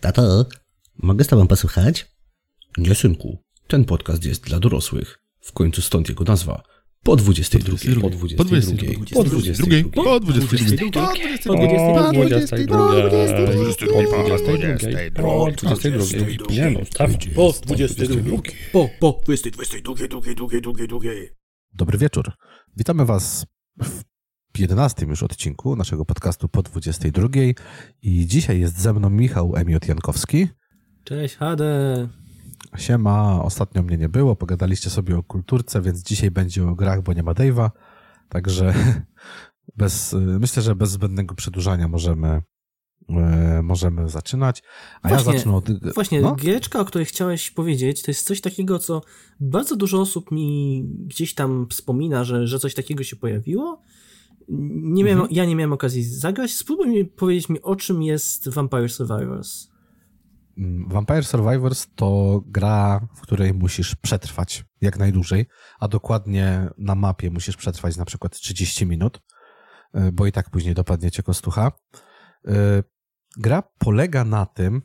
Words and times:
Tato, 0.00 0.46
mogę 0.98 1.24
z 1.24 1.28
tobą 1.28 1.46
posłuchać? 1.46 2.06
Nie, 2.78 2.94
synku. 2.94 3.38
Ten 3.68 3.84
podcast 3.84 4.24
jest 4.24 4.44
dla 4.44 4.60
dorosłych. 4.60 5.18
W 5.40 5.52
końcu 5.52 5.82
stąd 5.82 6.08
jego 6.08 6.24
nazwa. 6.24 6.62
Po 7.02 7.16
22. 7.16 7.76
Po 8.00 8.10
22. 8.10 8.36
Po 8.36 8.44
22. 8.44 9.66
Po 9.94 10.20
22. 10.20 11.08
Po 11.44 11.60
22. 11.60 12.78
Po 15.14 15.50
22. 15.52 16.46
Nie 16.50 16.70
no, 16.70 16.80
tak. 16.94 17.10
Po 17.34 17.52
22. 17.62 18.42
Po, 18.72 18.88
po 19.00 19.20
22. 19.24 19.94
Dobry 21.72 21.98
wieczór. 21.98 22.32
Witamy 22.76 23.04
Was 23.04 23.46
w 23.82 24.07
11 24.58 25.06
już 25.06 25.22
odcinku 25.22 25.76
naszego 25.76 26.04
podcastu 26.04 26.48
po 26.48 26.62
22. 26.62 27.28
I 28.02 28.26
dzisiaj 28.26 28.60
jest 28.60 28.78
ze 28.78 28.92
mną 28.92 29.10
Michał 29.10 29.56
Emiot 29.56 29.88
Jankowski. 29.88 30.48
Cześć, 31.04 31.36
Hade. 31.36 32.08
Siema, 32.76 33.42
ostatnio 33.42 33.82
mnie 33.82 33.96
nie 33.96 34.08
było, 34.08 34.36
pogadaliście 34.36 34.90
sobie 34.90 35.18
o 35.18 35.22
kulturce, 35.22 35.80
więc 35.80 36.02
dzisiaj 36.02 36.30
będzie 36.30 36.68
o 36.68 36.74
grach, 36.74 37.02
bo 37.02 37.12
nie 37.12 37.22
ma 37.22 37.32
Dave'a. 37.32 37.70
Także 38.28 38.74
bez, 39.76 40.16
myślę, 40.18 40.62
że 40.62 40.74
bez 40.74 40.90
zbędnego 40.90 41.34
przedłużania 41.34 41.88
możemy, 41.88 42.42
e, 43.08 43.60
możemy 43.62 44.08
zaczynać. 44.08 44.62
A 45.02 45.08
Właśnie, 45.08 45.32
ja 45.32 45.38
zacznę 45.38 45.56
od... 45.56 45.94
Właśnie, 45.94 46.20
no? 46.20 46.34
giereczka, 46.34 46.80
o 46.80 46.84
której 46.84 47.06
chciałeś 47.06 47.50
powiedzieć, 47.50 48.02
to 48.02 48.10
jest 48.10 48.26
coś 48.26 48.40
takiego, 48.40 48.78
co 48.78 49.02
bardzo 49.40 49.76
dużo 49.76 50.00
osób 50.00 50.30
mi 50.30 50.84
gdzieś 51.06 51.34
tam 51.34 51.66
wspomina, 51.70 52.24
że, 52.24 52.46
że 52.46 52.58
coś 52.58 52.74
takiego 52.74 53.04
się 53.04 53.16
pojawiło. 53.16 53.82
Nie 54.48 55.04
miałem, 55.04 55.18
Mhm. 55.20 55.36
Ja 55.36 55.44
nie 55.44 55.56
miałem 55.56 55.72
okazji 55.72 56.02
zagrać. 56.02 56.52
Spróbuj 56.52 56.88
mi 56.88 57.04
powiedzieć 57.04 57.48
mi, 57.48 57.62
o 57.62 57.76
czym 57.76 58.02
jest 58.02 58.48
Vampire 58.48 58.88
Survivors. 58.88 59.68
Mm, 60.58 60.88
Vampire 60.88 61.24
Survivors 61.24 61.86
to 61.94 62.40
gra, 62.46 63.08
w 63.16 63.20
której 63.20 63.54
musisz 63.54 63.94
przetrwać 63.94 64.64
jak 64.80 64.98
najdłużej, 64.98 65.46
a 65.80 65.88
dokładnie 65.88 66.68
na 66.78 66.94
mapie 66.94 67.30
musisz 67.30 67.56
przetrwać 67.56 67.96
na 67.96 68.04
przykład 68.04 68.40
30 68.40 68.86
minut, 68.86 69.20
y, 69.96 70.12
bo 70.12 70.26
i 70.26 70.32
tak 70.32 70.50
później 70.50 70.74
dopadnie 70.74 71.10
cię 71.10 71.22
kostucha. 71.22 71.72
Y, 72.48 72.50
Gra 73.36 73.62
polega 73.78 74.24
na 74.24 74.46
tym, 74.46 74.82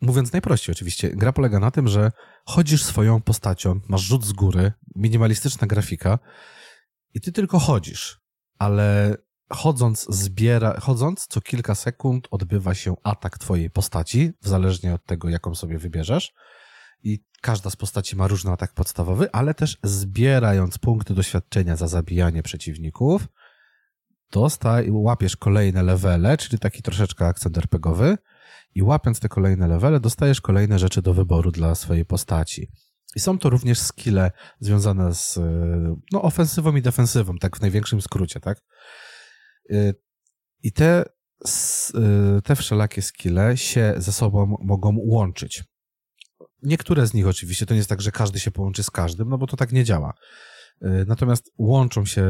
mówiąc 0.00 0.32
najprościej 0.32 0.72
oczywiście, 0.72 1.10
gra 1.10 1.32
polega 1.32 1.58
na 1.60 1.70
tym, 1.70 1.88
że 1.88 2.12
chodzisz 2.44 2.82
swoją 2.84 3.22
postacią, 3.22 3.80
masz 3.88 4.02
rzut 4.02 4.24
z 4.24 4.32
góry, 4.32 4.72
minimalistyczna 4.96 5.66
grafika 5.66 6.18
i 7.14 7.20
ty 7.20 7.32
tylko 7.32 7.58
chodzisz, 7.58 8.20
ale 8.64 9.16
chodząc, 9.52 10.06
zbiera, 10.08 10.80
chodząc 10.80 11.26
co 11.26 11.40
kilka 11.40 11.74
sekund 11.74 12.28
odbywa 12.30 12.74
się 12.74 12.94
atak 13.02 13.38
twojej 13.38 13.70
postaci, 13.70 14.32
zależnie 14.40 14.94
od 14.94 15.04
tego, 15.04 15.28
jaką 15.28 15.54
sobie 15.54 15.78
wybierzesz. 15.78 16.32
I 17.02 17.24
każda 17.40 17.70
z 17.70 17.76
postaci 17.76 18.16
ma 18.16 18.26
różny 18.26 18.52
atak 18.52 18.74
podstawowy, 18.74 19.32
ale 19.32 19.54
też 19.54 19.78
zbierając 19.82 20.78
punkty 20.78 21.14
doświadczenia 21.14 21.76
za 21.76 21.88
zabijanie 21.88 22.42
przeciwników, 22.42 23.28
dostaj, 24.30 24.90
łapiesz 24.90 25.36
kolejne 25.36 25.82
levele, 25.82 26.36
czyli 26.36 26.58
taki 26.58 26.82
troszeczkę 26.82 27.26
akcent 27.26 27.58
RPGowy 27.58 28.18
i 28.74 28.82
łapiąc 28.82 29.20
te 29.20 29.28
kolejne 29.28 29.68
levele, 29.68 30.00
dostajesz 30.00 30.40
kolejne 30.40 30.78
rzeczy 30.78 31.02
do 31.02 31.14
wyboru 31.14 31.50
dla 31.50 31.74
swojej 31.74 32.04
postaci. 32.04 32.68
I 33.16 33.20
są 33.20 33.38
to 33.38 33.50
również 33.50 33.78
skille 33.78 34.30
związane 34.60 35.14
z 35.14 35.38
e, 35.38 35.96
no, 36.12 36.22
ofensywą 36.22 36.76
i 36.76 36.82
defensywą, 36.82 37.38
tak 37.38 37.56
w 37.56 37.60
największym 37.60 38.02
skrócie, 38.02 38.40
tak? 38.40 38.58
Y, 39.70 39.94
I 40.62 40.72
te, 40.72 41.04
y, 42.38 42.42
te 42.42 42.56
wszelakie 42.56 43.02
skille 43.02 43.56
się 43.56 43.94
ze 43.96 44.12
sobą 44.12 44.56
mogą 44.60 44.96
łączyć. 44.98 45.64
Niektóre 46.62 47.06
z 47.06 47.14
nich 47.14 47.26
oczywiście, 47.26 47.66
to 47.66 47.74
nie 47.74 47.78
jest 47.78 47.90
tak, 47.90 48.00
że 48.00 48.12
każdy 48.12 48.40
się 48.40 48.50
połączy 48.50 48.82
z 48.82 48.90
każdym, 48.90 49.28
no 49.28 49.38
bo 49.38 49.46
to 49.46 49.56
tak 49.56 49.72
nie 49.72 49.84
działa. 49.84 50.14
Y, 50.82 51.04
Natomiast 51.08 51.52
łączą 51.58 52.04
się 52.04 52.24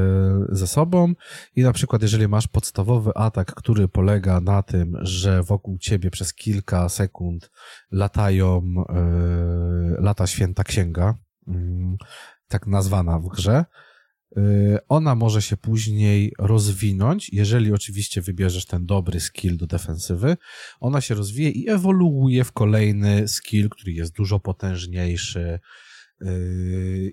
ze 0.49 0.67
sobą 0.67 1.13
i 1.57 1.63
na 1.63 1.73
przykład 1.73 2.03
jeżeli 2.03 2.29
masz 2.29 2.49
podstawowy 2.49 3.11
atak, 3.15 3.55
który 3.55 3.89
polega 3.89 4.41
na 4.41 4.63
tym, 4.63 4.97
że 5.01 5.43
wokół 5.43 5.79
ciebie 5.79 6.11
przez 6.11 6.35
kilka 6.35 6.89
sekund 6.89 7.51
latają, 7.91 8.63
y, 9.99 10.03
lata 10.03 10.27
święta 10.27 10.65
księga, 10.65 11.19
mm, 11.49 11.97
tak 12.49 12.67
nazwana 12.67 13.19
w 13.19 13.29
grze, 13.29 13.65
Y, 14.39 14.79
Ona 14.89 15.15
może 15.15 15.43
się 15.43 15.57
później 15.57 16.33
rozwinąć, 16.39 17.33
jeżeli 17.33 17.73
oczywiście 17.73 18.21
wybierzesz 18.23 18.67
ten 18.67 18.87
dobry 18.87 19.21
skill 19.21 19.57
do 19.57 19.67
defensywy. 19.67 20.37
Ona 20.81 21.01
się 21.01 21.15
rozwija 21.15 21.51
i 21.51 21.69
ewoluuje 21.69 22.45
w 22.45 22.53
kolejny 22.53 23.29
skill, 23.29 23.69
który 23.69 23.93
jest 23.93 24.17
dużo 24.17 24.41
potężniejszy 24.41 25.61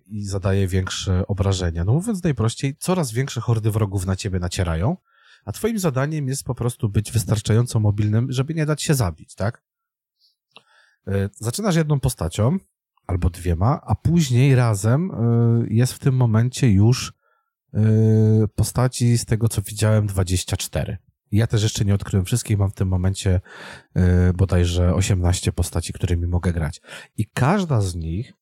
i 0.05 0.25
zadaje 0.25 0.67
większe 0.67 1.27
obrażenia. 1.27 1.83
No 1.85 1.93
mówiąc 1.93 2.23
najprościej, 2.23 2.75
coraz 2.79 3.11
większe 3.11 3.41
hordy 3.41 3.71
wrogów 3.71 4.05
na 4.05 4.15
ciebie 4.15 4.39
nacierają, 4.39 4.97
a 5.45 5.51
twoim 5.51 5.79
zadaniem 5.79 6.27
jest 6.27 6.43
po 6.43 6.55
prostu 6.55 6.89
być 6.89 7.11
wystarczająco 7.11 7.79
mobilnym, 7.79 8.31
żeby 8.31 8.53
nie 8.53 8.65
dać 8.65 8.83
się 8.83 8.93
zabić, 8.93 9.35
tak? 9.35 9.63
Yy, 11.07 11.29
Zaczynasz 11.33 11.75
jedną 11.75 11.99
postacią, 11.99 12.57
albo 13.07 13.29
dwiema, 13.29 13.81
a 13.83 13.95
później 13.95 14.55
razem 14.55 15.11
y, 15.11 15.73
jest 15.73 15.93
w 15.93 15.99
tym 15.99 16.15
momencie 16.15 16.71
już 16.71 17.13
postaci 18.55 19.17
z 19.17 19.25
tego, 19.25 19.49
co 19.49 19.61
widziałem, 19.61 20.07
24. 20.07 20.97
Ja 21.31 21.47
też 21.47 21.63
jeszcze 21.63 21.85
nie 21.85 21.93
odkryłem 21.93 22.25
wszystkich, 22.25 22.57
mam 22.57 22.69
w 22.69 22.73
tym 22.73 22.87
momencie 22.87 23.41
bodajże 24.33 24.93
18 24.93 25.51
postaci, 25.51 25.93
którymi 25.93 26.27
mogę 26.27 26.53
grać. 26.53 26.81
I 27.17 27.25
każda 27.33 27.81
z 27.81 27.95
nich 27.95 28.33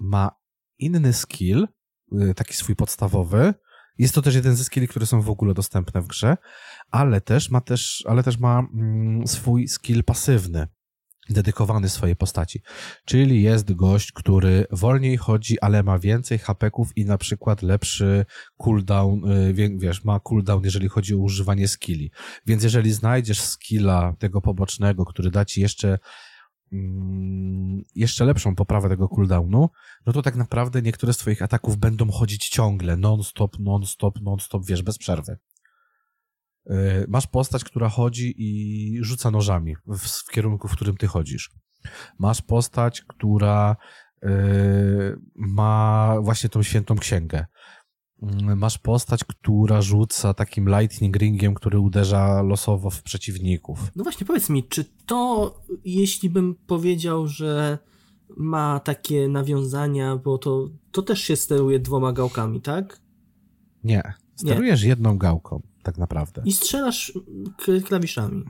ma 0.00 0.30
inny 0.78 1.12
skill, 1.12 1.68
y, 2.12 2.34
taki 2.34 2.54
swój 2.54 2.76
podstawowy. 2.76 3.54
Jest 3.98 4.14
to 4.14 4.22
też 4.22 4.34
jeden 4.34 4.56
ze 4.56 4.64
skilli, 4.64 4.88
które 4.88 5.06
są 5.06 5.20
w 5.20 5.30
ogóle 5.30 5.54
dostępne 5.54 6.00
w 6.00 6.06
grze, 6.06 6.36
ale 6.90 7.20
też 7.20 7.50
ma 7.50 7.60
też, 7.60 8.04
ale 8.08 8.22
też 8.22 8.38
ma 8.38 8.58
mm, 8.58 9.26
swój 9.26 9.68
skill 9.68 10.04
pasywny, 10.04 10.68
dedykowany 11.30 11.88
swojej 11.88 12.16
postaci. 12.16 12.62
Czyli 13.04 13.42
jest 13.42 13.72
gość, 13.72 14.12
który 14.12 14.66
wolniej 14.70 15.16
chodzi, 15.16 15.60
ale 15.60 15.82
ma 15.82 15.98
więcej 15.98 16.38
hapeków 16.38 16.96
i 16.96 17.04
na 17.04 17.18
przykład 17.18 17.62
lepszy 17.62 18.26
cooldown, 18.58 19.30
y, 19.32 19.54
wie- 19.54 19.78
wiesz, 19.78 20.04
ma 20.04 20.20
cooldown, 20.20 20.64
jeżeli 20.64 20.88
chodzi 20.88 21.14
o 21.14 21.18
używanie 21.18 21.68
skilli. 21.68 22.10
Więc 22.46 22.62
jeżeli 22.62 22.92
znajdziesz 22.92 23.40
skilla 23.40 24.14
tego 24.18 24.40
pobocznego, 24.40 25.04
który 25.04 25.30
da 25.30 25.44
ci 25.44 25.60
jeszcze 25.60 25.98
jeszcze 27.94 28.24
lepszą 28.24 28.54
poprawę 28.54 28.88
tego 28.88 29.08
cooldownu, 29.08 29.68
no 30.06 30.12
to 30.12 30.22
tak 30.22 30.36
naprawdę 30.36 30.82
niektóre 30.82 31.12
z 31.12 31.16
twoich 31.16 31.42
ataków 31.42 31.76
będą 31.76 32.10
chodzić 32.10 32.48
ciągle, 32.48 32.96
non-stop, 32.96 33.58
non-stop, 33.58 34.20
non-stop, 34.20 34.66
wiesz, 34.66 34.82
bez 34.82 34.98
przerwy. 34.98 35.38
Y, 36.70 37.06
Masz 37.08 37.26
postać, 37.26 37.64
która 37.64 37.88
chodzi 37.88 38.34
i 38.36 38.98
rzuca 39.04 39.30
nożami 39.30 39.76
w, 39.86 39.98
w 39.98 40.30
kierunku, 40.30 40.68
w 40.68 40.72
którym 40.72 40.96
ty 40.96 41.06
chodzisz. 41.06 41.50
Masz 42.18 42.42
postać, 42.42 43.02
która 43.02 43.76
y, 44.24 44.28
ma 45.34 46.14
właśnie 46.20 46.50
tą 46.50 46.62
świętą 46.62 46.96
księgę. 46.96 47.46
Mm, 48.32 48.58
Masz 48.58 48.78
postać, 48.78 49.24
która 49.24 49.82
rzuca 49.82 50.34
takim 50.34 50.68
lightning 50.68 51.16
ringiem, 51.16 51.54
który 51.54 51.78
uderza 51.78 52.42
losowo 52.42 52.90
w 52.90 53.02
przeciwników. 53.02 53.78
No 53.96 54.04
właśnie, 54.04 54.26
powiedz 54.26 54.50
mi, 54.50 54.64
czy 54.64 54.84
to, 55.06 55.54
jeśli 55.84 56.30
bym 56.30 56.54
powiedział, 56.66 57.26
że 57.28 57.78
ma 58.36 58.80
takie 58.80 59.28
nawiązania, 59.28 60.16
bo 60.16 60.38
to, 60.38 60.68
to 60.92 61.02
też 61.02 61.20
się 61.20 61.36
steruje 61.36 61.78
dwoma 61.78 62.12
gałkami, 62.12 62.60
tak? 62.60 63.00
Nie. 63.84 64.14
Sterujesz 64.36 64.82
jedną 64.82 65.18
gałką, 65.18 65.62
tak 65.82 65.98
naprawdę. 65.98 66.42
I 66.44 66.52
strzelasz 66.52 67.12
klawiszami. 67.84 68.44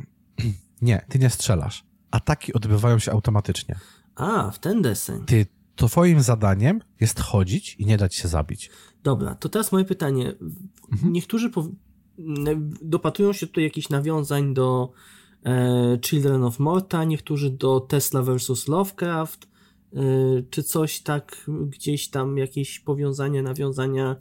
Nie, 0.83 1.05
ty 1.09 1.19
nie 1.19 1.31
strzelasz. 1.31 1.85
Ataki 2.11 2.53
odbywają 2.53 2.99
się 2.99 3.13
automatycznie. 3.13 3.79
A, 4.15 4.51
w 4.51 4.59
ten 4.59 4.83
deseń. 4.83 5.25
Ty, 5.25 5.47
twoim 5.77 6.21
zadaniem 6.21 6.81
jest 7.01 7.21
chodzić 7.21 7.77
i 7.79 7.87
nie 7.87 7.97
dać 7.97 8.15
się 8.15 8.29
zabić. 8.29 8.71
Dobra, 9.03 9.35
to 9.35 9.49
teraz 9.49 9.73
moje 9.73 9.85
pytanie. 9.85 10.35
Niektórzy 11.05 11.51
pow... 11.51 11.67
n- 12.19 12.75
dopatrują 12.83 13.33
się 13.33 13.47
tutaj 13.47 13.65
jakichś 13.65 13.89
nawiązań 13.89 14.55
do 14.55 14.93
e, 15.45 15.99
Children 16.05 16.45
of 16.45 16.59
Morta, 16.59 17.05
niektórzy 17.05 17.51
do 17.51 17.81
Tesla 17.81 18.23
vs. 18.23 18.69
Lovecraft, 18.69 19.49
e, 19.93 19.99
czy 20.51 20.63
coś 20.63 21.01
tak 21.01 21.51
gdzieś 21.67 22.09
tam, 22.11 22.39
jakieś 22.39 22.81
powiązania, 22.81 23.43
nawiązania 23.43 24.17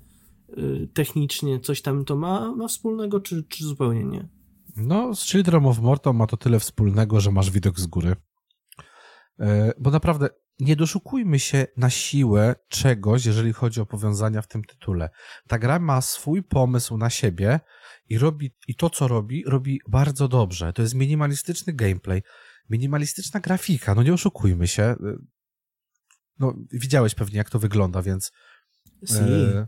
e, 0.50 0.56
technicznie, 0.94 1.60
coś 1.60 1.82
tam 1.82 2.06
to 2.06 2.16
ma, 2.16 2.56
ma 2.56 2.68
wspólnego, 2.68 3.20
czy, 3.20 3.44
czy 3.44 3.64
zupełnie 3.66 4.04
nie? 4.04 4.28
No, 4.76 5.16
z 5.16 5.26
Children 5.26 5.66
of 5.66 5.80
Morta 5.80 6.14
ma 6.14 6.28
to 6.28 6.38
tyle 6.38 6.60
wspólnego, 6.60 7.20
że 7.22 7.32
masz 7.32 7.52
widok 7.52 7.80
z 7.80 7.88
góry. 7.88 8.16
E, 9.40 9.74
Bo 9.80 9.92
naprawdę 9.92 10.30
nie 10.60 10.76
doszukujmy 10.76 11.40
się 11.40 11.68
na 11.78 11.90
siłę 11.90 12.56
czegoś, 12.68 13.26
jeżeli 13.26 13.54
chodzi 13.54 13.82
o 13.82 13.86
powiązania 13.86 14.42
w 14.42 14.48
tym 14.48 14.64
tytule. 14.64 15.10
Ta 15.48 15.60
gra 15.60 15.80
ma 15.80 16.02
swój 16.02 16.44
pomysł 16.44 16.98
na 16.98 17.10
siebie 17.10 17.60
i 18.10 18.18
robi, 18.18 18.56
i 18.68 18.76
to 18.76 18.90
co 18.90 19.08
robi, 19.08 19.44
robi 19.48 19.82
bardzo 19.88 20.28
dobrze. 20.28 20.74
To 20.74 20.82
jest 20.82 20.96
minimalistyczny 20.96 21.74
gameplay. 21.74 22.24
Minimalistyczna 22.70 23.40
grafika, 23.40 23.96
no 23.96 24.04
nie 24.04 24.14
oszukujmy 24.14 24.68
się. 24.68 24.96
No, 26.40 26.56
widziałeś 26.72 27.16
pewnie, 27.16 27.38
jak 27.38 27.50
to 27.50 27.60
wygląda, 27.60 28.02
więc. 28.02 28.32
E, 29.28 29.68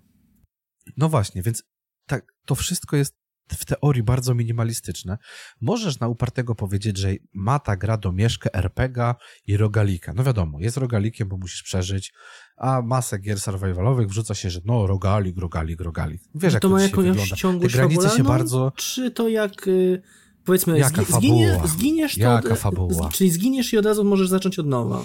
no 0.97 1.09
właśnie, 1.09 1.41
więc 1.41 1.63
tak, 2.05 2.33
to 2.45 2.55
wszystko 2.55 2.95
jest 2.95 3.24
w 3.49 3.65
teorii 3.65 4.03
bardzo 4.03 4.35
minimalistyczne. 4.35 5.17
Możesz 5.61 5.99
na 5.99 6.07
upartego 6.07 6.55
powiedzieć, 6.55 6.97
że 6.97 7.09
ma 7.33 7.59
ta 7.59 7.75
gra 7.77 7.97
domieszkę 7.97 8.53
RPG 8.53 9.15
i 9.47 9.57
rogalika. 9.57 10.13
No 10.13 10.23
wiadomo, 10.23 10.59
jest 10.59 10.77
rogalikiem, 10.77 11.29
bo 11.29 11.37
musisz 11.37 11.63
przeżyć, 11.63 12.13
a 12.57 12.81
masę 12.81 13.19
gier 13.19 13.39
survivalowych 13.39 14.07
wrzuca 14.07 14.35
się, 14.35 14.49
że 14.49 14.59
no 14.65 14.87
rogalik, 14.87 15.37
rogalik, 15.37 15.81
rogalik. 15.81 16.21
Wiesz, 16.35 16.53
no 16.53 16.59
to 16.59 16.67
jak 16.67 16.91
ma 16.91 16.95
to 16.95 17.01
jakąś 17.01 17.05
wygląda. 17.05 17.35
ciągłość 17.35 17.75
Te 17.75 17.79
granice 17.79 18.09
się 18.09 18.23
bardzo... 18.23 18.71
Czy 18.75 19.11
to 19.11 19.29
jak... 19.29 19.67
Y, 19.67 20.01
powiedzmy, 20.45 20.79
Jaka 20.79 21.01
zgi- 21.01 21.67
zginiesz 21.67 22.15
to... 22.15 22.21
Jaka 22.21 22.55
fabuła? 22.55 23.09
Czyli 23.09 23.31
zginiesz 23.31 23.73
i 23.73 23.77
od 23.77 23.85
razu 23.85 24.03
możesz 24.03 24.29
zacząć 24.29 24.59
od 24.59 24.67
nowa. 24.67 25.03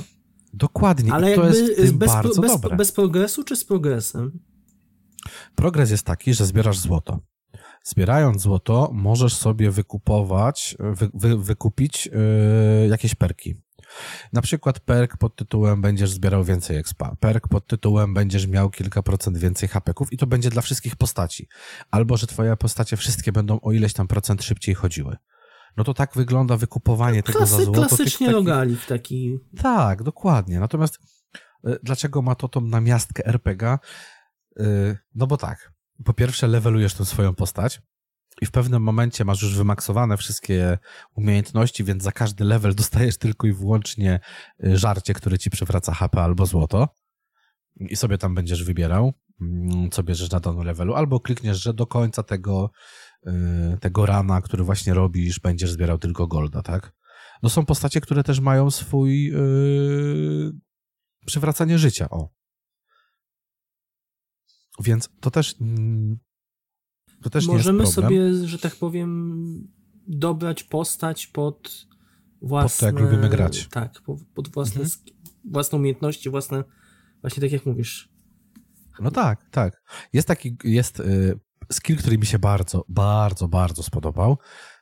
Dokładnie, 0.55 1.13
Ale 1.13 1.33
i 1.33 1.35
to 1.35 1.47
jest 1.47 1.95
bez, 1.95 2.11
bardzo 2.11 2.41
bez, 2.41 2.53
dobre. 2.53 2.77
bez 2.77 2.93
progresu 2.93 3.45
czy 3.45 3.57
z 3.57 3.65
progresem? 3.65 4.41
Progres 5.55 5.91
jest 5.91 6.03
taki, 6.03 6.35
że 6.35 6.47
zbierasz 6.47 6.79
złoto. 6.79 7.21
Zbierając 7.85 8.43
złoto, 8.43 8.91
możesz 8.93 9.35
sobie 9.37 9.71
wykupować, 9.71 10.77
wy, 10.79 11.11
wy, 11.15 11.38
wykupić 11.38 12.06
yy, 12.06 12.88
jakieś 12.88 13.15
perki. 13.15 13.55
Na 14.32 14.43
przykład 14.43 14.81
perk 14.81 15.17
pod 15.17 15.37
tytułem 15.37 15.82
będziesz 15.82 16.11
zbierał 16.11 16.44
więcej 16.44 16.77
expa, 16.77 17.17
perk 17.21 17.49
pod 17.49 17.67
tytułem 17.67 18.15
będziesz 18.15 18.47
miał 18.47 18.71
kilka 18.71 19.03
procent 19.03 19.38
więcej 19.38 19.69
hapeków 19.69 20.12
i 20.12 20.17
to 20.17 20.27
będzie 20.27 20.50
dla 20.50 20.62
wszystkich 20.62 20.97
postaci. 20.97 21.49
Albo, 21.91 22.17
że 22.17 22.27
twoje 22.27 22.56
postacie 22.56 22.97
wszystkie 22.97 23.32
będą 23.32 23.61
o 23.61 23.73
ileś 23.73 23.93
tam 23.93 24.09
procent 24.09 24.43
szybciej 24.44 24.75
chodziły. 24.75 25.17
No 25.76 25.85
to 25.85 25.94
tak 25.94 26.15
wygląda 26.15 26.56
wykupowanie 26.56 27.23
tego 27.23 27.38
Klasy, 27.38 27.56
za 27.56 27.62
złoto. 27.65 27.81
klasycznie 27.81 28.26
takich- 28.26 28.33
rogalik 28.33 28.87
taki. 28.87 29.38
tak, 29.62 30.03
dokładnie. 30.03 30.61
Natomiast 30.61 30.99
y, 31.69 31.79
dlaczego 31.83 32.23
ma 32.23 32.35
to 32.35 32.49
tą 32.49 32.61
namiastkę 32.61 33.26
RPG? 33.26 33.79
Y, 34.61 34.99
No 35.15 35.26
bo 35.26 35.37
tak, 35.37 35.73
po 36.05 36.12
pierwsze 36.12 36.47
levelujesz 36.47 36.94
tą 36.94 37.05
swoją 37.05 37.35
postać 37.35 37.81
i 38.41 38.47
w 38.47 38.50
pewnym 38.50 38.82
momencie 38.82 39.25
masz 39.25 39.43
już 39.43 39.56
wymaksowane 39.56 40.17
wszystkie 40.17 40.79
umiejętności, 41.14 41.85
więc 41.85 42.02
za 42.02 42.12
każdy 42.12 42.44
level 42.44 42.75
dostajesz 42.82 43.19
tylko 43.19 43.47
i 43.47 43.52
wyłącznie 43.52 44.20
y, 44.64 44.79
żarcie, 44.79 45.14
które 45.14 45.38
ci 45.38 45.50
przywraca 45.50 45.94
HP 45.94 46.23
albo 46.23 46.47
złoto 46.47 46.88
i 47.76 47.97
sobie 47.97 48.19
tam 48.19 48.35
będziesz 48.35 48.64
wybierał, 48.64 49.12
mm, 49.41 49.91
co 49.91 50.02
bierzesz 50.02 50.31
na 50.31 50.41
danym 50.41 50.62
levelu, 50.62 50.94
albo 50.94 51.20
klikniesz, 51.20 51.62
że 51.62 51.75
do 51.75 51.87
końca 51.87 52.23
tego, 52.23 52.70
y, 53.26 53.31
tego 53.81 54.06
rana, 54.06 54.41
który 54.41 54.64
właśnie 54.64 54.94
robisz, 54.94 55.41
będziesz 55.41 55.70
zbierał 55.70 55.99
tylko 55.99 56.26
golda, 56.26 56.62
tak? 56.62 56.93
No 57.43 57.49
są 57.49 57.67
postacie, 57.67 58.00
które 58.00 58.25
też 58.25 58.41
mają 58.41 58.70
swój 58.70 59.25
yy, 59.25 60.52
przywracanie 61.26 61.79
życia, 61.79 62.11
o. 62.11 62.29
Więc 64.81 65.09
to 65.21 65.31
też 65.31 65.55
to 67.23 67.31
też 67.31 67.47
Możemy 67.47 67.79
nie 67.79 67.85
jest 67.85 67.94
problem. 67.94 68.23
sobie, 68.35 68.49
że 68.49 68.59
tak 68.59 68.77
powiem, 68.77 69.69
dobrać 70.06 70.65
postać 70.65 71.27
pod 71.27 71.87
własne... 72.43 72.87
jak 72.87 72.99
lubimy 72.99 73.29
grać. 73.29 73.69
Tak, 73.69 74.00
pod, 74.03 74.19
pod 74.35 74.49
własne, 74.49 74.82
Mhm. 74.82 75.00
własne 75.44 75.79
umiejętności, 75.79 76.31
własne... 76.31 76.65
Właśnie 77.21 77.41
tak 77.41 77.53
jak 77.53 77.67
mówisz. 77.67 78.09
No 79.00 79.11
tak, 79.11 79.50
tak. 79.50 79.82
Jest 80.12 80.29
taki, 80.29 80.56
jest 80.65 81.00
y, 81.00 81.38
skill, 81.73 81.97
który 81.97 82.19
mi 82.19 82.26
się 82.26 82.38
bardzo, 82.38 82.85
bardzo, 82.88 83.49
bardzo 83.49 83.83
spodobał. 83.83 84.38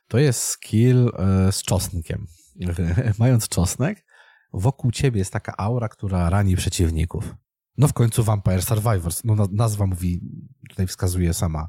To 0.07 0.17
jest 0.17 0.41
skill 0.41 1.07
y, 1.07 1.51
z 1.51 1.61
czosnkiem. 1.63 2.27
Mając 3.19 3.47
czosnek, 3.47 4.05
wokół 4.53 4.91
ciebie 4.91 5.19
jest 5.19 5.33
taka 5.33 5.57
aura, 5.57 5.89
która 5.89 6.29
rani 6.29 6.55
przeciwników. 6.55 7.35
No 7.79 7.87
w 7.87 7.93
końcu 7.93 8.23
Vampire 8.23 8.61
Survivors. 8.61 9.23
No 9.23 9.35
na- 9.35 9.47
nazwa 9.51 9.85
mówi, 9.85 10.21
tutaj 10.69 10.87
wskazuje 10.87 11.33
sama, 11.33 11.67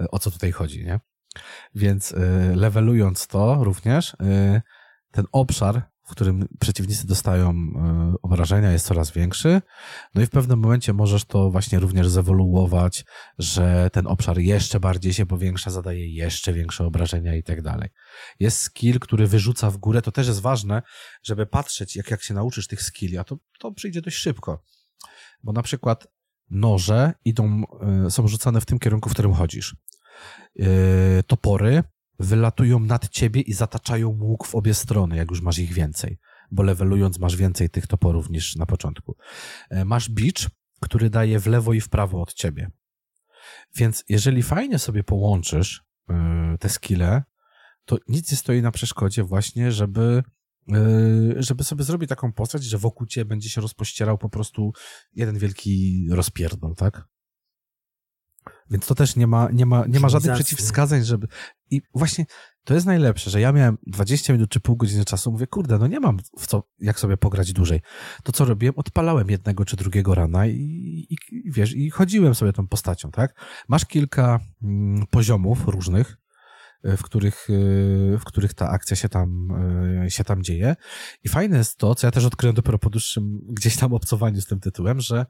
y, 0.00 0.10
o 0.10 0.18
co 0.18 0.30
tutaj 0.30 0.52
chodzi, 0.52 0.84
nie? 0.84 1.00
Więc 1.74 2.12
y, 2.12 2.16
levelując 2.54 3.26
to 3.26 3.64
również, 3.64 4.14
y, 4.14 4.62
ten 5.10 5.24
obszar, 5.32 5.82
w 6.04 6.10
którym 6.10 6.48
przeciwnicy 6.60 7.06
dostają 7.06 7.54
obrażenia, 8.22 8.72
jest 8.72 8.86
coraz 8.86 9.10
większy. 9.10 9.62
No 10.14 10.22
i 10.22 10.26
w 10.26 10.30
pewnym 10.30 10.58
momencie 10.58 10.92
możesz 10.92 11.24
to 11.24 11.50
właśnie 11.50 11.78
również 11.78 12.08
zewoluować, 12.08 13.04
że 13.38 13.90
ten 13.92 14.06
obszar 14.06 14.38
jeszcze 14.38 14.80
bardziej 14.80 15.12
się 15.12 15.26
powiększa, 15.26 15.70
zadaje 15.70 16.14
jeszcze 16.14 16.52
większe 16.52 16.86
obrażenia 16.86 17.36
i 17.36 17.42
tak 17.42 17.62
dalej. 17.62 17.88
Jest 18.40 18.58
skill, 18.58 18.98
który 18.98 19.26
wyrzuca 19.26 19.70
w 19.70 19.76
górę, 19.76 20.02
to 20.02 20.12
też 20.12 20.26
jest 20.26 20.40
ważne, 20.40 20.82
żeby 21.22 21.46
patrzeć, 21.46 21.96
jak, 21.96 22.10
jak 22.10 22.22
się 22.22 22.34
nauczysz 22.34 22.66
tych 22.66 22.82
skilli, 22.82 23.18
a 23.18 23.24
to, 23.24 23.38
to 23.58 23.72
przyjdzie 23.72 24.00
dość 24.02 24.16
szybko. 24.16 24.64
Bo 25.42 25.52
na 25.52 25.62
przykład 25.62 26.06
noże 26.50 27.12
idą, 27.24 27.62
y, 28.06 28.10
są 28.10 28.28
rzucane 28.28 28.60
w 28.60 28.66
tym 28.66 28.78
kierunku, 28.78 29.08
w 29.08 29.12
którym 29.12 29.32
chodzisz. 29.32 29.76
Y, 30.60 31.22
topory 31.26 31.82
wylatują 32.18 32.80
nad 32.80 33.08
ciebie 33.08 33.40
i 33.40 33.52
zataczają 33.52 34.08
łuk 34.08 34.46
w 34.46 34.54
obie 34.54 34.74
strony, 34.74 35.16
jak 35.16 35.30
już 35.30 35.40
masz 35.40 35.58
ich 35.58 35.72
więcej. 35.72 36.18
Bo 36.50 36.62
levelując 36.62 37.18
masz 37.18 37.36
więcej 37.36 37.70
tych 37.70 37.86
toporów 37.86 38.30
niż 38.30 38.56
na 38.56 38.66
początku. 38.66 39.16
E, 39.70 39.84
Masz 39.84 40.10
bicz, 40.10 40.50
który 40.80 41.10
daje 41.10 41.40
w 41.40 41.46
lewo 41.46 41.72
i 41.72 41.80
w 41.80 41.88
prawo 41.88 42.22
od 42.22 42.34
ciebie. 42.34 42.70
Więc 43.76 44.04
jeżeli 44.08 44.42
fajnie 44.42 44.78
sobie 44.78 45.04
połączysz 45.04 45.84
te 46.60 46.68
skille, 46.68 47.22
to 47.84 47.98
nic 48.08 48.30
nie 48.30 48.36
stoi 48.36 48.62
na 48.62 48.70
przeszkodzie 48.70 49.24
właśnie, 49.24 49.72
żeby 49.72 50.22
żeby 51.36 51.64
sobie 51.64 51.84
zrobić 51.84 52.08
taką 52.08 52.32
postać, 52.32 52.64
że 52.64 52.78
wokół 52.78 53.06
ciebie 53.06 53.24
będzie 53.24 53.48
się 53.48 53.60
rozpościerał 53.60 54.18
po 54.18 54.28
prostu 54.28 54.72
jeden 55.14 55.38
wielki 55.38 56.06
rozpierdol, 56.10 56.74
tak? 56.74 57.08
Więc 58.70 58.86
to 58.86 58.94
też 58.94 59.16
nie 59.16 59.26
ma, 59.26 59.48
nie 59.52 59.66
ma, 59.66 59.86
nie 59.86 60.00
ma 60.00 60.08
żadnych 60.08 60.34
przeciwwskazań, 60.34 61.04
żeby... 61.04 61.26
I 61.70 61.82
właśnie 61.94 62.26
to 62.64 62.74
jest 62.74 62.86
najlepsze, 62.86 63.30
że 63.30 63.40
ja 63.40 63.52
miałem 63.52 63.78
20 63.86 64.32
minut 64.32 64.50
czy 64.50 64.60
pół 64.60 64.76
godziny 64.76 65.04
czasu, 65.04 65.32
mówię, 65.32 65.46
kurde, 65.46 65.78
no 65.78 65.86
nie 65.86 66.00
mam 66.00 66.18
w 66.38 66.46
co, 66.46 66.62
jak 66.78 67.00
sobie 67.00 67.16
pograć 67.16 67.52
dłużej. 67.52 67.80
To 68.22 68.32
co 68.32 68.44
robiłem? 68.44 68.74
Odpalałem 68.76 69.30
jednego 69.30 69.64
czy 69.64 69.76
drugiego 69.76 70.14
rana 70.14 70.46
i, 70.46 70.52
i, 71.10 71.16
i 71.30 71.52
wiesz, 71.52 71.74
i 71.74 71.90
chodziłem 71.90 72.34
sobie 72.34 72.52
tą 72.52 72.68
postacią, 72.68 73.10
tak? 73.10 73.34
Masz 73.68 73.84
kilka 73.84 74.40
mm, 74.62 75.06
poziomów 75.06 75.68
różnych, 75.68 76.21
w 76.84 77.02
których, 77.02 77.50
y, 77.50 78.18
w 78.20 78.24
których 78.24 78.54
ta 78.54 78.68
akcja 78.68 78.96
się 78.96 79.08
tam, 79.08 79.48
y, 80.06 80.10
się 80.10 80.24
tam 80.24 80.42
dzieje. 80.42 80.76
I 81.24 81.28
fajne 81.28 81.58
jest 81.58 81.78
to, 81.78 81.94
co 81.94 82.06
ja 82.06 82.10
też 82.10 82.24
odkryłem 82.24 82.54
dopiero 82.56 82.78
po 82.78 82.90
dłuższym 82.90 83.40
gdzieś 83.48 83.76
tam 83.76 83.92
obcowaniu 83.94 84.40
z 84.40 84.46
tym 84.46 84.60
tytułem, 84.60 85.00
że 85.00 85.26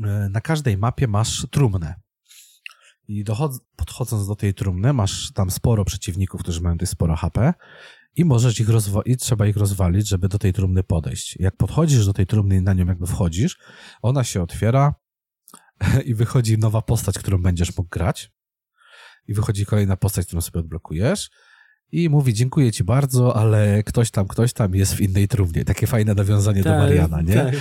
y, 0.00 0.04
na 0.30 0.40
każdej 0.40 0.78
mapie 0.78 1.08
masz 1.08 1.46
trumnę. 1.50 1.94
I 3.08 3.24
dochod- 3.24 3.58
podchodząc 3.76 4.26
do 4.26 4.36
tej 4.36 4.54
trumny, 4.54 4.92
masz 4.92 5.32
tam 5.32 5.50
sporo 5.50 5.84
przeciwników, 5.84 6.40
którzy 6.40 6.60
mają 6.60 6.74
tutaj 6.76 6.86
sporo 6.86 7.16
HP 7.16 7.54
i 8.16 8.24
możesz 8.24 8.60
ich 8.60 8.68
rozwa- 8.68 9.02
i 9.04 9.16
trzeba 9.16 9.46
ich 9.46 9.56
rozwalić, 9.56 10.08
żeby 10.08 10.28
do 10.28 10.38
tej 10.38 10.52
trumny 10.52 10.82
podejść. 10.82 11.36
Jak 11.40 11.56
podchodzisz 11.56 12.06
do 12.06 12.12
tej 12.12 12.26
trumny 12.26 12.56
i 12.56 12.62
na 12.62 12.72
nią 12.74 12.86
jakby 12.86 13.06
wchodzisz, 13.06 13.58
ona 14.02 14.24
się 14.24 14.42
otwiera 14.42 14.94
i 16.04 16.14
wychodzi 16.14 16.58
nowa 16.58 16.82
postać, 16.82 17.18
którą 17.18 17.42
będziesz 17.42 17.76
mógł 17.76 17.90
grać. 17.90 18.32
I 19.28 19.34
wychodzi 19.34 19.66
kolejna 19.66 19.96
postać, 19.96 20.26
którą 20.26 20.40
sobie 20.40 20.60
odblokujesz. 20.60 21.30
I 21.92 22.08
mówi, 22.08 22.34
dziękuję 22.34 22.72
ci 22.72 22.84
bardzo, 22.84 23.36
ale 23.36 23.82
ktoś 23.82 24.10
tam, 24.10 24.28
ktoś 24.28 24.52
tam 24.52 24.74
jest 24.74 24.94
w 24.94 25.00
innej 25.00 25.28
trumnie. 25.28 25.64
Takie 25.64 25.86
fajne 25.86 26.14
nawiązanie 26.14 26.62
do 26.62 26.70
Mariana, 26.70 27.22
nie? 27.22 27.34
Tak. 27.34 27.54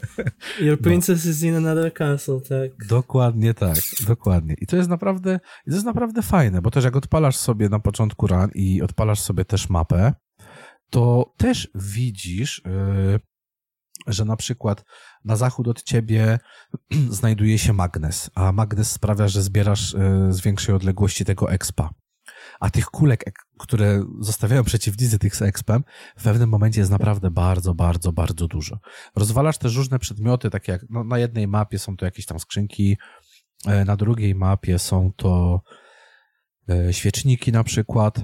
Your 0.66 0.80
princess 0.80 1.26
is 1.26 1.42
in 1.42 1.56
another 1.56 1.94
castle, 1.94 2.40
tak. 2.40 2.86
Dokładnie 2.86 3.54
tak, 3.54 3.76
dokładnie. 4.06 4.54
I 4.60 4.66
to 4.66 4.76
jest 4.76 4.88
naprawdę, 4.88 5.40
to 5.66 5.74
jest 5.74 5.86
naprawdę 5.86 6.22
fajne, 6.22 6.62
bo 6.62 6.70
też 6.70 6.84
jak 6.84 6.96
odpalasz 6.96 7.36
sobie 7.36 7.68
na 7.68 7.78
początku 7.78 8.26
run 8.26 8.50
i 8.54 8.82
odpalasz 8.82 9.20
sobie 9.20 9.44
też 9.44 9.68
mapę, 9.68 10.12
to 10.90 11.34
też 11.36 11.70
widzisz, 11.74 12.62
yy, 12.64 13.20
że 14.06 14.24
na 14.24 14.36
przykład 14.36 14.84
na 15.24 15.36
zachód 15.36 15.68
od 15.68 15.82
ciebie 15.82 16.38
znajduje 17.20 17.58
się 17.58 17.72
magnes, 17.72 18.30
a 18.34 18.52
magnes 18.52 18.90
sprawia, 18.90 19.28
że 19.28 19.42
zbierasz 19.42 19.92
yy, 19.92 20.32
z 20.32 20.40
większej 20.40 20.74
odległości 20.74 21.24
tego 21.24 21.52
expa. 21.52 21.90
A 22.60 22.70
tych 22.70 22.86
kulek, 22.86 23.28
ek- 23.28 23.46
które 23.58 24.04
zostawiają 24.20 24.64
przeciwnicy 24.64 25.18
tych 25.18 25.36
z 25.36 25.42
expem, 25.42 25.84
w 26.16 26.22
pewnym 26.22 26.48
momencie 26.48 26.80
jest 26.80 26.90
naprawdę 26.90 27.30
bardzo, 27.30 27.74
bardzo, 27.74 28.12
bardzo 28.12 28.48
dużo. 28.48 28.78
Rozwalasz 29.16 29.58
też 29.58 29.76
różne 29.76 29.98
przedmioty, 29.98 30.50
takie 30.50 30.72
jak 30.72 30.84
no, 30.90 31.04
na 31.04 31.18
jednej 31.18 31.48
mapie 31.48 31.78
są 31.78 31.96
to 31.96 32.04
jakieś 32.04 32.26
tam 32.26 32.40
skrzynki, 32.40 32.96
e, 33.66 33.84
na 33.84 33.96
drugiej 33.96 34.34
mapie 34.34 34.78
są 34.78 35.12
to 35.16 35.62
e, 36.68 36.92
świeczniki 36.92 37.52
na 37.52 37.64
przykład. 37.64 38.20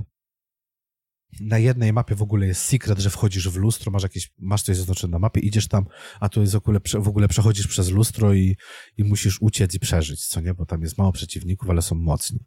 Na 1.41 1.59
jednej 1.59 1.93
mapie 1.93 2.15
w 2.15 2.23
ogóle 2.23 2.47
jest 2.47 2.63
secret, 2.63 2.99
że 2.99 3.11
wchodzisz 3.11 3.49
w 3.49 3.57
lustro, 3.57 3.93
masz 3.93 4.03
jakieś, 4.03 4.33
masz 4.39 4.63
coś 4.63 4.77
zaznaczone 4.77 5.11
na 5.11 5.19
mapie, 5.19 5.41
idziesz 5.41 5.69
tam, 5.69 5.87
a 6.21 6.29
tu 6.29 6.41
jest 6.41 6.53
w 6.53 6.57
ogóle, 6.57 6.81
w 7.01 7.09
ogóle 7.09 7.29
przechodzisz 7.29 7.67
przez 7.67 7.91
lustro 7.91 8.35
i, 8.35 8.57
i 8.97 9.05
musisz 9.05 9.43
uciec 9.43 9.75
i 9.75 9.81
przeżyć, 9.81 10.27
co 10.27 10.41
nie, 10.41 10.55
bo 10.55 10.67
tam 10.67 10.83
jest 10.83 10.99
mało 10.99 11.13
przeciwników, 11.13 11.71
ale 11.71 11.83
są 11.83 11.95
mocni. 11.95 12.39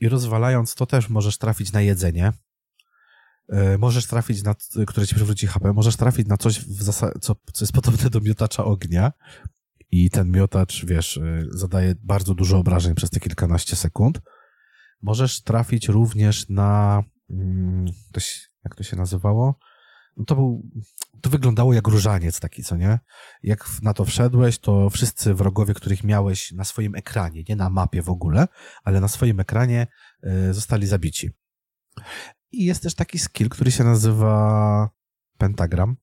I 0.00 0.08
rozwalając 0.08 0.74
to 0.74 0.86
też 0.86 1.08
możesz 1.08 1.38
trafić 1.38 1.72
na 1.72 1.80
jedzenie. 1.80 2.32
E, 3.48 3.78
możesz 3.78 4.06
trafić 4.06 4.42
na, 4.42 4.54
które 4.86 5.06
ci 5.06 5.14
przywróci 5.14 5.46
HP, 5.46 5.72
możesz 5.72 5.96
trafić 5.96 6.26
na 6.26 6.36
coś, 6.36 6.64
co, 7.20 7.34
co 7.52 7.64
jest 7.64 7.72
podobne 7.72 8.10
do 8.10 8.20
miotacza 8.20 8.64
ognia 8.64 9.12
i 9.90 10.10
ten 10.10 10.30
miotacz, 10.30 10.84
wiesz, 10.84 11.16
e, 11.16 11.44
zadaje 11.50 11.94
bardzo 12.02 12.34
dużo 12.34 12.58
obrażeń 12.58 12.94
przez 12.94 13.10
te 13.10 13.20
kilkanaście 13.20 13.76
sekund. 13.76 14.20
Możesz 15.02 15.42
trafić 15.42 15.88
również 15.88 16.48
na, 16.48 17.02
to 18.12 18.20
się, 18.20 18.40
jak 18.64 18.74
to 18.74 18.82
się 18.82 18.96
nazywało? 18.96 19.58
No 20.16 20.24
to 20.24 20.34
był, 20.34 20.70
to 21.20 21.30
wyglądało 21.30 21.74
jak 21.74 21.88
różaniec 21.88 22.40
taki, 22.40 22.62
co 22.62 22.76
nie? 22.76 22.98
Jak 23.42 23.68
na 23.82 23.94
to 23.94 24.04
wszedłeś, 24.04 24.58
to 24.58 24.90
wszyscy 24.90 25.34
wrogowie, 25.34 25.74
których 25.74 26.04
miałeś 26.04 26.52
na 26.52 26.64
swoim 26.64 26.94
ekranie, 26.94 27.42
nie 27.48 27.56
na 27.56 27.70
mapie 27.70 28.02
w 28.02 28.10
ogóle, 28.10 28.48
ale 28.84 29.00
na 29.00 29.08
swoim 29.08 29.40
ekranie 29.40 29.86
y, 30.24 30.54
zostali 30.54 30.86
zabici. 30.86 31.30
I 32.52 32.64
jest 32.64 32.82
też 32.82 32.94
taki 32.94 33.18
skill, 33.18 33.48
który 33.48 33.70
się 33.70 33.84
nazywa 33.84 34.90
Pentagram 35.38 35.96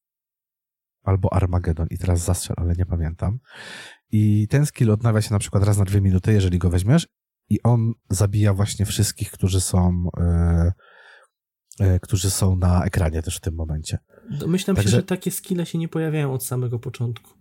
albo 1.04 1.34
Armageddon 1.34 1.88
i 1.90 1.98
teraz 1.98 2.20
zastrzel, 2.20 2.56
ale 2.60 2.74
nie 2.74 2.86
pamiętam. 2.86 3.40
I 4.12 4.48
ten 4.48 4.66
skill 4.66 4.92
odnawia 4.92 5.22
się 5.22 5.34
na 5.34 5.40
przykład 5.40 5.64
raz 5.64 5.78
na 5.78 5.86
dwie 5.86 6.02
minuty, 6.02 6.34
jeżeli 6.34 6.58
go 6.58 6.70
weźmiesz 6.70 7.08
i 7.50 7.62
on 7.64 7.94
zabija 8.10 8.54
właśnie 8.54 8.86
wszystkich, 8.86 9.32
którzy 9.32 9.62
są 9.62 10.10
e, 10.20 10.72
którzy 12.02 12.30
są 12.30 12.56
na 12.56 12.84
ekranie 12.86 13.22
też 13.22 13.38
w 13.38 13.42
tym 13.42 13.56
momencie. 13.56 13.98
Domyślam 14.30 14.76
Także... 14.76 14.92
się, 14.92 14.98
że 14.98 15.04
takie 15.04 15.32
skille 15.32 15.66
się 15.66 15.78
nie 15.78 15.88
pojawiają 15.88 16.34
od 16.34 16.44
samego 16.44 16.80
początku. 16.80 17.32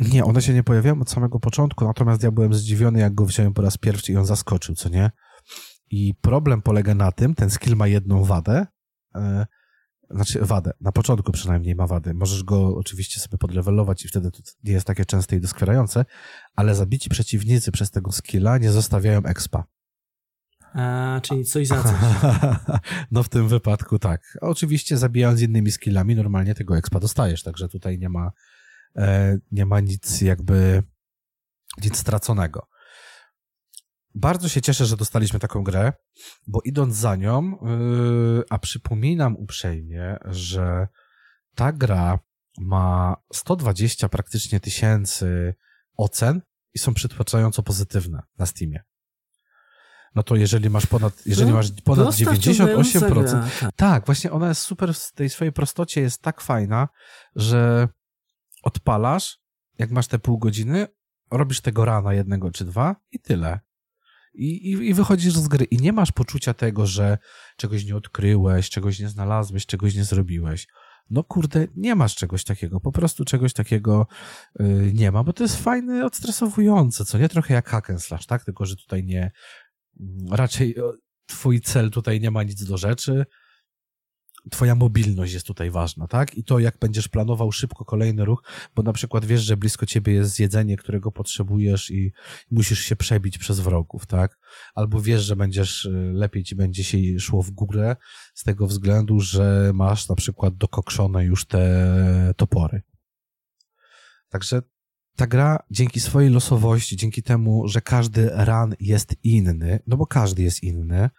Nie, 0.00 0.24
one 0.24 0.42
się 0.42 0.54
nie 0.54 0.62
pojawiają 0.62 1.00
od 1.00 1.10
samego 1.10 1.40
początku, 1.40 1.84
natomiast 1.84 2.22
ja 2.22 2.30
byłem 2.30 2.54
zdziwiony, 2.54 2.98
jak 3.00 3.14
go 3.14 3.26
wziąłem 3.26 3.54
po 3.54 3.62
raz 3.62 3.76
pierwszy 3.76 4.12
i 4.12 4.16
on 4.16 4.26
zaskoczył, 4.26 4.74
co 4.74 4.88
nie? 4.88 5.10
I 5.90 6.14
problem 6.20 6.62
polega 6.62 6.94
na 6.94 7.12
tym, 7.12 7.34
ten 7.34 7.50
skill 7.50 7.76
ma 7.76 7.86
jedną 7.86 8.24
wadę, 8.24 8.66
e, 9.14 9.46
znaczy 10.10 10.38
wadę, 10.42 10.72
na 10.80 10.92
początku 10.92 11.32
przynajmniej 11.32 11.74
ma 11.74 11.86
wady. 11.86 12.14
Możesz 12.14 12.44
go 12.44 12.76
oczywiście 12.76 13.20
sobie 13.20 13.38
podlewelować 13.38 14.04
i 14.04 14.08
wtedy 14.08 14.30
to 14.30 14.38
nie 14.64 14.72
jest 14.72 14.86
takie 14.86 15.04
częste 15.04 15.36
i 15.36 15.40
doskwierające, 15.40 16.04
ale 16.56 16.74
zabici 16.74 17.10
przeciwnicy 17.10 17.72
przez 17.72 17.90
tego 17.90 18.12
skilla 18.12 18.58
nie 18.58 18.72
zostawiają 18.72 19.22
expa. 19.22 19.64
A, 20.76 21.20
czyli 21.22 21.44
coś 21.44 21.66
za 21.66 21.82
coś. 21.82 22.00
no 23.10 23.22
w 23.22 23.28
tym 23.28 23.48
wypadku 23.48 23.98
tak. 23.98 24.38
Oczywiście 24.40 24.96
zabijając 24.96 25.40
innymi 25.40 25.70
skillami 25.70 26.16
normalnie 26.16 26.54
tego 26.54 26.76
expa 26.76 27.00
dostajesz, 27.00 27.42
także 27.42 27.68
tutaj 27.68 27.98
nie 27.98 28.08
ma 28.08 28.30
e, 28.96 29.38
nie 29.52 29.66
ma 29.66 29.80
nic 29.80 30.20
jakby 30.20 30.82
nic 31.84 31.96
straconego. 31.96 32.68
Bardzo 34.14 34.48
się 34.48 34.62
cieszę, 34.62 34.86
że 34.86 34.96
dostaliśmy 34.96 35.38
taką 35.38 35.64
grę, 35.64 35.92
bo 36.46 36.60
idąc 36.64 36.94
za 36.94 37.16
nią, 37.16 37.58
yy, 37.62 38.44
a 38.50 38.58
przypominam 38.58 39.36
uprzejmie, 39.36 40.16
że 40.24 40.88
ta 41.54 41.72
gra 41.72 42.18
ma 42.58 43.16
120 43.32 44.08
praktycznie 44.08 44.60
tysięcy 44.60 45.54
ocen 45.96 46.42
i 46.74 46.78
są 46.78 46.94
przytłaczająco 46.94 47.62
pozytywne 47.62 48.22
na 48.38 48.46
Steamie. 48.46 48.84
No 50.16 50.22
to 50.22 50.36
jeżeli 50.36 50.70
masz 50.70 50.86
ponad, 50.86 51.26
jeżeli 51.26 51.52
masz 51.52 51.70
ponad 51.84 52.08
98%, 52.08 53.70
tak. 53.76 54.06
właśnie 54.06 54.32
ona 54.32 54.48
jest 54.48 54.60
super 54.60 54.94
w 54.94 55.12
tej 55.12 55.30
swojej 55.30 55.52
prostocie, 55.52 56.00
jest 56.00 56.22
tak 56.22 56.40
fajna, 56.40 56.88
że 57.36 57.88
odpalasz, 58.62 59.38
jak 59.78 59.90
masz 59.90 60.06
te 60.06 60.18
pół 60.18 60.38
godziny, 60.38 60.86
robisz 61.30 61.60
tego 61.60 61.84
rana 61.84 62.14
jednego 62.14 62.50
czy 62.50 62.64
dwa 62.64 62.96
i 63.12 63.20
tyle. 63.20 63.60
I, 64.34 64.72
i, 64.72 64.88
I 64.88 64.94
wychodzisz 64.94 65.34
z 65.34 65.48
gry 65.48 65.64
i 65.64 65.76
nie 65.76 65.92
masz 65.92 66.12
poczucia 66.12 66.54
tego, 66.54 66.86
że 66.86 67.18
czegoś 67.56 67.84
nie 67.84 67.96
odkryłeś, 67.96 68.70
czegoś 68.70 69.00
nie 69.00 69.08
znalazłeś, 69.08 69.66
czegoś 69.66 69.94
nie 69.94 70.04
zrobiłeś. 70.04 70.66
No 71.10 71.24
kurde, 71.24 71.66
nie 71.76 71.94
masz 71.94 72.14
czegoś 72.14 72.44
takiego, 72.44 72.80
po 72.80 72.92
prostu 72.92 73.24
czegoś 73.24 73.52
takiego 73.52 74.06
yy, 74.58 74.92
nie 74.94 75.12
ma, 75.12 75.24
bo 75.24 75.32
to 75.32 75.44
jest 75.44 75.62
fajne, 75.62 76.06
odstresowujące, 76.06 77.04
co 77.04 77.18
nie 77.18 77.28
trochę 77.28 77.54
jak 77.54 77.68
hack 77.68 77.90
and 77.90 78.02
slash, 78.02 78.26
tak? 78.26 78.44
Tylko, 78.44 78.66
że 78.66 78.76
tutaj 78.76 79.04
nie, 79.04 79.30
raczej 80.30 80.74
twój 81.26 81.60
cel 81.60 81.90
tutaj 81.90 82.20
nie 82.20 82.30
ma 82.30 82.42
nic 82.42 82.64
do 82.64 82.76
rzeczy, 82.76 83.24
twoja 84.50 84.74
mobilność 84.74 85.32
jest 85.32 85.46
tutaj 85.46 85.70
ważna, 85.70 86.06
tak? 86.06 86.34
I 86.34 86.44
to, 86.44 86.58
jak 86.58 86.78
będziesz 86.78 87.08
planował 87.08 87.52
szybko 87.52 87.84
kolejny 87.84 88.24
ruch, 88.24 88.42
bo 88.74 88.82
na 88.82 88.92
przykład 88.92 89.24
wiesz, 89.24 89.42
że 89.42 89.56
blisko 89.56 89.86
ciebie 89.86 90.12
jest 90.12 90.40
jedzenie, 90.40 90.76
którego 90.76 91.12
potrzebujesz 91.12 91.90
i 91.90 92.12
musisz 92.50 92.80
się 92.80 92.96
przebić 92.96 93.38
przez 93.38 93.60
wrogów, 93.60 94.06
tak? 94.06 94.38
Albo 94.74 95.00
wiesz, 95.00 95.22
że 95.22 95.36
będziesz, 95.36 95.84
y, 95.84 96.10
lepiej 96.14 96.44
ci 96.44 96.56
będzie 96.56 96.84
się 96.84 96.98
szło 97.20 97.42
w 97.42 97.50
górę 97.50 97.96
z 98.34 98.44
tego 98.44 98.66
względu, 98.66 99.20
że 99.20 99.70
masz 99.74 100.08
na 100.08 100.14
przykład 100.14 100.56
dokokszone 100.56 101.24
już 101.24 101.46
te 101.46 102.34
topory. 102.36 102.82
Także 104.28 104.62
ta 105.16 105.26
gra 105.26 105.58
dzięki 105.70 106.00
swojej 106.00 106.30
losowości, 106.30 106.96
dzięki 106.96 107.22
temu, 107.22 107.68
że 107.68 107.80
każdy 107.80 108.30
run 108.44 108.74
jest 108.80 109.14
inny, 109.22 109.80
no 109.86 109.96
bo 109.96 110.06
każdy 110.06 110.42
jest 110.42 110.62
inny, 110.62 111.10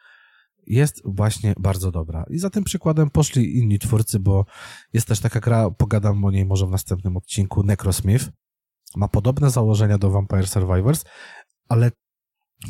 jest 0.67 1.01
właśnie 1.05 1.53
bardzo 1.59 1.91
dobra. 1.91 2.25
I 2.29 2.39
za 2.39 2.49
tym 2.49 2.63
przykładem 2.63 3.09
poszli 3.09 3.57
inni 3.57 3.79
twórcy, 3.79 4.19
bo 4.19 4.45
jest 4.93 5.07
też 5.07 5.19
taka 5.19 5.39
gra, 5.39 5.71
pogadam 5.71 6.25
o 6.25 6.31
niej 6.31 6.45
może 6.45 6.67
w 6.67 6.71
następnym 6.71 7.17
odcinku, 7.17 7.63
Necrosmith. 7.63 8.29
Ma 8.95 9.07
podobne 9.07 9.49
założenia 9.49 9.97
do 9.97 10.11
Vampire 10.11 10.47
Survivors, 10.47 11.03
ale 11.69 11.91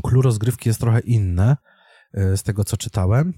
clue 0.04 0.22
rozgrywki 0.22 0.70
jest 0.70 0.80
trochę 0.80 1.00
inne 1.00 1.58
e, 2.14 2.38
z 2.38 2.44
tego, 2.44 2.64
co 2.64 2.78
czytałem 2.78 3.34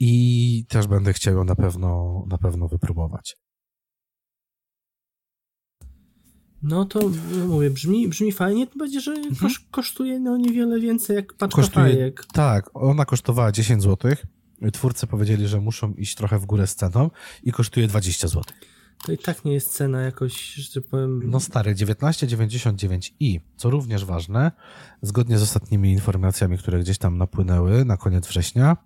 i 0.00 0.66
też 0.68 0.86
będę 0.86 1.12
chciał 1.12 1.34
ją 1.34 1.44
na 1.44 1.54
pewno, 1.54 2.22
na 2.28 2.38
pewno 2.38 2.68
wypróbować. 2.68 3.36
No 6.62 6.84
to 6.84 7.10
mówię, 7.48 7.70
brzmi, 7.70 8.08
brzmi 8.08 8.32
fajnie, 8.32 8.66
to 8.66 8.78
będzie, 8.78 9.00
że 9.00 9.12
mhm. 9.12 9.52
kosztuje 9.70 10.20
no 10.20 10.36
niewiele 10.36 10.80
więcej 10.80 11.16
jak 11.16 11.34
paczka 11.34 11.62
kosztuje, 11.62 11.86
fajek. 11.86 12.26
Tak, 12.32 12.70
ona 12.74 13.04
kosztowała 13.04 13.52
10 13.52 13.82
zł. 13.82 14.12
Twórcy 14.72 15.06
powiedzieli, 15.06 15.48
że 15.48 15.60
muszą 15.60 15.92
iść 15.92 16.14
trochę 16.14 16.38
w 16.38 16.46
górę 16.46 16.66
z 16.66 16.74
ceną 16.74 17.10
i 17.42 17.52
kosztuje 17.52 17.86
20 17.86 18.28
zł. 18.28 18.42
To 19.06 19.12
i 19.12 19.18
tak 19.18 19.44
nie 19.44 19.52
jest 19.52 19.72
cena 19.72 20.00
jakoś, 20.00 20.54
że 20.54 20.80
powiem... 20.80 21.30
No 21.30 21.40
stary, 21.40 21.74
19,99 21.74 23.12
i, 23.20 23.40
co 23.56 23.70
również 23.70 24.04
ważne, 24.04 24.52
zgodnie 25.02 25.38
z 25.38 25.42
ostatnimi 25.42 25.92
informacjami, 25.92 26.58
które 26.58 26.80
gdzieś 26.80 26.98
tam 26.98 27.18
napłynęły 27.18 27.84
na 27.84 27.96
koniec 27.96 28.26
września, 28.26 28.76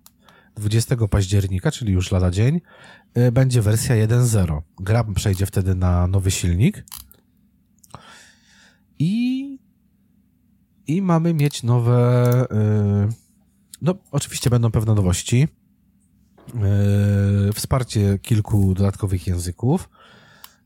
20 0.56 0.96
października, 1.10 1.70
czyli 1.70 1.92
już 1.92 2.10
lada 2.10 2.30
dzień, 2.30 2.60
y, 3.18 3.32
będzie 3.32 3.62
wersja 3.62 3.96
1.0. 3.96 4.62
Gra 4.80 5.04
przejdzie 5.04 5.46
wtedy 5.46 5.74
na 5.74 6.06
nowy 6.06 6.30
silnik, 6.30 6.84
i, 9.02 9.58
i 10.86 11.02
mamy 11.02 11.34
mieć 11.34 11.62
nowe. 11.62 12.46
Yy, 12.50 13.08
no, 13.82 13.94
oczywiście 14.10 14.50
będą 14.50 14.70
pewne 14.70 14.94
nowości. 14.94 15.48
Yy, 16.54 17.52
wsparcie 17.52 18.18
kilku 18.18 18.74
dodatkowych 18.74 19.26
języków. 19.26 19.88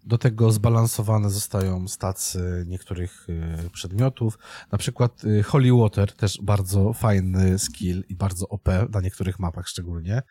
Do 0.04 0.18
tego 0.18 0.52
zbalansowane 0.52 1.30
zostają 1.30 1.88
stacje 1.88 2.40
niektórych 2.66 3.26
yy, 3.28 3.70
przedmiotów. 3.70 4.38
Na 4.72 4.78
przykład 4.78 5.22
Holy 5.44 5.72
Water, 5.72 6.12
też 6.12 6.38
bardzo 6.42 6.92
fajny 6.92 7.58
skill 7.58 8.04
i 8.08 8.14
bardzo 8.14 8.48
OP 8.48 8.68
na 8.92 9.00
niektórych 9.00 9.38
mapach 9.38 9.68
szczególnie. 9.68 10.22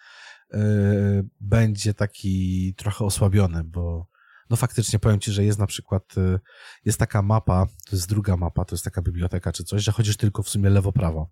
Będzie 1.40 1.94
taki 1.94 2.74
trochę 2.78 3.06
osłabiony, 3.06 3.64
bo 3.64 4.08
no 4.50 4.56
faktycznie 4.58 5.00
powiem 5.00 5.20
ci, 5.20 5.32
że 5.32 5.44
jest 5.44 5.60
na 5.60 5.68
przykład, 5.68 6.18
y, 6.18 6.40
jest 6.86 7.00
taka 7.00 7.22
mapa, 7.22 7.66
to 7.90 7.96
jest 7.96 8.10
druga 8.10 8.38
mapa, 8.38 8.66
to 8.66 8.76
jest 8.76 8.86
taka 8.86 9.02
biblioteka 9.02 9.52
czy 9.52 9.64
coś, 9.64 9.84
że 9.84 9.92
chodzisz 9.92 10.18
tylko 10.18 10.44
w 10.44 10.50
sumie 10.50 10.70
lewo-prawo. 10.70 11.30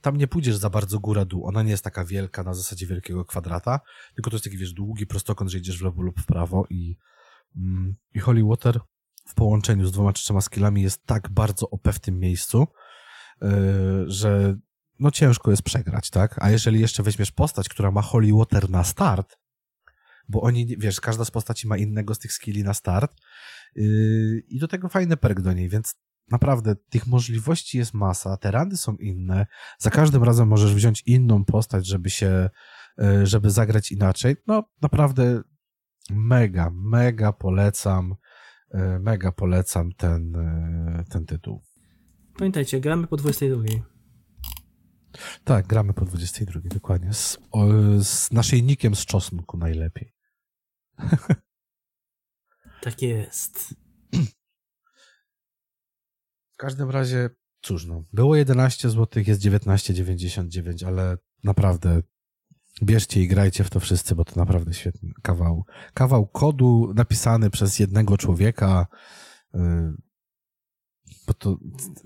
Tam 0.00 0.16
nie 0.16 0.28
pójdziesz 0.28 0.56
za 0.56 0.70
bardzo 0.70 1.00
góra-dół, 1.00 1.46
ona 1.46 1.62
nie 1.62 1.70
jest 1.70 1.84
taka 1.84 2.04
wielka 2.04 2.42
na 2.42 2.54
zasadzie 2.54 2.86
wielkiego 2.86 3.24
kwadrata, 3.24 3.80
tylko 4.14 4.30
to 4.30 4.36
jest 4.36 4.44
taki, 4.44 4.58
wiesz, 4.58 4.72
długi 4.72 5.06
prostokąt, 5.06 5.50
że 5.50 5.58
idziesz 5.58 5.78
w 5.78 5.82
lewo 5.82 6.02
lub 6.02 6.20
w 6.20 6.26
prawo 6.26 6.66
i, 6.70 6.96
mm, 7.56 7.94
i 8.14 8.20
Holy 8.20 8.44
Water 8.44 8.80
w 9.28 9.34
połączeniu 9.34 9.86
z 9.86 9.92
dwoma 9.92 10.12
czy 10.12 10.22
trzema 10.22 10.40
skillami 10.40 10.82
jest 10.82 11.06
tak 11.06 11.30
bardzo 11.30 11.70
OP 11.70 11.92
w 11.92 11.98
tym 11.98 12.18
miejscu, 12.18 12.66
yy, 13.42 13.50
że 14.06 14.56
no 14.98 15.10
ciężko 15.10 15.50
jest 15.50 15.62
przegrać, 15.62 16.10
tak? 16.10 16.36
A 16.42 16.50
jeżeli 16.50 16.80
jeszcze 16.80 17.02
weźmiesz 17.02 17.32
postać, 17.32 17.68
która 17.68 17.90
ma 17.90 18.02
Holy 18.02 18.32
Water 18.32 18.70
na 18.70 18.84
start, 18.84 19.38
bo 20.28 20.40
oni, 20.40 20.66
wiesz, 20.78 21.00
każda 21.00 21.24
z 21.24 21.30
postaci 21.30 21.68
ma 21.68 21.76
innego 21.76 22.14
z 22.14 22.18
tych 22.18 22.32
skilli 22.32 22.64
na 22.64 22.74
start 22.74 23.20
yy, 23.76 24.42
i 24.48 24.58
do 24.58 24.68
tego 24.68 24.88
fajny 24.88 25.16
perk 25.16 25.40
do 25.40 25.52
niej, 25.52 25.68
więc 25.68 25.94
naprawdę 26.30 26.76
tych 26.76 27.06
możliwości 27.06 27.78
jest 27.78 27.94
masa, 27.94 28.36
te 28.36 28.50
randy 28.50 28.76
są 28.76 28.96
inne, 28.96 29.46
za 29.78 29.90
każdym 29.90 30.24
razem 30.24 30.48
możesz 30.48 30.74
wziąć 30.74 31.02
inną 31.06 31.44
postać, 31.44 31.86
żeby 31.86 32.10
się, 32.10 32.50
yy, 32.98 33.26
żeby 33.26 33.50
zagrać 33.50 33.92
inaczej, 33.92 34.36
no 34.46 34.64
naprawdę 34.82 35.42
mega, 36.10 36.70
mega 36.74 37.32
polecam, 37.32 38.14
yy, 38.74 38.98
mega 38.98 39.32
polecam 39.32 39.92
ten, 39.92 40.32
ten 41.10 41.26
tytuł. 41.26 41.62
Pamiętajcie, 42.38 42.80
gramy 42.80 43.06
po 43.06 43.16
22. 43.16 43.91
Tak, 45.44 45.66
gramy 45.66 45.92
po 45.92 46.04
22, 46.04 46.60
dokładnie. 46.64 47.14
Z, 47.14 47.38
o, 47.50 47.66
z 48.00 48.32
naszyjnikiem 48.32 48.94
z 48.94 49.06
czosnku 49.06 49.58
najlepiej. 49.58 50.14
Tak 52.82 53.02
jest. 53.02 53.74
W 56.52 56.56
każdym 56.56 56.90
razie, 56.90 57.30
cóż 57.60 57.86
no, 57.86 58.04
było 58.12 58.36
11 58.36 58.90
zł, 58.90 59.22
jest 59.26 59.40
19,99, 59.40 60.86
ale 60.86 61.16
naprawdę 61.44 62.02
bierzcie 62.82 63.20
i 63.20 63.28
grajcie 63.28 63.64
w 63.64 63.70
to 63.70 63.80
wszyscy, 63.80 64.14
bo 64.14 64.24
to 64.24 64.40
naprawdę 64.40 64.74
świetny 64.74 65.10
kawał. 65.22 65.64
Kawał 65.94 66.26
kodu 66.26 66.92
napisany 66.94 67.50
przez 67.50 67.78
jednego 67.78 68.18
człowieka, 68.18 68.86
yy, 69.54 69.60
bo 71.32 71.38
to 71.38 71.56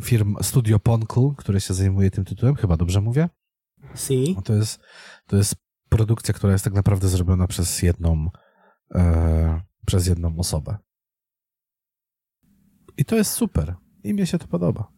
firma 0.02 0.42
Studio 0.42 0.78
Ponkl, 0.78 1.20
które 1.36 1.60
się 1.60 1.74
zajmuje 1.74 2.10
tym 2.10 2.24
tytułem, 2.24 2.54
chyba 2.54 2.76
dobrze 2.76 3.00
mówię? 3.00 3.28
Si. 3.94 4.36
To 4.44 4.54
jest, 4.54 4.80
to 5.26 5.36
jest 5.36 5.54
produkcja, 5.88 6.34
która 6.34 6.52
jest 6.52 6.64
tak 6.64 6.74
naprawdę 6.74 7.08
zrobiona 7.08 7.46
przez 7.46 7.82
jedną, 7.82 8.28
e, 8.94 9.60
przez 9.86 10.06
jedną 10.06 10.38
osobę. 10.38 10.76
I 12.96 13.04
to 13.04 13.16
jest 13.16 13.32
super. 13.32 13.74
I 14.04 14.14
mnie 14.14 14.26
się 14.26 14.38
to 14.38 14.46
podoba. 14.48 14.92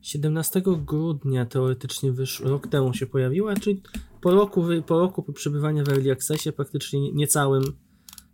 17 0.00 0.62
grudnia 0.86 1.46
teoretycznie 1.46 2.12
wyszło, 2.12 2.48
rok 2.48 2.68
temu 2.68 2.94
się 2.94 3.06
pojawiła, 3.06 3.54
czyli 3.54 3.82
po 4.20 4.30
roku, 4.30 4.64
po 4.86 4.98
roku 4.98 5.32
przebywania 5.32 5.84
w 5.84 5.88
Early 5.88 6.12
Accessie 6.12 6.52
praktycznie 6.52 7.12
niecałym 7.12 7.62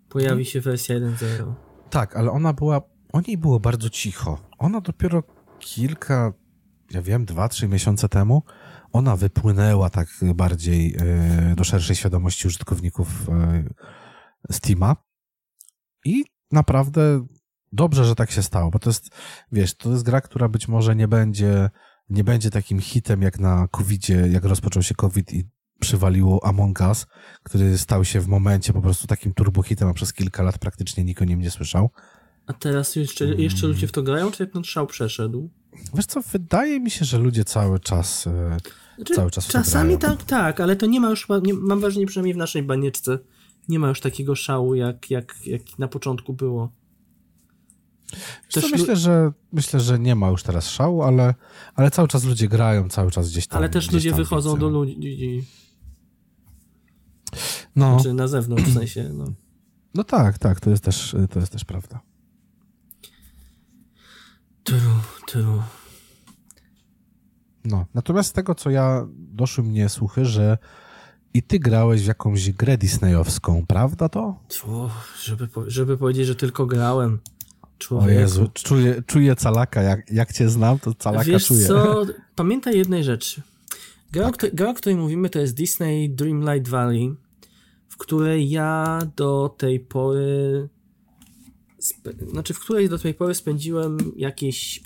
pojawi 0.09 0.45
się 0.45 0.61
wersja 0.61 0.97
1.0. 0.97 1.55
Tak, 1.91 2.17
ale 2.17 2.31
ona 2.31 2.53
była, 2.53 2.81
o 3.13 3.21
niej 3.21 3.39
było 3.39 3.61
bardzo 3.61 3.91
cicho. 3.91 4.39
Ona 4.59 4.81
dopiero 4.81 5.23
kilka, 5.59 6.33
ja 6.91 7.03
wiem, 7.03 7.25
dwa, 7.25 7.49
trzy 7.49 7.69
miesiące 7.69 8.09
temu, 8.09 8.43
ona 8.93 9.17
wypłynęła 9.17 9.91
tak 9.91 10.09
bardziej 10.35 10.97
e, 10.99 11.55
do 11.57 11.65
szerszej 11.65 11.97
świadomości 11.97 12.47
użytkowników 12.47 13.29
e, 13.29 13.65
Steama 14.51 14.97
i 16.05 16.25
naprawdę 16.53 17.27
dobrze, 17.73 18.05
że 18.05 18.15
tak 18.15 18.31
się 18.31 18.43
stało, 18.43 18.71
bo 18.71 18.79
to 18.79 18.91
jest, 18.91 19.11
wiesz, 19.53 19.75
to 19.75 19.91
jest 19.91 20.05
gra, 20.05 20.21
która 20.21 20.49
być 20.49 20.69
może 20.69 20.97
nie 20.97 21.09
będzie, 21.09 21.71
nie 22.11 22.25
będzie 22.25 22.51
takim 22.51 22.81
hitem 22.81 23.23
jak 23.23 23.39
na 23.39 23.69
covid 23.69 24.09
jak 24.09 24.45
rozpoczął 24.45 24.83
się 24.83 24.95
COVID 24.95 25.33
i 25.33 25.45
przywaliło 25.81 26.45
Among 26.45 26.81
Us, 26.81 27.07
który 27.43 27.79
stał 27.79 28.05
się 28.05 28.21
w 28.21 28.29
momencie 28.29 28.73
po 28.73 28.83
prostu 28.83 29.07
takim 29.07 29.35
turbohitem, 29.35 29.89
a 29.89 29.93
przez 29.93 30.13
kilka 30.13 30.43
lat 30.43 30.59
praktycznie 30.59 31.05
nikt 31.05 31.23
o 31.23 31.25
nim 31.25 31.41
nie 31.41 31.51
słyszał. 31.51 31.91
A 32.49 32.53
teraz 32.53 32.97
jeszcze, 32.97 33.25
jeszcze 33.25 33.67
ludzie 33.67 33.87
w 33.87 33.93
to 33.93 34.03
grają, 34.03 34.31
czy 34.31 34.43
jak 34.43 34.53
ten 34.53 34.65
szał 34.65 34.87
przeszedł? 34.87 35.51
Wiesz 35.95 36.07
co, 36.07 36.21
wydaje 36.33 36.81
mi 36.81 36.91
się, 36.91 37.05
że 37.05 37.19
ludzie 37.19 37.45
cały 37.45 37.81
czas 37.81 38.27
e, 38.27 38.57
znaczy, 38.97 39.15
cały 39.15 39.31
czas 39.31 39.47
Czasami 39.47 39.99
tak, 39.99 40.25
tak, 40.25 40.61
ale 40.61 40.77
to 40.77 40.87
nie 40.87 41.01
ma 41.01 41.11
już 41.11 41.27
nie, 41.43 41.55
mam 41.55 41.81
wrażenie 41.81 42.07
przynajmniej 42.07 42.35
w 42.35 42.37
naszej 42.37 42.63
banieczce, 42.63 43.19
nie 43.69 43.79
ma 43.79 43.89
już 43.89 44.01
takiego 44.01 44.35
szału, 44.35 44.75
jak, 44.75 45.11
jak, 45.11 45.47
jak 45.47 45.79
na 45.79 45.89
początku 45.89 46.33
było. 46.33 46.73
Też 48.53 48.73
myślę, 48.73 48.97
że 48.97 49.33
myślę, 49.53 49.81
że 49.81 49.99
nie 49.99 50.15
ma 50.15 50.29
już 50.29 50.43
teraz 50.43 50.69
szału, 50.71 51.03
ale, 51.03 51.35
ale 51.75 51.91
cały 51.91 52.09
czas 52.09 52.25
ludzie 52.25 52.49
grają, 52.49 52.89
cały 52.89 53.11
czas 53.11 53.31
gdzieś 53.31 53.47
tam. 53.47 53.59
Ale 53.59 53.69
też 53.69 53.93
ludzie 53.93 54.13
wychodzą 54.13 54.59
do 54.59 54.69
ludzi. 54.69 55.45
No. 57.77 57.95
Znaczy 57.95 58.15
na 58.15 58.29
zewnątrz 58.29 58.65
w 58.65 58.75
sensie. 58.75 59.11
No. 59.15 59.25
no 59.95 60.05
tak, 60.05 60.39
tak, 60.39 60.61
to 60.61 60.71
jest 60.71 60.85
też, 60.85 61.17
to 61.31 61.41
jest 61.41 61.53
też 61.53 61.65
prawda. 61.65 62.08
True, 64.69 65.01
true. 65.27 65.63
No, 67.65 67.87
natomiast 67.95 68.29
z 68.29 68.33
tego, 68.33 68.55
co 68.55 68.71
ja 68.71 69.07
doszły 69.13 69.65
mnie 69.65 69.89
słuchy, 69.89 70.25
że 70.25 70.59
i 71.35 71.43
ty 71.43 71.59
grałeś 71.59 72.03
w 72.03 72.07
jakąś 72.07 72.51
grę 72.51 72.79
disneyowską, 72.79 73.67
prawda 73.67 74.09
to? 74.09 74.41
O, 74.67 74.91
żeby, 75.23 75.49
żeby 75.67 75.97
powiedzieć, 75.97 76.27
że 76.27 76.35
tylko 76.35 76.67
grałem. 76.67 77.19
Człowieku. 77.79 78.11
O 78.11 78.21
Jezu, 78.21 78.49
czuję, 78.55 79.03
czuję 79.07 79.37
calaka. 79.37 79.83
Jak, 79.83 80.11
jak 80.11 80.33
cię 80.33 80.49
znam, 80.49 80.79
to 80.79 80.95
calaka 80.95 81.25
Wiesz 81.25 81.47
czuję. 81.47 81.67
co, 81.67 82.07
pamiętaj 82.35 82.79
jednej 82.79 83.05
rzeczy. 83.05 83.43
Gra, 84.13 84.31
tak. 84.31 84.55
gra, 84.55 84.71
o 84.71 84.75
której 84.75 84.97
mówimy, 84.97 85.31
to 85.31 85.39
jest 85.39 85.55
Disney 85.55 86.11
Dreamlight 86.11 86.69
Valley, 86.69 87.15
w 87.89 87.97
której 87.97 88.51
ja 88.51 88.99
do 89.17 89.55
tej 89.59 89.81
pory 89.81 90.69
znaczy 92.31 92.55
w 92.55 92.61
której 92.61 92.89
do 92.89 92.99
tej 92.99 93.15
pory 93.15 93.35
spędziłem 93.35 93.99
jakieś 94.17 94.83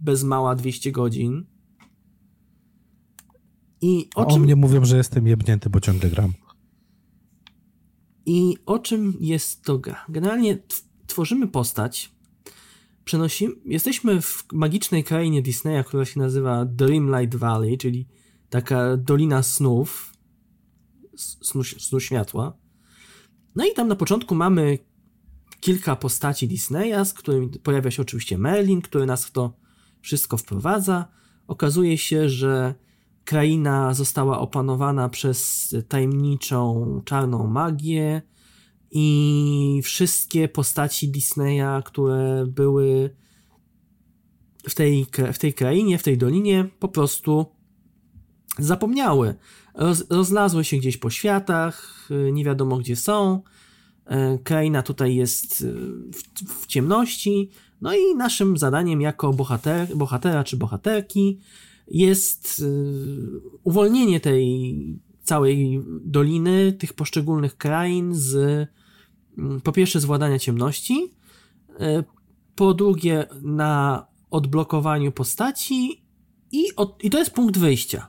bez 0.00 0.24
mała 0.24 0.54
200 0.54 0.92
godzin. 0.92 1.46
I 3.80 4.08
o, 4.14 4.26
czym... 4.26 4.34
o 4.34 4.44
mnie 4.44 4.56
mówią, 4.56 4.84
że 4.84 4.96
jestem 4.96 5.26
jebnięty, 5.26 5.70
bo 5.70 5.80
ciągle 5.80 6.10
gram. 6.10 6.32
I 8.26 8.56
o 8.66 8.78
czym 8.78 9.16
jest 9.20 9.62
to 9.62 9.78
gra? 9.78 10.04
Generalnie 10.08 10.58
tworzymy 11.06 11.48
postać, 11.48 12.12
przenosimy, 13.04 13.54
jesteśmy 13.64 14.22
w 14.22 14.44
magicznej 14.52 15.04
krainie 15.04 15.42
Disneya, 15.42 15.84
która 15.84 16.04
się 16.04 16.20
nazywa 16.20 16.64
Dreamlight 16.64 17.34
Valley, 17.34 17.78
czyli 17.78 18.08
taka 18.50 18.96
dolina 18.96 19.42
snów, 19.42 20.12
snu, 21.16 21.64
snu 21.64 22.00
światła. 22.00 22.58
No 23.56 23.66
i 23.66 23.74
tam 23.74 23.88
na 23.88 23.96
początku 23.96 24.34
mamy 24.34 24.78
kilka 25.62 25.96
postaci 25.96 26.48
Disneya, 26.48 27.04
z 27.04 27.12
którymi 27.12 27.48
pojawia 27.48 27.90
się 27.90 28.02
oczywiście 28.02 28.38
Merlin, 28.38 28.80
który 28.80 29.06
nas 29.06 29.24
w 29.24 29.30
to 29.30 29.52
wszystko 30.00 30.36
wprowadza. 30.36 31.08
Okazuje 31.46 31.98
się, 31.98 32.28
że 32.28 32.74
kraina 33.24 33.94
została 33.94 34.38
opanowana 34.38 35.08
przez 35.08 35.68
tajemniczą 35.88 37.02
czarną 37.04 37.46
magię 37.46 38.22
i 38.90 39.80
wszystkie 39.84 40.48
postaci 40.48 41.08
Disneya, 41.08 41.82
które 41.84 42.46
były 42.46 43.16
w 44.68 44.74
tej, 44.74 45.06
w 45.32 45.38
tej 45.38 45.54
krainie, 45.54 45.98
w 45.98 46.02
tej 46.02 46.18
dolinie, 46.18 46.68
po 46.78 46.88
prostu 46.88 47.46
zapomniały. 48.58 49.34
Roz, 49.74 50.04
rozlazły 50.10 50.64
się 50.64 50.76
gdzieś 50.76 50.96
po 50.96 51.10
światach, 51.10 52.08
nie 52.32 52.44
wiadomo 52.44 52.78
gdzie 52.78 52.96
są. 52.96 53.42
E, 54.06 54.38
kraina 54.38 54.82
tutaj 54.82 55.14
jest 55.14 55.62
e, 55.62 55.66
w, 56.12 56.62
w 56.62 56.66
ciemności. 56.66 57.50
No 57.80 57.94
i 57.94 58.14
naszym 58.16 58.56
zadaniem 58.56 59.00
jako 59.00 59.32
bohater, 59.32 59.96
bohatera 59.96 60.44
czy 60.44 60.56
bohaterki 60.56 61.38
jest 61.88 62.62
e, 62.62 62.66
uwolnienie 63.64 64.20
tej 64.20 64.76
całej 65.22 65.82
doliny, 66.04 66.72
tych 66.72 66.92
poszczególnych 66.92 67.56
krain 67.56 68.14
z 68.14 68.36
mm, 69.38 69.60
po 69.60 69.72
pierwsze 69.72 70.00
z 70.00 70.04
władania 70.04 70.38
ciemności, 70.38 71.14
po 72.54 72.74
drugie 72.74 73.26
na 73.42 74.06
odblokowaniu 74.30 75.12
postaci 75.12 76.04
i, 76.52 76.76
od, 76.76 77.04
i 77.04 77.10
to 77.10 77.18
jest 77.18 77.30
punkt 77.30 77.58
wyjścia. 77.58 78.08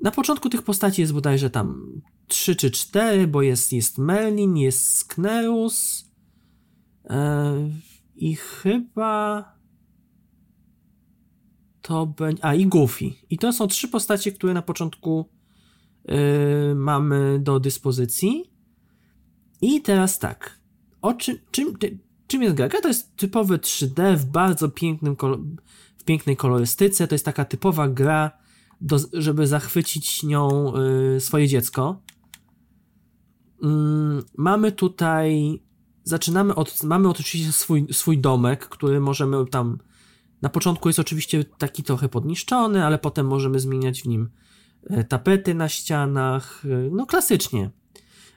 Na 0.00 0.10
początku 0.10 0.48
tych 0.48 0.62
postaci 0.62 1.00
jest 1.00 1.12
bodajże 1.12 1.50
tam 1.50 2.00
3 2.30 2.56
czy 2.56 2.70
4, 2.70 3.26
bo 3.26 3.42
jest, 3.42 3.72
jest 3.72 3.98
Merlin, 3.98 4.56
jest 4.56 4.96
Sknerus 4.96 6.04
yy, 7.04 7.16
i 8.16 8.36
chyba 8.36 9.44
to 11.82 12.06
będzie... 12.06 12.44
A, 12.44 12.54
i 12.54 12.66
Goofy. 12.66 13.04
I 13.30 13.38
to 13.38 13.52
są 13.52 13.66
trzy 13.66 13.88
postacie, 13.88 14.32
które 14.32 14.54
na 14.54 14.62
początku 14.62 15.28
yy, 16.04 16.14
mamy 16.74 17.38
do 17.38 17.60
dyspozycji. 17.60 18.52
I 19.60 19.82
teraz 19.82 20.18
tak. 20.18 20.60
O 21.02 21.14
czym, 21.14 21.38
czym, 21.50 21.74
czym 22.26 22.42
jest 22.42 22.56
gra? 22.56 22.68
to 22.68 22.88
jest 22.88 23.16
typowy 23.16 23.58
3D 23.58 24.16
w 24.16 24.24
bardzo 24.24 24.68
pięknym, 24.68 25.16
w 25.98 26.04
pięknej 26.04 26.36
kolorystyce. 26.36 27.08
To 27.08 27.14
jest 27.14 27.24
taka 27.24 27.44
typowa 27.44 27.88
gra, 27.88 28.30
do, 28.80 28.98
żeby 29.12 29.46
zachwycić 29.46 30.22
nią 30.22 30.72
y, 31.16 31.20
swoje 31.20 31.48
dziecko. 31.48 32.02
Mm, 33.62 34.22
mamy 34.36 34.72
tutaj, 34.72 35.60
zaczynamy 36.04 36.54
od, 36.54 36.82
mamy 36.82 37.08
oczywiście 37.08 37.52
swój, 37.52 37.86
swój 37.92 38.18
domek, 38.18 38.68
który 38.68 39.00
możemy 39.00 39.46
tam, 39.46 39.78
na 40.42 40.48
początku 40.48 40.88
jest 40.88 40.98
oczywiście 40.98 41.44
taki 41.44 41.82
trochę 41.82 42.08
podniszczony, 42.08 42.86
ale 42.86 42.98
potem 42.98 43.26
możemy 43.26 43.60
zmieniać 43.60 44.02
w 44.02 44.06
nim 44.06 44.30
e, 44.90 45.04
tapety 45.04 45.54
na 45.54 45.68
ścianach, 45.68 46.64
e, 46.64 46.90
no 46.90 47.06
klasycznie. 47.06 47.70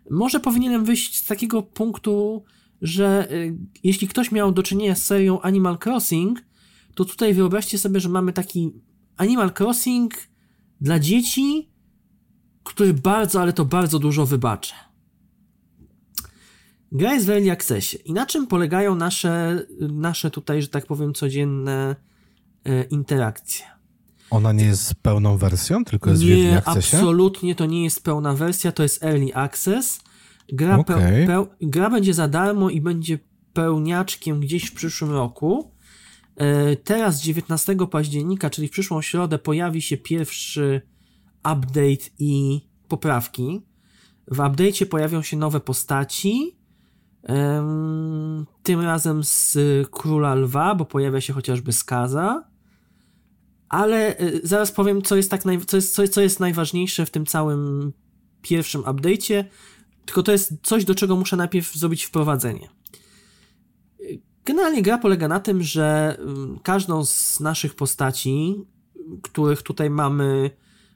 Może 0.10 0.40
powinienem 0.40 0.86
wyjść 0.86 1.18
z 1.18 1.28
takiego 1.28 1.62
punktu, 1.62 2.44
że 2.82 3.32
e, 3.32 3.36
jeśli 3.84 4.08
ktoś 4.08 4.32
miał 4.32 4.52
do 4.52 4.64
czynienia 4.64 4.96
z 4.96 5.06
serią 5.06 5.42
Animal 5.42 5.78
Crossing, 5.86 6.42
to 6.96 7.06
tutaj 7.06 7.34
wyobraźcie 7.34 7.78
sobie, 7.78 8.00
że 8.00 8.10
mamy 8.10 8.34
taki 8.34 8.72
Animal 9.18 9.52
Crossing 9.60 10.14
dla 10.82 11.00
dzieci, 11.00 11.70
który 12.64 12.94
bardzo, 12.94 13.42
ale 13.42 13.54
to 13.54 13.66
bardzo 13.66 14.00
dużo 14.00 14.26
wybaczy. 14.26 14.74
Gra 16.94 17.14
jest 17.14 17.26
w 17.26 17.30
early 17.30 17.52
accessie. 17.52 17.98
I 18.06 18.14
na 18.14 18.26
czym 18.26 18.48
polegają 18.48 18.96
nasze, 18.96 19.66
nasze 19.80 20.32
tutaj, 20.32 20.62
że 20.62 20.68
tak 20.68 20.86
powiem, 20.86 21.14
codzienne 21.14 21.96
e, 22.66 22.84
interakcje? 22.84 23.66
Ona 24.30 24.52
nie 24.52 24.66
jest 24.66 24.96
pełną 24.96 25.38
wersją, 25.38 25.86
tylko 25.86 26.10
jest 26.10 26.24
nie, 26.24 26.28
w 26.28 26.32
Early 26.32 26.58
Accessie? 26.58 26.96
absolutnie 26.96 27.56
to 27.56 27.66
nie 27.66 27.84
jest 27.84 28.04
pełna 28.04 28.34
wersja, 28.34 28.72
to 28.72 28.84
jest 28.84 29.04
Early 29.04 29.36
Access. 29.36 30.00
Gra, 30.50 30.78
okay. 30.78 31.28
peł, 31.28 31.48
gra 31.62 31.90
będzie 31.90 32.14
za 32.14 32.28
darmo 32.28 32.70
i 32.70 32.82
będzie 32.82 33.20
pełniaczkiem 33.54 34.40
gdzieś 34.40 34.66
w 34.66 34.74
przyszłym 34.74 35.12
roku. 35.12 35.72
E, 36.36 36.76
teraz 36.76 37.22
19 37.22 37.76
października, 37.92 38.50
czyli 38.50 38.68
w 38.68 38.72
przyszłą 38.72 39.02
środę 39.02 39.40
pojawi 39.40 39.82
się 39.82 39.98
pierwszy 39.98 40.82
update 41.40 42.10
i 42.20 42.62
poprawki. 42.88 43.62
W 44.28 44.38
update'cie 44.38 44.86
pojawią 44.86 45.22
się 45.22 45.38
nowe 45.38 45.60
postaci. 45.60 46.63
Tym 48.64 48.82
razem 48.82 49.24
z 49.24 49.58
Króla 49.92 50.36
Lwa, 50.36 50.76
bo 50.76 50.86
pojawia 50.86 51.22
się 51.22 51.34
chociażby 51.34 51.74
Skaza. 51.74 52.44
Ale 53.70 54.18
e, 54.18 54.32
zaraz 54.44 54.72
powiem, 54.72 55.02
co 55.02 55.16
jest, 55.16 55.32
tak 55.32 55.46
naj, 55.46 55.62
co 55.66 55.78
jest, 55.78 55.96
co, 55.96 56.08
co 56.08 56.22
jest 56.22 56.40
najważniejsze 56.40 57.06
w 57.06 57.10
tym 57.10 57.26
całym 57.26 57.94
pierwszym 58.42 58.82
update'cie. 58.82 59.44
Tylko 60.06 60.24
to 60.24 60.32
jest 60.32 60.54
coś, 60.64 60.86
do 60.86 60.96
czego 60.96 61.16
muszę 61.16 61.38
najpierw 61.38 61.74
zrobić 61.74 62.04
wprowadzenie. 62.04 62.70
Generalnie 64.46 64.82
gra 64.82 64.98
polega 64.98 65.28
na 65.28 65.40
tym, 65.40 65.64
że 65.64 66.18
mm, 66.20 66.60
każdą 66.64 67.06
z 67.06 67.40
naszych 67.40 67.76
postaci, 67.76 68.56
których 69.22 69.62
tutaj 69.62 69.90
mamy 69.90 70.52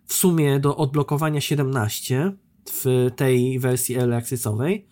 w 0.06 0.14
sumie 0.14 0.60
do 0.60 0.78
odblokowania 0.78 1.42
17 1.42 2.34
w 2.72 3.12
tej 3.16 3.60
wersji 3.60 3.96
early 3.96 4.16
accessowej, 4.16 4.88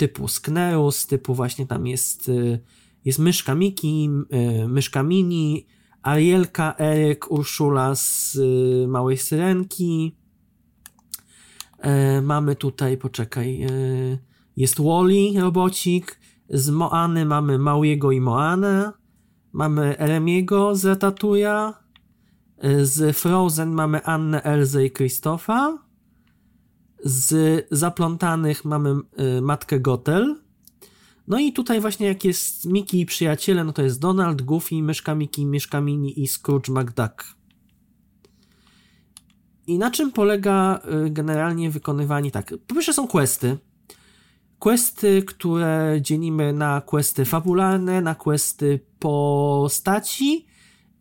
typu 0.00 0.28
Sknerus, 0.28 1.06
typu 1.06 1.34
właśnie 1.34 1.66
tam 1.66 1.86
jest, 1.86 2.28
y, 2.28 2.60
jest 3.04 3.18
myszka 3.18 3.54
Miki, 3.54 4.10
y, 4.64 4.68
myszka 4.68 5.02
Mini, 5.02 5.66
Arielka, 6.02 6.74
Eryk, 6.78 7.30
Urszula 7.30 7.94
z 7.94 8.34
y, 8.36 8.88
Małej 8.88 9.16
Syrenki. 9.16 10.16
E, 11.78 12.22
mamy 12.22 12.56
tutaj, 12.56 12.96
poczekaj, 12.96 13.66
jest 14.56 14.80
Wally, 14.80 15.40
robocik, 15.40 16.20
z 16.48 16.70
Moany 16.70 17.24
mamy 17.26 17.58
Małyego 17.58 18.12
i 18.12 18.20
Moanę. 18.20 18.92
Mamy 19.52 19.98
Eremiego 19.98 20.76
z 20.76 20.84
Ratatuja. 20.84 21.74
Z 22.82 23.16
Frozen 23.16 23.70
mamy 23.70 24.04
Annę, 24.04 24.42
Elzę 24.42 24.84
i 24.84 24.90
Krzysztofa. 24.90 25.89
Z 27.04 27.66
Zaplątanych 27.70 28.64
mamy 28.64 28.90
y, 28.90 29.40
Matkę 29.40 29.80
Gotel. 29.80 30.36
No 31.28 31.38
i 31.38 31.52
tutaj 31.52 31.80
właśnie 31.80 32.06
jak 32.06 32.24
jest 32.24 32.66
Miki 32.66 33.00
i 33.00 33.06
przyjaciele, 33.06 33.64
no 33.64 33.72
to 33.72 33.82
jest 33.82 34.00
Donald, 34.00 34.42
Goofy, 34.42 34.82
Myszka 34.82 35.14
Miki, 35.14 35.46
Myszka 35.46 35.80
Mini 35.80 36.22
i 36.22 36.28
Scrooge 36.28 36.68
McDuck. 36.68 37.24
I 39.66 39.78
na 39.78 39.90
czym 39.90 40.12
polega 40.12 40.80
y, 41.06 41.10
generalnie 41.10 41.70
wykonywanie 41.70 42.30
tak? 42.30 42.54
Po 42.66 42.74
pierwsze 42.74 42.92
są 42.92 43.08
questy, 43.08 43.58
questy, 44.58 45.22
które 45.22 45.98
dzielimy 46.00 46.52
na 46.52 46.80
questy 46.80 47.24
fabularne, 47.24 48.00
na 48.00 48.14
questy 48.14 48.80
postaci 48.98 50.46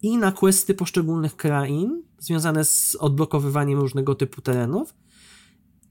i 0.01 0.17
na 0.17 0.31
questy 0.31 0.73
poszczególnych 0.73 1.35
krain, 1.35 2.03
związane 2.19 2.65
z 2.65 2.95
odblokowywaniem 2.99 3.79
różnego 3.79 4.15
typu 4.15 4.41
terenów. 4.41 4.93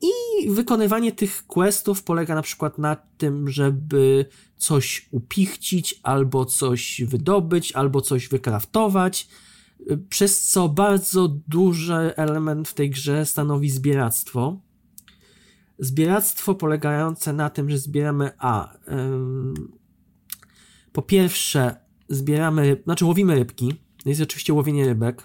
I 0.01 0.51
wykonywanie 0.51 1.13
tych 1.13 1.47
questów 1.47 2.03
polega 2.03 2.35
na 2.35 2.43
przykład 2.43 2.79
na 2.79 2.97
tym, 2.97 3.51
żeby 3.51 4.27
coś 4.57 5.09
upichcić, 5.11 6.01
albo 6.03 6.45
coś 6.45 7.03
wydobyć, 7.07 7.73
albo 7.73 8.01
coś 8.01 8.29
wykraftować, 8.29 9.29
przez 10.09 10.49
co 10.49 10.69
bardzo 10.69 11.29
duży 11.49 11.95
element 12.17 12.69
w 12.69 12.75
tej 12.75 12.91
grze 12.91 13.27
stanowi 13.27 13.71
zbieractwo. 13.71 14.61
Zbieractwo 15.79 16.55
polegające 16.55 17.33
na 17.33 17.51
tym, 17.51 17.71
że 17.71 17.79
zbieramy 17.79 18.31
A. 18.39 18.75
Ym, 18.89 19.55
po 20.93 21.03
pierwsze, 21.03 21.77
zbieramy, 22.09 22.81
znaczy 22.85 23.05
łowimy 23.05 23.35
rybki. 23.35 23.75
Jest 24.07 24.21
oczywiście 24.21 24.53
łowienie 24.53 24.87
rybek. 24.87 25.23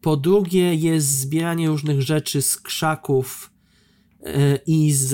Po 0.00 0.16
drugie, 0.16 0.74
jest 0.74 1.20
zbieranie 1.20 1.68
różnych 1.68 2.02
rzeczy 2.02 2.42
z 2.42 2.56
krzaków 2.56 3.50
yy, 4.20 4.30
i 4.66 4.92
z, 4.92 5.12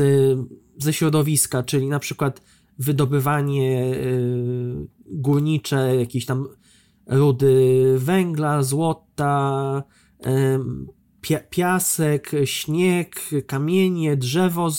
ze 0.79 0.93
środowiska, 0.93 1.63
czyli 1.63 1.89
na 1.89 1.99
przykład 1.99 2.43
wydobywanie 2.79 3.89
yy, 3.89 4.89
górnicze, 5.07 5.97
jakieś 5.97 6.27
tam 6.27 6.49
rudy 7.07 7.95
węgla, 7.99 8.63
złota, 8.63 9.83
piasek, 11.51 12.31
śnieg, 12.45 13.21
kamienie, 13.47 14.17
drzewo, 14.17 14.71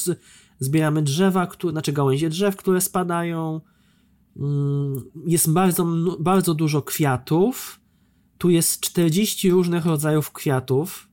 zbieramy 0.59 1.01
drzewa, 1.01 1.47
które, 1.47 1.71
znaczy 1.71 1.93
gałęzie 1.93 2.29
drzew, 2.29 2.55
które 2.55 2.81
spadają. 2.81 3.61
Mm, 4.37 5.03
jest 5.25 5.51
bardzo, 5.51 5.87
bardzo 6.19 6.53
dużo 6.53 6.81
kwiatów. 6.81 7.79
Tu 8.43 8.49
jest 8.49 8.82
40 8.82 9.51
różnych 9.51 9.86
rodzajów 9.86 10.32
kwiatów, 10.32 11.08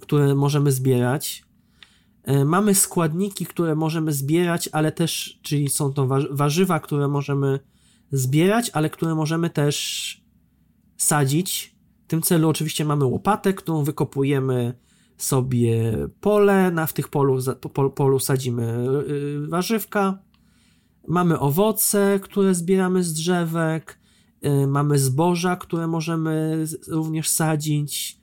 które 0.00 0.34
możemy 0.34 0.72
zbierać. 0.72 1.44
E, 2.22 2.44
mamy 2.44 2.74
składniki, 2.74 3.46
które 3.46 3.74
możemy 3.74 4.12
zbierać, 4.12 4.68
ale 4.72 4.92
też, 4.92 5.40
czyli 5.42 5.68
są 5.68 5.92
to 5.92 6.08
warzywa, 6.30 6.80
które 6.80 7.08
możemy 7.08 7.60
zbierać, 8.12 8.70
ale 8.70 8.90
które 8.90 9.14
możemy 9.14 9.50
też 9.50 10.24
sadzić 10.96 11.76
w 12.04 12.06
tym 12.06 12.22
celu 12.22 12.48
oczywiście 12.48 12.84
mamy 12.84 13.04
łopatę, 13.04 13.54
którą 13.54 13.84
wykopujemy 13.84 14.74
sobie 15.16 15.92
pole, 16.20 16.70
na 16.70 16.86
w 16.86 16.92
tych 16.92 17.08
polu, 17.08 17.38
po, 17.72 17.90
polu 17.90 18.18
sadzimy 18.18 18.88
y, 19.08 19.46
warzywka. 19.48 20.18
Mamy 21.08 21.38
owoce, 21.38 22.20
które 22.22 22.54
zbieramy 22.54 23.04
z 23.04 23.12
drzewek. 23.12 24.03
Y, 24.46 24.66
mamy 24.66 24.98
zboża, 24.98 25.56
które 25.56 25.86
możemy 25.86 26.64
również 26.88 27.28
sadzić. 27.28 28.20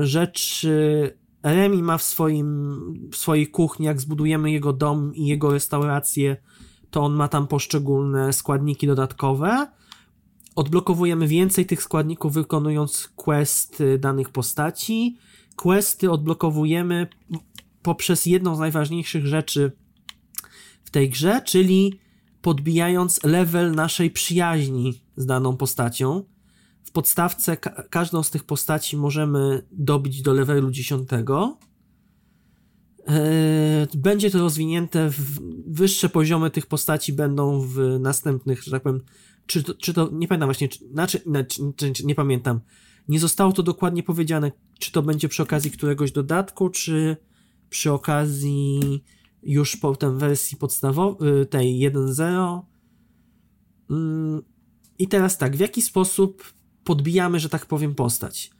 Y, 0.00 0.06
rzeczy 0.06 1.10
Remi 1.42 1.82
ma 1.82 1.98
w, 1.98 2.02
swoim, 2.02 3.08
w 3.12 3.16
swojej 3.16 3.46
kuchni, 3.46 3.86
jak 3.86 4.00
zbudujemy 4.00 4.50
jego 4.50 4.72
dom 4.72 5.14
i 5.14 5.26
jego 5.26 5.52
restaurację, 5.52 6.36
to 6.90 7.02
on 7.02 7.14
ma 7.14 7.28
tam 7.28 7.46
poszczególne 7.46 8.32
składniki 8.32 8.86
dodatkowe 8.86 9.66
Odblokowujemy 10.54 11.28
więcej 11.28 11.66
tych 11.66 11.82
składników 11.82 12.32
wykonując 12.32 13.08
questy 13.16 13.98
danych 13.98 14.30
postaci. 14.30 15.16
Questy 15.56 16.10
odblokowujemy 16.10 17.06
poprzez 17.82 18.26
jedną 18.26 18.56
z 18.56 18.58
najważniejszych 18.58 19.26
rzeczy 19.26 19.72
w 20.84 20.90
tej 20.90 21.10
grze, 21.10 21.42
czyli 21.44 22.00
podbijając 22.42 23.24
level 23.24 23.74
naszej 23.74 24.10
przyjaźni 24.10 25.03
z 25.16 25.26
daną 25.26 25.56
postacią. 25.56 26.24
W 26.82 26.90
podstawce 26.92 27.56
ka 27.56 27.82
każdą 27.90 28.22
z 28.22 28.30
tych 28.30 28.44
postaci 28.44 28.96
możemy 28.96 29.62
dobić 29.72 30.22
do 30.22 30.32
levelu 30.32 30.70
10. 30.70 31.08
Eee, 33.06 33.86
będzie 33.94 34.30
to 34.30 34.38
rozwinięte, 34.38 35.10
w 35.10 35.40
wyższe 35.66 36.08
poziomy 36.08 36.50
tych 36.50 36.66
postaci 36.66 37.12
będą 37.12 37.60
w 37.60 37.98
następnych, 38.00 38.62
że 38.62 38.70
tak 38.70 38.82
powiem, 38.82 39.00
czy 39.46 39.62
to, 39.62 39.74
czy 39.74 39.94
to 39.94 40.10
nie 40.12 40.28
pamiętam 40.28 40.46
właśnie, 40.46 40.68
czy, 40.68 40.88
znaczy, 40.88 41.20
znaczy, 41.24 42.06
nie 42.06 42.14
pamiętam. 42.14 42.60
Nie 43.08 43.20
zostało 43.20 43.52
to 43.52 43.62
dokładnie 43.62 44.02
powiedziane, 44.02 44.52
czy 44.78 44.92
to 44.92 45.02
będzie 45.02 45.28
przy 45.28 45.42
okazji 45.42 45.70
któregoś 45.70 46.12
dodatku, 46.12 46.70
czy 46.70 47.16
przy 47.70 47.92
okazji 47.92 49.02
już 49.42 49.76
potem 49.76 50.18
wersji 50.18 50.56
podstawowej, 50.56 51.46
tej 51.46 51.90
1.0. 51.90 52.60
I 54.98 55.08
teraz 55.08 55.38
tak, 55.38 55.56
w 55.56 55.60
jaki 55.60 55.82
sposób 55.82 56.52
podbijamy, 56.84 57.40
że 57.40 57.48
tak 57.48 57.66
powiem, 57.66 57.94
postać? 57.94 58.50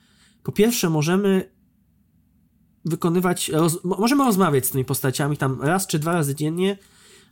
Po 0.42 0.52
pierwsze, 0.52 0.90
możemy 0.90 1.54
wykonywać, 2.84 3.48
roz, 3.48 3.84
możemy 3.84 4.24
rozmawiać 4.24 4.66
z 4.66 4.70
tymi 4.70 4.84
postaciami 4.84 5.36
tam 5.36 5.62
raz 5.62 5.86
czy 5.86 5.98
dwa 5.98 6.12
razy 6.12 6.34
dziennie, 6.34 6.78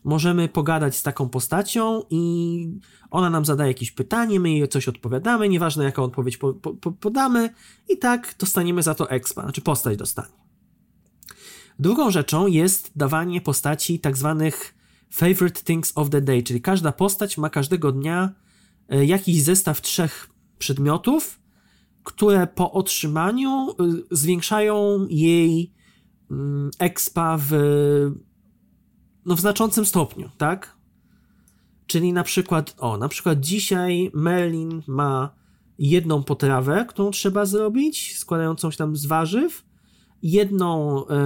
możemy 0.04 0.48
pogadać 0.48 0.96
z 0.96 1.02
taką 1.02 1.28
postacią 1.28 2.02
i 2.10 2.80
ona 3.10 3.30
nam 3.30 3.44
zadaje 3.44 3.70
jakieś 3.70 3.90
pytanie, 3.90 4.40
my 4.40 4.50
jej 4.50 4.68
coś 4.68 4.88
odpowiadamy, 4.88 5.48
nieważne 5.48 5.84
jaką 5.84 6.02
odpowiedź 6.02 6.36
po, 6.36 6.54
po, 6.54 6.92
podamy 6.92 7.54
i 7.88 7.98
tak 7.98 8.34
dostaniemy 8.38 8.82
za 8.82 8.94
to 8.94 9.10
expa, 9.10 9.42
znaczy 9.42 9.60
postać 9.60 9.96
dostanie. 9.96 10.42
Drugą 11.78 12.10
rzeczą 12.10 12.46
jest 12.46 12.90
dawanie 12.96 13.40
postaci 13.40 14.00
tak 14.00 14.16
zwanych 14.16 14.74
favorite 15.10 15.60
things 15.60 15.92
of 15.94 16.10
the 16.10 16.20
day, 16.20 16.42
czyli 16.42 16.60
każda 16.60 16.92
postać 16.92 17.38
ma 17.38 17.50
każdego 17.50 17.92
dnia 17.92 18.32
jakiś 18.88 19.42
zestaw 19.42 19.80
trzech 19.80 20.28
przedmiotów, 20.58 21.40
które 22.02 22.46
po 22.46 22.72
otrzymaniu 22.72 23.70
e, 23.70 23.74
zwiększają 24.10 25.06
jej 25.10 25.72
mm, 26.30 26.70
expa 26.78 27.38
w 27.40 27.52
no 29.26 29.36
w 29.36 29.40
znaczącym 29.40 29.86
stopniu, 29.86 30.30
tak? 30.38 30.76
Czyli 31.86 32.12
na 32.12 32.22
przykład, 32.22 32.74
o, 32.78 32.96
na 32.96 33.08
przykład 33.08 33.40
dzisiaj 33.40 34.10
Merlin 34.14 34.82
ma 34.86 35.34
jedną 35.78 36.22
potrawę, 36.22 36.86
którą 36.88 37.10
trzeba 37.10 37.46
zrobić, 37.46 38.18
składającą 38.18 38.70
się 38.70 38.76
tam 38.76 38.96
z 38.96 39.06
warzyw, 39.06 39.64
jedną 40.22 40.98
e, 41.06 41.16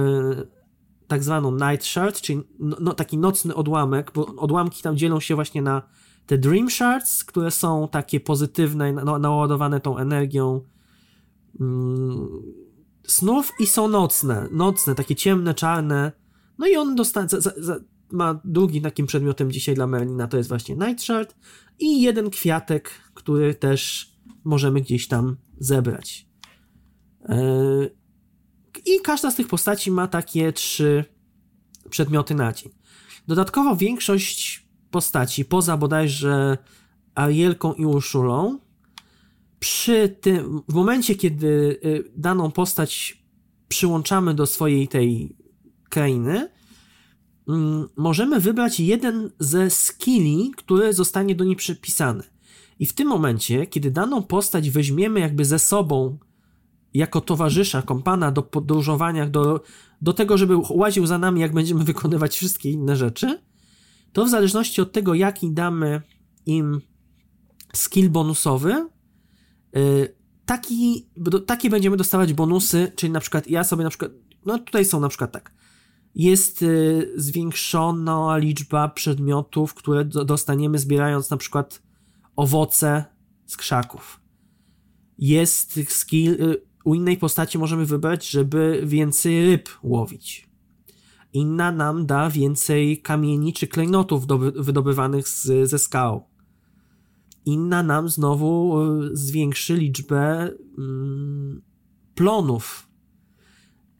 tak 1.07 1.23
zwaną 1.23 1.51
night 1.51 1.85
shard, 1.85 2.21
czyli 2.21 2.41
no, 2.59 2.77
no, 2.79 2.93
taki 2.93 3.17
nocny 3.17 3.55
odłamek, 3.55 4.11
bo 4.15 4.25
odłamki 4.25 4.81
tam 4.83 4.97
dzielą 4.97 5.19
się 5.19 5.35
właśnie 5.35 5.61
na 5.61 5.81
te 6.27 6.37
dream 6.37 6.69
shards, 6.69 7.23
które 7.23 7.51
są 7.51 7.87
takie 7.91 8.19
pozytywne, 8.19 8.93
no, 8.93 9.19
naładowane 9.19 9.79
tą 9.79 9.97
energią 9.97 10.61
mm, 11.59 12.27
snów 13.07 13.53
i 13.59 13.67
są 13.67 13.87
nocne, 13.87 14.47
nocne, 14.51 14.95
takie 14.95 15.15
ciemne, 15.15 15.53
czarne. 15.53 16.11
No 16.57 16.67
i 16.67 16.75
on 16.75 16.95
dostanie, 16.95 17.29
za, 17.29 17.39
za, 17.57 17.79
ma 18.11 18.41
drugim 18.45 18.83
takim 18.83 19.05
przedmiotem 19.05 19.51
dzisiaj 19.51 19.75
dla 19.75 19.87
Merlina, 19.87 20.27
to 20.27 20.37
jest 20.37 20.49
właśnie 20.49 20.75
Night 20.75 21.03
Shard 21.03 21.35
i 21.79 22.01
jeden 22.01 22.29
kwiatek, 22.29 22.89
który 23.13 23.55
też 23.55 24.11
możemy 24.43 24.81
gdzieś 24.81 25.07
tam 25.07 25.37
zebrać. 25.57 26.27
Yy, 27.29 27.95
I 28.85 29.01
każda 29.03 29.31
z 29.31 29.35
tych 29.35 29.47
postaci 29.47 29.91
ma 29.91 30.07
takie 30.07 30.53
trzy 30.53 31.05
przedmioty 31.89 32.35
na 32.35 32.53
dzień. 32.53 32.71
Dodatkowo 33.27 33.75
większość 33.75 34.66
postaci, 34.91 35.45
poza 35.45 35.77
bodajże 35.77 36.57
Arielką 37.15 37.73
i 37.73 37.85
Urszulą, 37.85 38.59
przy 39.59 40.09
tym, 40.21 40.61
w 40.69 40.73
momencie, 40.73 41.15
kiedy 41.15 41.47
y, 41.85 42.11
daną 42.15 42.51
postać 42.51 43.23
przyłączamy 43.67 44.33
do 44.33 44.45
swojej 44.45 44.87
tej 44.87 45.35
krainy, 45.89 46.49
mm, 47.47 47.87
możemy 47.97 48.39
wybrać 48.39 48.79
jeden 48.79 49.31
ze 49.39 49.69
skilli, 49.69 50.51
który 50.57 50.93
zostanie 50.93 51.35
do 51.35 51.43
niej 51.43 51.55
przypisany. 51.55 52.23
I 52.79 52.85
w 52.85 52.93
tym 52.93 53.07
momencie, 53.07 53.65
kiedy 53.65 53.91
daną 53.91 54.23
postać 54.23 54.69
weźmiemy 54.69 55.19
jakby 55.19 55.45
ze 55.45 55.59
sobą 55.59 56.17
jako 56.93 57.21
towarzysza, 57.21 57.81
kompana 57.81 58.31
do 58.31 58.43
podróżowania, 58.43 59.27
do, 59.27 59.61
do 60.01 60.13
tego, 60.13 60.37
żeby 60.37 60.57
łaził 60.69 61.05
za 61.05 61.17
nami, 61.17 61.41
jak 61.41 61.53
będziemy 61.53 61.83
wykonywać 61.83 62.35
wszystkie 62.35 62.71
inne 62.71 62.95
rzeczy, 62.95 63.39
to 64.17 64.25
w 64.25 64.29
zależności 64.29 64.81
od 64.81 64.91
tego, 64.91 65.13
jaki 65.13 65.51
damy 65.51 66.01
im 66.45 66.81
skill 67.73 68.09
bonusowy, 68.09 68.87
Y, 69.77 70.15
taki, 70.45 71.09
takie 71.45 71.69
będziemy 71.69 71.97
dostawać 71.97 72.33
bonusy, 72.33 72.91
czyli 72.95 73.11
na 73.11 73.19
przykład 73.19 73.47
ja 73.47 73.63
sobie 73.63 73.83
na 73.83 73.89
przykład, 73.89 74.11
no 74.45 74.59
tutaj 74.59 74.85
są 74.85 74.99
na 74.99 75.09
przykład 75.09 75.31
tak, 75.31 75.53
jest 76.15 76.61
y, 76.61 77.11
zwiększona 77.15 78.37
liczba 78.37 78.87
przedmiotów, 78.87 79.73
które 79.73 80.05
dostaniemy 80.05 80.79
zbierając 80.79 81.29
na 81.29 81.37
przykład 81.37 81.81
owoce 82.35 83.05
z 83.45 83.57
krzaków. 83.57 84.21
Jest 85.17 85.79
skill, 85.89 86.31
y, 86.31 86.61
u 86.85 86.95
innej 86.95 87.17
postaci 87.17 87.57
możemy 87.57 87.85
wybrać, 87.85 88.29
żeby 88.29 88.81
więcej 88.85 89.45
ryb 89.45 89.69
łowić. 89.83 90.46
Inna 91.33 91.71
nam 91.71 92.05
da 92.05 92.29
więcej 92.29 93.01
kamieni 93.01 93.53
czy 93.53 93.67
klejnotów 93.67 94.27
wydobywanych 94.55 95.29
z, 95.29 95.69
ze 95.69 95.79
skał 95.79 96.23
inna 97.47 97.83
nam 97.83 98.09
znowu 98.09 98.81
e, 98.81 99.09
zwiększy 99.13 99.75
liczbę 99.75 100.51
mm, 100.77 101.61
plonów. 102.15 102.87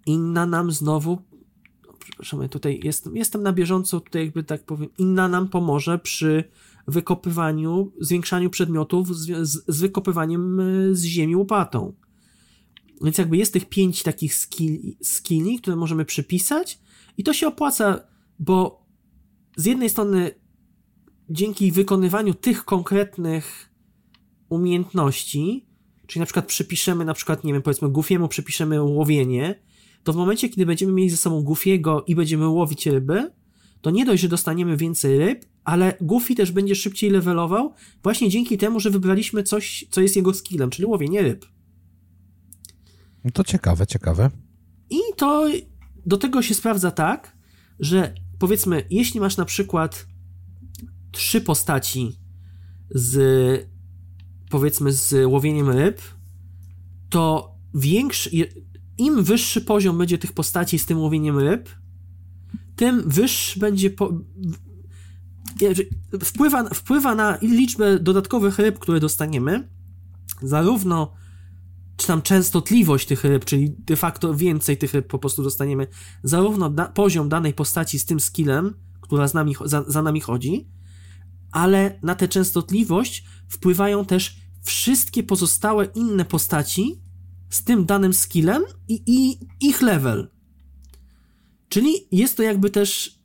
Inna 0.05 0.45
nam 0.45 0.71
znowu, 0.71 1.21
przepraszam, 1.99 2.41
ja 2.41 2.47
tutaj 2.47 2.79
jestem, 2.83 3.15
jestem 3.17 3.43
na 3.43 3.53
bieżąco, 3.53 3.99
tutaj 3.99 4.25
jakby 4.25 4.43
tak 4.43 4.65
powiem, 4.65 4.89
inna 4.97 5.27
nam 5.27 5.47
pomoże 5.49 5.99
przy 5.99 6.43
wykopywaniu, 6.87 7.91
zwiększaniu 7.99 8.49
przedmiotów 8.49 9.17
z, 9.17 9.47
z, 9.47 9.63
z 9.67 9.79
wykopywaniem 9.79 10.59
e, 10.59 10.63
z 10.95 11.03
ziemi 11.03 11.35
łopatą. 11.35 11.93
Więc 13.01 13.17
jakby 13.17 13.37
jest 13.37 13.53
tych 13.53 13.69
pięć 13.69 14.03
takich 14.03 14.35
skilli, 14.35 14.97
skilli, 15.01 15.59
które 15.59 15.75
możemy 15.75 16.05
przypisać 16.05 16.79
i 17.17 17.23
to 17.23 17.33
się 17.33 17.47
opłaca, 17.47 17.99
bo 18.39 18.85
z 19.57 19.65
jednej 19.65 19.89
strony 19.89 20.31
dzięki 21.29 21.71
wykonywaniu 21.71 22.33
tych 22.33 22.65
konkretnych 22.65 23.73
umiejętności, 24.49 25.67
czyli 26.07 26.19
na 26.19 26.25
przykład 26.25 26.45
przypiszemy, 26.45 27.05
na 27.05 27.13
przykład, 27.13 27.43
nie 27.43 27.53
wiem, 27.53 27.61
powiedzmy 27.61 27.89
Goofiemu 27.89 28.27
przypiszemy 28.27 28.83
łowienie, 28.83 29.63
to 30.03 30.13
w 30.13 30.15
momencie, 30.15 30.49
kiedy 30.49 30.65
będziemy 30.65 30.93
mieli 30.93 31.09
ze 31.09 31.17
sobą 31.17 31.43
Goofiego 31.43 32.03
i 32.07 32.15
będziemy 32.15 32.47
łowić 32.47 32.85
ryby, 32.85 33.31
to 33.81 33.91
nie 33.91 34.05
dość, 34.05 34.21
że 34.21 34.27
dostaniemy 34.27 34.77
więcej 34.77 35.17
ryb, 35.17 35.45
ale 35.63 35.97
Goofy 36.01 36.35
też 36.35 36.51
będzie 36.51 36.75
szybciej 36.75 37.09
levelował 37.09 37.73
właśnie 38.03 38.29
dzięki 38.29 38.57
temu, 38.57 38.79
że 38.79 38.89
wybraliśmy 38.89 39.43
coś, 39.43 39.85
co 39.89 40.01
jest 40.01 40.15
jego 40.15 40.33
skillem, 40.33 40.69
czyli 40.69 40.85
łowienie 40.85 41.21
ryb. 41.21 41.45
No 43.23 43.31
to 43.31 43.43
ciekawe, 43.43 43.87
ciekawe. 43.87 44.29
I 44.89 44.99
to 45.15 45.47
do 46.07 46.17
tego 46.17 46.41
się 46.41 46.53
sprawdza 46.53 46.91
tak, 46.91 47.37
że 47.79 48.13
powiedzmy, 48.39 48.85
jeśli 48.89 49.19
masz 49.19 49.37
na 49.37 49.45
przykład 49.45 50.07
trzy 51.11 51.41
postaci 51.41 52.19
z 52.89 53.67
powiedzmy 54.49 54.91
z 54.91 55.27
łowieniem 55.27 55.69
ryb, 55.69 56.01
to 57.09 57.55
większy, 57.73 58.29
im 58.97 59.23
wyższy 59.23 59.61
poziom 59.61 59.97
będzie 59.97 60.17
tych 60.17 60.33
postaci 60.33 60.79
z 60.79 60.85
tym 60.85 60.99
łowieniem 60.99 61.39
ryb, 61.39 61.69
tym 62.75 63.09
wyższy 63.09 63.59
będzie 63.59 63.89
po, 63.89 64.13
wpływa, 66.23 66.69
wpływa 66.69 67.15
na 67.15 67.37
liczbę 67.41 67.99
dodatkowych 67.99 68.59
ryb, 68.59 68.79
które 68.79 68.99
dostaniemy, 68.99 69.69
zarówno 70.41 71.13
czy 71.97 72.07
tam 72.07 72.21
częstotliwość 72.21 73.07
tych 73.07 73.23
ryb, 73.23 73.45
czyli 73.45 73.75
de 73.79 73.95
facto 73.95 74.35
więcej 74.35 74.77
tych 74.77 74.93
ryb 74.93 75.07
po 75.07 75.19
prostu 75.19 75.43
dostaniemy, 75.43 75.87
zarówno 76.23 76.69
da, 76.69 76.85
poziom 76.85 77.29
danej 77.29 77.53
postaci 77.53 77.99
z 77.99 78.05
tym 78.05 78.19
skillem, 78.19 78.73
która 79.01 79.27
z 79.27 79.33
nami, 79.33 79.55
za, 79.65 79.83
za 79.87 80.01
nami 80.01 80.21
chodzi, 80.21 80.67
ale 81.51 81.99
na 82.03 82.15
tę 82.15 82.27
częstotliwość 82.27 83.25
wpływają 83.49 84.05
też 84.05 84.37
wszystkie 84.63 85.23
pozostałe 85.23 85.85
inne 85.85 86.25
postaci 86.25 87.01
z 87.49 87.63
tym 87.63 87.85
danym 87.85 88.13
skillem 88.13 88.63
i, 88.87 89.01
i 89.07 89.39
ich 89.67 89.81
level. 89.81 90.27
Czyli 91.69 91.93
jest 92.11 92.37
to 92.37 92.43
jakby 92.43 92.69
też, 92.69 93.19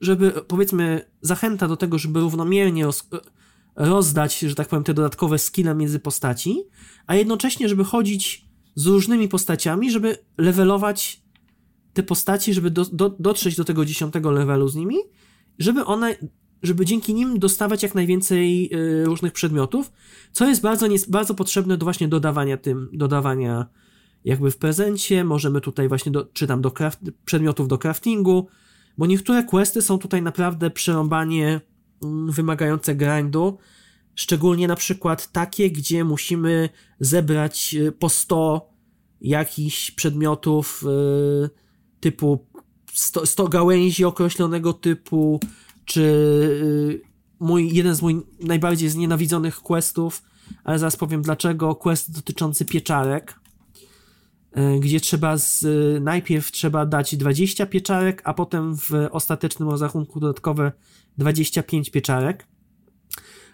żeby 0.00 0.30
powiedzmy, 0.30 1.10
zachęta 1.20 1.68
do 1.68 1.76
tego, 1.76 1.98
żeby 1.98 2.20
równomiernie 2.20 2.88
rozdać, 3.76 4.38
że 4.38 4.54
tak 4.54 4.68
powiem, 4.68 4.84
te 4.84 4.94
dodatkowe 4.94 5.38
skille 5.38 5.74
między 5.74 5.98
postaci, 5.98 6.62
a 7.06 7.14
jednocześnie, 7.14 7.68
żeby 7.68 7.84
chodzić 7.84 8.44
z 8.74 8.86
różnymi 8.86 9.28
postaciami, 9.28 9.90
żeby 9.90 10.18
levelować 10.38 11.22
te 11.92 12.02
postaci, 12.02 12.54
żeby 12.54 12.70
do, 12.70 12.84
do, 12.84 13.16
dotrzeć 13.18 13.56
do 13.56 13.64
tego 13.64 13.84
dziesiątego 13.84 14.30
levelu 14.30 14.68
z 14.68 14.74
nimi, 14.74 14.96
żeby 15.58 15.84
one 15.84 16.16
żeby 16.62 16.84
dzięki 16.84 17.14
nim 17.14 17.38
dostawać 17.38 17.82
jak 17.82 17.94
najwięcej 17.94 18.70
y, 18.74 19.04
różnych 19.04 19.32
przedmiotów, 19.32 19.92
co 20.32 20.46
jest 20.46 20.60
bardzo, 20.60 20.86
nie, 20.86 20.96
bardzo 21.08 21.34
potrzebne 21.34 21.76
do 21.76 21.86
właśnie 21.86 22.08
dodawania 22.08 22.56
tym, 22.56 22.88
dodawania 22.92 23.66
jakby 24.24 24.50
w 24.50 24.56
prezencie, 24.56 25.24
możemy 25.24 25.60
tutaj 25.60 25.88
właśnie, 25.88 26.12
do, 26.12 26.24
czy 26.32 26.46
tam 26.46 26.62
do 26.62 26.70
craft, 26.70 27.00
przedmiotów 27.24 27.68
do 27.68 27.78
craftingu, 27.78 28.48
bo 28.98 29.06
niektóre 29.06 29.42
questy 29.42 29.82
są 29.82 29.98
tutaj 29.98 30.22
naprawdę 30.22 30.70
przerąbanie 30.70 31.60
wymagające 32.28 32.94
grindu, 32.94 33.58
szczególnie 34.14 34.68
na 34.68 34.76
przykład 34.76 35.32
takie, 35.32 35.70
gdzie 35.70 36.04
musimy 36.04 36.68
zebrać 37.00 37.74
y, 37.74 37.92
po 37.92 38.08
100 38.08 38.70
jakichś 39.20 39.90
przedmiotów 39.90 40.84
y, 41.46 41.50
typu 42.00 42.46
100, 42.92 43.26
100 43.26 43.48
gałęzi 43.48 44.04
określonego 44.04 44.72
typu, 44.72 45.40
czy 45.84 46.00
y, 46.00 47.00
mój, 47.40 47.74
jeden 47.74 47.94
z 47.94 48.02
moich 48.02 48.22
najbardziej 48.40 48.88
znienawidzonych 48.88 49.56
questów, 49.56 50.22
ale 50.64 50.78
zaraz 50.78 50.96
powiem 50.96 51.22
dlaczego, 51.22 51.74
quest 51.74 52.14
dotyczący 52.14 52.64
pieczarek, 52.64 53.40
gdzie 54.80 55.00
trzeba 55.00 55.36
z, 55.36 55.66
najpierw 56.02 56.52
trzeba 56.52 56.86
dać 56.86 57.16
20 57.16 57.66
pieczarek, 57.66 58.22
a 58.24 58.34
potem 58.34 58.76
w 58.76 58.90
ostatecznym 59.10 59.68
rozrachunku 59.68 60.20
dodatkowe 60.20 60.72
25 61.18 61.90
pieczarek. 61.90 62.46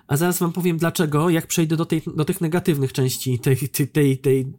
A 0.07 0.17
zaraz 0.17 0.39
wam 0.39 0.53
powiem 0.53 0.77
dlaczego, 0.77 1.31
jak 1.31 1.47
przejdę 1.47 1.77
do, 1.77 1.87
tej, 1.87 2.03
do 2.17 2.25
tych 2.25 2.41
negatywnych 2.41 2.93
części 2.93 3.39
tej, 3.39 3.57
tej, 3.57 3.89
tej, 3.89 4.19
tej, 4.19 4.53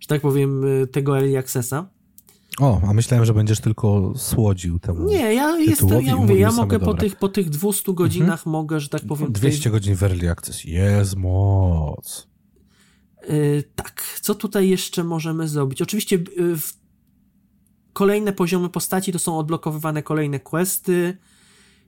że 0.00 0.06
tak 0.08 0.20
powiem, 0.20 0.64
y, 0.82 0.86
tego 0.86 1.18
early 1.18 1.38
accessa. 1.38 1.88
O, 2.60 2.80
a 2.88 2.92
myślałem, 2.92 3.26
że 3.26 3.34
będziesz 3.34 3.60
tylko 3.60 4.12
słodził 4.16 4.78
temu. 4.78 5.08
Nie, 5.08 5.34
ja 5.34 5.58
jestem, 5.58 6.02
ja 6.02 6.16
mówię, 6.16 6.36
ja 6.36 6.52
mogę 6.52 6.78
po 6.78 6.94
tych, 6.94 7.16
po 7.16 7.28
tych 7.28 7.50
200 7.50 7.92
godzinach 7.92 8.40
mhm. 8.40 8.52
mogę, 8.52 8.80
że 8.80 8.88
tak 8.88 9.02
powiem. 9.06 9.32
200 9.32 9.58
tutaj... 9.58 9.72
godzin 9.72 9.94
w 9.94 10.02
Early 10.02 10.30
Access, 10.30 10.64
jest 10.64 11.16
moc. 11.16 12.28
Yy, 13.28 13.64
tak, 13.74 14.02
co 14.20 14.34
tutaj 14.34 14.68
jeszcze 14.68 15.04
możemy 15.04 15.48
zrobić? 15.48 15.82
Oczywiście 15.82 16.16
yy, 16.16 16.56
kolejne 17.92 18.32
poziomy 18.32 18.68
postaci 18.68 19.12
to 19.12 19.18
są 19.18 19.38
odblokowywane 19.38 20.02
kolejne 20.02 20.40
questy. 20.40 21.16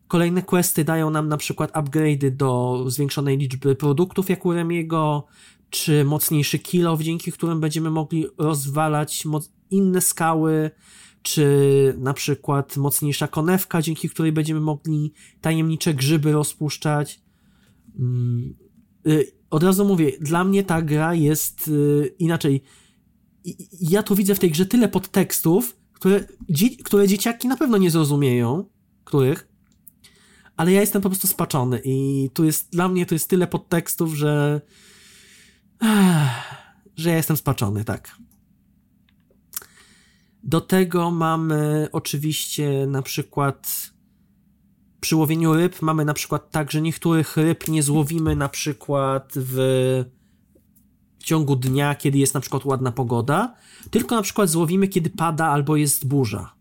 Kolejne 0.09 0.43
questy 0.43 0.85
dają 0.85 1.11
nam 1.11 1.29
na 1.29 1.37
przykład 1.37 1.73
upgrade'y 1.73 2.31
do 2.31 2.85
zwiększonej 2.87 3.39
liczby 3.39 3.77
produktów 3.77 4.31
jak 4.31 4.47
u 4.47 4.53
Remiego, 4.53 5.27
czy 5.71 6.05
mocniejszy 6.05 6.59
kilo, 6.59 6.99
dzięki 7.01 7.33
którym 7.33 7.61
będziemy 7.61 7.91
mogli 7.91 8.27
rozwalać 8.39 9.25
inne 9.71 10.01
skały, 10.01 10.71
czy 11.23 11.95
na 11.99 12.15
przykład 12.15 12.77
mocniejsza 12.77 13.29
konewka, 13.29 13.83
dzięki 13.83 14.09
której 14.09 14.33
będziemy 14.33 14.61
mogli 14.61 15.13
tajemnicze 15.41 15.95
grzyby 15.95 16.33
rozpuszczać. 16.33 17.21
Mm, 17.99 18.55
y, 19.07 19.33
od 19.51 19.63
razu 19.63 19.85
mówię, 19.85 20.13
dla 20.21 20.45
mnie 20.45 20.65
ta 20.65 20.83
gra 20.83 21.15
jest 21.15 21.69
y, 21.69 22.15
inaczej. 22.19 22.63
Ja 23.81 24.03
tu 24.03 24.15
widzę 24.15 24.35
w 24.35 24.39
tej 24.39 24.51
grze 24.51 24.67
tyle 24.67 24.89
podtekstów, 24.89 25.77
które, 25.93 26.25
które 26.85 27.09
dzieciaki 27.09 27.49
na 27.49 27.57
pewno 27.57 27.79
nie 27.79 27.91
zrozumieją, 27.91 28.65
których, 29.05 29.46
ale 30.57 30.73
ja 30.73 30.81
jestem 30.81 31.03
po 31.03 31.09
prostu 31.09 31.27
spaczony 31.27 31.81
i 31.85 32.31
tu 32.35 32.45
jest, 32.45 32.73
dla 32.73 32.89
mnie 32.89 33.07
to 33.07 33.15
jest 33.15 33.29
tyle 33.29 33.47
podtekstów, 33.47 34.15
że 34.15 34.61
że 36.97 37.11
ja 37.11 37.17
jestem 37.17 37.37
spaczony, 37.37 37.85
tak. 37.85 38.17
Do 40.43 40.61
tego 40.61 41.11
mamy 41.11 41.89
oczywiście 41.93 42.87
na 42.87 43.03
przykład 43.03 43.91
przy 45.01 45.17
łowieniu 45.17 45.55
ryb 45.55 45.83
mamy 45.83 46.05
na 46.05 46.15
przykład 46.15 46.51
tak, 46.51 46.71
że 46.71 46.83
niektórych 46.83 47.37
ryb 47.37 47.69
nie 47.69 47.83
złowimy 47.83 48.37
na 48.37 48.49
przykład 48.49 49.33
w, 49.37 49.55
w 51.19 51.25
ciągu 51.25 51.57
dnia, 51.57 51.95
kiedy 51.95 52.19
jest 52.19 52.35
na 52.35 52.41
przykład 52.41 52.65
ładna 52.65 52.93
pogoda, 52.93 53.55
tylko 53.91 54.15
na 54.15 54.23
przykład 54.23 54.49
złowimy, 54.49 54.89
kiedy 54.89 55.11
pada 55.11 55.47
albo 55.47 55.77
jest 55.77 56.07
burza. 56.07 56.56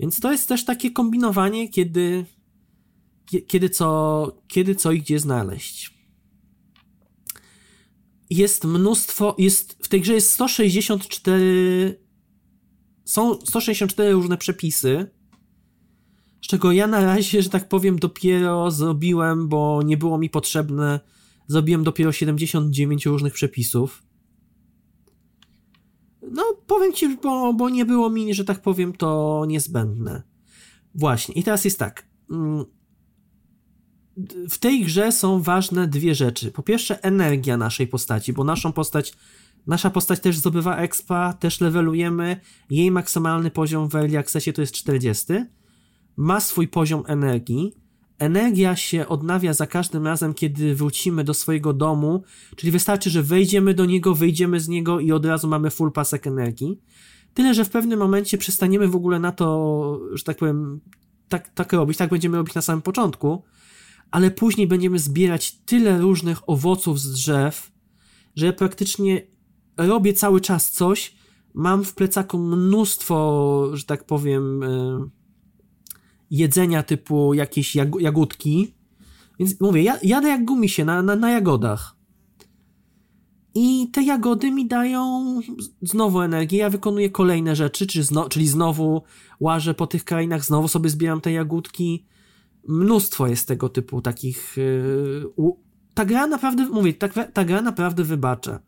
Więc 0.00 0.20
to 0.20 0.32
jest 0.32 0.48
też 0.48 0.64
takie 0.64 0.90
kombinowanie, 0.90 1.68
kiedy, 1.68 2.24
kiedy, 3.46 3.68
co, 3.68 4.42
kiedy 4.48 4.74
co 4.74 4.92
i 4.92 5.00
gdzie 5.00 5.18
znaleźć. 5.18 5.94
Jest 8.30 8.64
mnóstwo, 8.64 9.36
jest, 9.38 9.78
w 9.82 9.88
tej 9.88 10.00
grze 10.00 10.14
jest 10.14 10.30
164 10.30 12.04
są 13.04 13.40
164 13.40 14.12
różne 14.12 14.38
przepisy, 14.38 15.10
z 16.42 16.46
czego 16.46 16.72
ja 16.72 16.86
na 16.86 17.04
razie, 17.04 17.42
że 17.42 17.50
tak 17.50 17.68
powiem, 17.68 17.98
dopiero 17.98 18.70
zrobiłem, 18.70 19.48
bo 19.48 19.82
nie 19.82 19.96
było 19.96 20.18
mi 20.18 20.30
potrzebne, 20.30 21.00
zrobiłem 21.46 21.84
dopiero 21.84 22.12
79 22.12 23.06
różnych 23.06 23.34
przepisów. 23.34 24.03
No, 26.30 26.42
powiem 26.66 26.92
ci, 26.92 27.16
bo, 27.16 27.54
bo 27.54 27.68
nie 27.68 27.84
było 27.84 28.10
mi, 28.10 28.34
że 28.34 28.44
tak 28.44 28.62
powiem, 28.62 28.92
to 28.92 29.44
niezbędne. 29.48 30.22
Właśnie, 30.94 31.34
i 31.34 31.42
teraz 31.42 31.64
jest 31.64 31.78
tak. 31.78 32.06
Mm, 32.30 32.64
w 34.50 34.58
tej 34.58 34.84
grze 34.84 35.12
są 35.12 35.42
ważne 35.42 35.88
dwie 35.88 36.14
rzeczy. 36.14 36.52
Po 36.52 36.62
pierwsze, 36.62 37.02
energia 37.02 37.56
naszej 37.56 37.86
postaci, 37.86 38.32
bo 38.32 38.44
naszą 38.44 38.72
postać 38.72 39.16
Nasza 39.66 39.90
postać 39.90 40.20
też 40.20 40.38
zdobywa 40.38 40.76
expa, 40.76 41.32
też 41.32 41.60
levelujemy. 41.60 42.40
Jej 42.70 42.90
maksymalny 42.90 43.50
poziom 43.50 43.88
w 43.88 43.94
Early 43.94 44.18
Accessie 44.18 44.52
to 44.52 44.60
jest 44.60 44.74
40. 44.74 45.24
Ma 46.16 46.40
swój 46.40 46.68
poziom 46.68 47.02
energii. 47.06 47.72
Energia 48.18 48.76
się 48.76 49.08
odnawia 49.08 49.52
za 49.52 49.66
każdym 49.66 50.06
razem, 50.06 50.34
kiedy 50.34 50.74
wrócimy 50.74 51.24
do 51.24 51.34
swojego 51.34 51.72
domu, 51.72 52.22
czyli 52.56 52.72
wystarczy, 52.72 53.10
że 53.10 53.22
wejdziemy 53.22 53.74
do 53.74 53.84
niego, 53.84 54.14
wyjdziemy 54.14 54.60
z 54.60 54.68
niego 54.68 55.00
i 55.00 55.12
od 55.12 55.26
razu 55.26 55.48
mamy 55.48 55.70
full 55.70 55.92
pasek 55.92 56.26
energii. 56.26 56.80
Tyle, 57.34 57.54
że 57.54 57.64
w 57.64 57.70
pewnym 57.70 57.98
momencie 57.98 58.38
przestaniemy 58.38 58.88
w 58.88 58.96
ogóle 58.96 59.18
na 59.18 59.32
to, 59.32 60.00
że 60.12 60.24
tak 60.24 60.36
powiem, 60.36 60.80
tak, 61.28 61.48
tak 61.48 61.72
robić, 61.72 61.98
tak 61.98 62.10
będziemy 62.10 62.36
robić 62.36 62.54
na 62.54 62.62
samym 62.62 62.82
początku, 62.82 63.42
ale 64.10 64.30
później 64.30 64.66
będziemy 64.66 64.98
zbierać 64.98 65.52
tyle 65.52 65.98
różnych 65.98 66.48
owoców 66.48 67.00
z 67.00 67.12
drzew, 67.12 67.72
że 68.36 68.52
praktycznie 68.52 69.26
robię 69.76 70.12
cały 70.12 70.40
czas 70.40 70.70
coś, 70.70 71.16
mam 71.54 71.84
w 71.84 71.94
plecaku 71.94 72.38
mnóstwo, 72.38 73.70
że 73.72 73.84
tak 73.84 74.04
powiem, 74.04 74.62
e, 74.62 75.08
jedzenia 76.30 76.82
typu 76.82 77.34
jakieś 77.34 77.76
jag 77.76 78.00
jagódki, 78.00 78.74
więc 79.38 79.60
mówię, 79.60 79.82
ja, 79.82 79.98
jadę 80.02 80.28
jak 80.28 80.44
gumisie 80.44 80.84
na, 80.84 81.02
na, 81.02 81.16
na 81.16 81.30
jagodach. 81.30 81.96
I 83.54 83.90
te 83.92 84.02
jagody 84.02 84.50
mi 84.50 84.66
dają 84.66 85.40
znowu 85.82 86.20
energię, 86.20 86.58
ja 86.58 86.70
wykonuję 86.70 87.10
kolejne 87.10 87.56
rzeczy, 87.56 87.86
czyli, 87.86 88.04
zno, 88.04 88.28
czyli 88.28 88.48
znowu 88.48 89.02
łażę 89.40 89.74
po 89.74 89.86
tych 89.86 90.04
krainach, 90.04 90.44
znowu 90.44 90.68
sobie 90.68 90.90
zbieram 90.90 91.20
te 91.20 91.32
jagódki. 91.32 92.06
Mnóstwo 92.68 93.26
jest 93.26 93.48
tego 93.48 93.68
typu 93.68 94.00
takich... 94.00 94.56
Yy, 95.36 95.52
ta 95.94 96.04
gra 96.04 96.26
naprawdę, 96.26 96.68
mówię, 96.68 96.94
ta, 96.94 97.08
ta 97.08 97.44
gra 97.44 97.62
naprawdę 97.62 98.04
wybacza. 98.04 98.60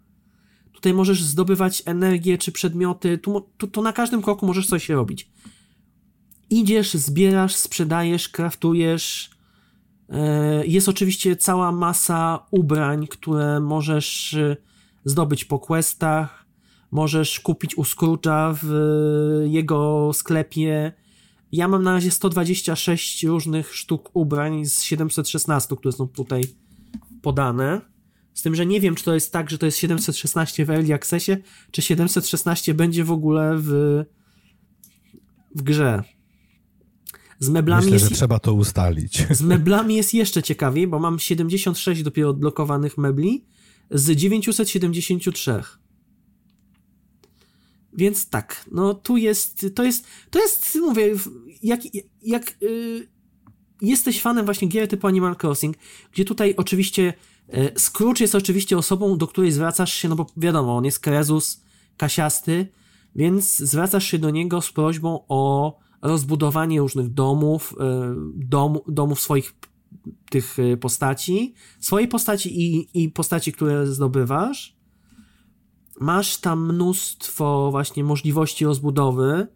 Tutaj 0.73 0.95
możesz 0.95 1.23
zdobywać 1.23 1.83
energię 1.87 2.39
czy 2.39 2.53
przedmioty, 2.53 3.19
tu, 3.19 3.49
tu, 3.57 3.67
tu 3.67 3.83
na 3.83 3.93
każdym 3.93 4.23
kroku 4.23 4.47
możesz 4.47 4.67
coś 4.67 4.89
robić. 4.89 5.31
Idziesz, 6.51 6.95
zbierasz, 6.95 7.55
sprzedajesz, 7.55 8.29
kraftujesz. 8.29 9.31
E, 10.09 10.67
jest 10.67 10.89
oczywiście 10.89 11.37
cała 11.37 11.73
masa 11.73 12.47
ubrań, 12.51 13.07
które 13.07 13.61
możesz 13.61 14.35
e, 14.35 14.57
zdobyć 15.05 15.45
po 15.45 15.59
questach. 15.59 16.47
Możesz 16.91 17.41
kupić 17.41 17.79
u 17.79 17.83
Scrooge'a 17.83 18.59
w 18.63 18.73
e, 18.73 19.49
jego 19.49 20.11
sklepie. 20.15 20.93
Ja 21.53 21.69
mam 21.69 21.83
na 21.83 21.93
razie 21.93 22.11
126 22.11 23.25
różnych 23.25 23.75
sztuk 23.75 24.11
ubrań 24.15 24.65
z 24.65 24.83
716, 24.83 25.77
które 25.77 25.93
są 25.93 26.09
tutaj 26.09 26.43
podane. 27.23 27.81
Z 28.35 28.43
tym, 28.43 28.55
że 28.55 28.67
nie 28.67 28.81
wiem, 28.81 28.95
czy 28.95 29.05
to 29.05 29.15
jest 29.15 29.33
tak, 29.33 29.51
że 29.51 29.59
to 29.59 29.67
jest 29.67 29.79
716 29.79 30.65
w 30.65 30.71
Early 30.71 30.95
Accessie, 30.95 31.33
czy 31.71 31.83
716 31.83 32.75
będzie 32.75 33.05
w 33.05 33.11
ogóle 33.11 33.57
w, 33.59 33.71
w 35.55 35.63
grze. 35.63 36.16
Z 37.39 37.49
meblami 37.49 37.85
Myślę, 37.85 37.95
jest, 37.95 38.09
że 38.09 38.15
trzeba 38.15 38.39
to 38.39 38.55
ustalić. 38.55 39.27
Z 39.31 39.43
meblami 39.43 39.97
jest 39.97 40.15
jeszcze 40.15 40.43
ciekawiej, 40.43 40.87
bo 40.87 40.99
mam 40.99 41.19
76 41.19 42.03
dopiero 42.03 42.31
odblokowanych 42.31 42.99
mebli 42.99 43.45
z 43.91 44.11
973. 44.11 45.63
Więc 47.93 48.29
tak, 48.29 48.65
no 48.73 48.95
tu 48.95 49.17
jest, 49.17 49.67
to 49.75 49.85
jest, 49.85 50.07
to 50.31 50.39
jest, 50.39 50.75
mówię, 50.81 51.15
jak, 51.63 51.81
jak 52.23 52.57
y, 52.63 53.09
jesteś 53.83 54.21
fanem 54.21 54.45
właśnie 54.45 54.69
gier 54.69 54.89
typu 54.89 55.07
Animal 55.07 55.37
Crossing, 55.43 55.77
gdzie 56.13 56.25
tutaj 56.25 56.55
oczywiście 56.57 57.13
E, 57.49 57.79
Scrooge 57.79 58.21
jest 58.21 58.35
oczywiście 58.35 58.79
osobą, 58.79 59.19
do 59.19 59.27
której 59.27 59.53
zwracasz 59.53 59.93
się, 59.93 60.09
no 60.09 60.17
bo 60.17 60.27
wiadomo, 60.37 60.77
on 60.77 60.85
jest 60.85 61.01
krezus, 61.01 61.63
kasiasty, 61.97 62.69
więc 63.15 63.57
zwracasz 63.57 64.07
się 64.07 64.19
do 64.19 64.31
niego 64.31 64.61
z 64.61 64.73
prośbą 64.73 65.25
o 65.29 65.79
rozbudowanie 66.07 66.81
różnych 66.81 67.09
domów, 67.09 67.75
e, 67.81 68.15
dom, 68.35 68.79
domów 68.89 69.21
swoich 69.21 69.55
tych 70.31 70.59
e, 70.59 70.77
postaci, 70.77 71.55
swojej 71.81 72.09
postaci 72.09 72.61
i, 72.63 72.89
i 73.03 73.09
postaci, 73.09 73.53
które 73.53 73.87
zdobywasz. 73.87 74.77
Masz 76.01 76.39
tam 76.39 76.75
mnóstwo 76.75 77.71
właśnie 77.71 78.05
możliwości 78.05 78.65
rozbudowy, 78.65 79.47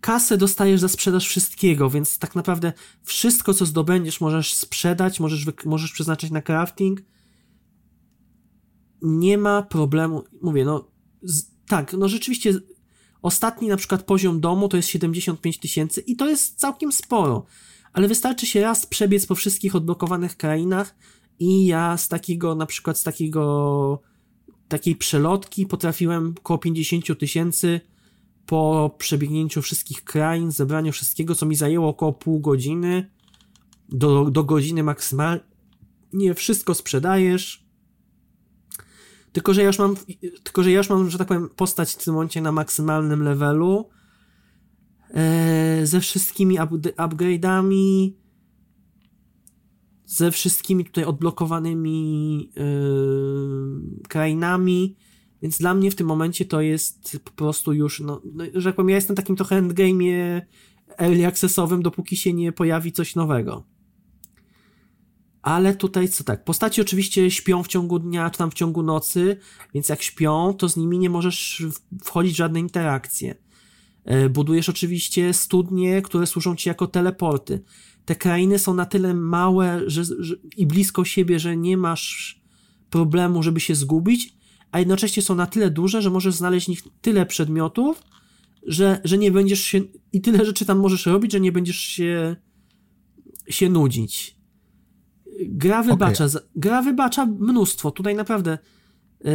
kasę 0.00 0.36
dostajesz 0.36 0.80
za 0.80 0.88
sprzedaż 0.88 1.28
wszystkiego, 1.28 1.90
więc 1.90 2.18
tak 2.18 2.34
naprawdę 2.34 2.72
wszystko, 3.02 3.54
co 3.54 3.66
zdobędziesz, 3.66 4.20
możesz 4.20 4.54
sprzedać, 4.54 5.20
możesz, 5.20 5.46
możesz 5.64 5.92
przeznaczyć 5.92 6.30
na 6.30 6.42
crafting. 6.42 7.02
Nie 9.02 9.38
ma 9.38 9.62
problemu. 9.62 10.24
Mówię, 10.42 10.64
no 10.64 10.90
z, 11.22 11.42
tak, 11.68 11.92
no 11.92 12.08
rzeczywiście 12.08 12.52
ostatni 13.26 13.68
na 13.68 13.76
przykład 13.76 14.02
poziom 14.02 14.40
domu 14.40 14.68
to 14.68 14.76
jest 14.76 14.88
75 14.88 15.58
tysięcy 15.58 16.00
i 16.00 16.16
to 16.16 16.28
jest 16.28 16.58
całkiem 16.58 16.92
sporo, 16.92 17.46
ale 17.92 18.08
wystarczy 18.08 18.46
się 18.46 18.60
raz 18.60 18.86
przebiec 18.86 19.26
po 19.26 19.34
wszystkich 19.34 19.76
odblokowanych 19.76 20.36
krainach 20.36 20.94
i 21.38 21.66
ja 21.66 21.96
z 21.96 22.08
takiego, 22.08 22.54
na 22.54 22.66
przykład 22.66 22.98
z 22.98 23.02
takiego 23.02 24.02
takiej 24.68 24.96
przelotki 24.96 25.66
potrafiłem 25.66 26.34
około 26.38 26.58
50 26.58 27.18
tysięcy 27.18 27.80
po 28.46 28.90
przebiegnięciu 28.98 29.62
wszystkich 29.62 30.04
krain, 30.04 30.52
zebraniu 30.52 30.92
wszystkiego, 30.92 31.34
co 31.34 31.46
mi 31.46 31.56
zajęło 31.56 31.88
około 31.88 32.12
pół 32.12 32.40
godziny, 32.40 33.10
do, 33.88 34.30
do 34.30 34.44
godziny 34.44 34.82
maksymalnie, 34.82 36.34
wszystko 36.34 36.74
sprzedajesz. 36.74 37.65
Tylko, 39.36 39.54
że 39.54 39.60
ja 39.60 39.66
już 39.66 39.78
mam, 39.78 39.96
tylko, 40.42 40.62
że 40.62 40.70
ja 40.70 40.78
już 40.78 40.90
mam, 40.90 41.10
że 41.10 41.18
tak 41.18 41.28
powiem, 41.28 41.48
postać 41.56 41.92
w 41.92 42.04
tym 42.04 42.14
momencie 42.14 42.40
na 42.40 42.52
maksymalnym 42.52 43.22
levelu, 43.22 43.88
e, 45.10 45.80
ze 45.86 46.00
wszystkimi 46.00 46.58
upgrade'ami, 46.96 48.12
ze 50.06 50.30
wszystkimi 50.30 50.84
tutaj 50.84 51.04
odblokowanymi 51.04 52.50
e, 52.56 52.62
krainami, 54.08 54.96
więc 55.42 55.58
dla 55.58 55.74
mnie 55.74 55.90
w 55.90 55.94
tym 55.94 56.06
momencie 56.06 56.44
to 56.44 56.60
jest 56.60 57.18
po 57.24 57.30
prostu 57.30 57.72
już, 57.72 58.00
no, 58.00 58.20
no 58.34 58.44
że 58.54 58.68
jak 58.68 58.76
powiem, 58.76 58.90
ja 58.90 58.96
jestem 58.96 59.16
takim 59.16 59.36
trochę 59.36 59.62
endgame'ie 59.62 60.42
early 60.98 61.26
accessowym, 61.26 61.82
dopóki 61.82 62.16
się 62.16 62.32
nie 62.32 62.52
pojawi 62.52 62.92
coś 62.92 63.14
nowego. 63.14 63.75
Ale 65.46 65.74
tutaj 65.74 66.08
co 66.08 66.24
tak, 66.24 66.44
postaci 66.44 66.80
oczywiście 66.80 67.30
śpią 67.30 67.62
w 67.62 67.68
ciągu 67.68 67.98
dnia, 67.98 68.30
czy 68.30 68.38
tam 68.38 68.50
w 68.50 68.54
ciągu 68.54 68.82
nocy, 68.82 69.36
więc 69.74 69.88
jak 69.88 70.02
śpią, 70.02 70.54
to 70.54 70.68
z 70.68 70.76
nimi 70.76 70.98
nie 70.98 71.10
możesz 71.10 71.64
wchodzić 72.04 72.32
w 72.32 72.36
żadne 72.36 72.60
interakcje. 72.60 73.34
E, 74.04 74.28
budujesz 74.28 74.68
oczywiście 74.68 75.32
studnie, 75.32 76.02
które 76.02 76.26
służą 76.26 76.56
ci 76.56 76.68
jako 76.68 76.86
teleporty. 76.86 77.62
Te 78.04 78.16
krainy 78.16 78.58
są 78.58 78.74
na 78.74 78.86
tyle 78.86 79.14
małe 79.14 79.82
że, 79.86 80.04
że, 80.18 80.34
i 80.56 80.66
blisko 80.66 81.04
siebie, 81.04 81.38
że 81.38 81.56
nie 81.56 81.76
masz 81.76 82.40
problemu, 82.90 83.42
żeby 83.42 83.60
się 83.60 83.74
zgubić, 83.74 84.36
a 84.72 84.78
jednocześnie 84.78 85.22
są 85.22 85.34
na 85.34 85.46
tyle 85.46 85.70
duże, 85.70 86.02
że 86.02 86.10
możesz 86.10 86.34
znaleźć 86.34 86.66
w 86.66 86.68
nich 86.68 86.82
tyle 87.00 87.26
przedmiotów, 87.26 88.02
że, 88.66 89.00
że 89.04 89.18
nie 89.18 89.30
będziesz 89.30 89.60
się. 89.60 89.80
i 90.12 90.20
tyle 90.20 90.44
rzeczy 90.44 90.64
tam 90.64 90.78
możesz 90.78 91.06
robić, 91.06 91.32
że 91.32 91.40
nie 91.40 91.52
będziesz 91.52 91.78
się, 91.78 92.36
się 93.48 93.68
nudzić. 93.68 94.35
Gra 95.40 95.82
wybacza, 95.82 96.24
okay. 96.24 96.40
gra 96.56 96.82
wybacza 96.82 97.26
mnóstwo. 97.26 97.90
Tutaj 97.90 98.14
naprawdę 98.14 98.58
yy, 99.24 99.32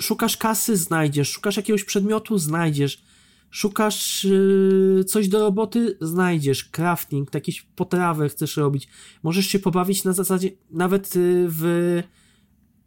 szukasz 0.00 0.36
kasy, 0.36 0.76
znajdziesz, 0.76 1.30
szukasz 1.30 1.56
jakiegoś 1.56 1.84
przedmiotu, 1.84 2.38
znajdziesz, 2.38 3.02
szukasz 3.50 4.24
yy, 4.24 5.04
coś 5.04 5.28
do 5.28 5.38
roboty, 5.38 5.96
znajdziesz, 6.00 6.64
crafting, 6.64 7.34
jakieś 7.34 7.62
potrawy 7.62 8.28
chcesz 8.28 8.56
robić. 8.56 8.88
Możesz 9.22 9.46
się 9.46 9.58
pobawić 9.58 10.04
na 10.04 10.12
zasadzie, 10.12 10.50
nawet 10.70 11.14
yy, 11.14 11.46
w 11.48 12.02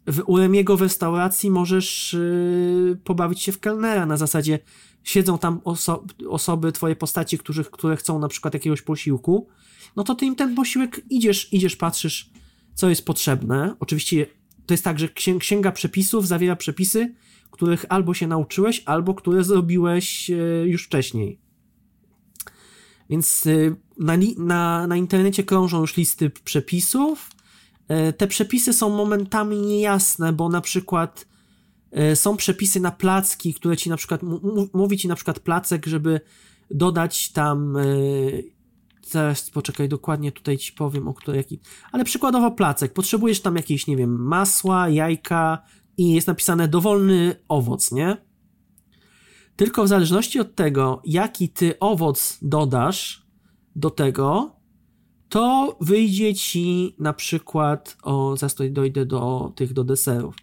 w 0.07 0.23
Uremiego 0.25 0.77
w 0.77 0.81
restauracji 0.81 1.51
możesz 1.51 2.13
yy, 2.13 2.97
pobawić 3.03 3.41
się 3.41 3.51
w 3.51 3.59
kelnera 3.59 4.05
na 4.05 4.17
zasadzie 4.17 4.59
siedzą 5.03 5.37
tam 5.37 5.61
oso 5.63 6.05
osoby, 6.29 6.71
twoje 6.71 6.95
postaci, 6.95 7.37
którzy, 7.37 7.63
które 7.63 7.95
chcą 7.95 8.19
na 8.19 8.27
przykład 8.27 8.53
jakiegoś 8.53 8.81
posiłku, 8.81 9.47
no 9.95 10.03
to 10.03 10.15
ty 10.15 10.25
im 10.25 10.35
ten 10.35 10.55
posiłek 10.55 11.01
idziesz, 11.09 11.53
idziesz, 11.53 11.75
patrzysz, 11.75 12.29
co 12.73 12.89
jest 12.89 13.05
potrzebne. 13.05 13.75
Oczywiście 13.79 14.25
to 14.65 14.73
jest 14.73 14.83
tak, 14.83 14.99
że 14.99 15.09
księga 15.39 15.71
przepisów 15.71 16.27
zawiera 16.27 16.55
przepisy, 16.55 17.15
których 17.51 17.85
albo 17.89 18.13
się 18.13 18.27
nauczyłeś, 18.27 18.83
albo 18.85 19.13
które 19.13 19.43
zrobiłeś 19.43 20.29
yy, 20.29 20.65
już 20.67 20.85
wcześniej. 20.85 21.39
Więc 23.09 23.45
yy, 23.45 23.75
na, 23.97 24.13
na, 24.37 24.87
na 24.87 24.95
internecie 24.95 25.43
krążą 25.43 25.81
już 25.81 25.97
listy 25.97 26.29
przepisów, 26.29 27.29
E, 27.89 28.13
te 28.13 28.27
przepisy 28.27 28.73
są 28.73 28.89
momentami 28.89 29.57
niejasne, 29.57 30.33
bo 30.33 30.49
na 30.49 30.61
przykład 30.61 31.25
e, 31.91 32.15
są 32.15 32.37
przepisy 32.37 32.79
na 32.79 32.91
placki, 32.91 33.53
które 33.53 33.77
ci 33.77 33.89
na 33.89 33.97
przykład, 33.97 34.21
mówi 34.73 34.97
ci 34.97 35.07
na 35.07 35.15
przykład 35.15 35.39
placek, 35.39 35.85
żeby 35.85 36.21
dodać 36.71 37.31
tam, 37.31 37.77
zaraz 39.11 39.49
poczekaj, 39.49 39.89
dokładnie 39.89 40.31
tutaj 40.31 40.57
ci 40.57 40.73
powiem, 40.73 41.07
o 41.07 41.13
której, 41.13 41.37
jaki, 41.37 41.59
ale 41.91 42.03
przykładowo 42.03 42.51
placek, 42.51 42.93
potrzebujesz 42.93 43.41
tam 43.41 43.55
jakieś, 43.55 43.87
nie 43.87 43.97
wiem, 43.97 44.23
masła, 44.23 44.89
jajka 44.89 45.63
i 45.97 46.13
jest 46.13 46.27
napisane 46.27 46.67
dowolny 46.67 47.35
owoc, 47.47 47.91
nie? 47.91 48.17
Tylko 49.55 49.83
w 49.83 49.87
zależności 49.87 50.39
od 50.39 50.55
tego, 50.55 51.01
jaki 51.05 51.49
ty 51.49 51.79
owoc 51.79 52.37
dodasz 52.41 53.27
do 53.75 53.89
tego, 53.89 54.55
to 55.29 55.77
wyjdzie 55.81 56.35
ci 56.35 56.95
na 56.99 57.13
przykład, 57.13 57.97
o, 58.03 58.37
zaraz 58.37 58.55
dojdę 58.69 59.05
do 59.05 59.53
tych, 59.55 59.73
do 59.73 59.83
deserów. 59.83 60.35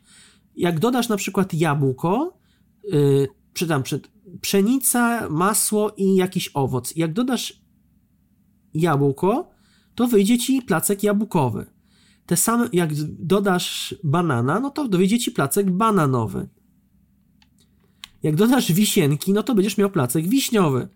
Jak 0.56 0.78
dodasz 0.78 1.08
na 1.08 1.16
przykład 1.16 1.54
jabłko, 1.54 2.38
yy, 2.84 3.28
czytam, 3.52 3.82
przed, 3.82 4.10
pszenica, 4.40 5.28
masło 5.30 5.94
i 5.96 6.16
jakiś 6.16 6.50
owoc. 6.54 6.96
Jak 6.96 7.12
dodasz 7.12 7.62
jabłko, 8.80 9.50
to 9.94 10.06
wyjdzie 10.06 10.38
ci 10.38 10.62
placek 10.62 11.02
jabłkowy. 11.02 11.66
Te 12.26 12.36
same, 12.36 12.68
jak 12.72 12.94
dodasz 13.04 13.94
banana, 14.04 14.60
no 14.60 14.70
to 14.70 14.88
wyjdzie 14.88 15.18
ci 15.18 15.30
placek 15.30 15.70
bananowy. 15.70 16.48
Jak 18.22 18.36
dodasz 18.36 18.72
wisienki, 18.72 19.32
no 19.32 19.42
to 19.42 19.54
będziesz 19.54 19.78
miał 19.78 19.90
placek 19.90 20.28
wiśniowy. 20.28 20.88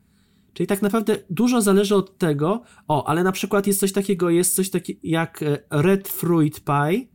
Czyli 0.53 0.67
tak 0.67 0.83
naprawdę 0.83 1.17
dużo 1.31 1.63
zależy 1.63 1.95
od 1.95 2.19
tego, 2.19 2.63
o, 2.89 3.09
ale 3.09 3.23
na 3.23 3.33
przykład 3.33 3.67
jest 3.67 3.81
coś 3.81 3.93
takiego, 3.93 4.31
jest 4.31 4.55
coś 4.55 4.71
takiego 4.71 5.01
jak 5.03 5.43
e, 5.43 5.59
red 5.71 6.09
fruit 6.09 6.61
pie, 6.61 7.07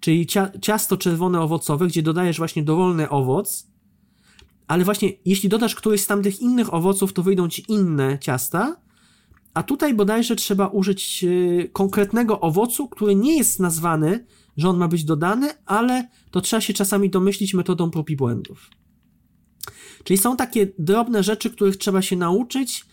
czyli 0.00 0.26
ciasto 0.60 0.96
czerwone 0.96 1.40
owocowe, 1.40 1.86
gdzie 1.86 2.02
dodajesz 2.02 2.38
właśnie 2.38 2.62
dowolny 2.62 3.08
owoc, 3.08 3.66
ale 4.66 4.84
właśnie 4.84 5.12
jeśli 5.24 5.48
dodasz 5.48 5.74
któryś 5.74 6.00
z 6.00 6.06
tamtych 6.06 6.40
innych 6.40 6.74
owoców, 6.74 7.12
to 7.12 7.22
wyjdą 7.22 7.48
ci 7.48 7.64
inne 7.68 8.18
ciasta, 8.18 8.76
a 9.54 9.62
tutaj 9.62 9.94
bodajże 9.94 10.36
trzeba 10.36 10.66
użyć 10.66 11.24
e, 11.24 11.68
konkretnego 11.68 12.40
owocu, 12.40 12.88
który 12.88 13.16
nie 13.16 13.36
jest 13.36 13.60
nazwany, 13.60 14.26
że 14.56 14.68
on 14.68 14.76
ma 14.76 14.88
być 14.88 15.04
dodany, 15.04 15.50
ale 15.66 16.08
to 16.30 16.40
trzeba 16.40 16.60
się 16.60 16.72
czasami 16.72 17.10
domyślić 17.10 17.54
metodą 17.54 17.90
prób 17.90 18.10
i 18.10 18.16
błędów. 18.16 18.70
Czyli 20.04 20.18
są 20.18 20.36
takie 20.36 20.72
drobne 20.78 21.22
rzeczy, 21.22 21.50
których 21.50 21.76
trzeba 21.76 22.02
się 22.02 22.16
nauczyć, 22.16 22.84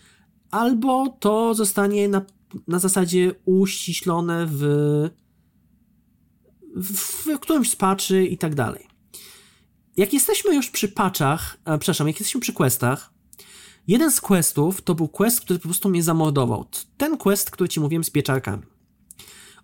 albo 0.50 1.08
to 1.08 1.54
zostanie 1.54 2.08
na, 2.08 2.22
na 2.68 2.78
zasadzie 2.78 3.34
uściślone 3.44 4.46
w, 4.46 4.60
w, 6.76 6.90
w 7.26 7.38
którymś 7.38 7.70
z 7.70 7.76
patchy 7.76 8.26
i 8.26 8.38
tak 8.38 8.54
dalej. 8.54 8.86
Jak 9.96 10.12
jesteśmy 10.12 10.54
już 10.54 10.70
przy 10.70 10.88
patchach, 10.88 11.56
e, 11.64 11.78
przepraszam, 11.78 12.06
jak 12.06 12.20
jesteśmy 12.20 12.40
przy 12.40 12.52
questach, 12.52 13.12
jeden 13.86 14.10
z 14.10 14.20
questów 14.20 14.82
to 14.82 14.94
był 14.94 15.08
quest, 15.08 15.40
który 15.40 15.58
po 15.58 15.68
prostu 15.68 15.88
mnie 15.88 16.02
zamordował. 16.02 16.64
Ten 16.96 17.16
quest, 17.16 17.50
który 17.50 17.68
ci 17.68 17.80
mówiłem 17.80 18.04
z 18.04 18.10
pieczarkami. 18.10 18.62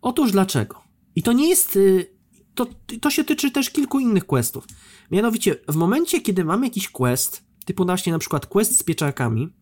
Otóż 0.03 0.33
dlaczego? 0.33 0.83
I 1.17 1.23
to 1.23 1.33
nie 1.33 1.49
jest 1.49 1.77
y, 1.77 2.17
to, 2.55 2.67
to 3.01 3.11
się 3.11 3.25
tyczy 3.25 3.51
też 3.51 3.71
kilku 3.71 4.01
innych 4.01 4.27
questów. 4.27 4.67
Mianowicie, 5.11 5.57
w 5.69 5.77
momencie, 5.77 6.21
kiedy 6.21 6.45
mamy 6.45 6.67
jakiś 6.67 6.89
quest, 6.89 7.45
typu 7.65 7.85
właśnie 7.85 8.13
na 8.13 8.19
przykład 8.19 8.47
quest 8.47 8.79
z 8.79 8.83
pieczarkami 8.83 9.53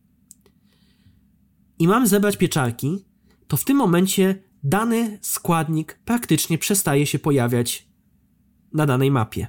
i 1.78 1.88
mam 1.88 2.06
zebrać 2.06 2.36
pieczarki, 2.36 3.04
to 3.46 3.56
w 3.56 3.64
tym 3.64 3.76
momencie 3.76 4.42
dany 4.62 5.18
składnik 5.22 5.98
praktycznie 6.04 6.58
przestaje 6.58 7.06
się 7.06 7.18
pojawiać 7.18 7.88
na 8.72 8.86
danej 8.86 9.10
mapie. 9.10 9.46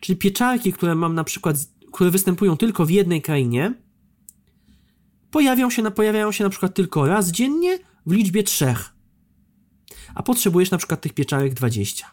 Czyli 0.00 0.18
pieczarki, 0.18 0.72
które 0.72 0.94
mam 0.94 1.14
na 1.14 1.24
przykład, 1.24 1.56
które 1.92 2.10
występują 2.10 2.56
tylko 2.56 2.86
w 2.86 2.90
jednej 2.90 3.22
krainie, 3.22 3.74
pojawią 5.30 5.70
się 5.70 5.90
pojawiają 5.90 6.32
się 6.32 6.44
na 6.44 6.50
przykład 6.50 6.74
tylko 6.74 7.06
raz 7.06 7.30
dziennie 7.30 7.78
w 8.06 8.12
liczbie 8.12 8.42
trzech. 8.42 8.92
A 10.14 10.22
potrzebujesz 10.22 10.70
na 10.70 10.78
przykład 10.78 11.00
tych 11.00 11.12
pieczarek 11.12 11.54
20. 11.54 12.10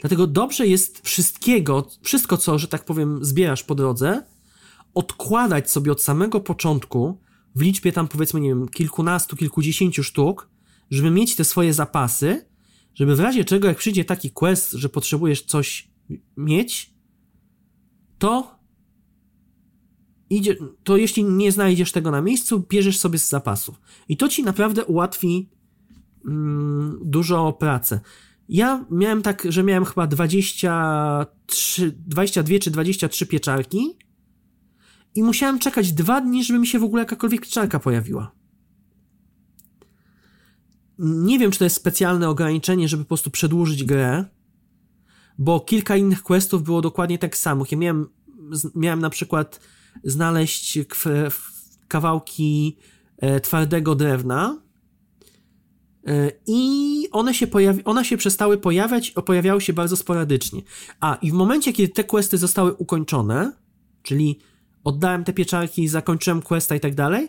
Dlatego 0.00 0.26
dobrze 0.26 0.66
jest 0.66 1.00
wszystkiego, 1.06 1.88
wszystko 2.02 2.36
co, 2.36 2.58
że 2.58 2.68
tak 2.68 2.84
powiem, 2.84 3.24
zbierasz 3.24 3.62
po 3.62 3.74
drodze, 3.74 4.22
odkładać 4.94 5.70
sobie 5.70 5.92
od 5.92 6.02
samego 6.02 6.40
początku 6.40 7.20
w 7.54 7.62
liczbie 7.62 7.92
tam 7.92 8.08
powiedzmy, 8.08 8.40
nie 8.40 8.48
wiem, 8.48 8.68
kilkunastu, 8.68 9.36
kilkudziesięciu 9.36 10.02
sztuk, 10.02 10.48
żeby 10.90 11.10
mieć 11.10 11.36
te 11.36 11.44
swoje 11.44 11.74
zapasy, 11.74 12.48
żeby 12.94 13.16
w 13.16 13.20
razie 13.20 13.44
czego, 13.44 13.68
jak 13.68 13.76
przyjdzie 13.76 14.04
taki 14.04 14.30
quest, 14.30 14.72
że 14.72 14.88
potrzebujesz 14.88 15.42
coś 15.42 15.88
mieć, 16.36 16.93
to 18.24 18.58
idzie, 20.30 20.56
to 20.84 20.96
jeśli 20.96 21.24
nie 21.24 21.52
znajdziesz 21.52 21.92
tego 21.92 22.10
na 22.10 22.22
miejscu, 22.22 22.66
bierzesz 22.68 22.98
sobie 22.98 23.18
z 23.18 23.28
zapasów. 23.28 23.80
I 24.08 24.16
to 24.16 24.28
ci 24.28 24.42
naprawdę 24.42 24.84
ułatwi 24.84 25.48
mm, 26.24 26.98
dużo 27.04 27.52
pracy. 27.52 28.00
Ja 28.48 28.84
miałem 28.90 29.22
tak, 29.22 29.46
że 29.48 29.62
miałem 29.62 29.84
chyba 29.84 30.06
23, 30.06 31.94
22 32.06 32.58
czy 32.58 32.70
23 32.70 33.26
pieczarki 33.26 33.98
i 35.14 35.22
musiałem 35.22 35.58
czekać 35.58 35.92
dwa 35.92 36.20
dni, 36.20 36.44
żeby 36.44 36.58
mi 36.58 36.66
się 36.66 36.78
w 36.78 36.84
ogóle 36.84 37.02
jakakolwiek 37.02 37.40
pieczarka 37.40 37.78
pojawiła. 37.78 38.32
Nie 40.98 41.38
wiem, 41.38 41.50
czy 41.50 41.58
to 41.58 41.64
jest 41.64 41.76
specjalne 41.76 42.28
ograniczenie, 42.28 42.88
żeby 42.88 43.04
po 43.04 43.08
prostu 43.08 43.30
przedłużyć 43.30 43.84
grę, 43.84 44.24
bo 45.38 45.60
kilka 45.60 45.96
innych 45.96 46.22
questów 46.22 46.62
było 46.62 46.80
dokładnie 46.80 47.18
tak 47.18 47.36
samo. 47.36 47.64
Ja 47.70 47.78
miałem, 47.78 48.06
miałem 48.74 49.00
na 49.00 49.10
przykład 49.10 49.60
znaleźć 50.04 50.78
kawałki 51.88 52.76
e, 53.18 53.40
twardego 53.40 53.94
drewna, 53.94 54.64
E, 56.06 56.30
I 56.46 57.08
one 57.12 57.34
się, 57.34 57.46
pojawi- 57.46 57.82
one 57.84 58.04
się 58.04 58.16
przestały 58.16 58.58
pojawiać, 58.58 59.10
pojawiały 59.10 59.60
się 59.60 59.72
bardzo 59.72 59.96
sporadycznie. 59.96 60.62
A 61.00 61.14
i 61.14 61.30
w 61.30 61.34
momencie, 61.34 61.72
kiedy 61.72 61.92
te 61.92 62.04
questy 62.04 62.38
zostały 62.38 62.72
ukończone, 62.72 63.52
czyli 64.02 64.38
oddałem 64.84 65.24
te 65.24 65.32
pieczarki, 65.32 65.88
zakończyłem 65.88 66.42
questa 66.42 66.76
i 66.76 66.80
tak 66.80 66.94
dalej, 66.94 67.28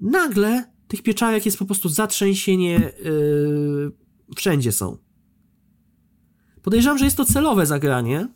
nagle 0.00 0.64
tych 0.88 1.02
pieczarek 1.02 1.46
jest 1.46 1.58
po 1.58 1.64
prostu 1.64 1.88
zatrzęsienie, 1.88 2.92
yy, 3.04 3.92
wszędzie 4.36 4.72
są. 4.72 4.96
Podejrzewam, 6.62 6.98
że 6.98 7.04
jest 7.04 7.16
to 7.16 7.24
celowe 7.24 7.66
zagranie. 7.66 8.28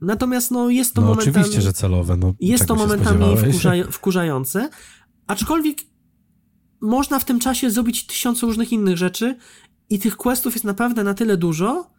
Natomiast 0.00 0.50
no, 0.50 0.70
jest 0.70 0.94
to 0.94 1.00
no, 1.00 1.06
momentami. 1.06 1.36
Oczywiście, 1.36 1.62
że 1.62 1.72
celowe. 1.72 2.16
No, 2.16 2.34
jest 2.40 2.66
to 2.66 2.74
momentami 2.74 3.24
wkurza- 3.36 3.90
wkurzające. 3.90 4.70
Aczkolwiek 5.26 5.78
można 6.80 7.18
w 7.18 7.24
tym 7.24 7.40
czasie 7.40 7.70
zrobić 7.70 8.06
tysiąc 8.06 8.42
różnych 8.42 8.72
innych 8.72 8.96
rzeczy 8.96 9.36
i 9.90 9.98
tych 9.98 10.16
questów 10.16 10.54
jest 10.54 10.64
naprawdę 10.64 11.04
na 11.04 11.14
tyle 11.14 11.36
dużo, 11.36 11.90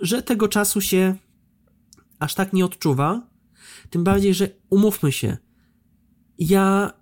że 0.00 0.22
tego 0.22 0.48
czasu 0.48 0.80
się 0.80 1.14
aż 2.18 2.34
tak 2.34 2.52
nie 2.52 2.64
odczuwa. 2.64 3.22
Tym 3.90 4.04
bardziej, 4.04 4.34
że 4.34 4.48
umówmy 4.70 5.12
się, 5.12 5.36
ja 6.38 6.92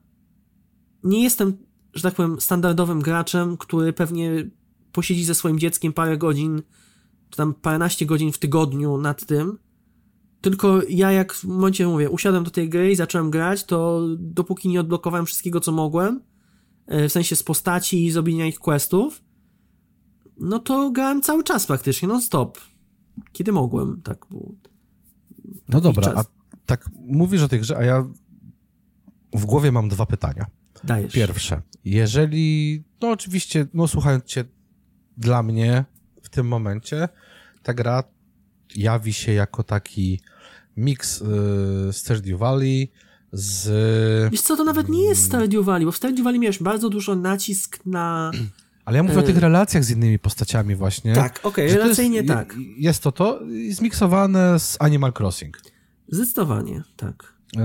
nie 1.04 1.22
jestem, 1.22 1.56
że 1.94 2.02
tak 2.02 2.14
powiem, 2.14 2.40
standardowym 2.40 3.00
graczem, 3.00 3.56
który 3.56 3.92
pewnie 3.92 4.50
posiedzi 4.92 5.24
ze 5.24 5.34
swoim 5.34 5.58
dzieckiem 5.58 5.92
parę 5.92 6.18
godzin, 6.18 6.62
czy 7.30 7.36
tam 7.36 7.54
paręnaście 7.54 8.06
godzin 8.06 8.32
w 8.32 8.38
tygodniu 8.38 8.98
nad 8.98 9.26
tym. 9.26 9.58
Tylko 10.40 10.80
ja, 10.88 11.12
jak 11.12 11.32
w 11.32 11.44
momencie 11.44 11.86
mówię, 11.86 12.10
usiadłem 12.10 12.44
do 12.44 12.50
tej 12.50 12.68
gry 12.68 12.90
i 12.90 12.96
zacząłem 12.96 13.30
grać, 13.30 13.64
to 13.64 14.06
dopóki 14.18 14.68
nie 14.68 14.80
odblokowałem 14.80 15.26
wszystkiego, 15.26 15.60
co 15.60 15.72
mogłem, 15.72 16.20
e, 16.86 17.08
w 17.08 17.12
sensie 17.12 17.36
z 17.36 17.42
postaci 17.42 18.06
i 18.06 18.10
zrobienia 18.10 18.46
ich 18.46 18.58
questów, 18.58 19.22
no 20.40 20.58
to 20.58 20.90
grałem 20.90 21.22
cały 21.22 21.44
czas 21.44 21.66
praktycznie, 21.66 22.08
non 22.08 22.22
stop. 22.22 22.58
Kiedy 23.32 23.52
mogłem, 23.52 24.00
tak 24.02 24.26
było. 24.30 24.54
No 25.68 25.80
dobra, 25.80 26.12
a 26.16 26.24
tak 26.66 26.90
mówisz 26.94 27.42
o 27.42 27.48
tej 27.48 27.60
grze, 27.60 27.76
a 27.76 27.84
ja 27.84 28.08
w 29.32 29.44
głowie 29.44 29.72
mam 29.72 29.88
dwa 29.88 30.06
pytania. 30.06 30.46
Dajesz. 30.84 31.12
Pierwsze, 31.12 31.62
jeżeli, 31.84 32.84
no 33.00 33.10
oczywiście, 33.10 33.66
no 33.74 33.88
słuchając 33.88 34.24
cię, 34.24 34.44
dla 35.16 35.42
mnie 35.42 35.84
w 36.28 36.30
tym 36.30 36.48
momencie 36.48 37.08
ta 37.62 37.74
gra 37.74 38.04
jawi 38.76 39.12
się 39.12 39.32
jako 39.32 39.62
taki 39.62 40.20
miks 40.76 41.22
y, 41.22 41.92
Stardew 41.92 42.38
Valley 42.38 42.92
z... 43.32 44.32
Wiesz 44.32 44.40
co, 44.40 44.56
to 44.56 44.64
nawet 44.64 44.88
nie 44.88 45.02
jest 45.02 45.24
Stardew 45.24 45.64
Valley, 45.64 45.84
bo 45.84 45.92
w 45.92 45.96
Stardew 45.96 46.24
Valley 46.24 46.40
miałeś 46.40 46.62
bardzo 46.62 46.88
dużo 46.88 47.16
nacisk 47.16 47.78
na... 47.86 48.30
Ale 48.84 48.96
ja 48.96 49.02
mówię 49.02 49.18
o 49.18 49.22
tych 49.22 49.36
relacjach 49.36 49.84
z 49.84 49.90
innymi 49.90 50.18
postaciami 50.18 50.74
właśnie. 50.74 51.14
Tak, 51.14 51.40
okej, 51.42 51.66
okay, 51.66 51.78
relacyjnie 51.78 52.16
jest, 52.16 52.28
tak. 52.28 52.56
Jest 52.76 53.02
to 53.02 53.12
to 53.12 53.40
zmiksowane 53.70 54.58
z 54.58 54.76
Animal 54.80 55.12
Crossing. 55.18 55.60
Zdecydowanie, 56.08 56.82
tak. 56.96 57.34
Yy, 57.56 57.62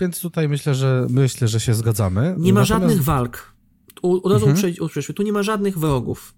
więc 0.00 0.20
tutaj 0.20 0.48
myślę, 0.48 0.74
że 0.74 1.06
myślę, 1.10 1.48
że 1.48 1.60
się 1.60 1.74
zgadzamy. 1.74 2.34
Nie 2.38 2.52
ma 2.52 2.60
Natomiast... 2.60 2.68
żadnych 2.68 3.02
walk. 3.02 3.54
Od 4.02 4.32
razu 4.32 4.46
mhm. 4.48 4.74
tu 5.14 5.22
nie 5.22 5.32
ma 5.32 5.42
żadnych 5.42 5.78
wrogów. 5.78 6.34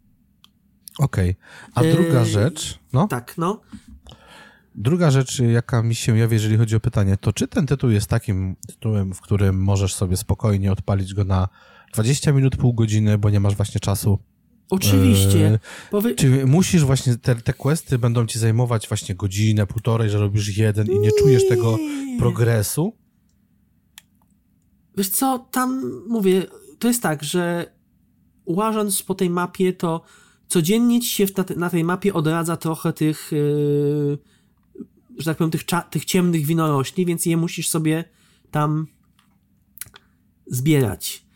Okej. 0.98 1.36
Okay. 1.70 1.90
A 1.92 1.94
druga 1.96 2.20
yy... 2.20 2.26
rzecz, 2.26 2.78
no? 2.92 3.08
Tak, 3.08 3.34
no. 3.38 3.60
Druga 4.74 5.10
rzecz, 5.10 5.38
jaka 5.38 5.82
mi 5.82 5.94
się 5.94 6.18
jawi, 6.18 6.34
jeżeli 6.34 6.56
chodzi 6.56 6.76
o 6.76 6.80
pytanie, 6.80 7.16
to 7.16 7.32
czy 7.32 7.48
ten 7.48 7.66
tytuł 7.66 7.90
jest 7.90 8.06
takim 8.06 8.56
tytułem, 8.68 9.14
w 9.14 9.20
którym 9.20 9.62
możesz 9.62 9.94
sobie 9.94 10.16
spokojnie 10.16 10.72
odpalić 10.72 11.14
go 11.14 11.24
na 11.24 11.48
20 11.94 12.32
minut, 12.32 12.56
pół 12.56 12.74
godziny, 12.74 13.18
bo 13.18 13.30
nie 13.30 13.40
masz 13.40 13.54
właśnie 13.54 13.80
czasu 13.80 14.18
Oczywiście. 14.70 15.38
Yy, 15.38 15.58
Powie... 15.90 16.14
Czy 16.14 16.46
musisz 16.46 16.84
właśnie, 16.84 17.16
te, 17.16 17.34
te 17.34 17.52
questy 17.52 17.98
będą 17.98 18.26
ci 18.26 18.38
zajmować 18.38 18.88
właśnie 18.88 19.14
godzinę, 19.14 19.66
półtorej, 19.66 20.10
że 20.10 20.18
robisz 20.18 20.58
jeden 20.58 20.86
i 20.86 20.98
nie 20.98 21.10
czujesz 21.18 21.48
tego 21.48 21.78
progresu? 22.18 22.92
Wiesz 24.96 25.08
co, 25.08 25.48
tam 25.50 25.92
mówię, 26.08 26.46
to 26.78 26.88
jest 26.88 27.02
tak, 27.02 27.24
że 27.24 27.72
łażąc 28.46 29.02
po 29.02 29.14
tej 29.14 29.30
mapie, 29.30 29.72
to 29.72 30.02
codziennie 30.48 31.00
ci 31.00 31.08
się 31.08 31.26
na, 31.36 31.44
te, 31.44 31.56
na 31.56 31.70
tej 31.70 31.84
mapie 31.84 32.14
odradza 32.14 32.56
trochę 32.56 32.92
tych, 32.92 33.32
yy, 33.32 34.18
że 35.18 35.24
tak 35.24 35.36
powiem, 35.36 35.50
tych, 35.50 35.64
tych 35.90 36.04
ciemnych 36.04 36.46
winorośli, 36.46 37.06
więc 37.06 37.26
je 37.26 37.36
musisz 37.36 37.68
sobie 37.68 38.04
tam 38.50 38.86
zbierać. 40.46 41.26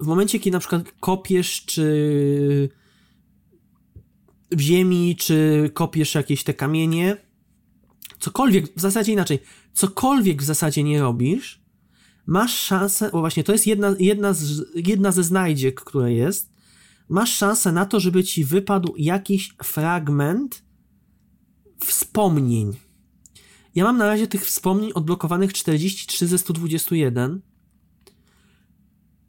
W 0.00 0.06
momencie, 0.06 0.38
kiedy 0.38 0.52
na 0.52 0.60
przykład 0.60 0.82
kopiesz, 1.00 1.64
czy 1.66 2.68
w 4.50 4.60
ziemi, 4.60 5.16
czy 5.16 5.70
kopiesz 5.74 6.14
jakieś 6.14 6.44
te 6.44 6.54
kamienie, 6.54 7.16
cokolwiek, 8.18 8.66
w 8.76 8.80
zasadzie 8.80 9.12
inaczej, 9.12 9.38
cokolwiek 9.72 10.42
w 10.42 10.44
zasadzie 10.44 10.82
nie 10.82 11.00
robisz, 11.00 11.60
masz 12.26 12.58
szansę, 12.58 13.10
bo 13.12 13.20
właśnie 13.20 13.44
to 13.44 13.52
jest 13.52 13.66
jedna, 13.66 13.94
jedna, 13.98 14.32
z, 14.32 14.62
jedna 14.74 15.12
ze 15.12 15.24
znajdziek, 15.24 15.80
która 15.80 16.08
jest, 16.08 16.49
masz 17.10 17.34
szansę 17.34 17.72
na 17.72 17.86
to, 17.86 18.00
żeby 18.00 18.24
ci 18.24 18.44
wypadł 18.44 18.94
jakiś 18.96 19.54
fragment 19.62 20.62
wspomnień. 21.84 22.72
Ja 23.74 23.84
mam 23.84 23.98
na 23.98 24.06
razie 24.06 24.26
tych 24.26 24.46
wspomnień 24.46 24.92
odblokowanych 24.94 25.52
43 25.52 26.26
ze 26.26 26.38
121 26.38 27.40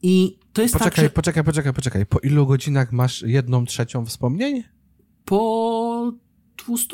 i 0.02 0.40
to 0.54 0.62
jest 0.62 0.74
poczekaj, 0.74 0.92
tak, 0.96 1.04
że... 1.04 1.10
Poczekaj, 1.10 1.44
poczekaj, 1.44 1.74
poczekaj. 1.74 2.06
Po 2.06 2.20
ilu 2.20 2.48
godzinach 2.48 2.92
masz 2.92 3.22
jedną 3.22 3.66
trzecią 3.66 4.06
wspomnień? 4.06 4.64
Po 5.26 6.14
200? 6.68 6.88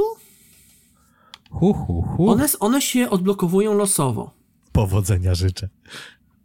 Hu, 1.50 1.74
hu, 1.74 2.02
hu. 2.02 2.30
One, 2.30 2.48
one 2.60 2.82
się 2.82 3.10
odblokowują 3.10 3.74
losowo. 3.74 4.34
Powodzenia 4.72 5.36
życzę. 5.36 5.70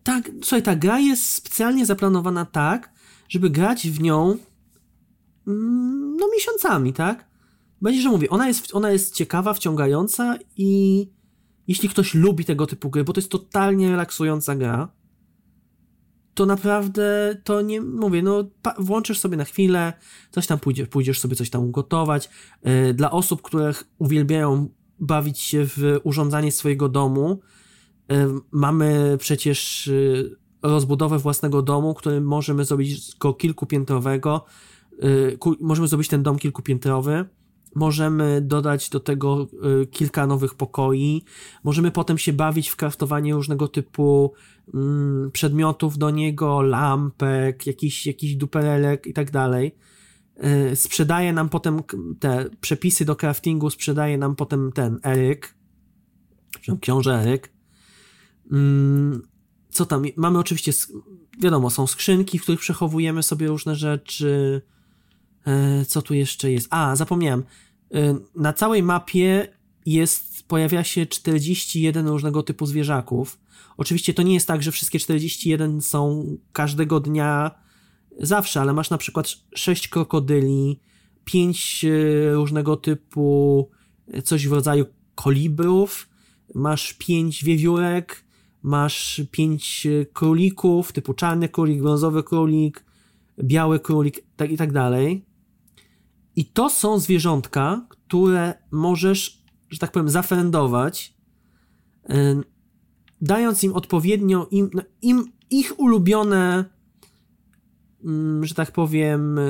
Tak, 0.03 0.31
słuchaj, 0.43 0.63
ta 0.63 0.77
gra 0.77 0.99
jest 0.99 1.33
specjalnie 1.33 1.87
zaplanowana 1.87 2.45
tak, 2.45 2.92
żeby 3.33 3.51
grać 3.51 3.91
w 3.91 4.01
nią 4.01 4.39
mm, 5.47 6.17
no 6.17 6.29
miesiącami, 6.33 6.93
tak? 6.93 7.29
Będzie, 7.83 8.03
że 8.03 8.09
mówię, 8.09 8.31
ona 8.31 8.49
jest, 8.49 8.75
ona 8.75 8.91
jest 8.91 9.15
ciekawa, 9.15 9.55
wciągająca 9.55 10.39
i 10.57 11.09
jeśli 11.69 11.89
ktoś 11.89 12.15
lubi 12.15 12.45
tego 12.45 12.67
typu 12.67 12.91
gry, 12.91 13.05
bo 13.05 13.13
to 13.13 13.21
jest 13.21 13.31
totalnie 13.31 13.91
relaksująca 13.91 14.55
gra, 14.55 14.93
to 16.35 16.47
naprawdę 16.47 17.37
to 17.45 17.61
nie 17.61 17.81
mówię, 17.81 18.23
no 18.23 18.45
włączysz 18.79 19.19
sobie 19.19 19.37
na 19.37 19.45
chwilę, 19.45 19.93
coś 20.31 20.47
tam 20.47 20.59
pójdziesz, 20.59 20.89
pójdziesz 20.89 21.21
sobie 21.21 21.37
coś 21.37 21.51
tam 21.51 21.65
ugotować. 21.65 22.31
E, 22.63 22.95
dla 22.95 23.11
osób, 23.11 23.43
które 23.43 23.75
uwielbiają 23.99 24.69
bawić 25.01 25.39
się 25.39 25.67
w 25.67 26.01
urządzanie 26.03 26.53
swojego 26.53 26.89
domu, 26.89 27.41
e, 28.11 28.39
mamy 28.51 29.17
przecież 29.21 29.89
e, 29.89 29.93
rozbudowę 30.63 31.19
własnego 31.19 31.63
domu, 31.63 31.95
który 31.95 32.21
możemy 32.21 32.65
zrobić 32.65 33.17
go 33.17 33.35
kilkupiętrowego. 33.35 34.45
Możemy 35.61 35.89
zrobić 35.89 36.09
ten 36.09 36.23
dom 36.23 36.39
kilkupiętrowy 36.39 37.25
Możemy 37.75 38.41
dodać 38.41 38.91
do 38.91 39.01
tego 39.01 39.49
y, 39.83 39.87
kilka 39.87 40.27
nowych 40.27 40.55
pokoi. 40.55 41.25
Możemy 41.65 41.91
potem 41.91 42.19
się 42.19 42.33
bawić 42.33 42.69
w 42.69 42.77
kraftowanie 42.77 43.35
różnego 43.35 43.69
typu 43.69 44.33
mm, 44.75 45.31
przedmiotów 45.31 45.99
do 45.99 46.11
niego, 46.11 46.63
lampek, 46.63 47.67
jakiś, 47.67 48.07
jakiś 48.07 48.37
duperelek 48.37 49.07
i 49.07 49.13
tak 49.13 49.31
dalej. 49.31 49.77
Y, 50.73 50.77
sprzedaje 50.77 51.33
nam 51.33 51.49
potem 51.49 51.83
te 52.21 52.51
przepisy 52.61 53.05
do 53.05 53.17
craftingu, 53.17 53.71
sprzedaje 53.71 54.19
nam 54.19 54.37
potem 54.37 54.73
ten 54.73 54.99
Eryk, 55.05 55.55
książę 56.81 57.15
Eryk. 57.21 57.53
Co 59.73 59.87
tam? 59.87 60.03
Mamy 60.17 60.39
oczywiście, 60.39 60.73
wiadomo, 61.39 61.71
są 61.71 61.87
skrzynki, 61.87 62.39
w 62.39 62.43
których 62.43 62.61
przechowujemy 62.61 63.23
sobie 63.23 63.47
różne 63.47 63.77
rzeczy 63.77 64.63
E, 65.47 65.85
co 65.85 66.03
tu 66.03 66.15
jeszcze 66.15 66.53
jest? 66.53 66.69
A, 66.71 66.97
zapomniałem. 66.97 67.45
E, 67.95 68.19
na 68.37 68.53
całej 68.53 68.83
mapie 68.83 69.49
jest, 69.87 70.49
pojawia 70.49 70.85
się 70.85 71.07
41 71.07 72.09
różnego 72.09 72.43
typu 72.43 72.67
zwierzaków. 72.67 73.39
Oczywiście 73.77 74.15
to 74.15 74.23
nie 74.23 74.35
jest 74.35 74.47
tak, 74.47 74.63
że 74.63 74.73
wszystkie 74.73 74.99
41 74.99 75.81
są 75.81 76.25
każdego 76.53 77.01
dnia 77.01 77.51
zawsze, 78.21 78.61
ale 78.61 78.73
masz 78.73 78.91
na 78.91 78.99
przykład 78.99 79.29
6 79.55 79.89
krokodyli, 79.89 80.81
5 81.25 81.85
e, 81.85 82.33
różnego 82.33 82.77
typu 82.77 83.71
coś 84.25 84.49
w 84.49 84.53
rodzaju 84.53 84.87
kolibrów, 85.15 86.09
masz 86.55 86.93
5 86.93 87.45
wiewiórek, 87.45 88.25
masz 88.63 89.23
5 89.31 89.87
królików, 90.13 90.93
typu 90.93 91.15
czarny 91.15 91.49
królik, 91.49 91.83
brązowy 91.83 92.23
królik, 92.23 92.85
biały 93.43 93.81
królik 93.81 94.25
tak 94.37 94.51
i 94.51 94.57
tak 94.57 94.73
dalej. 94.73 95.25
I 96.37 96.45
to 96.45 96.71
są 96.71 96.99
zwierzątka, 96.99 97.87
które 97.89 98.55
możesz, 98.71 99.45
że 99.71 99.79
tak 99.79 99.93
powiem, 99.93 100.09
zafrendować, 100.09 101.15
dając 103.21 103.65
im 103.65 103.73
odpowiednio, 103.73 104.49
im, 104.51 104.71
no, 104.75 104.83
im 105.03 105.25
ich 105.51 105.81
ulubione, 105.81 106.65
mm, 108.05 108.45
że 108.45 108.55
tak 108.55 108.73
powiem, 108.73 109.39
e, 109.39 109.43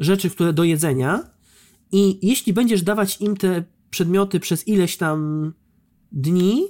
rzeczy, 0.00 0.30
które 0.30 0.52
do 0.52 0.64
jedzenia. 0.64 1.30
I 1.92 2.26
jeśli 2.26 2.52
będziesz 2.52 2.82
dawać 2.82 3.20
im 3.20 3.36
te 3.36 3.64
przedmioty 3.90 4.40
przez 4.40 4.68
ileś 4.68 4.96
tam 4.96 5.52
dni, 6.12 6.64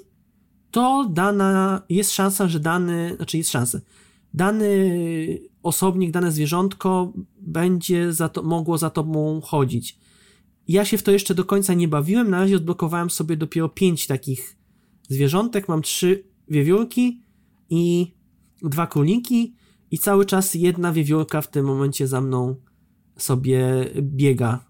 to 0.71 1.09
dana, 1.11 1.83
jest 1.89 2.13
szansa, 2.13 2.49
że 2.49 2.61
dany, 2.61 3.13
znaczy 3.17 3.39
jest 3.39 3.51
szansa, 3.51 3.81
dany 4.35 5.41
osobnik, 5.63 6.11
dane 6.11 6.33
zwierzątko 6.33 7.13
będzie 7.41 8.13
za 8.13 8.29
to, 8.29 8.43
mogło 8.43 8.79
za 8.79 8.91
tobą 8.91 9.41
chodzić. 9.41 9.99
Ja 10.69 10.85
się 10.85 10.99
w 10.99 11.03
to 11.03 11.11
jeszcze 11.11 11.35
do 11.35 11.45
końca 11.45 11.75
nie 11.75 11.89
bawiłem, 11.89 12.31
na 12.31 12.39
razie 12.39 12.57
odblokowałem 12.57 13.11
sobie 13.11 13.37
dopiero 13.37 13.69
pięć 13.69 14.07
takich 14.07 14.57
zwierzątek, 15.09 15.69
mam 15.69 15.83
trzy 15.83 16.25
wiewiórki 16.49 17.23
i 17.71 18.15
dwa 18.63 18.87
króliki 18.87 19.55
i 19.91 19.99
cały 19.99 20.27
czas 20.27 20.55
jedna 20.55 20.93
wiewiórka 20.93 21.41
w 21.41 21.51
tym 21.51 21.67
momencie 21.67 22.07
za 22.07 22.21
mną 22.21 22.57
sobie 23.17 23.91
biega. 24.01 24.70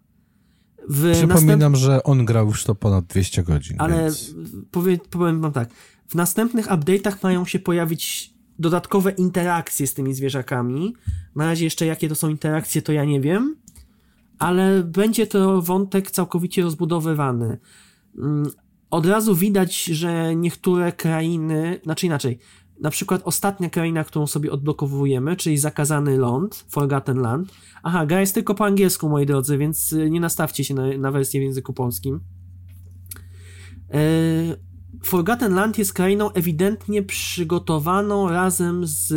W 0.93 1.12
Przypominam, 1.12 1.72
następ... 1.72 1.76
że 1.76 2.03
on 2.03 2.24
grał 2.24 2.47
już 2.47 2.64
to 2.64 2.74
ponad 2.74 3.07
200 3.07 3.43
godzin. 3.43 3.76
Ale 3.78 4.03
więc... 4.03 4.34
powie, 4.70 4.99
powiem 5.11 5.41
wam 5.41 5.53
tak, 5.53 5.70
w 6.09 6.14
następnych 6.14 6.66
update'ach 6.66 7.14
mają 7.22 7.45
się 7.45 7.59
pojawić 7.59 8.34
dodatkowe 8.59 9.11
interakcje 9.11 9.86
z 9.86 9.95
tymi 9.95 10.14
zwierzakami. 10.14 10.95
Na 11.36 11.47
razie 11.47 11.64
jeszcze 11.64 11.86
jakie 11.86 12.09
to 12.09 12.14
są 12.14 12.28
interakcje, 12.28 12.82
to 12.82 12.93
ja 12.93 13.05
nie 13.05 13.20
wiem, 13.20 13.57
ale 14.38 14.82
będzie 14.82 15.26
to 15.26 15.62
wątek 15.62 16.11
całkowicie 16.11 16.62
rozbudowywany. 16.62 17.59
Mm, 18.18 18.51
od 18.91 19.07
razu 19.07 19.34
widać, 19.34 19.84
że 19.84 20.36
niektóre 20.36 20.93
krainy, 20.93 21.80
znaczy 21.84 22.07
inaczej, 22.07 22.38
na 22.81 22.91
przykład 22.91 23.22
ostatnia 23.24 23.70
kraina, 23.70 24.05
którą 24.05 24.26
sobie 24.26 24.53
odblokowujemy, 24.53 25.37
czyli 25.37 25.59
zakazany 25.59 26.16
ląd, 26.16 26.64
Forgotten 26.68 27.18
Land. 27.18 27.53
Aha, 27.83 28.07
gra 28.07 28.20
jest 28.20 28.35
tylko 28.35 28.55
po 28.55 28.64
angielsku, 28.64 29.09
moi 29.09 29.26
drodzy, 29.26 29.59
więc 29.59 29.93
y, 29.93 30.11
nie 30.11 30.20
nastawcie 30.20 30.64
się 30.64 30.74
na, 30.74 30.99
na 30.99 31.11
wersję 31.11 31.41
w 31.41 31.45
języku 31.45 31.72
polskim. 31.72 32.20
Yy, 33.93 33.99
Forgotten 35.03 35.55
Land 35.55 35.78
jest 35.78 35.93
krainą 35.93 36.33
ewidentnie 36.33 37.03
przygotowaną 37.03 38.28
razem 38.28 38.87
z 38.87 39.12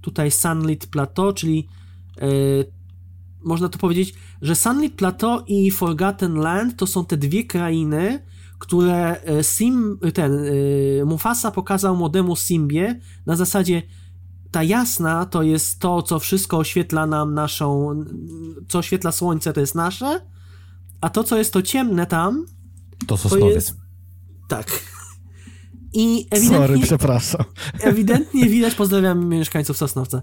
tutaj 0.00 0.30
Sunlit 0.30 0.86
Plateau, 0.86 1.32
czyli 1.32 1.68
yy, 2.20 2.72
można 3.44 3.68
to 3.68 3.78
powiedzieć, 3.78 4.14
że 4.42 4.54
Sunlit 4.54 4.94
Plateau 4.94 5.44
i 5.46 5.70
Forgotten 5.70 6.34
Land 6.34 6.76
to 6.76 6.86
są 6.86 7.04
te 7.04 7.16
dwie 7.16 7.44
krainy, 7.44 8.22
które 8.58 9.22
e, 9.22 9.44
Sim, 9.44 9.98
ten 10.14 10.32
e, 10.32 11.04
Mufasa 11.04 11.50
pokazał 11.50 11.96
młodemu 11.96 12.36
Simbie 12.36 13.00
na 13.26 13.36
zasadzie 13.36 13.82
ta 14.50 14.62
jasna 14.62 15.26
to 15.26 15.42
jest 15.42 15.78
to, 15.78 16.02
co 16.02 16.18
wszystko 16.18 16.58
oświetla 16.58 17.06
nam 17.06 17.34
naszą, 17.34 18.00
co 18.68 18.78
oświetla 18.78 19.12
słońce, 19.12 19.52
to 19.52 19.60
jest 19.60 19.74
nasze, 19.74 20.20
a 21.00 21.10
to, 21.10 21.24
co 21.24 21.38
jest 21.38 21.52
to 21.52 21.62
ciemne 21.62 22.06
tam, 22.06 22.46
to 23.06 23.16
sosnowiec. 23.16 23.48
To 23.48 23.54
jest, 23.54 23.76
tak. 24.48 24.84
I 25.92 26.26
ewidentnie, 26.30 26.66
Sorry, 26.66 26.78
przepraszam. 26.78 27.44
Ewidentnie 27.80 28.48
widać, 28.48 28.74
pozdrawiam 28.74 29.28
mieszkańców 29.28 29.76
Sosnowca. 29.76 30.22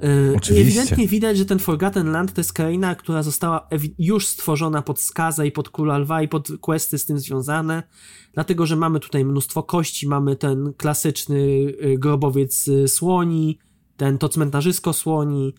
Yy, 0.00 0.36
Oczywiście. 0.36 0.80
ewidentnie 0.80 1.08
widać, 1.08 1.38
że 1.38 1.44
ten 1.44 1.58
Forgotten 1.58 2.12
Land 2.12 2.32
to 2.32 2.40
jest 2.40 2.52
kraina, 2.52 2.94
która 2.94 3.22
została 3.22 3.68
już 3.98 4.26
stworzona 4.26 4.82
pod 4.82 5.00
skazę 5.00 5.46
i 5.46 5.52
pod 5.52 5.68
Kula 5.68 5.98
Lwa 5.98 6.22
i 6.22 6.28
pod 6.28 6.48
questy 6.60 6.98
z 6.98 7.04
tym 7.04 7.18
związane, 7.18 7.82
dlatego, 8.32 8.66
że 8.66 8.76
mamy 8.76 9.00
tutaj 9.00 9.24
mnóstwo 9.24 9.62
kości, 9.62 10.08
mamy 10.08 10.36
ten 10.36 10.72
klasyczny 10.76 11.38
y, 11.38 11.96
grobowiec 11.98 12.70
słoni, 12.86 13.58
ten 13.96 14.18
to 14.18 14.28
cmentarzysko 14.28 14.92
słoni, 14.92 15.54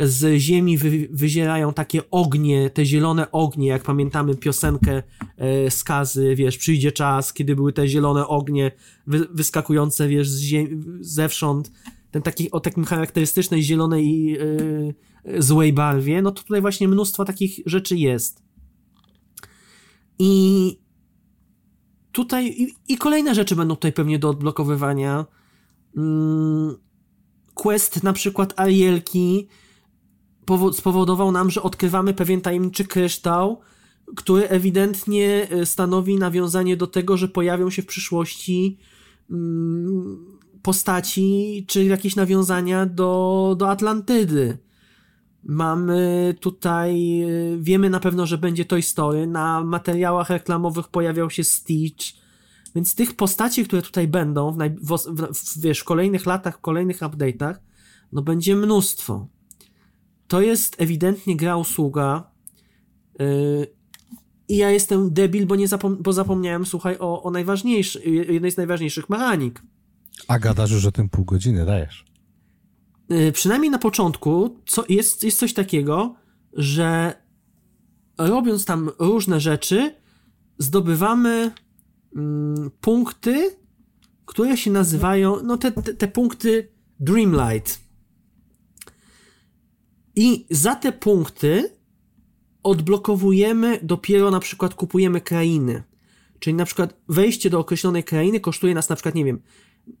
z 0.00 0.38
ziemi 0.40 0.78
wy, 0.78 1.08
wyzierają 1.10 1.72
takie 1.72 2.10
ognie, 2.10 2.70
te 2.70 2.84
zielone 2.84 3.30
ognie, 3.30 3.68
jak 3.68 3.82
pamiętamy 3.82 4.34
piosenkę 4.34 5.02
e, 5.36 5.70
skazy, 5.70 6.34
wiesz, 6.36 6.58
przyjdzie 6.58 6.92
czas, 6.92 7.32
kiedy 7.32 7.56
były 7.56 7.72
te 7.72 7.88
zielone 7.88 8.26
ognie 8.26 8.70
wy, 9.06 9.26
wyskakujące, 9.30 10.08
wiesz, 10.08 10.28
z 10.28 10.40
ziemi, 10.40 10.82
zewsząd, 11.00 11.72
ten 12.14 12.22
taki, 12.22 12.50
o 12.50 12.60
takim 12.60 12.84
charakterystycznej 12.84 13.62
zielonej 13.62 14.24
yy, 14.24 15.42
złej 15.42 15.72
barwie, 15.72 16.22
no 16.22 16.32
to 16.32 16.42
tutaj 16.42 16.60
właśnie 16.60 16.88
mnóstwo 16.88 17.24
takich 17.24 17.60
rzeczy 17.66 17.96
jest. 17.96 18.42
I 20.18 20.78
tutaj 22.12 22.46
i, 22.46 22.74
i 22.88 22.98
kolejne 22.98 23.34
rzeczy 23.34 23.56
będą 23.56 23.74
tutaj 23.74 23.92
pewnie 23.92 24.18
do 24.18 24.28
odblokowywania. 24.28 25.26
Mm, 25.96 26.76
quest 27.54 28.02
na 28.02 28.12
przykład 28.12 28.60
Arielki 28.60 29.48
spowodował 30.72 31.32
nam, 31.32 31.50
że 31.50 31.62
odkrywamy 31.62 32.14
pewien 32.14 32.40
tajemniczy 32.40 32.84
kryształ, 32.84 33.60
który 34.16 34.48
ewidentnie 34.48 35.48
y, 35.52 35.66
stanowi 35.66 36.16
nawiązanie 36.16 36.76
do 36.76 36.86
tego, 36.86 37.16
że 37.16 37.28
pojawią 37.28 37.70
się 37.70 37.82
w 37.82 37.86
przyszłości 37.86 38.78
mm, 39.30 40.34
postaci, 40.64 41.64
czy 41.68 41.84
jakieś 41.84 42.16
nawiązania 42.16 42.86
do, 42.86 43.54
do 43.58 43.70
Atlantydy. 43.70 44.58
Mamy 45.42 46.34
tutaj, 46.40 47.22
y, 47.22 47.58
wiemy 47.60 47.90
na 47.90 48.00
pewno, 48.00 48.26
że 48.26 48.38
będzie 48.38 48.64
Toy 48.64 48.82
Story, 48.82 49.26
na 49.26 49.64
materiałach 49.64 50.30
reklamowych 50.30 50.88
pojawiał 50.88 51.30
się 51.30 51.44
Stitch, 51.44 52.06
więc 52.74 52.94
tych 52.94 53.16
postaci, 53.16 53.64
które 53.64 53.82
tutaj 53.82 54.08
będą 54.08 54.52
w, 54.52 54.58
w, 54.80 54.98
w, 55.34 55.60
wiesz, 55.60 55.80
w 55.80 55.84
kolejnych 55.84 56.26
latach, 56.26 56.58
w 56.58 56.60
kolejnych 56.60 56.98
update'ach, 56.98 57.54
no 58.12 58.22
będzie 58.22 58.56
mnóstwo. 58.56 59.28
To 60.28 60.40
jest 60.40 60.80
ewidentnie 60.80 61.36
gra 61.36 61.56
usługa 61.56 62.30
yy, 63.18 63.66
i 64.48 64.56
ja 64.56 64.70
jestem 64.70 65.12
debil, 65.12 65.46
bo, 65.46 65.56
nie 65.56 65.68
zapom 65.68 65.96
bo 66.00 66.12
zapomniałem, 66.12 66.66
słuchaj, 66.66 66.96
o, 66.98 67.22
o 67.22 67.30
najważniejszej, 67.30 68.34
jednej 68.34 68.50
z 68.50 68.56
najważniejszych 68.56 69.08
mechanik. 69.10 69.62
A 70.28 70.38
gadasz 70.38 70.70
już 70.70 70.86
o 70.86 70.92
tym 70.92 71.08
pół 71.08 71.24
godziny, 71.24 71.66
dajesz. 71.66 72.04
Yy, 73.08 73.32
przynajmniej 73.32 73.70
na 73.70 73.78
początku 73.78 74.60
co, 74.66 74.84
jest, 74.88 75.24
jest 75.24 75.38
coś 75.38 75.54
takiego, 75.54 76.14
że 76.52 77.14
robiąc 78.18 78.64
tam 78.64 78.90
różne 78.98 79.40
rzeczy, 79.40 79.94
zdobywamy 80.58 81.50
mm, 82.16 82.70
punkty, 82.80 83.56
które 84.24 84.56
się 84.56 84.70
nazywają, 84.70 85.42
no 85.42 85.56
te, 85.56 85.72
te, 85.72 85.94
te 85.94 86.08
punkty 86.08 86.68
Dreamlight. 87.00 87.80
I 90.16 90.46
za 90.50 90.76
te 90.76 90.92
punkty 90.92 91.70
odblokowujemy 92.62 93.80
dopiero 93.82 94.30
na 94.30 94.40
przykład 94.40 94.74
kupujemy 94.74 95.20
krainy. 95.20 95.82
Czyli 96.38 96.54
na 96.54 96.64
przykład 96.64 96.96
wejście 97.08 97.50
do 97.50 97.58
określonej 97.58 98.04
krainy 98.04 98.40
kosztuje 98.40 98.74
nas 98.74 98.88
na 98.88 98.96
przykład, 98.96 99.14
nie 99.14 99.24
wiem, 99.24 99.42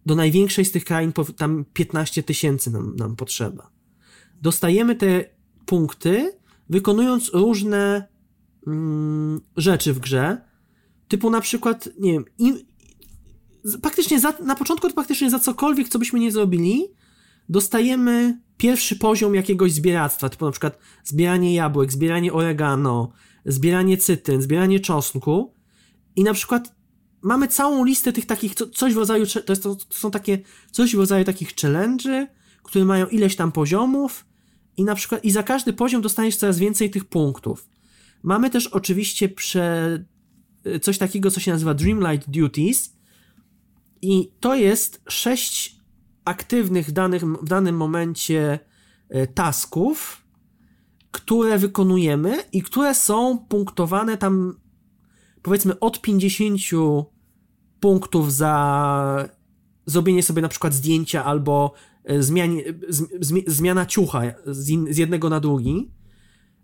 do 0.06 0.14
największej 0.14 0.64
z 0.64 0.72
tych 0.72 0.84
krain 0.84 1.12
tam 1.36 1.64
15 1.72 2.22
tysięcy 2.22 2.70
nam, 2.70 2.96
nam 2.96 3.16
potrzeba. 3.16 3.70
Dostajemy 4.42 4.96
te 4.96 5.24
punkty, 5.66 6.32
wykonując 6.70 7.30
różne 7.34 8.08
mm, 8.66 9.40
rzeczy 9.56 9.92
w 9.92 9.98
grze, 9.98 10.40
typu 11.08 11.30
na 11.30 11.40
przykład, 11.40 11.88
nie 11.98 12.12
wiem, 12.12 12.24
im, 12.38 12.58
praktycznie 13.82 14.20
za, 14.20 14.32
na 14.40 14.54
początku 14.54 14.88
to 14.88 14.94
praktycznie 14.94 15.30
za 15.30 15.38
cokolwiek, 15.38 15.88
co 15.88 15.98
byśmy 15.98 16.20
nie 16.20 16.32
zrobili, 16.32 16.84
dostajemy 17.48 18.40
pierwszy 18.56 18.96
poziom 18.96 19.34
jakiegoś 19.34 19.72
zbieractwa, 19.72 20.28
typu 20.28 20.44
na 20.44 20.50
przykład 20.50 20.78
zbieranie 21.04 21.54
jabłek, 21.54 21.92
zbieranie 21.92 22.32
oregano, 22.32 23.12
zbieranie 23.46 23.96
cytryn, 23.96 24.42
zbieranie 24.42 24.80
czosnku 24.80 25.54
i 26.16 26.24
na 26.24 26.34
przykład 26.34 26.74
mamy 27.24 27.48
całą 27.48 27.84
listę 27.84 28.12
tych 28.12 28.26
takich, 28.26 28.54
coś 28.54 28.94
w 28.94 28.96
rodzaju, 28.96 29.26
to, 29.26 29.52
jest, 29.52 29.62
to 29.62 29.76
są 29.90 30.10
takie, 30.10 30.38
coś 30.70 30.96
w 30.96 30.98
rodzaju 30.98 31.24
takich 31.24 31.54
challenge'y, 31.54 32.26
które 32.62 32.84
mają 32.84 33.06
ileś 33.06 33.36
tam 33.36 33.52
poziomów 33.52 34.26
i 34.76 34.84
na 34.84 34.94
przykład, 34.94 35.24
i 35.24 35.30
za 35.30 35.42
każdy 35.42 35.72
poziom 35.72 36.02
dostaniesz 36.02 36.36
coraz 36.36 36.58
więcej 36.58 36.90
tych 36.90 37.04
punktów. 37.04 37.68
Mamy 38.22 38.50
też 38.50 38.66
oczywiście 38.66 39.28
prze, 39.28 40.04
coś 40.82 40.98
takiego, 40.98 41.30
co 41.30 41.40
się 41.40 41.52
nazywa 41.52 41.74
Dreamlight 41.74 42.30
Duties 42.30 42.96
i 44.02 44.32
to 44.40 44.54
jest 44.54 45.02
sześć 45.08 45.80
aktywnych 46.24 46.92
danych, 46.92 47.24
w 47.24 47.48
danym 47.48 47.76
momencie 47.76 48.58
e, 49.08 49.26
tasków, 49.26 50.22
które 51.10 51.58
wykonujemy 51.58 52.44
i 52.52 52.62
które 52.62 52.94
są 52.94 53.38
punktowane 53.38 54.18
tam 54.18 54.60
powiedzmy 55.42 55.78
od 55.80 56.00
50 56.00 56.60
punktów 57.84 58.32
za 58.32 59.28
zrobienie 59.86 60.22
sobie 60.22 60.42
na 60.42 60.48
przykład 60.48 60.74
zdjęcia 60.74 61.24
albo 61.24 61.72
e, 62.04 62.22
zmianie, 62.22 62.62
zmiana 63.46 63.86
ciucha 63.86 64.22
z, 64.46 64.68
in, 64.68 64.94
z 64.94 64.96
jednego 64.96 65.28
na 65.28 65.40
drugi, 65.40 65.90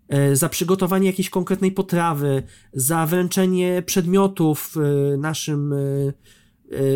e, 0.09 0.35
za 0.35 0.49
przygotowanie 0.49 1.07
jakiejś 1.07 1.29
konkretnej 1.29 1.71
potrawy, 1.71 2.43
za 2.73 3.05
wręczenie 3.05 3.83
przedmiotów 3.85 4.75
naszym 5.17 5.73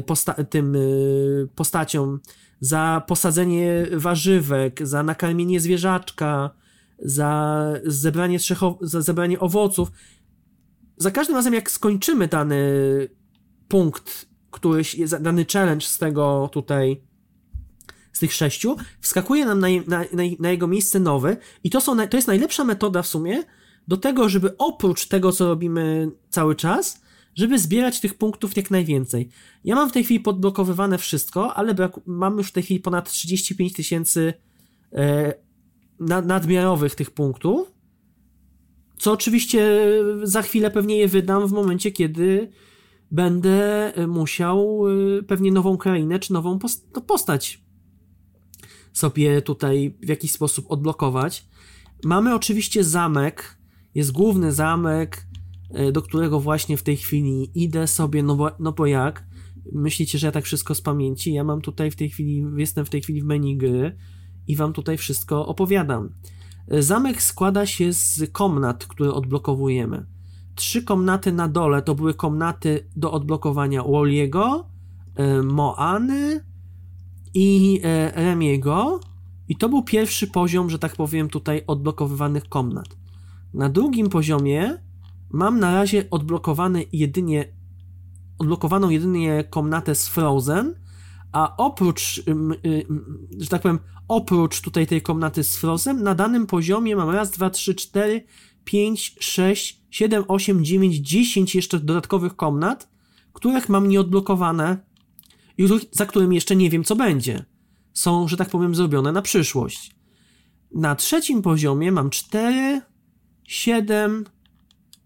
posta 0.06 0.34
tym 0.34 0.78
postaciom, 1.56 2.20
za 2.60 3.02
posadzenie 3.08 3.88
warzywek, 3.94 4.88
za 4.88 5.04
nakarmienie 5.04 5.60
zwierzaczka, 5.60 6.50
za 7.00 7.64
zebranie, 7.84 8.40
za 8.82 9.02
zebranie 9.02 9.40
owoców. 9.40 9.92
Za 10.98 11.12
każdym 11.12 11.36
razem, 11.36 11.54
jak 11.54 11.72
skończymy 11.72 12.28
dany 12.28 12.60
punkt, 13.68 14.26
któryś, 14.52 14.96
dany 15.20 15.46
challenge 15.54 15.86
z 15.86 15.98
tego 15.98 16.50
tutaj, 16.52 17.02
z 18.14 18.20
tych 18.20 18.34
sześciu, 18.34 18.76
wskakuje 19.00 19.46
nam 19.46 19.60
na, 19.60 19.68
na, 19.88 20.04
na, 20.40 20.52
jego 20.52 20.68
miejsce 20.68 21.00
nowy 21.00 21.38
i 21.64 21.70
to, 21.70 21.82
są, 21.82 22.08
to 22.08 22.18
jest 22.18 22.28
najlepsza 22.28 22.64
metoda 22.64 23.02
w 23.02 23.08
sumie 23.08 23.44
do 23.88 23.98
tego, 23.98 24.30
żeby 24.30 24.58
oprócz 24.58 25.08
tego, 25.08 25.32
co 25.32 25.48
robimy 25.48 26.12
cały 26.30 26.56
czas, 26.56 27.02
żeby 27.36 27.60
zbierać 27.60 28.00
tych 28.00 28.14
punktów 28.14 28.58
jak 28.58 28.72
najwięcej. 28.72 29.30
Ja 29.64 29.76
mam 29.76 29.90
w 29.90 29.94
tej 29.94 30.04
chwili 30.04 30.20
podblokowywane 30.20 30.98
wszystko, 30.98 31.54
ale 31.54 31.74
brak, 31.74 32.00
mam 32.06 32.38
już 32.38 32.48
w 32.48 32.52
tej 32.52 32.64
chwili 32.64 32.80
ponad 32.80 33.10
35 33.10 33.74
tysięcy 33.74 34.34
e, 34.94 35.34
nadmiarowych 36.00 36.96
tych 36.96 37.12
punktów, 37.12 37.72
co 38.98 39.12
oczywiście 39.12 39.82
za 40.24 40.42
chwilę 40.42 40.72
pewnie 40.72 40.98
je 40.98 41.08
wydam 41.08 41.48
w 41.48 41.52
momencie, 41.52 41.92
kiedy 41.92 42.52
będę 43.12 43.94
musiał 44.08 44.84
e, 44.88 45.24
pewnie 45.24 45.52
nową 45.52 45.78
krainę 45.78 46.20
czy 46.20 46.34
nową 46.34 46.60
no, 46.96 47.02
postać 47.02 47.66
sobie 48.98 49.42
tutaj 49.42 49.98
w 50.04 50.08
jakiś 50.08 50.32
sposób 50.32 50.66
odblokować. 50.72 51.46
Mamy 52.04 52.36
oczywiście 52.36 52.84
zamek, 52.84 53.58
jest 53.96 54.12
główny 54.12 54.52
zamek, 54.52 55.28
e, 55.70 55.92
do 55.92 56.02
którego 56.02 56.40
właśnie 56.40 56.78
w 56.78 56.84
tej 56.84 56.98
chwili 56.98 57.52
idę 57.56 57.88
sobie, 57.88 58.24
no 58.24 58.36
bo, 58.36 58.52
no 58.60 58.72
bo 58.72 58.86
jak? 58.86 59.26
Myślicie, 59.74 60.18
że 60.18 60.28
ja 60.28 60.32
tak 60.32 60.46
wszystko 60.46 60.76
z 60.76 60.82
pamięci? 60.82 61.34
Ja 61.34 61.44
mam 61.44 61.62
tutaj 61.62 61.92
w 61.92 61.96
tej 61.96 62.10
chwili, 62.10 62.46
jestem 62.58 62.86
w 62.86 62.90
tej 62.90 63.02
chwili 63.02 63.22
w 63.22 63.26
menu 63.26 63.58
gry 63.58 63.98
i 64.48 64.56
wam 64.56 64.74
tutaj 64.74 64.98
wszystko 64.98 65.48
opowiadam. 65.48 66.10
E, 66.68 66.82
zamek 66.82 67.22
składa 67.22 67.66
się 67.66 67.94
z 67.94 68.32
komnat, 68.32 68.86
które 68.86 69.14
odblokowujemy. 69.14 70.06
Trzy 70.56 70.84
komnaty 70.84 71.32
na 71.32 71.48
dole 71.48 71.82
to 71.82 71.96
były 71.96 72.14
komnaty 72.14 72.90
do 72.96 73.12
odblokowania 73.12 73.84
Walliego, 73.84 74.70
e, 75.16 75.42
Moany 75.42 76.46
i 77.34 77.82
Remiego. 78.16 79.00
I 79.48 79.56
to 79.56 79.70
był 79.70 79.84
pierwszy 79.84 80.28
poziom, 80.28 80.70
że 80.70 80.80
tak 80.80 80.96
powiem, 80.96 81.30
tutaj 81.30 81.62
odblokowywanych 81.68 82.50
komnat. 82.50 82.88
Na 83.54 83.70
drugim 83.70 84.10
poziomie 84.10 84.78
mam 85.32 85.60
na 85.60 85.74
razie 85.74 86.10
odblokowany 86.10 86.86
jedynie 86.94 87.56
odblokowaną 88.40 88.90
jedynie 88.90 89.44
komnatę 89.50 89.96
z 89.96 90.08
Frozen, 90.08 90.76
a 91.32 91.58
oprócz, 91.58 92.24
że 93.40 93.50
tak 93.50 93.62
powiem, 93.62 93.80
oprócz 94.08 94.62
tutaj 94.62 94.88
tej 94.88 95.02
komnaty 95.02 95.44
z 95.44 95.58
Frozen, 95.58 96.04
na 96.04 96.16
danym 96.16 96.48
poziomie 96.48 96.96
mam 96.96 97.10
raz, 97.10 97.32
dwa, 97.32 97.50
trzy, 97.50 97.76
cztery, 97.76 98.26
pięć, 98.66 99.16
sześć, 99.20 99.82
siedem, 99.90 100.24
osiem, 100.28 100.66
dziewięć, 100.66 100.96
dziesięć 100.96 101.56
jeszcze 101.56 101.80
dodatkowych 101.80 102.36
komnat, 102.36 102.90
których 103.34 103.70
mam 103.70 103.90
nieodblokowane 103.90 104.78
i 105.58 105.68
za 105.92 106.06
którymi 106.06 106.36
jeszcze 106.36 106.56
nie 106.56 106.70
wiem, 106.70 106.84
co 106.84 106.96
będzie. 106.96 107.46
Są, 107.94 108.28
że 108.28 108.38
tak 108.38 108.50
powiem, 108.50 108.76
zrobione 108.76 109.12
na 109.12 109.22
przyszłość. 109.22 109.96
Na 110.72 110.96
trzecim 110.96 111.42
poziomie 111.42 111.92
mam 111.92 112.10
4, 112.10 112.82
7, 113.44 114.26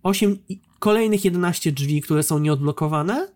8, 0.04 0.38
kolejnych 0.80 1.26
11 1.26 1.72
drzwi, 1.72 2.02
które 2.02 2.24
są 2.24 2.40
nieodblokowane. 2.40 3.28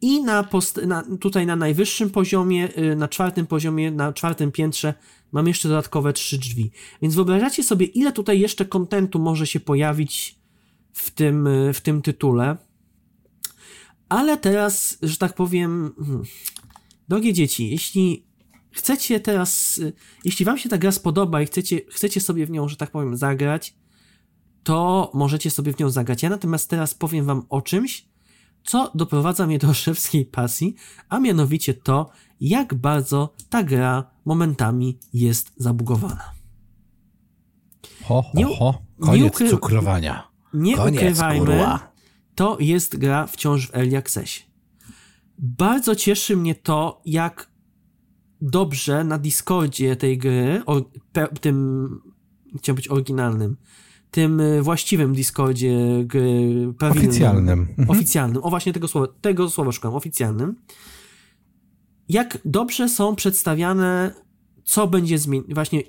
I 0.00 0.22
na, 0.22 0.42
post, 0.42 0.80
na 0.86 1.04
tutaj 1.20 1.46
na 1.46 1.56
najwyższym 1.56 2.10
poziomie, 2.10 2.78
y, 2.78 2.96
na 2.96 3.08
czwartym 3.08 3.46
poziomie, 3.46 3.90
na 3.90 4.12
czwartym 4.12 4.52
piętrze 4.52 4.94
mam 5.32 5.48
jeszcze 5.48 5.68
dodatkowe 5.68 6.12
3 6.12 6.38
drzwi. 6.38 6.70
Więc 7.02 7.14
wyobrażacie 7.14 7.62
sobie, 7.62 7.86
ile 7.86 8.12
tutaj 8.12 8.40
jeszcze 8.40 8.64
kontentu 8.64 9.18
może 9.18 9.46
się 9.46 9.60
pojawić 9.60 10.38
w 10.92 11.10
tym, 11.10 11.46
y, 11.46 11.72
w 11.72 11.80
tym 11.80 12.02
tytule. 12.02 12.56
Ale 14.08 14.36
teraz, 14.36 14.98
że 15.02 15.16
tak 15.16 15.34
powiem, 15.34 15.94
hmm, 15.98 16.22
drogie 17.08 17.32
dzieci, 17.32 17.70
jeśli 17.70 18.26
chcecie 18.70 19.20
teraz, 19.20 19.78
y, 19.78 19.92
jeśli 20.24 20.44
wam 20.44 20.58
się 20.58 20.68
ta 20.68 20.78
gra 20.78 20.92
spodoba 20.92 21.42
i 21.42 21.46
chcecie, 21.46 21.80
chcecie 21.90 22.20
sobie 22.20 22.46
w 22.46 22.50
nią, 22.50 22.68
że 22.68 22.76
tak 22.76 22.90
powiem, 22.90 23.16
zagrać, 23.16 23.74
to 24.62 25.10
możecie 25.14 25.50
sobie 25.50 25.72
w 25.72 25.78
nią 25.78 25.90
zagrać. 25.90 26.22
Ja 26.22 26.30
natomiast 26.30 26.70
teraz 26.70 26.94
powiem 26.94 27.24
wam 27.24 27.46
o 27.48 27.62
czymś, 27.62 28.08
co 28.68 28.92
doprowadza 28.94 29.46
mnie 29.46 29.58
do 29.58 29.74
szewskiej 29.84 30.24
pasji, 30.24 30.74
a 31.08 31.18
mianowicie 31.20 31.74
to, 31.74 32.10
jak 32.40 32.74
bardzo 32.74 33.34
ta 33.48 33.62
gra 33.62 34.10
momentami 34.24 34.98
jest 35.12 35.52
zabugowana. 35.56 36.32
Ho, 38.04 38.22
ho, 38.22 38.54
ho. 38.58 38.82
Koniec 39.00 39.40
nie 39.40 39.50
cukrowania. 39.50 40.28
Nie 40.54 40.76
Koniec, 40.76 41.02
ukrywajmy, 41.02 41.46
kurwa. 41.46 41.92
to 42.34 42.56
jest 42.60 42.96
gra 42.96 43.26
wciąż 43.26 43.66
w 43.66 43.74
Early 43.74 43.96
Accessie. 43.96 44.42
Bardzo 45.38 45.96
cieszy 45.96 46.36
mnie 46.36 46.54
to, 46.54 47.02
jak 47.04 47.50
dobrze 48.40 49.04
na 49.04 49.18
Discordzie 49.18 49.96
tej 49.96 50.18
gry, 50.18 50.62
o, 50.66 50.80
tym, 51.40 51.88
chciałem 52.58 52.76
być 52.76 52.88
oryginalnym, 52.88 53.56
tym 54.10 54.40
y, 54.40 54.62
właściwym 54.62 55.14
Discordzie 55.14 56.04
prawilnym. 56.78 57.08
Oficjalnym. 57.08 57.60
Mhm. 57.60 57.90
Oficjalnym. 57.90 58.44
O 58.44 58.50
właśnie 58.50 58.72
tego 58.72 58.88
słowa, 58.88 59.06
tego 59.20 59.50
słowa 59.50 59.72
szukam, 59.72 59.94
oficjalnym. 59.94 60.54
Jak 62.08 62.38
dobrze 62.44 62.88
są 62.88 63.14
przedstawiane, 63.14 64.14
co 64.64 64.86
będzie 64.86 65.18
zmienić. 65.18 65.54
Właśnie 65.54 65.82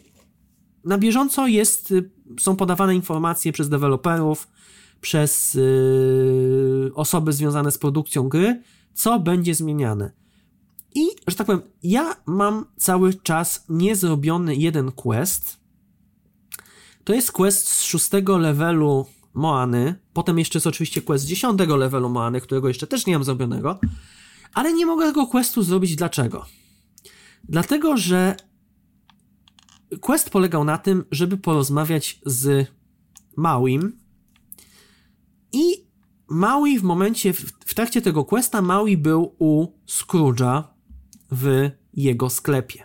na 0.85 0.97
bieżąco 0.97 1.47
jest, 1.47 1.91
y, 1.91 2.09
są 2.39 2.55
podawane 2.55 2.95
informacje 2.95 3.51
przez 3.51 3.69
deweloperów, 3.69 4.47
przez 5.01 5.53
yy, 5.53 6.91
osoby 6.95 7.33
związane 7.33 7.71
z 7.71 7.77
produkcją 7.77 8.29
gry, 8.29 8.61
co 8.93 9.19
będzie 9.19 9.55
zmieniane. 9.55 10.11
I, 10.95 11.07
że 11.27 11.35
tak 11.35 11.47
powiem, 11.47 11.61
ja 11.83 12.15
mam 12.25 12.65
cały 12.77 13.13
czas 13.13 13.65
niezrobiony 13.69 14.55
jeden 14.55 14.91
quest, 14.91 15.58
to 17.09 17.13
jest 17.13 17.31
quest 17.31 17.69
z 17.69 17.83
szóstego 17.83 18.37
levelu 18.37 19.05
Moany. 19.33 19.95
Potem 20.13 20.39
jeszcze 20.39 20.57
jest 20.57 20.67
oczywiście 20.67 21.01
quest 21.01 21.23
z 21.25 21.27
dziesiątego 21.27 21.75
levelu 21.77 22.09
Moany, 22.09 22.41
którego 22.41 22.67
jeszcze 22.67 22.87
też 22.87 23.05
nie 23.05 23.13
mam 23.13 23.23
zrobionego. 23.23 23.79
Ale 24.53 24.73
nie 24.73 24.85
mogę 24.85 25.05
tego 25.05 25.27
questu 25.27 25.63
zrobić. 25.63 25.95
Dlaczego? 25.95 26.45
Dlatego, 27.43 27.97
że 27.97 28.35
quest 30.01 30.29
polegał 30.29 30.63
na 30.63 30.77
tym, 30.77 31.05
żeby 31.11 31.37
porozmawiać 31.37 32.21
z 32.25 32.67
Małym 33.37 33.99
i 35.51 35.87
Maui 36.27 36.79
w 36.79 36.83
momencie, 36.83 37.33
w 37.65 37.73
trakcie 37.73 38.01
tego 38.01 38.25
questa 38.25 38.61
Maui 38.61 38.97
był 38.97 39.35
u 39.39 39.67
Scrooge'a 39.87 40.63
w 41.31 41.69
jego 41.93 42.29
sklepie. 42.29 42.83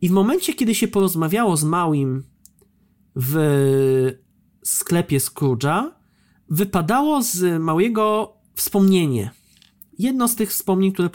I 0.00 0.08
w 0.08 0.12
momencie, 0.12 0.54
kiedy 0.54 0.74
się 0.74 0.88
porozmawiało 0.88 1.56
z 1.56 1.64
Małym 1.64 2.35
w 3.16 3.36
sklepie 4.64 5.18
Scrooge'a, 5.18 5.90
wypadało 6.48 7.22
z 7.22 7.62
małego 7.62 8.36
wspomnienie. 8.54 9.30
Jedno 9.98 10.28
z 10.28 10.36
tych 10.36 10.50
wspomnień, 10.50 10.92
które, 10.92 11.10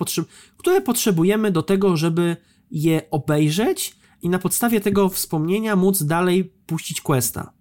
które 0.57 0.81
potrzebujemy 0.81 1.51
do 1.51 1.63
tego, 1.63 1.97
żeby 1.97 2.37
je 2.71 3.01
obejrzeć 3.11 3.95
i 4.21 4.29
na 4.29 4.39
podstawie 4.39 4.81
tego 4.81 5.09
wspomnienia 5.09 5.75
móc 5.75 6.03
dalej 6.03 6.53
puścić 6.65 7.01
questa. 7.01 7.53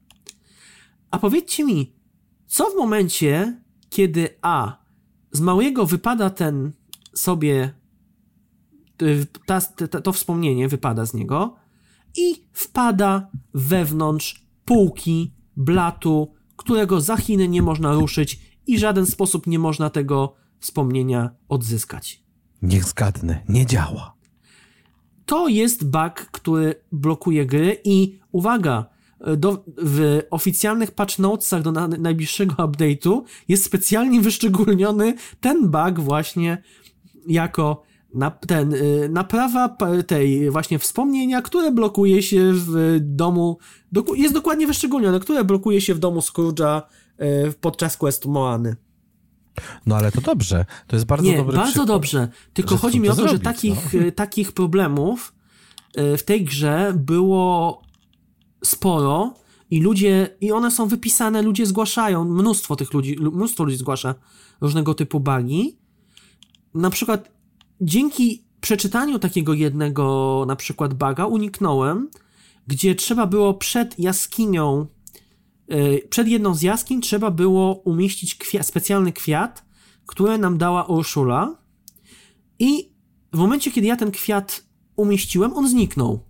A 1.11 1.19
powiedzcie 1.19 1.65
mi, 1.65 1.93
co 2.47 2.71
w 2.71 2.77
momencie, 2.77 3.61
kiedy 3.91 4.29
A 4.43 4.77
z 5.33 5.41
małego 5.41 5.87
wypada 5.87 6.31
ten 6.31 6.73
sobie 7.15 7.75
ta, 9.47 9.61
ta, 9.61 10.01
to 10.01 10.13
wspomnienie 10.13 10.69
wypada 10.69 11.07
z 11.07 11.15
niego 11.15 11.57
i 12.17 12.45
wpada 12.53 13.31
wewnątrz 13.55 14.47
półki, 14.65 15.35
blatu, 15.57 16.35
którego 16.57 17.01
za 17.01 17.17
Chiny 17.17 17.49
nie 17.49 17.63
można 17.63 17.93
ruszyć 17.93 18.41
i 18.67 18.77
w 18.77 18.81
żaden 18.81 19.07
sposób 19.07 19.47
nie 19.47 19.59
można 19.59 19.91
tego 19.91 20.35
wspomnienia 20.59 21.31
odzyskać. 21.49 22.23
Niech 22.63 22.85
zgadnę, 22.85 23.43
nie 23.49 23.67
działa. 23.67 24.15
To 25.27 25.49
jest 25.49 25.91
bug, 25.91 26.15
który 26.15 26.75
blokuje 26.93 27.47
gry 27.47 27.81
i 27.85 28.19
uwaga, 28.33 28.87
do, 29.37 29.65
w 29.83 30.23
oficjalnych 30.31 30.91
patch 30.91 31.19
notesach 31.19 31.63
do 31.63 31.73
na, 31.73 31.89
najbliższego 31.89 32.55
update'u 32.55 33.23
jest 33.49 33.65
specjalnie 33.65 34.21
wyszczególniony 34.21 35.15
ten 35.41 35.71
bug 35.71 36.01
właśnie 36.01 36.63
jako 37.27 37.83
na, 38.15 38.31
ten, 38.31 38.75
y, 38.75 39.09
naprawa 39.13 39.77
tej 40.07 40.51
właśnie 40.51 40.79
wspomnienia, 40.79 41.43
które 41.43 41.73
blokuje 41.73 42.23
się 42.23 42.53
w 42.53 42.99
domu, 43.01 43.59
jest 44.17 44.35
dokładnie 44.35 44.67
wyszczególnione, 44.67 45.21
które 45.21 45.45
blokuje 45.45 45.81
się 45.81 45.95
w 45.95 45.99
domu 45.99 46.21
Scrooge'a 46.21 46.83
y, 47.21 47.55
podczas 47.61 47.97
questu 47.97 48.31
Moany. 48.31 48.77
No 49.87 49.97
ale 49.97 50.13
to 50.13 50.21
dobrze, 50.21 50.65
to 50.87 50.97
jest 50.97 51.07
bardzo 51.07 51.27
Nie, 51.27 51.37
dobry 51.37 51.57
bardzo 51.57 51.71
przykład, 51.71 51.89
dobrze, 51.89 52.29
tylko 52.53 52.77
chodzi 52.77 53.01
mi 53.01 53.09
o 53.09 53.11
to, 53.11 53.17
zrobić, 53.17 53.33
że 53.33 53.39
takich, 53.39 53.95
no. 53.95 54.11
takich 54.15 54.53
problemów 54.53 55.35
w 55.97 56.23
tej 56.23 56.45
grze 56.45 56.93
było 56.97 57.83
sporo 58.65 59.35
i 59.71 59.81
ludzie, 59.81 60.37
i 60.41 60.53
one 60.53 60.71
są 60.71 60.89
wypisane, 60.89 61.43
ludzie 61.43 61.67
zgłaszają, 61.67 62.25
mnóstwo 62.25 62.77
tych 62.77 62.93
ludzi, 62.95 63.17
mnóstwo 63.21 63.65
ludzi 63.65 63.77
zgłasza 63.77 64.15
różnego 64.61 64.95
typu 64.95 65.21
bugi. 65.21 65.79
Na 66.75 66.91
przykład 66.91 67.40
dzięki 67.81 68.45
przeczytaniu 68.61 69.19
takiego 69.19 69.55
jednego 69.55 70.45
na 70.49 70.57
przykład 70.57 70.95
baga 70.95 71.27
uniknąłem, 71.27 72.11
gdzie 72.67 72.95
trzeba 72.95 73.27
było 73.27 73.55
przed 73.55 73.99
jaskinią, 73.99 74.87
yy, 75.69 76.03
przed 76.11 76.29
jedną 76.29 76.55
z 76.55 76.63
jaskiń 76.63 77.01
trzeba 77.01 77.31
było 77.31 77.75
umieścić 77.75 78.35
kwiat, 78.35 78.67
specjalny 78.67 79.13
kwiat, 79.13 79.65
który 80.07 80.39
nam 80.39 80.59
dała 80.59 80.85
Urszula 80.85 81.57
i 82.59 82.91
w 83.33 83.39
momencie, 83.39 83.71
kiedy 83.73 83.87
ja 83.87 83.97
ten 83.97 84.11
kwiat 84.11 84.65
umieściłem, 84.97 85.53
on 85.53 85.69
zniknął. 85.69 86.21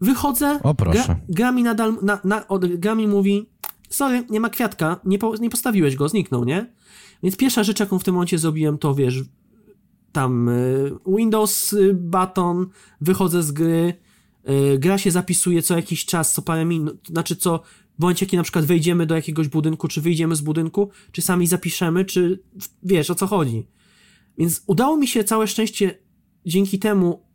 Wychodzę, 0.00 0.60
O, 0.62 0.74
proszę. 0.74 1.04
gra, 1.04 1.20
gra 1.28 1.52
mi 1.52 1.62
nadal, 1.62 1.96
na, 2.02 2.20
na, 2.24 2.48
od, 2.48 2.66
gra 2.66 2.94
mi 2.94 3.06
mówi, 3.06 3.50
sorry, 3.88 4.24
nie 4.30 4.40
ma 4.40 4.50
kwiatka, 4.50 5.00
nie, 5.04 5.18
po, 5.18 5.36
nie 5.36 5.50
postawiłeś 5.50 5.96
go, 5.96 6.08
zniknął, 6.08 6.44
nie? 6.44 6.72
Więc 7.22 7.36
pierwsza 7.36 7.64
rzecz, 7.64 7.80
jaką 7.80 7.98
w 7.98 8.04
tym 8.04 8.14
momencie 8.14 8.38
zrobiłem, 8.38 8.78
to 8.78 8.94
wiesz, 8.94 9.22
tam 10.12 10.48
y, 10.48 10.90
Windows 11.06 11.72
y, 11.72 11.94
baton, 11.94 12.66
wychodzę 13.00 13.42
z 13.42 13.52
gry, 13.52 13.94
y, 14.74 14.78
gra 14.78 14.98
się 14.98 15.10
zapisuje 15.10 15.62
co 15.62 15.76
jakiś 15.76 16.04
czas, 16.04 16.34
co 16.34 16.42
parę 16.42 16.64
minut, 16.64 17.08
znaczy 17.08 17.36
co, 17.36 17.62
w 17.98 18.00
momencie, 18.02 18.26
kiedy 18.26 18.36
na 18.36 18.42
przykład 18.42 18.64
wejdziemy 18.64 19.06
do 19.06 19.14
jakiegoś 19.14 19.48
budynku, 19.48 19.88
czy 19.88 20.00
wyjdziemy 20.00 20.36
z 20.36 20.40
budynku, 20.40 20.90
czy 21.12 21.22
sami 21.22 21.46
zapiszemy, 21.46 22.04
czy 22.04 22.42
wiesz 22.82 23.10
o 23.10 23.14
co 23.14 23.26
chodzi. 23.26 23.66
Więc 24.38 24.62
udało 24.66 24.96
mi 24.96 25.06
się 25.06 25.24
całe 25.24 25.46
szczęście 25.46 25.98
dzięki 26.46 26.78
temu 26.78 27.28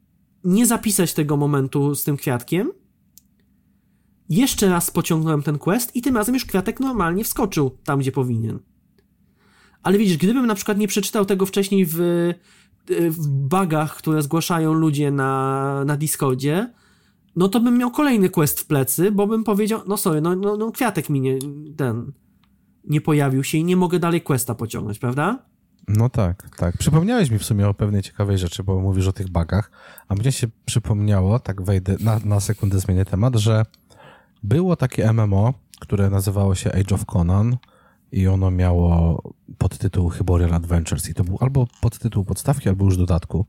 nie 0.43 0.65
zapisać 0.65 1.13
tego 1.13 1.37
momentu 1.37 1.95
z 1.95 2.03
tym 2.03 2.17
kwiatkiem. 2.17 2.71
Jeszcze 4.29 4.69
raz 4.69 4.91
pociągnąłem 4.91 5.43
ten 5.43 5.57
quest 5.57 5.95
i 5.95 6.01
tym 6.01 6.17
razem 6.17 6.35
już 6.35 6.45
kwiatek 6.45 6.79
normalnie 6.79 7.23
wskoczył 7.23 7.77
tam, 7.83 7.99
gdzie 7.99 8.11
powinien. 8.11 8.59
Ale 9.83 9.97
widzisz, 9.97 10.17
gdybym 10.17 10.45
na 10.45 10.55
przykład 10.55 10.77
nie 10.77 10.87
przeczytał 10.87 11.25
tego 11.25 11.45
wcześniej 11.45 11.85
w, 11.85 11.97
w 12.87 13.27
bugach, 13.27 13.95
które 13.95 14.21
zgłaszają 14.21 14.73
ludzie 14.73 15.11
na, 15.11 15.83
na 15.85 15.97
Discordzie, 15.97 16.73
no 17.35 17.49
to 17.49 17.59
bym 17.59 17.77
miał 17.77 17.91
kolejny 17.91 18.29
quest 18.29 18.59
w 18.59 18.65
plecy, 18.65 19.11
bo 19.11 19.27
bym 19.27 19.43
powiedział, 19.43 19.81
no 19.87 19.97
sorry, 19.97 20.21
no, 20.21 20.35
no, 20.35 20.57
no 20.57 20.71
kwiatek 20.71 21.09
mi 21.09 21.21
nie, 21.21 21.39
ten, 21.77 22.11
nie 22.87 23.01
pojawił 23.01 23.43
się 23.43 23.57
i 23.57 23.63
nie 23.63 23.75
mogę 23.75 23.99
dalej 23.99 24.21
questa 24.21 24.55
pociągnąć, 24.55 24.99
prawda? 24.99 25.39
No 25.87 26.09
tak, 26.09 26.49
tak. 26.57 26.77
Przypomniałeś 26.77 27.31
mi 27.31 27.39
w 27.39 27.43
sumie 27.43 27.67
o 27.67 27.73
pewnej 27.73 28.01
ciekawej 28.01 28.37
rzeczy, 28.37 28.63
bo 28.63 28.79
mówisz 28.79 29.07
o 29.07 29.13
tych 29.13 29.29
bugach, 29.29 29.71
a 30.07 30.15
mnie 30.15 30.31
się 30.31 30.47
przypomniało, 30.65 31.39
tak 31.39 31.61
wejdę, 31.61 31.95
na, 31.99 32.19
na 32.25 32.39
sekundę 32.39 32.79
zmienię 32.79 33.05
temat, 33.05 33.35
że 33.35 33.65
było 34.43 34.75
takie 34.75 35.13
MMO, 35.13 35.53
które 35.79 36.09
nazywało 36.09 36.55
się 36.55 36.71
Age 36.71 36.95
of 36.95 37.05
Conan 37.05 37.57
i 38.13 38.27
ono 38.27 38.51
miało 38.51 39.21
podtytuł 39.57 40.09
Hyborian 40.09 40.53
Adventures 40.53 41.09
i 41.09 41.13
to 41.13 41.23
był 41.23 41.37
albo 41.41 41.67
podtytuł 41.81 42.25
podstawki, 42.25 42.69
albo 42.69 42.85
już 42.85 42.97
dodatku. 42.97 43.45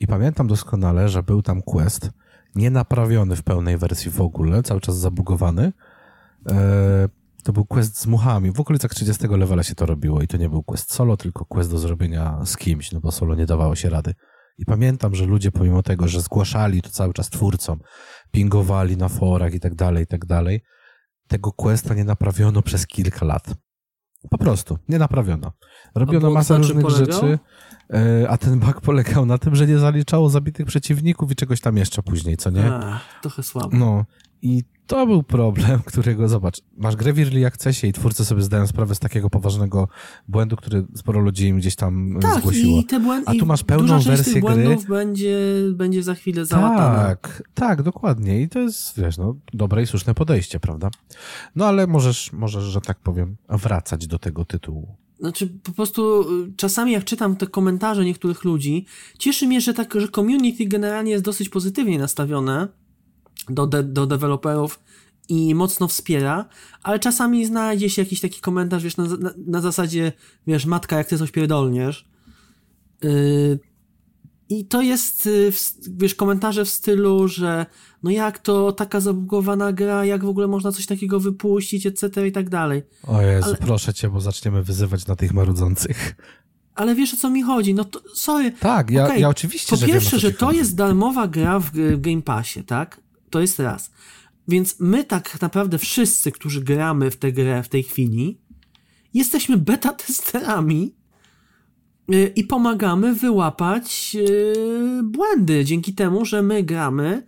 I 0.00 0.06
pamiętam 0.06 0.46
doskonale, 0.46 1.08
że 1.08 1.22
był 1.22 1.42
tam 1.42 1.62
quest, 1.62 2.10
nienaprawiony 2.54 3.36
w 3.36 3.42
pełnej 3.42 3.78
wersji 3.78 4.10
w 4.10 4.20
ogóle, 4.20 4.62
cały 4.62 4.80
czas 4.80 4.98
zabugowany. 4.98 5.72
E, 6.50 7.08
to 7.44 7.52
był 7.52 7.64
quest 7.64 8.00
z 8.00 8.06
muchami. 8.06 8.52
W 8.52 8.60
okolicach 8.60 8.94
30 8.94 9.26
levela 9.26 9.62
się 9.62 9.74
to 9.74 9.86
robiło 9.86 10.22
i 10.22 10.28
to 10.28 10.36
nie 10.36 10.48
był 10.48 10.62
quest 10.62 10.92
solo, 10.92 11.16
tylko 11.16 11.44
quest 11.44 11.70
do 11.70 11.78
zrobienia 11.78 12.44
z 12.44 12.56
kimś, 12.56 12.92
no 12.92 13.00
bo 13.00 13.12
solo 13.12 13.34
nie 13.34 13.46
dawało 13.46 13.74
się 13.76 13.90
rady. 13.90 14.14
I 14.58 14.64
pamiętam, 14.64 15.14
że 15.14 15.26
ludzie 15.26 15.52
pomimo 15.52 15.82
tego, 15.82 16.08
że 16.08 16.20
zgłaszali 16.20 16.82
to 16.82 16.90
cały 16.90 17.12
czas 17.12 17.30
twórcom, 17.30 17.80
pingowali 18.30 18.96
na 18.96 19.08
forach 19.08 19.54
i 19.54 19.60
tak 19.60 19.74
dalej, 19.74 20.04
i 20.04 20.06
tak 20.06 20.26
dalej, 20.26 20.60
tego 21.28 21.52
questa 21.52 21.94
nie 21.94 22.04
naprawiono 22.04 22.62
przez 22.62 22.86
kilka 22.86 23.26
lat. 23.26 23.54
Po 24.30 24.38
prostu, 24.38 24.78
nie 24.88 24.98
naprawiono. 24.98 25.52
Robiono 25.94 26.30
masę 26.30 26.56
różnych 26.56 26.88
rzeczy, 26.90 27.38
e, 27.90 28.30
a 28.30 28.38
ten 28.38 28.60
bug 28.60 28.80
polegał 28.80 29.26
na 29.26 29.38
tym, 29.38 29.54
że 29.54 29.66
nie 29.66 29.78
zaliczało 29.78 30.30
zabitych 30.30 30.66
przeciwników 30.66 31.32
i 31.32 31.36
czegoś 31.36 31.60
tam 31.60 31.76
jeszcze 31.76 32.02
później, 32.02 32.36
co 32.36 32.50
nie? 32.50 32.74
Ach, 32.74 33.20
trochę 33.22 33.42
słabo. 33.42 33.68
No 33.72 34.04
i 34.42 34.64
to 34.86 35.06
był 35.06 35.22
problem, 35.22 35.80
którego 35.86 36.28
zobacz, 36.28 36.60
masz 36.76 36.96
grę 36.96 37.12
w 37.12 37.18
Early 37.18 37.46
Accessie 37.46 37.86
i 37.86 37.92
twórcy 37.92 38.24
sobie 38.24 38.42
zdają 38.42 38.66
sprawę 38.66 38.94
z 38.94 38.98
takiego 38.98 39.30
poważnego 39.30 39.88
błędu, 40.28 40.56
który 40.56 40.86
sporo 40.94 41.20
ludzi 41.20 41.46
im 41.46 41.56
gdzieś 41.56 41.76
tam 41.76 42.16
e, 42.16 42.20
Tak, 42.20 42.38
zgłosiło. 42.38 42.80
i 42.80 42.84
te 42.84 43.00
błędy. 43.00 43.30
A 43.30 43.34
tu 43.34 43.46
masz 43.46 43.64
pełną 43.64 43.82
duża 43.82 43.94
część 43.94 44.06
wersję 44.08 44.32
tych 44.32 44.42
gry. 44.44 44.54
błędów 44.54 44.86
będzie, 44.86 45.38
będzie 45.72 46.02
za 46.02 46.14
chwilę 46.14 46.46
załatana. 46.46 46.98
Tak, 46.98 47.42
tak, 47.54 47.82
dokładnie. 47.82 48.42
I 48.42 48.48
to 48.48 48.58
jest, 48.58 49.00
wiesz, 49.00 49.18
no, 49.18 49.36
dobre 49.52 49.82
i 49.82 49.86
słuszne 49.86 50.14
podejście, 50.14 50.60
prawda? 50.60 50.90
No 51.56 51.66
ale 51.66 51.86
możesz, 51.86 52.32
możesz, 52.32 52.64
że 52.64 52.80
tak 52.80 52.98
powiem, 52.98 53.36
wracać 53.48 54.06
do 54.06 54.18
tego 54.18 54.44
tytułu. 54.44 54.96
Znaczy, 55.20 55.46
po 55.62 55.72
prostu 55.72 56.22
y, 56.42 56.52
czasami 56.56 56.92
jak 56.92 57.04
czytam 57.04 57.36
te 57.36 57.46
komentarze 57.46 58.04
niektórych 58.04 58.44
ludzi, 58.44 58.86
cieszy 59.18 59.46
mnie, 59.46 59.60
że 59.60 59.74
tak, 59.74 59.94
że 60.00 60.08
community 60.08 60.66
generalnie 60.66 61.10
jest 61.10 61.24
dosyć 61.24 61.48
pozytywnie 61.48 61.98
nastawione 61.98 62.68
do, 63.48 63.66
de, 63.66 63.82
do 63.82 64.06
deweloperów 64.06 64.80
i 65.28 65.54
mocno 65.54 65.88
wspiera, 65.88 66.48
ale 66.82 66.98
czasami 66.98 67.46
znajdzie 67.46 67.90
się 67.90 68.02
jakiś 68.02 68.20
taki 68.20 68.40
komentarz, 68.40 68.82
wiesz, 68.82 68.96
na, 68.96 69.04
na, 69.04 69.30
na 69.46 69.60
zasadzie, 69.60 70.12
wiesz, 70.46 70.66
matka, 70.66 70.96
jak 70.96 71.06
ty 71.08 71.18
coś 71.18 71.30
pierdolniesz. 71.30 72.08
Yy, 73.02 73.58
I 74.48 74.64
to 74.64 74.82
jest, 74.82 75.26
y, 75.26 75.52
wiesz, 75.90 76.14
komentarze 76.14 76.64
w 76.64 76.68
stylu, 76.70 77.28
że 77.28 77.66
no 78.02 78.10
jak 78.10 78.38
to 78.38 78.72
taka 78.72 79.00
zabugowana 79.00 79.72
gra, 79.72 80.04
jak 80.04 80.24
w 80.24 80.28
ogóle 80.28 80.46
można 80.48 80.72
coś 80.72 80.86
takiego 80.86 81.20
wypuścić, 81.20 81.86
etc. 81.86 82.26
i 82.28 82.32
tak 82.32 82.48
dalej. 82.50 82.82
O 83.06 83.22
Jezu, 83.22 83.46
Ale- 83.46 83.56
proszę 83.56 83.94
cię, 83.94 84.08
bo 84.10 84.20
zaczniemy 84.20 84.62
wyzywać 84.62 85.06
na 85.06 85.16
tych 85.16 85.32
marudzących. 85.34 86.14
Ale 86.74 86.94
wiesz 86.94 87.14
o 87.14 87.16
co 87.16 87.30
mi 87.30 87.42
chodzi? 87.42 87.74
No 87.74 87.84
to, 87.84 88.00
sorry, 88.14 88.52
Tak, 88.52 88.90
ja, 88.90 89.16
ja 89.16 89.28
oczywiście, 89.28 89.70
Po 89.70 89.76
że 89.76 89.86
wiem, 89.86 89.94
pierwsze, 89.94 90.10
co 90.10 90.18
że 90.18 90.32
to 90.32 90.46
chodzi. 90.46 90.58
jest 90.58 90.76
darmowa 90.76 91.28
gra 91.28 91.58
w, 91.60 91.70
w 91.72 92.00
Game 92.00 92.22
Passie, 92.22 92.64
tak? 92.64 93.00
To 93.32 93.40
jest 93.40 93.58
raz. 93.58 93.90
Więc 94.48 94.80
my 94.80 95.04
tak 95.04 95.40
naprawdę 95.40 95.78
wszyscy, 95.78 96.32
którzy 96.32 96.60
gramy 96.60 97.10
w 97.10 97.16
tę 97.16 97.32
grę 97.32 97.62
w 97.62 97.68
tej 97.68 97.82
chwili, 97.82 98.40
jesteśmy 99.14 99.56
beta 99.56 99.92
testerami 99.92 100.94
yy, 102.08 102.32
i 102.36 102.44
pomagamy 102.44 103.14
wyłapać 103.14 104.14
yy, 104.14 105.00
błędy 105.04 105.64
dzięki 105.64 105.94
temu, 105.94 106.24
że 106.24 106.42
my 106.42 106.62
gramy 106.62 107.26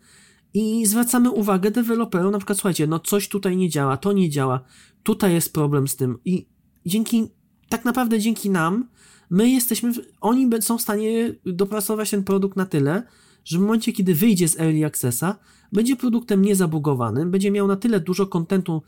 i 0.55 0.87
zwracamy 0.87 1.31
uwagę 1.31 1.71
deweloperom, 1.71 2.33
na 2.33 2.39
przykład 2.39 2.59
słuchajcie, 2.59 2.87
no 2.87 2.99
coś 2.99 3.29
tutaj 3.29 3.57
nie 3.57 3.69
działa, 3.69 3.97
to 3.97 4.13
nie 4.13 4.31
działa, 4.31 4.65
tutaj 5.03 5.35
jest 5.35 5.53
problem 5.53 5.89
z 5.89 5.97
tym. 5.97 6.19
I 6.25 6.49
dzięki, 6.87 7.29
tak 7.69 7.85
naprawdę 7.85 8.21
dzięki 8.21 8.51
nam, 8.51 8.89
my 9.31 9.51
jesteśmy, 9.51 9.93
oni 10.21 10.51
są 10.61 10.79
w 10.79 10.83
stanie 10.83 11.35
dopracować 11.47 12.11
ten 12.11 12.25
produkt 12.25 12.57
na 12.57 12.67
tyle, 12.67 13.03
że 13.45 13.59
w 13.59 13.61
momencie, 13.61 13.93
kiedy 13.93 14.15
wyjdzie 14.15 14.49
z 14.49 14.61
Early 14.61 14.87
Accessa, 14.87 15.39
będzie 15.75 15.97
produktem 15.97 16.43
niezabugowanym, 16.43 17.31
będzie 17.31 17.51
miał 17.51 17.67
na 17.67 17.77
tyle 17.77 18.01
dużo 18.01 18.27
kontentu 18.27 18.83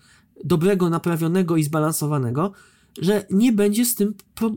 dobrego, 0.44 0.90
naprawionego 0.90 1.56
i 1.56 1.62
zbalansowanego, 1.62 2.52
że 3.00 3.26
nie 3.30 3.52
będzie 3.52 3.84
z 3.84 3.94
tym, 3.94 4.14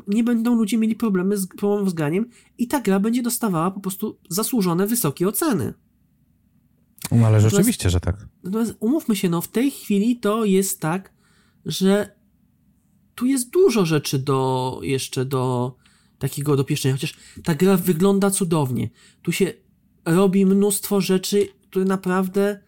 nie 0.08 0.24
będą 0.24 0.56
ludzie 0.56 0.78
mieli 0.78 0.96
problemy 0.96 1.38
z, 1.38 1.48
problemów 1.48 1.90
z 1.90 1.94
graniem 1.94 2.26
i 2.58 2.68
ta 2.68 2.82
gra 2.82 3.00
będzie 3.00 3.24
dostawała 3.24 3.72
po 3.72 3.80
prostu 3.80 4.18
zasłużone 4.30 4.88
wysokie 4.88 5.28
oceny. 5.28 5.74
No 7.12 7.28
ale 7.28 7.42
rzeczywiście, 7.42 7.90
że 7.90 8.00
tak. 8.00 8.28
Natomiast 8.44 8.76
umówmy 8.80 9.16
się, 9.16 9.30
no 9.30 9.42
w 9.42 9.48
tej 9.48 9.72
chwili 9.72 10.20
to 10.20 10.46
jest 10.46 10.80
tak, 10.80 11.14
że 11.66 12.16
tu 13.16 13.26
jest 13.26 13.50
dużo 13.50 13.86
rzeczy 13.86 14.20
do 14.20 14.80
jeszcze 14.84 15.26
do 15.26 15.76
takiego 16.20 16.56
dopieszczenia, 16.56 16.96
chociaż 16.96 17.18
ta 17.44 17.56
gra 17.56 17.78
wygląda 17.78 18.30
cudownie. 18.32 18.90
Tu 19.22 19.32
się 19.32 19.54
robi 20.06 20.46
mnóstwo 20.46 21.02
rzeczy, 21.02 21.48
które 21.70 21.86
naprawdę 21.86 22.60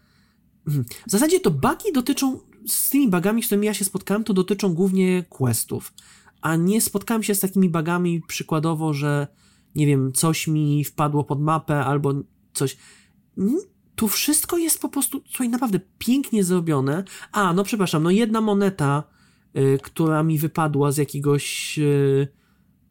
Mhm. 0.68 0.86
w 1.08 1.12
zasadzie 1.12 1.40
to 1.40 1.52
bugi 1.52 1.94
dotyczą 1.94 2.40
z 2.68 2.90
tymi 2.90 3.10
bugami, 3.10 3.44
z 3.44 3.46
którymi 3.46 3.68
ja 3.68 3.74
się 3.74 3.86
spotkałem, 3.86 4.24
to 4.24 4.34
dotyczą 4.34 4.74
głównie 4.74 5.24
questów, 5.30 5.94
a 6.42 6.56
nie 6.56 6.82
spotkałem 6.82 7.24
się 7.24 7.36
z 7.36 7.40
takimi 7.40 7.70
bugami 7.70 8.22
przykładowo, 8.28 8.94
że 8.94 9.28
nie 9.76 9.88
wiem, 9.88 10.14
coś 10.14 10.48
mi 10.48 10.84
wpadło 10.84 11.24
pod 11.24 11.42
mapę 11.42 11.86
albo 11.86 12.14
coś 12.54 12.78
tu 13.96 14.08
wszystko 14.08 14.58
jest 14.58 14.82
po 14.82 14.90
prostu, 14.90 15.22
słuchaj, 15.30 15.50
naprawdę 15.50 15.80
pięknie 15.98 16.44
zrobione. 16.44 17.04
A, 17.32 17.54
no 17.54 17.64
przepraszam, 17.64 18.04
no 18.04 18.12
jedna 18.12 18.42
moneta, 18.42 19.04
y, 19.58 19.80
która 19.84 20.24
mi 20.24 20.38
wypadła 20.38 20.92
z 20.92 20.98
jakiegoś, 20.98 21.80
y, 21.80 22.28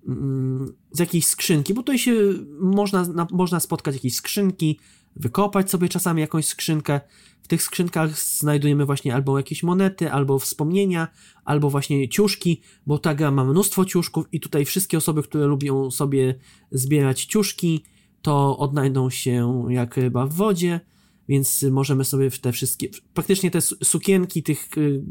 mm, 0.08 0.72
z 0.92 0.98
jakiejś 0.98 1.26
skrzynki, 1.26 1.74
bo 1.74 1.82
tutaj 1.82 1.98
się 1.98 2.14
można, 2.61 3.04
na, 3.04 3.26
można 3.30 3.61
spotkać 3.61 3.94
jakieś 3.94 4.14
skrzynki, 4.14 4.78
wykopać 5.16 5.70
sobie 5.70 5.88
czasami 5.88 6.20
jakąś 6.20 6.46
skrzynkę. 6.46 7.00
W 7.42 7.48
tych 7.48 7.62
skrzynkach 7.62 8.18
znajdujemy 8.18 8.86
właśnie 8.86 9.14
albo 9.14 9.38
jakieś 9.38 9.62
monety, 9.62 10.12
albo 10.12 10.38
wspomnienia, 10.38 11.08
albo 11.44 11.70
właśnie 11.70 12.08
ciuszki, 12.08 12.61
bo 12.86 12.98
ta 12.98 13.14
gra 13.14 13.30
ma 13.30 13.44
mnóstwo 13.44 13.84
ciuszków 13.84 14.24
i 14.32 14.40
tutaj 14.40 14.64
wszystkie 14.64 14.98
osoby, 14.98 15.22
które 15.22 15.46
lubią 15.46 15.90
sobie 15.90 16.34
zbierać 16.70 17.24
ciuszki, 17.24 17.84
to 18.22 18.58
odnajdą 18.58 19.11
się 19.11 19.64
jak 19.68 19.96
ryba 19.96 20.26
w 20.26 20.32
wodzie, 20.32 20.80
więc 21.28 21.62
możemy 21.62 22.04
sobie 22.04 22.30
te 22.30 22.52
wszystkie, 22.52 22.88
praktycznie 23.14 23.50
te 23.50 23.61
su- 23.61 23.84
sukienki 23.84 24.42
tych 24.42 24.78
y, 24.78 25.02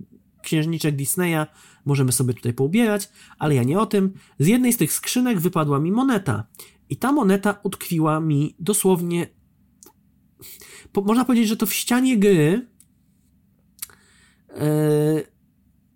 księżniczek 0.42 0.96
Disneya 0.96 1.46
możemy 1.86 2.12
sobie 2.12 2.34
tutaj 2.34 2.54
poubierać, 2.54 3.10
ale 3.40 3.56
ja 3.56 3.64
nie 3.64 3.80
o 3.80 3.86
tym. 3.86 4.14
Z 4.40 4.48
jednej 4.48 4.74
z 4.74 4.78
tych 4.78 4.94
skrzynek 4.94 5.40
wypadła 5.40 5.80
mi 5.80 5.92
moneta 5.92 6.48
i 6.90 6.98
ta 6.98 7.12
moneta 7.12 7.60
utkwiła 7.64 8.20
mi 8.20 8.56
dosłownie 8.60 9.39
po, 10.92 11.02
można 11.02 11.26
powiedzieć, 11.26 11.48
że 11.48 11.58
to 11.58 11.66
w 11.66 11.74
ścianie 11.74 12.18
gry 12.18 12.68
e, 14.50 14.70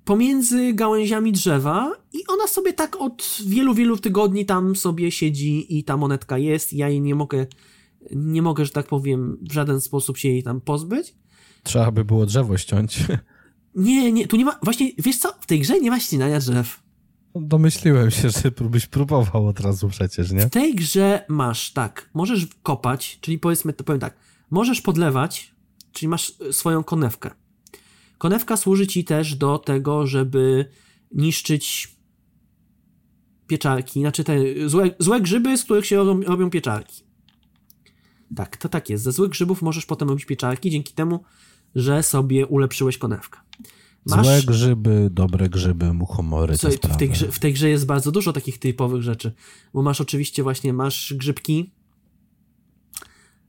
pomiędzy 0.05 0.73
gałęziami 0.73 1.31
drzewa 1.31 1.91
i 2.13 2.27
ona 2.27 2.47
sobie 2.47 2.73
tak 2.73 2.95
od 2.95 3.37
wielu, 3.45 3.73
wielu 3.73 3.97
tygodni 3.97 4.45
tam 4.45 4.75
sobie 4.75 5.11
siedzi 5.11 5.77
i 5.77 5.83
ta 5.83 5.97
monetka 5.97 6.37
jest, 6.37 6.73
ja 6.73 6.89
jej 6.89 7.01
nie 7.01 7.15
mogę 7.15 7.45
nie 8.11 8.41
mogę, 8.41 8.65
że 8.65 8.71
tak 8.71 8.87
powiem, 8.87 9.37
w 9.49 9.53
żaden 9.53 9.81
sposób 9.81 10.17
się 10.17 10.29
jej 10.29 10.43
tam 10.43 10.61
pozbyć. 10.61 11.15
Trzeba 11.63 11.91
by 11.91 12.05
było 12.05 12.25
drzewo 12.25 12.57
ściąć. 12.57 12.99
Nie, 13.75 14.11
nie, 14.11 14.27
tu 14.27 14.35
nie 14.35 14.45
ma, 14.45 14.59
właśnie, 14.63 14.91
wiesz 14.97 15.17
co, 15.17 15.33
w 15.41 15.45
tej 15.45 15.59
grze 15.59 15.79
nie 15.79 15.91
ma 15.91 15.99
ścinania 15.99 16.39
drzew. 16.39 16.83
Domyśliłem 17.35 18.11
się, 18.11 18.29
że 18.29 18.51
byś 18.51 18.85
próbował 18.85 19.47
od 19.47 19.59
razu 19.59 19.89
przecież, 19.89 20.31
nie? 20.31 20.41
W 20.41 20.49
tej 20.49 20.75
grze 20.75 21.25
masz, 21.27 21.71
tak, 21.71 22.09
możesz 22.13 22.47
kopać, 22.63 23.17
czyli 23.21 23.39
powiedzmy, 23.39 23.73
to 23.73 23.83
powiem 23.83 23.99
tak, 23.99 24.17
możesz 24.53 24.81
podlewać, 24.81 25.53
czyli 25.91 26.09
masz 26.09 26.33
e, 26.49 26.53
swoją 26.53 26.83
konewkę. 26.83 27.31
Konewka 28.17 28.57
służy 28.57 28.87
ci 28.87 29.03
też 29.03 29.35
do 29.35 29.57
tego, 29.57 30.07
żeby 30.07 30.69
niszczyć 31.11 31.95
pieczarki, 33.47 33.99
znaczy 33.99 34.23
te 34.23 34.37
złe, 34.69 34.89
złe 34.99 35.21
grzyby, 35.21 35.57
z 35.57 35.63
których 35.63 35.85
się 35.85 35.95
robią, 35.95 36.21
robią 36.21 36.49
pieczarki. 36.49 37.03
Tak, 38.35 38.57
to 38.57 38.69
tak 38.69 38.89
jest. 38.89 39.03
Ze 39.03 39.11
złych 39.11 39.29
grzybów 39.29 39.61
możesz 39.61 39.85
potem 39.85 40.09
robić 40.09 40.25
pieczarki 40.25 40.71
dzięki 40.71 40.93
temu, 40.93 41.23
że 41.75 42.03
sobie 42.03 42.47
ulepszyłeś 42.47 42.97
konewkę. 42.97 43.39
Masz... 44.05 44.25
Złe 44.25 44.41
grzyby, 44.41 45.09
dobre 45.11 45.49
grzyby, 45.49 45.93
muchomory. 45.93 46.57
Co, 46.57 46.69
w, 46.69 46.97
tej 46.97 47.09
grze, 47.09 47.31
w 47.31 47.39
tej 47.39 47.53
grze 47.53 47.69
jest 47.69 47.85
bardzo 47.85 48.11
dużo 48.11 48.33
takich 48.33 48.59
typowych 48.59 49.01
rzeczy, 49.01 49.33
bo 49.73 49.81
masz 49.81 50.01
oczywiście 50.01 50.43
właśnie, 50.43 50.73
masz 50.73 51.13
grzybki, 51.17 51.72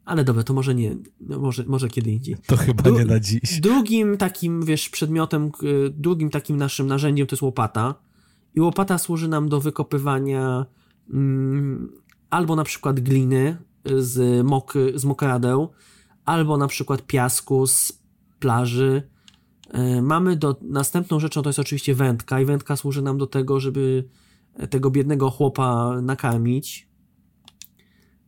ale 0.04 0.24
dobra, 0.24 0.42
to 0.42 0.54
może 0.54 0.74
nie, 0.74 0.96
no 1.20 1.38
może, 1.38 1.64
może 1.66 1.88
kiedy 1.88 2.10
indziej. 2.10 2.36
To 2.46 2.56
chyba 2.56 2.82
Dru 2.82 2.98
nie 2.98 3.04
na 3.04 3.20
dziś. 3.20 3.60
Drugim 3.60 4.16
takim, 4.16 4.64
wiesz, 4.64 4.88
przedmiotem, 4.88 5.50
drugim 5.90 6.30
takim 6.30 6.56
naszym 6.56 6.86
narzędziem 6.86 7.26
to 7.26 7.34
jest 7.34 7.42
łopata. 7.42 7.94
I 8.54 8.60
łopata 8.60 8.98
służy 8.98 9.28
nam 9.28 9.48
do 9.48 9.60
wykopywania 9.60 10.66
mm, 11.10 11.92
albo 12.30 12.56
na 12.56 12.64
przykład 12.64 13.00
gliny 13.00 13.56
z, 13.98 14.46
mok 14.46 14.74
z 14.94 15.04
mokradeł, 15.04 15.68
albo 16.24 16.56
na 16.56 16.66
przykład 16.66 17.06
piasku 17.06 17.66
z 17.66 18.02
plaży. 18.38 19.02
E, 19.70 20.02
mamy 20.02 20.36
do, 20.36 20.56
następną 20.62 21.20
rzeczą 21.20 21.42
to 21.42 21.48
jest 21.48 21.58
oczywiście 21.58 21.94
wędka 21.94 22.40
i 22.40 22.44
wędka 22.44 22.76
służy 22.76 23.02
nam 23.02 23.18
do 23.18 23.26
tego, 23.26 23.60
żeby 23.60 24.08
tego 24.70 24.90
biednego 24.90 25.30
chłopa 25.30 26.00
nakarmić. 26.02 26.88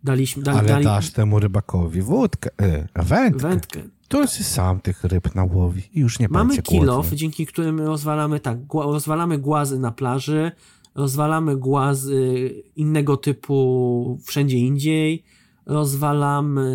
Daliśmy, 0.07 0.43
da, 0.43 0.53
Ale 0.53 0.69
dali... 0.69 0.85
dasz 0.85 1.11
temu 1.11 1.41
rybakowi 1.41 2.03
wódkę, 2.03 2.51
e, 2.59 2.89
wędkę. 3.03 3.49
wędkę. 3.49 3.83
To 4.09 4.27
się 4.27 4.45
sam 4.45 4.81
tych 4.81 5.05
ryb 5.05 5.35
nałowi 5.35 5.83
i 5.93 6.01
już 6.01 6.19
nie 6.19 6.29
Mamy 6.29 6.63
kilof, 6.63 7.11
dzięki 7.11 7.47
którym 7.47 7.81
rozwalamy 7.81 8.41
tak, 8.41 8.59
rozwalamy 8.75 9.39
głazy 9.39 9.79
na 9.79 9.93
plaży, 9.93 10.53
rozwalamy 10.95 11.57
głazy 11.57 12.51
innego 12.77 13.17
typu 13.17 14.19
wszędzie 14.25 14.59
indziej, 14.59 15.25
rozwalamy 15.67 16.69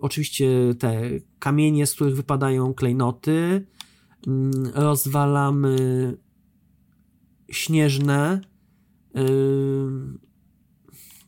oczywiście 0.00 0.48
te 0.78 1.02
kamienie, 1.38 1.86
z 1.86 1.94
których 1.94 2.16
wypadają 2.16 2.74
klejnoty, 2.74 3.66
mm, 4.26 4.52
rozwalamy 4.74 5.76
śnieżne 7.50 8.40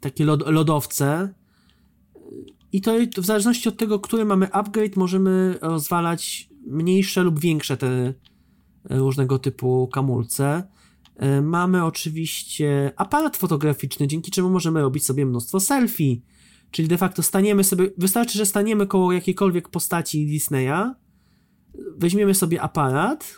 takie 0.00 0.24
lodowce 0.24 1.34
i 2.72 2.80
to 2.80 2.92
w 3.16 3.24
zależności 3.24 3.68
od 3.68 3.76
tego, 3.76 4.00
który 4.00 4.24
mamy 4.24 4.52
upgrade, 4.52 4.96
możemy 4.96 5.58
rozwalać 5.60 6.48
mniejsze 6.66 7.22
lub 7.22 7.40
większe 7.40 7.76
te 7.76 8.14
różnego 8.90 9.38
typu 9.38 9.88
kamulce. 9.92 10.62
Yy, 11.20 11.42
mamy 11.42 11.84
oczywiście 11.84 12.92
aparat 12.96 13.36
fotograficzny, 13.36 14.06
dzięki 14.06 14.30
czemu 14.30 14.50
możemy 14.50 14.80
robić 14.80 15.04
sobie 15.04 15.26
mnóstwo 15.26 15.60
selfie 15.60 16.20
Czyli 16.70 16.88
de 16.88 16.98
facto 16.98 17.22
staniemy 17.22 17.64
sobie, 17.64 17.90
wystarczy, 17.98 18.38
że 18.38 18.46
staniemy 18.46 18.86
koło 18.86 19.12
jakiejkolwiek 19.12 19.68
postaci 19.68 20.26
Disneya, 20.26 20.94
weźmiemy 21.96 22.34
sobie 22.34 22.62
aparat, 22.62 23.34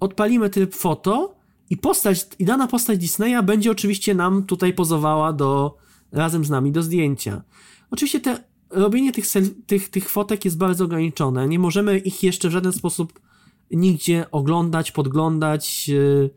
odpalimy 0.00 0.50
tryb 0.50 0.74
foto 0.74 1.36
i 1.70 1.76
postać, 1.76 2.26
i 2.38 2.44
dana 2.44 2.66
postać 2.66 2.98
Disneya 2.98 3.42
będzie 3.42 3.70
oczywiście 3.70 4.14
nam 4.14 4.42
tutaj 4.42 4.72
pozowała 4.72 5.32
do, 5.32 5.76
razem 6.14 6.44
z 6.44 6.50
nami 6.50 6.72
do 6.72 6.82
zdjęcia. 6.82 7.42
Oczywiście 7.90 8.20
te, 8.20 8.44
robienie 8.70 9.12
tych, 9.12 9.26
tych, 9.66 9.88
tych 9.88 10.10
fotek 10.10 10.44
jest 10.44 10.58
bardzo 10.58 10.84
ograniczone. 10.84 11.48
Nie 11.48 11.58
możemy 11.58 11.98
ich 11.98 12.22
jeszcze 12.22 12.48
w 12.48 12.52
żaden 12.52 12.72
sposób 12.72 13.20
nigdzie 13.70 14.30
oglądać, 14.30 14.92
podglądać, 14.92 15.88
yy, 15.88 16.30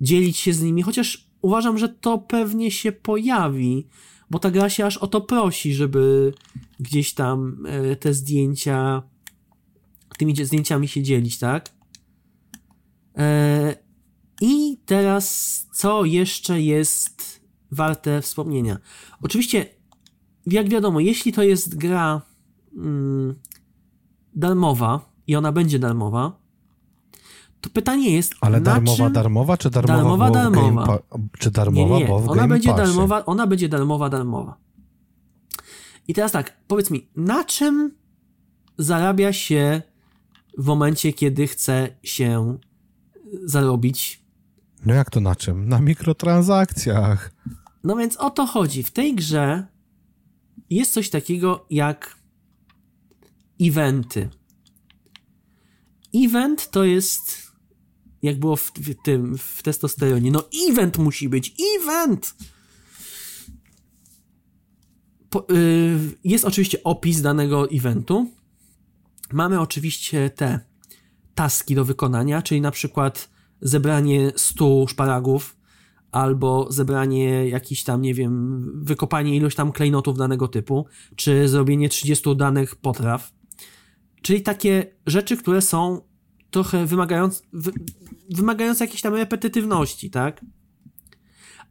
dzielić 0.00 0.36
się 0.36 0.52
z 0.52 0.62
nimi, 0.62 0.82
chociaż 0.82 1.28
uważam, 1.42 1.78
że 1.78 1.88
to 1.88 2.18
pewnie 2.18 2.70
się 2.70 2.92
pojawi 2.92 3.86
bo 4.32 4.38
ta 4.38 4.50
gra 4.50 4.70
się 4.70 4.86
aż 4.86 4.96
o 4.96 5.06
to 5.06 5.20
prosi, 5.20 5.74
żeby 5.74 6.32
gdzieś 6.80 7.14
tam 7.14 7.66
e, 7.68 7.96
te 7.96 8.14
zdjęcia, 8.14 9.02
tymi 10.18 10.44
zdjęciami 10.44 10.88
się 10.88 11.02
dzielić, 11.02 11.38
tak? 11.38 11.70
E, 13.16 13.76
I 14.40 14.78
teraz, 14.86 15.66
co 15.72 16.04
jeszcze 16.04 16.60
jest 16.60 17.21
warte 17.72 18.22
wspomnienia? 18.22 18.78
Oczywiście, 19.22 19.66
jak 20.46 20.68
wiadomo, 20.68 21.00
jeśli 21.00 21.32
to 21.32 21.42
jest 21.42 21.78
gra 21.78 22.22
mm, 22.76 23.34
darmowa 24.34 25.00
i 25.26 25.36
ona 25.36 25.52
będzie 25.52 25.78
darmowa, 25.78 26.42
to 27.60 27.70
pytanie 27.70 28.10
jest. 28.10 28.34
Ale 28.40 28.60
darmowa, 28.60 29.04
czym... 29.04 29.12
darmowa, 29.12 29.56
czy 29.56 29.70
darmowa? 29.70 29.96
Darmowa, 29.96 30.30
darmowa. 30.30 30.86
Pa... 30.86 30.98
Czy 31.38 31.50
darmowa, 31.50 31.98
nie, 31.98 32.04
nie. 32.04 32.14
ona 32.14 32.48
będzie 32.48 32.70
Passie. 32.70 32.82
darmowa, 32.84 33.24
Ona 33.24 33.46
będzie 33.46 33.68
darmowa, 33.68 34.08
darmowa. 34.08 34.56
I 36.08 36.14
teraz 36.14 36.32
tak, 36.32 36.56
powiedz 36.66 36.90
mi, 36.90 37.08
na 37.16 37.44
czym 37.44 37.90
zarabia 38.78 39.32
się 39.32 39.82
w 40.58 40.66
momencie, 40.66 41.12
kiedy 41.12 41.46
chce 41.46 41.88
się 42.02 42.58
zarobić? 43.44 44.22
No 44.86 44.94
jak 44.94 45.10
to 45.10 45.20
na 45.20 45.36
czym? 45.36 45.68
Na 45.68 45.80
mikrotransakcjach. 45.80 47.32
No 47.84 47.96
więc 47.96 48.16
o 48.16 48.30
to 48.30 48.46
chodzi. 48.46 48.82
W 48.82 48.90
tej 48.90 49.14
grze 49.14 49.66
jest 50.70 50.92
coś 50.92 51.10
takiego 51.10 51.66
jak 51.70 52.18
eventy. 53.60 54.28
Event 56.14 56.70
to 56.70 56.84
jest 56.84 57.52
jak 58.22 58.38
było 58.38 58.56
w, 58.56 58.72
w 58.76 58.94
tym, 59.02 59.38
w 59.38 59.62
testosteronie. 59.62 60.30
No 60.30 60.48
event 60.70 60.98
musi 60.98 61.28
być, 61.28 61.54
event! 61.78 62.34
Po, 65.30 65.46
yy, 65.48 65.98
jest 66.24 66.44
oczywiście 66.44 66.82
opis 66.84 67.20
danego 67.20 67.70
eventu. 67.70 68.30
Mamy 69.32 69.60
oczywiście 69.60 70.30
te 70.30 70.60
taski 71.34 71.74
do 71.74 71.84
wykonania, 71.84 72.42
czyli 72.42 72.60
na 72.60 72.70
przykład 72.70 73.30
zebranie 73.60 74.32
100 74.36 74.86
szparagów, 74.88 75.56
albo 76.12 76.72
zebranie 76.72 77.48
jakiś 77.48 77.84
tam, 77.84 78.02
nie 78.02 78.14
wiem, 78.14 78.62
wykopanie 78.84 79.36
ilość 79.36 79.56
tam 79.56 79.72
klejnotów 79.72 80.18
danego 80.18 80.48
typu, 80.48 80.86
czy 81.16 81.48
zrobienie 81.48 81.88
30 81.88 82.36
danych 82.36 82.76
potraw. 82.76 83.32
Czyli 84.22 84.42
takie 84.42 84.86
rzeczy, 85.06 85.36
które 85.36 85.62
są 85.62 86.00
trochę 86.50 86.86
wymagające, 86.86 87.42
wy, 87.52 87.72
wymagające 88.30 88.84
jakiejś 88.84 89.02
tam 89.02 89.14
repetytywności, 89.14 90.10
tak? 90.10 90.44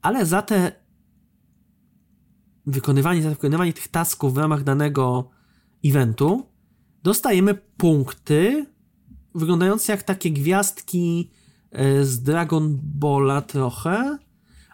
Ale 0.01 0.25
za 0.25 0.41
te 0.41 0.71
wykonywanie, 2.65 3.21
za 3.21 3.29
wykonywanie 3.29 3.73
tych 3.73 3.87
tasków 3.87 4.33
w 4.33 4.37
ramach 4.37 4.63
danego 4.63 5.29
eventu 5.85 6.45
dostajemy 7.03 7.53
punkty 7.77 8.65
wyglądające 9.35 9.91
jak 9.91 10.03
takie 10.03 10.31
gwiazdki 10.31 11.31
e, 11.71 12.05
z 12.05 12.23
Dragon 12.23 12.79
Balla 12.83 13.41
trochę, 13.41 14.17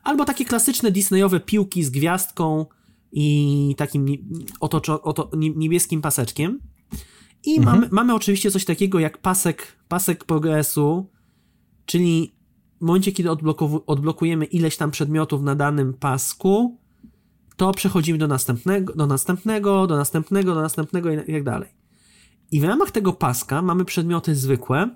albo 0.08 0.26
takie 0.26 0.46
klasyczne 0.46 0.92
Disneyowe 0.92 1.40
piłki 1.40 1.84
z 1.84 1.90
gwiazdką 1.90 2.66
i 3.12 3.76
takim 3.78 4.06
otoczo, 4.60 5.02
oto, 5.02 5.32
niebieskim 5.38 6.02
paseczkiem. 6.02 6.60
I 7.46 7.58
mhm. 7.58 7.76
mamy, 7.76 7.90
mamy 7.92 8.16
oczywiście 8.16 8.52
coś 8.52 8.66
takiego 8.66 9.00
jak 9.00 9.18
pasek, 9.18 9.78
pasek 9.88 10.24
progresu, 10.24 11.10
czyli 11.86 12.36
w 12.82 12.86
momencie, 12.86 13.12
kiedy 13.12 13.30
odblokujemy 13.86 14.46
ileś 14.46 14.78
tam 14.78 14.92
przedmiotów 14.92 15.42
na 15.42 15.56
danym 15.56 15.94
pasku, 15.94 16.78
to 17.56 17.72
przechodzimy 17.72 18.18
do 18.18 18.28
następnego, 18.28 18.94
do 18.94 19.08
następnego, 19.08 19.88
do 19.88 19.98
następnego, 19.98 20.56
do 20.56 20.62
następnego 20.62 21.12
i 21.12 21.34
tak 21.34 21.44
dalej. 21.44 21.70
I 22.52 22.62
w 22.62 22.64
ramach 22.64 22.92
tego 22.92 23.14
paska 23.14 23.62
mamy 23.62 23.86
przedmioty 23.86 24.36
zwykłe, 24.36 24.90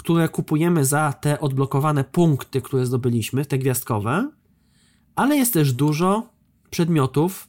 które 0.00 0.28
kupujemy 0.28 0.84
za 0.84 1.12
te 1.12 1.40
odblokowane 1.40 2.04
punkty, 2.04 2.62
które 2.62 2.86
zdobyliśmy, 2.86 3.44
te 3.44 3.58
gwiazdkowe, 3.58 4.30
ale 5.14 5.36
jest 5.36 5.52
też 5.52 5.72
dużo 5.72 6.32
przedmiotów 6.70 7.48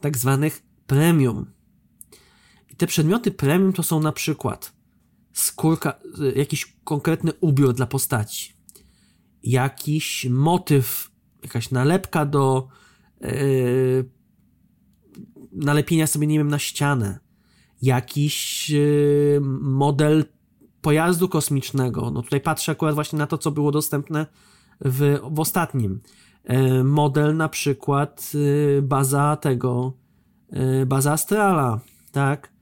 tak 0.00 0.18
zwanych 0.18 0.62
premium. 0.86 1.46
I 2.70 2.76
te 2.76 2.86
przedmioty 2.86 3.30
premium 3.30 3.72
to 3.72 3.82
są 3.82 4.00
na 4.00 4.12
przykład 4.12 4.72
skórka, 5.32 5.94
jakiś 6.36 6.76
konkretny 6.84 7.32
ubiór 7.40 7.74
dla 7.74 7.86
postaci, 7.86 8.52
jakiś 9.42 10.26
motyw, 10.30 11.10
jakaś 11.42 11.70
nalepka 11.70 12.26
do 12.26 12.68
yy, 13.20 14.10
nalepienia 15.52 16.06
sobie, 16.06 16.26
nie 16.26 16.38
wiem, 16.38 16.48
na 16.48 16.58
ścianę, 16.58 17.18
jakiś 17.82 18.70
y, 18.70 19.40
model 19.60 20.24
pojazdu 20.82 21.28
kosmicznego. 21.28 22.10
No 22.10 22.22
tutaj 22.22 22.40
patrzę 22.40 22.72
akurat 22.72 22.94
właśnie 22.94 23.18
na 23.18 23.26
to, 23.26 23.38
co 23.38 23.50
było 23.50 23.70
dostępne 23.70 24.26
w, 24.80 25.18
w 25.30 25.40
ostatnim. 25.40 26.00
E, 26.44 26.84
model 26.84 27.36
na 27.36 27.48
przykład 27.48 28.32
y, 28.34 28.82
baza 28.82 29.36
tego, 29.36 29.92
y, 30.82 30.86
baza 30.86 31.12
Astrala, 31.12 31.80
tak? 32.12 32.52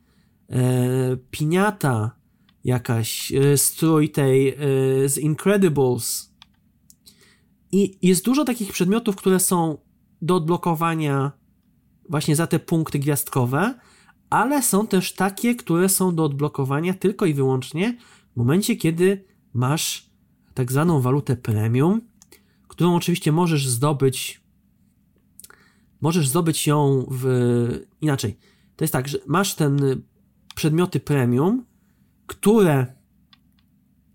E, 0.51 1.17
piniata 1.31 2.11
jakaś, 2.65 3.33
strój 3.57 4.11
tej 4.11 4.57
z 5.07 5.19
Incredibles. 5.19 6.35
I 7.73 7.99
jest 8.03 8.25
dużo 8.25 8.45
takich 8.45 8.73
przedmiotów, 8.73 9.17
które 9.17 9.41
są 9.41 9.79
do 10.23 10.35
odblokowania 10.35 11.33
właśnie 12.09 12.37
za 12.37 12.47
te 12.47 12.59
punkty 12.59 12.99
gwiazdkowe, 12.99 13.75
ale 14.31 14.63
są 14.63 14.87
też 14.87 15.13
takie, 15.13 15.55
które 15.55 15.89
są 15.89 16.15
do 16.15 16.25
odblokowania 16.25 16.95
tylko 16.95 17.27
i 17.27 17.35
wyłącznie 17.35 17.97
w 18.33 18.37
momencie, 18.37 18.77
kiedy 18.77 19.25
masz 19.53 20.11
tak 20.55 20.73
zwaną 20.73 21.01
walutę 21.01 21.37
premium, 21.37 22.01
którą 22.69 22.95
oczywiście 22.95 23.33
możesz 23.33 23.69
zdobyć. 23.69 24.41
Możesz 26.01 26.29
zdobyć 26.29 26.67
ją 26.67 27.07
w. 27.11 27.27
Inaczej. 28.01 28.39
To 28.77 28.85
jest 28.85 28.93
tak, 28.93 29.09
że 29.09 29.19
masz 29.27 29.55
ten 29.55 30.03
przedmioty 30.55 31.01
premium, 31.01 31.65
które 32.27 32.87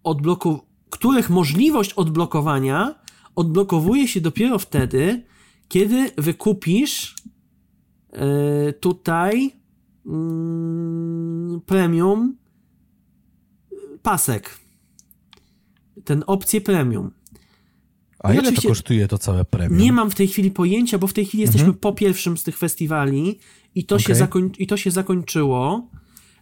odbloku, 0.03 0.59
których 0.89 1.29
możliwość 1.29 1.93
odblokowania 1.93 2.95
odblokowuje 3.35 4.07
się 4.07 4.21
dopiero 4.21 4.59
wtedy, 4.59 5.23
kiedy 5.67 6.11
wykupisz 6.17 7.15
yy, 8.11 8.73
tutaj 8.73 9.64
premium 11.65 12.37
pasek. 14.01 14.59
Ten 16.03 16.23
opcję 16.27 16.61
premium. 16.61 17.11
A 18.19 18.33
ile 18.33 18.51
to 18.51 18.61
kosztuje 18.61 19.07
to 19.07 19.17
całe 19.17 19.45
premium? 19.45 19.81
Nie 19.81 19.91
mam 19.91 20.11
w 20.11 20.15
tej 20.15 20.27
chwili 20.27 20.51
pojęcia, 20.51 20.97
bo 20.97 21.07
w 21.07 21.13
tej 21.13 21.25
chwili 21.25 21.41
jesteśmy 21.41 21.67
mhm. 21.67 21.79
po 21.79 21.93
pierwszym 21.93 22.37
z 22.37 22.43
tych 22.43 22.57
festiwali 22.57 23.39
i 23.75 23.85
to, 23.85 23.95
okay. 23.95 24.05
się, 24.05 24.15
zakoń, 24.15 24.51
i 24.59 24.67
to 24.67 24.77
się 24.77 24.91
zakończyło. 24.91 25.89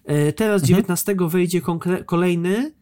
E, 0.06 0.34
teraz 0.34 0.62
mhm. 0.62 0.68
19 0.68 1.16
wejdzie 1.20 1.62
kolejny 2.06 2.74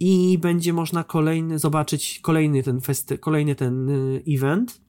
i 0.00 0.38
będzie 0.38 0.72
można 0.72 1.04
kolejny 1.04 1.58
zobaczyć 1.58 2.20
kolejny 2.22 2.62
ten 2.62 2.80
festy, 2.80 3.18
kolejny 3.18 3.54
ten 3.54 3.88
y, 3.88 4.22
event. 4.28 4.80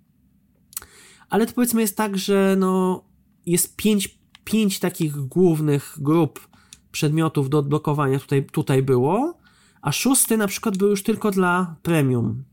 Ale 1.30 1.46
to 1.46 1.54
powiedzmy 1.54 1.82
jest 1.82 1.98
tak, 1.98 2.18
że 2.18 2.56
no 2.60 3.04
jest 3.46 3.76
pięć, 3.76 4.20
pięć 4.46 4.80
takich 4.80 5.16
głównych 5.16 5.98
grup 6.02 6.48
przedmiotów 6.92 7.50
do 7.50 7.58
odblokowania 7.58 8.20
tutaj, 8.20 8.46
tutaj 8.46 8.84
było, 8.84 9.38
a 9.82 9.92
szósty 9.92 10.38
na 10.38 10.48
przykład 10.48 10.78
był 10.78 10.90
już 10.90 11.04
tylko 11.04 11.32
dla 11.32 11.76
premium. 11.84 12.44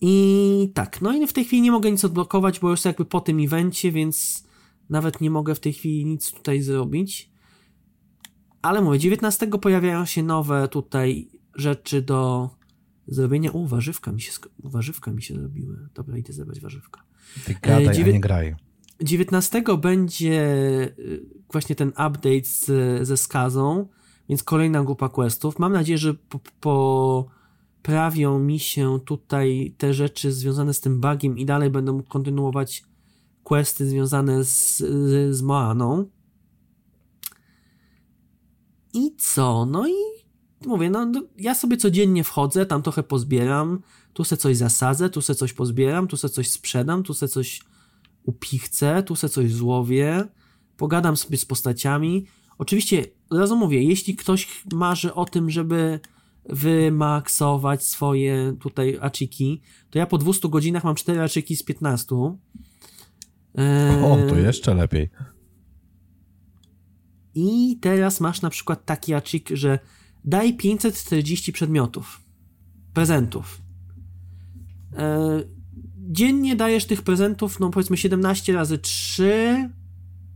I 0.00 0.70
tak, 0.74 1.00
no 1.00 1.14
i 1.14 1.26
w 1.26 1.32
tej 1.32 1.44
chwili 1.44 1.62
nie 1.62 1.72
mogę 1.72 1.90
nic 1.90 2.04
odblokować, 2.04 2.60
bo 2.60 2.70
już 2.70 2.84
jakby 2.84 3.04
po 3.04 3.20
tym 3.20 3.44
evencie, 3.44 3.92
więc 3.92 4.46
nawet 4.90 5.20
nie 5.20 5.30
mogę 5.30 5.54
w 5.54 5.60
tej 5.60 5.72
chwili 5.72 6.04
nic 6.04 6.32
tutaj 6.32 6.62
zrobić. 6.62 7.30
Ale 8.62 8.82
mówię, 8.82 8.98
19 8.98 9.46
pojawiają 9.46 10.04
się 10.04 10.22
nowe 10.22 10.68
tutaj 10.68 11.28
rzeczy 11.54 12.02
do 12.02 12.50
zrobienia. 13.06 13.50
U, 13.50 13.66
warzywka 13.66 14.12
mi 14.12 14.20
się, 14.20 14.32
warzywka 14.58 15.12
mi 15.12 15.22
się 15.22 15.34
zrobiły. 15.34 15.88
Dobra, 15.94 16.18
idę 16.18 16.32
zebrać 16.32 16.60
warzywka. 16.60 17.02
Ty 17.44 17.56
gadaj, 17.62 17.86
e, 17.86 18.04
a 18.04 18.06
nie 18.06 18.20
graj. 18.20 18.56
19 19.00 19.62
będzie 19.78 20.42
y, 20.98 21.26
właśnie 21.52 21.76
ten 21.76 21.88
update 21.88 22.44
z, 22.44 22.66
ze 23.06 23.16
skazą, 23.16 23.88
więc 24.28 24.42
kolejna 24.42 24.84
grupa 24.84 25.08
questów. 25.08 25.58
Mam 25.58 25.72
nadzieję, 25.72 25.98
że 25.98 26.14
po, 26.14 26.40
poprawią 26.60 28.38
mi 28.38 28.58
się 28.58 29.00
tutaj 29.04 29.74
te 29.78 29.94
rzeczy 29.94 30.32
związane 30.32 30.74
z 30.74 30.80
tym 30.80 31.00
bugiem 31.00 31.38
i 31.38 31.46
dalej 31.46 31.70
mógł 31.70 32.08
kontynuować 32.08 32.84
questy 33.44 33.86
związane 33.86 34.44
z, 34.44 34.76
z 35.30 35.42
Moaną. 35.42 36.06
I 38.94 39.16
co? 39.16 39.66
No 39.66 39.88
i 39.88 39.94
mówię, 40.66 40.90
no, 40.90 41.06
no 41.06 41.22
ja 41.38 41.54
sobie 41.54 41.76
codziennie 41.76 42.24
wchodzę, 42.24 42.66
tam 42.66 42.82
trochę 42.82 43.02
pozbieram, 43.02 43.80
tu 44.12 44.24
se 44.24 44.36
coś 44.36 44.56
zasadzę, 44.56 45.10
tu 45.10 45.22
se 45.22 45.34
coś 45.34 45.52
pozbieram, 45.52 46.08
tu 46.08 46.16
se 46.16 46.28
coś 46.28 46.50
sprzedam, 46.50 47.02
tu 47.02 47.14
se 47.14 47.28
coś 47.28 47.60
upichcę, 48.26 49.02
tu 49.02 49.16
se 49.16 49.28
coś 49.28 49.52
złowię, 49.52 50.24
pogadam 50.76 51.16
sobie 51.16 51.36
z 51.38 51.44
postaciami. 51.44 52.26
Oczywiście, 52.58 53.04
od 53.30 53.38
razu 53.38 53.56
mówię, 53.56 53.82
jeśli 53.82 54.16
ktoś 54.16 54.62
marzy 54.72 55.14
o 55.14 55.24
tym, 55.24 55.50
żeby 55.50 56.00
wymaksować 56.48 57.86
swoje 57.86 58.56
tutaj 58.60 58.98
achiki, 59.00 59.62
to 59.90 59.98
ja 59.98 60.06
po 60.06 60.18
200 60.18 60.48
godzinach 60.48 60.84
mam 60.84 60.94
4 60.94 61.20
achiki 61.20 61.56
z 61.56 61.62
15. 61.62 62.14
O, 64.04 64.18
to 64.28 64.36
jeszcze 64.36 64.74
lepiej. 64.74 65.10
I 67.34 67.78
teraz 67.80 68.20
masz 68.20 68.42
na 68.42 68.50
przykład 68.50 68.84
taki 68.84 69.14
achik, 69.14 69.48
że 69.52 69.78
daj 70.24 70.56
540 70.56 71.52
przedmiotów, 71.52 72.20
prezentów. 72.94 73.62
E, 74.96 75.55
dziennie 76.16 76.56
dajesz 76.56 76.84
tych 76.84 77.02
prezentów, 77.02 77.60
no 77.60 77.70
powiedzmy 77.70 77.96
17 77.96 78.52
razy 78.52 78.78
3. 78.78 79.70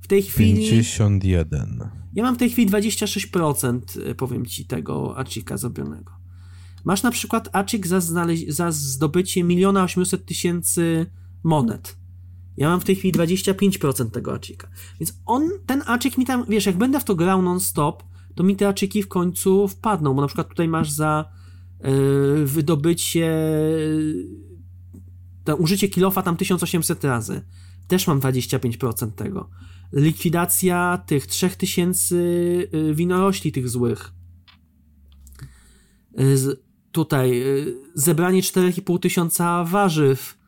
W 0.00 0.06
tej 0.06 0.22
chwili. 0.22 0.70
51. 0.70 1.90
Ja 2.14 2.22
mam 2.24 2.34
w 2.34 2.38
tej 2.38 2.50
chwili 2.50 2.70
26%, 2.70 3.80
e, 4.06 4.14
powiem 4.14 4.46
ci, 4.46 4.66
tego 4.66 5.18
achika 5.18 5.56
zrobionego. 5.56 6.12
Masz 6.84 7.02
na 7.02 7.10
przykład 7.10 7.48
achik 7.52 7.86
za, 7.86 8.00
za 8.48 8.72
zdobycie 8.72 9.44
miliona 9.44 9.82
800 9.82 10.26
tysięcy 10.26 11.06
monet. 11.42 11.96
Ja 12.56 12.68
mam 12.68 12.80
w 12.80 12.84
tej 12.84 12.96
chwili 12.96 13.18
25% 13.18 14.10
tego 14.10 14.34
achika. 14.34 14.68
Więc 15.00 15.20
on, 15.26 15.50
ten 15.66 15.82
achik 15.86 16.18
mi 16.18 16.26
tam, 16.26 16.44
wiesz, 16.48 16.66
jak 16.66 16.78
będę 16.78 17.00
w 17.00 17.04
to 17.04 17.14
grał 17.14 17.42
non-stop, 17.42 18.02
to 18.34 18.42
mi 18.44 18.56
te 18.56 18.68
achiki 18.68 19.02
w 19.02 19.08
końcu 19.08 19.68
wpadną, 19.68 20.14
bo 20.14 20.20
na 20.20 20.26
przykład 20.26 20.48
tutaj 20.48 20.68
masz 20.68 20.90
za 20.90 21.24
yy, 21.84 22.46
wydobycie 22.46 23.30
to 25.50 25.56
użycie 25.56 25.88
kilofa 25.88 26.22
tam 26.22 26.36
1800 26.36 27.04
razy. 27.04 27.42
Też 27.88 28.06
mam 28.06 28.20
25% 28.20 29.10
tego. 29.10 29.50
Likwidacja 29.92 31.02
tych 31.06 31.26
3000 31.26 32.16
y, 32.16 32.68
winorośli 32.94 33.52
tych 33.52 33.68
złych. 33.68 34.12
Y, 36.20 36.38
z, 36.38 36.62
tutaj 36.92 37.42
y, 37.42 37.76
zebranie 37.94 38.42
4,5 38.42 38.98
tysiąca 38.98 39.64
warzyw. 39.64 40.40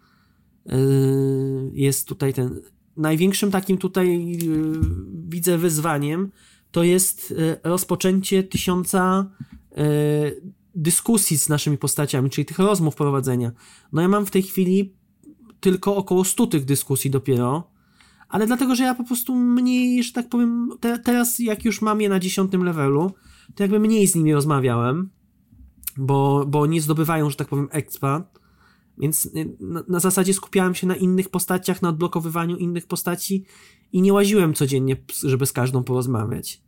Jest 1.73 2.09
tutaj 2.09 2.35
ten. 2.35 2.61
Największym 2.97 3.51
takim 3.51 3.79
tutaj 3.79 4.39
widzę 5.29 5.59
wyzwaniem 5.59 6.31
to 6.71 6.83
jest 6.83 7.35
rozpoczęcie 7.65 8.43
tysiąca 8.43 9.31
dyskusji 10.75 11.39
z 11.39 11.49
naszymi 11.49 11.79
postaciami, 11.79 12.31
czyli 12.31 12.45
tych 12.45 12.59
rozmów 12.59 12.95
prowadzenia. 12.95 13.53
No 13.93 14.03
ja 14.03 14.09
mam 14.09 14.27
w 14.27 14.31
tej 14.31 14.43
chwili 14.43 14.95
tylko 15.61 15.97
około 15.97 16.25
100 16.25 16.47
tych 16.47 16.65
dyskusji 16.65 17.11
dopiero, 17.11 17.71
ale 18.29 18.47
dlatego, 18.47 18.75
że 18.75 18.85
ja 18.85 18.95
po 18.95 19.05
prostu 19.05 19.35
mniej, 19.35 20.03
że 20.03 20.13
tak 20.13 20.29
powiem, 20.29 20.71
te, 20.81 20.99
teraz 20.99 21.39
jak 21.39 21.65
już 21.65 21.83
mam 21.83 22.01
je 22.01 22.09
na 22.09 22.21
10 22.21 22.53
levelu, 22.53 23.13
to 23.55 23.65
jakby 23.65 23.81
mniej 23.81 24.07
z 24.07 24.15
nimi 24.15 24.35
rozmawiałem, 24.35 25.11
bo, 25.97 26.45
bo 26.47 26.67
nie 26.67 26.81
zdobywają, 26.81 27.31
że 27.31 27.37
tak 27.37 27.49
powiem, 27.49 27.69
expa, 27.71 28.25
więc 28.99 29.31
na, 29.61 29.83
na 29.89 30.01
zasadzie 30.01 30.35
skupiałem 30.35 30.75
się 30.75 30.87
na 30.87 30.97
innych 30.97 31.29
postaciach, 31.29 31.83
na 31.83 31.89
odblokowywaniu 31.89 32.57
innych 32.57 32.87
postaci 32.87 33.45
i 33.93 34.03
nie 34.03 34.13
łaziłem 34.13 34.55
codziennie, 34.55 34.97
żeby 35.23 35.47
z 35.47 35.53
każdą 35.53 35.85
porozmawiać 35.85 36.63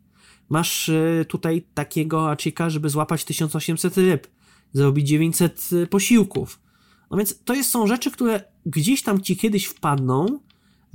masz 0.49 0.89
e, 0.89 1.25
tutaj 1.29 1.66
takiego 1.75 2.31
achika, 2.31 2.71
żeby 2.71 2.89
złapać 2.89 3.25
1800 3.25 3.97
ryb, 3.97 4.27
zrobić 4.73 5.09
900 5.09 5.71
e, 5.83 5.87
posiłków. 5.87 6.61
No 7.11 7.16
więc 7.16 7.45
to 7.45 7.55
jest, 7.55 7.71
są 7.71 7.87
rzeczy, 7.87 8.11
które 8.11 8.45
gdzieś 8.66 9.03
tam 9.03 9.21
ci 9.21 9.37
kiedyś 9.37 9.66
wpadną 9.66 10.41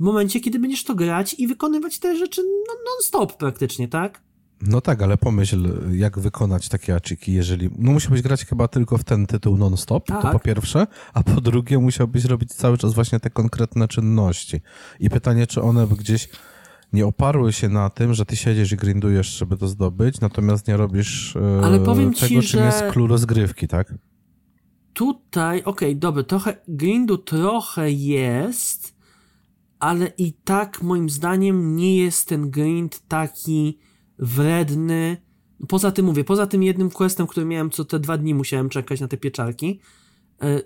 w 0.00 0.02
momencie, 0.02 0.40
kiedy 0.40 0.58
będziesz 0.58 0.84
to 0.84 0.94
grać 0.94 1.34
i 1.38 1.46
wykonywać 1.46 1.98
te 1.98 2.16
rzeczy 2.16 2.42
no, 2.42 2.74
non-stop 2.74 3.36
praktycznie, 3.36 3.88
tak? 3.88 4.22
No 4.62 4.80
tak, 4.80 5.02
ale 5.02 5.16
pomyśl, 5.16 5.72
jak 5.92 6.18
wykonać 6.18 6.68
takie 6.68 6.94
achiki, 6.94 7.32
jeżeli... 7.32 7.70
No 7.78 7.92
musiałbyś 7.92 8.22
grać 8.22 8.44
chyba 8.44 8.68
tylko 8.68 8.98
w 8.98 9.04
ten 9.04 9.26
tytuł 9.26 9.56
non-stop, 9.56 10.06
tak. 10.06 10.22
to 10.22 10.32
po 10.32 10.38
pierwsze, 10.38 10.86
a 11.14 11.22
po 11.22 11.40
drugie 11.40 11.78
musiałbyś 11.78 12.24
robić 12.24 12.52
cały 12.52 12.78
czas 12.78 12.94
właśnie 12.94 13.20
te 13.20 13.30
konkretne 13.30 13.88
czynności. 13.88 14.60
I 15.00 15.10
pytanie, 15.10 15.46
czy 15.46 15.62
one 15.62 15.86
gdzieś 15.86 16.28
nie 16.92 17.06
oparły 17.06 17.52
się 17.52 17.68
na 17.68 17.90
tym, 17.90 18.14
że 18.14 18.26
ty 18.26 18.36
siedzisz 18.36 18.72
i 18.72 18.76
grindujesz, 18.76 19.38
żeby 19.38 19.56
to 19.56 19.68
zdobyć, 19.68 20.20
natomiast 20.20 20.68
nie 20.68 20.76
robisz 20.76 21.36
e, 21.36 21.60
Ale 21.64 21.80
powiem 21.80 22.14
tego, 22.14 22.42
ci, 22.42 22.48
czym 22.48 22.60
że... 22.60 22.66
jest 22.66 22.84
clue 22.92 23.06
rozgrywki, 23.06 23.68
tak? 23.68 23.94
Tutaj, 24.92 25.58
okej, 25.58 25.88
okay, 25.88 25.94
dobra, 25.94 26.22
trochę 26.22 26.56
grindu 26.68 27.18
trochę 27.18 27.90
jest, 27.90 28.96
ale 29.78 30.12
i 30.18 30.32
tak 30.32 30.82
moim 30.82 31.10
zdaniem 31.10 31.76
nie 31.76 31.96
jest 31.96 32.28
ten 32.28 32.50
grind 32.50 33.08
taki 33.08 33.78
wredny. 34.18 35.16
Poza 35.68 35.92
tym 35.92 36.06
mówię, 36.06 36.24
poza 36.24 36.46
tym 36.46 36.62
jednym 36.62 36.90
questem, 36.90 37.26
który 37.26 37.46
miałem 37.46 37.70
co 37.70 37.84
te 37.84 37.98
dwa 37.98 38.18
dni 38.18 38.34
musiałem 38.34 38.68
czekać 38.68 39.00
na 39.00 39.08
te 39.08 39.16
pieczarki, 39.16 39.80
e, 40.42 40.60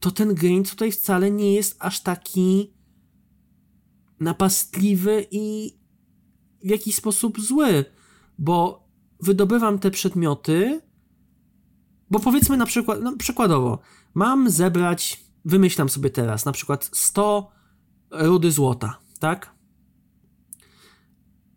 to 0.00 0.10
ten 0.10 0.34
grind 0.34 0.70
tutaj 0.70 0.92
wcale 0.92 1.30
nie 1.30 1.54
jest 1.54 1.76
aż 1.78 2.00
taki 2.00 2.77
napastliwy 4.20 5.26
i 5.30 5.74
w 6.64 6.68
jakiś 6.68 6.94
sposób 6.94 7.40
zły, 7.40 7.84
bo 8.38 8.88
wydobywam 9.20 9.78
te 9.78 9.90
przedmioty, 9.90 10.80
bo 12.10 12.20
powiedzmy 12.20 12.56
na 12.56 12.66
przykład, 12.66 12.98
no 13.02 13.16
przykładowo, 13.16 13.78
mam 14.14 14.50
zebrać, 14.50 15.24
wymyślam 15.44 15.88
sobie 15.88 16.10
teraz, 16.10 16.44
na 16.44 16.52
przykład 16.52 16.90
100 16.92 17.50
rudy 18.10 18.52
złota, 18.52 18.98
tak? 19.18 19.58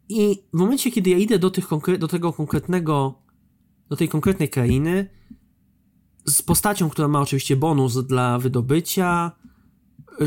I 0.10 0.44
w 0.54 0.58
momencie, 0.58 0.92
kiedy 0.92 1.10
ja 1.10 1.18
idę 1.18 1.40
do, 1.40 1.52
tych 1.52 1.68
do 2.00 2.08
tego 2.08 2.34
konkretnego, 2.34 3.22
do 3.90 3.96
tej 3.96 4.10
konkretnej 4.10 4.50
krainy, 4.50 5.10
z 6.26 6.42
postacią, 6.42 6.90
która 6.90 7.08
ma 7.08 7.22
oczywiście 7.22 7.56
bonus 7.56 8.06
dla 8.06 8.40
wydobycia, 8.40 9.32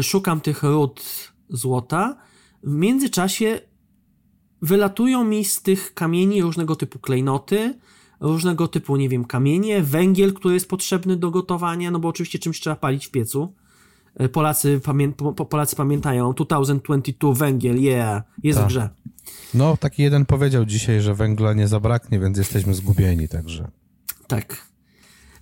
szukam 0.02 0.40
tych 0.40 0.62
ród 0.62 1.02
złota, 1.56 2.16
w 2.62 2.72
międzyczasie 2.72 3.60
wylatują 4.62 5.24
mi 5.24 5.44
z 5.44 5.62
tych 5.62 5.94
kamieni 5.94 6.42
różnego 6.42 6.76
typu 6.76 6.98
klejnoty, 6.98 7.74
różnego 8.20 8.68
typu, 8.68 8.96
nie 8.96 9.08
wiem, 9.08 9.24
kamienie, 9.24 9.82
węgiel, 9.82 10.34
który 10.34 10.54
jest 10.54 10.68
potrzebny 10.68 11.16
do 11.16 11.30
gotowania, 11.30 11.90
no 11.90 11.98
bo 11.98 12.08
oczywiście 12.08 12.38
czymś 12.38 12.60
trzeba 12.60 12.76
palić 12.76 13.06
w 13.06 13.10
piecu. 13.10 13.54
E, 14.14 14.28
Polacy, 14.28 14.80
pamię 14.84 15.12
Polacy 15.50 15.76
pamiętają 15.76 16.32
2022 16.32 17.32
węgiel, 17.34 17.82
yeah, 17.82 18.22
jest 18.42 18.58
tak. 18.58 18.66
w 18.66 18.68
grze. 18.68 18.88
No, 19.54 19.76
taki 19.76 20.02
jeden 20.02 20.26
powiedział 20.26 20.64
dzisiaj, 20.64 21.00
że 21.00 21.14
węgla 21.14 21.52
nie 21.52 21.68
zabraknie, 21.68 22.20
więc 22.20 22.38
jesteśmy 22.38 22.74
zgubieni, 22.74 23.28
także. 23.28 23.70
Tak. 24.26 24.68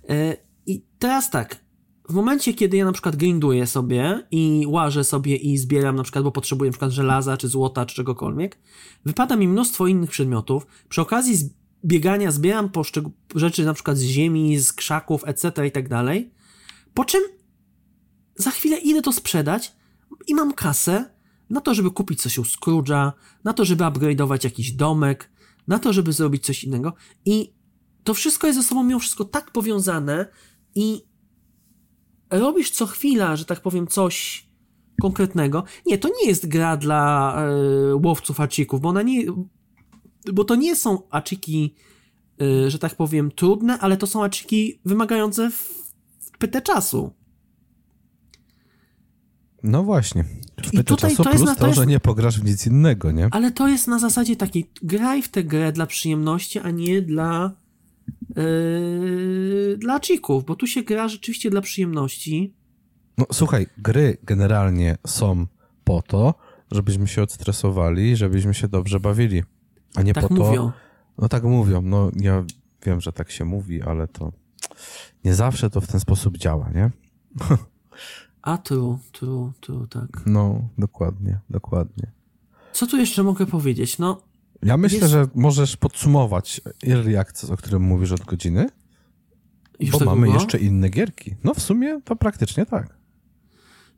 E, 0.09 0.37
I 0.65 0.85
teraz 0.99 1.29
tak, 1.29 1.59
w 2.09 2.13
momencie, 2.13 2.53
kiedy 2.53 2.77
ja 2.77 2.85
na 2.85 2.91
przykład 2.91 3.15
grinduję 3.15 3.67
sobie 3.67 4.27
i 4.31 4.65
łażę 4.67 5.03
sobie 5.03 5.35
i 5.35 5.57
zbieram 5.57 5.95
na 5.95 6.03
przykład, 6.03 6.23
bo 6.23 6.31
potrzebuję 6.31 6.69
na 6.69 6.73
przykład 6.73 6.91
żelaza, 6.91 7.37
czy 7.37 7.47
złota, 7.47 7.85
czy 7.85 7.95
czegokolwiek, 7.95 8.57
wypada 9.05 9.35
mi 9.35 9.47
mnóstwo 9.47 9.87
innych 9.87 10.09
przedmiotów. 10.09 10.67
Przy 10.89 11.01
okazji 11.01 11.49
biegania 11.85 12.31
zbieram 12.31 12.69
rzeczy 13.35 13.65
na 13.65 13.73
przykład 13.73 13.97
z 13.97 14.01
ziemi, 14.01 14.59
z 14.59 14.73
krzaków, 14.73 15.23
etc. 15.25 15.67
i 15.67 15.71
tak 15.71 15.89
dalej. 15.89 16.31
Po 16.93 17.05
czym 17.05 17.21
za 18.35 18.51
chwilę 18.51 18.77
idę 18.77 19.01
to 19.01 19.13
sprzedać 19.13 19.75
i 20.27 20.35
mam 20.35 20.53
kasę 20.53 21.13
na 21.49 21.61
to, 21.61 21.73
żeby 21.73 21.91
kupić 21.91 22.21
coś 22.21 22.37
u 22.37 22.43
Scrooge'a, 22.43 23.11
na 23.43 23.53
to, 23.53 23.65
żeby 23.65 23.83
upgrade'ować 23.83 24.43
jakiś 24.43 24.71
domek, 24.71 25.31
na 25.67 25.79
to, 25.79 25.93
żeby 25.93 26.13
zrobić 26.13 26.45
coś 26.45 26.63
innego. 26.63 26.93
I 27.25 27.53
to 28.03 28.13
wszystko 28.13 28.47
jest 28.47 28.59
ze 28.59 28.63
sobą 28.63 28.83
mimo 28.83 28.99
wszystko 28.99 29.25
tak 29.25 29.51
powiązane 29.51 30.27
i 30.75 31.12
robisz 32.39 32.71
co 32.71 32.85
chwila, 32.85 33.35
że 33.35 33.45
tak 33.45 33.61
powiem, 33.61 33.87
coś 33.87 34.45
konkretnego. 35.01 35.63
Nie, 35.85 35.97
to 35.97 36.09
nie 36.09 36.27
jest 36.27 36.47
gra 36.47 36.77
dla 36.77 37.35
e, 37.37 37.95
łowców 37.95 38.39
acików, 38.39 38.81
bo 38.81 38.89
ona 38.89 39.01
nie. 39.01 39.25
Bo 40.33 40.43
to 40.43 40.55
nie 40.55 40.75
są 40.75 41.01
aciki, 41.09 41.75
e, 42.41 42.69
że 42.71 42.79
tak 42.79 42.95
powiem, 42.95 43.31
trudne, 43.31 43.79
ale 43.79 43.97
to 43.97 44.07
są 44.07 44.23
aciki 44.23 44.79
wymagające 44.85 45.51
w, 45.51 45.55
w 46.19 46.37
pytę 46.37 46.61
czasu. 46.61 47.13
No 49.63 49.83
właśnie. 49.83 50.23
W 50.63 50.73
I 50.73 50.83
tutaj 50.83 51.11
czasu 51.11 51.23
to 51.23 51.29
jest 51.29 51.43
plus 51.43 51.49
na, 51.49 51.55
to, 51.55 51.61
to 51.61 51.67
jest... 51.67 51.79
że 51.79 51.85
nie 51.85 51.99
pograsz 51.99 52.39
w 52.39 52.45
nic 52.45 52.67
innego, 52.67 53.11
nie? 53.11 53.27
Ale 53.31 53.51
to 53.51 53.67
jest 53.67 53.87
na 53.87 53.99
zasadzie 53.99 54.35
takiej, 54.35 54.71
graj 54.81 55.21
w 55.21 55.29
tę 55.29 55.43
grę 55.43 55.71
dla 55.71 55.85
przyjemności, 55.85 56.59
a 56.59 56.71
nie 56.71 57.01
dla 57.01 57.51
yy, 58.35 59.77
dla 59.77 59.99
chików, 59.99 60.45
bo 60.45 60.55
tu 60.55 60.67
się 60.67 60.83
gra 60.83 61.07
rzeczywiście 61.07 61.49
dla 61.49 61.61
przyjemności. 61.61 62.53
No 63.17 63.25
słuchaj, 63.31 63.67
gry 63.77 64.17
generalnie 64.23 64.97
są 65.07 65.47
po 65.83 66.01
to, 66.01 66.33
żebyśmy 66.71 67.07
się 67.07 67.21
odstresowali, 67.21 68.15
żebyśmy 68.15 68.53
się 68.53 68.67
dobrze 68.67 68.99
bawili, 68.99 69.43
a 69.95 70.01
nie 70.01 70.13
tak 70.13 70.27
po 70.27 70.33
mówią. 70.33 70.55
to... 70.55 70.73
No 71.17 71.29
tak 71.29 71.43
mówią, 71.43 71.81
no 71.81 72.11
ja 72.15 72.43
wiem, 72.85 73.01
że 73.01 73.13
tak 73.13 73.31
się 73.31 73.45
mówi, 73.45 73.81
ale 73.81 74.07
to 74.07 74.31
nie 75.23 75.35
zawsze 75.35 75.69
to 75.69 75.81
w 75.81 75.87
ten 75.87 75.99
sposób 75.99 76.37
działa, 76.37 76.69
nie? 76.69 76.89
A 78.41 78.57
tu, 78.57 78.99
tu, 79.11 79.53
tu, 79.59 79.87
tak. 79.87 80.07
No, 80.25 80.69
dokładnie, 80.77 81.39
dokładnie. 81.49 82.11
Co 82.73 82.87
tu 82.87 82.97
jeszcze 82.97 83.23
mogę 83.23 83.45
powiedzieć? 83.45 83.99
No, 83.99 84.21
ja 84.65 84.77
myślę, 84.77 84.99
jest... 84.99 85.11
że 85.11 85.27
możesz 85.35 85.77
podsumować 85.77 86.61
Early 86.87 87.19
Access, 87.19 87.49
o 87.49 87.57
którym 87.57 87.81
mówisz 87.81 88.11
od 88.11 88.25
godziny, 88.25 88.69
Już 89.79 89.91
bo 89.91 89.99
tak 89.99 90.05
mamy 90.05 90.29
jeszcze 90.29 90.57
inne 90.57 90.89
gierki. 90.89 91.35
No 91.43 91.53
w 91.53 91.61
sumie 91.61 92.01
to 92.01 92.15
praktycznie 92.15 92.65
tak. 92.65 92.97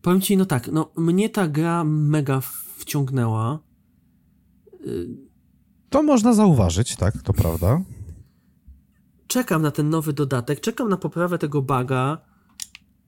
Powiem 0.01 0.21
ci, 0.21 0.37
no 0.37 0.45
tak, 0.45 0.67
no 0.71 0.91
mnie 0.97 1.29
ta 1.29 1.47
gra 1.47 1.83
mega 1.83 2.41
wciągnęła. 2.77 3.59
To 5.89 6.03
można 6.03 6.33
zauważyć, 6.33 6.95
tak, 6.95 7.21
to 7.21 7.33
prawda. 7.33 7.81
Czekam 9.27 9.61
na 9.61 9.71
ten 9.71 9.89
nowy 9.89 10.13
dodatek, 10.13 10.59
czekam 10.61 10.89
na 10.89 10.97
poprawę 10.97 11.37
tego 11.37 11.61
baga 11.61 12.17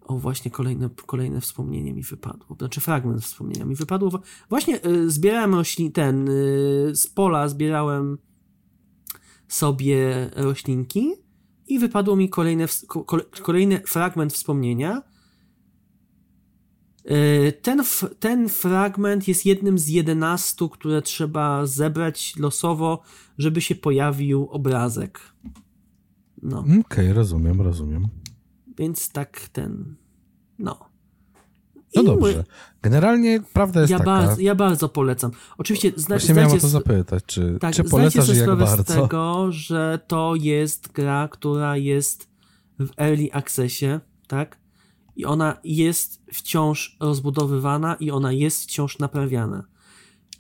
o, 0.08 0.18
właśnie 0.18 0.52
kolejne, 0.52 0.90
kolejne 1.06 1.42
wspomnienie 1.42 1.94
mi 1.94 2.04
wypadło. 2.04 2.56
Znaczy 2.60 2.82
fragment 2.82 3.24
wspomnienia 3.24 3.66
mi 3.66 3.76
wypadło. 3.76 4.22
Właśnie 4.50 4.86
y, 4.86 5.10
zbierałem 5.10 5.56
roślin, 5.56 5.92
ten, 5.92 6.30
y, 6.30 6.92
z 6.96 7.08
pola 7.08 7.48
zbierałem 7.48 8.18
sobie 9.48 10.30
roślinki 10.36 11.14
i 11.68 11.80
wypadło 11.80 12.16
mi 12.16 12.30
kolejne, 12.30 12.66
kolejny 13.44 13.80
fragment 13.80 14.34
wspomnienia. 14.34 15.02
Y, 17.12 17.54
ten, 17.62 17.84
ten 18.20 18.50
fragment 18.50 19.28
jest 19.28 19.46
jednym 19.46 19.80
z 19.80 19.88
jedenastu, 19.88 20.70
które 20.70 21.02
trzeba 21.02 21.66
zebrać 21.66 22.36
losowo, 22.38 23.02
żeby 23.38 23.62
się 23.62 23.76
pojawił 23.76 24.48
obrazek. 24.52 25.20
No. 26.42 26.60
Okej, 26.60 26.80
okay, 26.80 27.14
rozumiem, 27.14 27.62
rozumiem. 27.62 28.08
Więc 28.78 29.12
tak 29.12 29.50
ten. 29.50 29.96
No. 30.60 30.90
No 31.96 32.04
dobrze. 32.04 32.44
Generalnie 32.82 33.42
prawda 33.54 33.80
jest 33.82 33.92
ja 33.92 33.98
taka... 33.98 34.12
Bardzo, 34.12 34.42
ja 34.42 34.56
bardzo 34.56 34.90
polecam. 34.90 35.32
Oczywiście 35.58 35.92
zna, 35.96 36.16
Właśnie 36.16 36.36
miałem 36.36 36.52
o 36.52 36.58
to 36.58 36.68
zapytać, 36.68 37.24
czy, 37.26 37.58
tak, 37.62 37.76
czy 37.76 37.84
polecasz 37.84 38.30
i 38.30 38.38
jak 38.38 38.56
bardzo? 38.56 38.84
z 38.84 38.86
tego, 38.86 39.52
że 39.52 40.00
to 40.08 40.34
jest 40.36 40.92
gra, 40.92 41.28
która 41.28 41.78
jest 41.78 42.30
w 42.80 42.90
early 42.98 43.30
accessie, 43.32 44.00
tak? 44.28 44.58
I 45.16 45.26
ona 45.26 45.58
jest 45.64 46.22
wciąż 46.34 46.98
rozbudowywana 47.00 47.96
i 47.96 48.12
ona 48.12 48.32
jest 48.32 48.64
wciąż 48.64 49.00
naprawiana. 49.00 49.64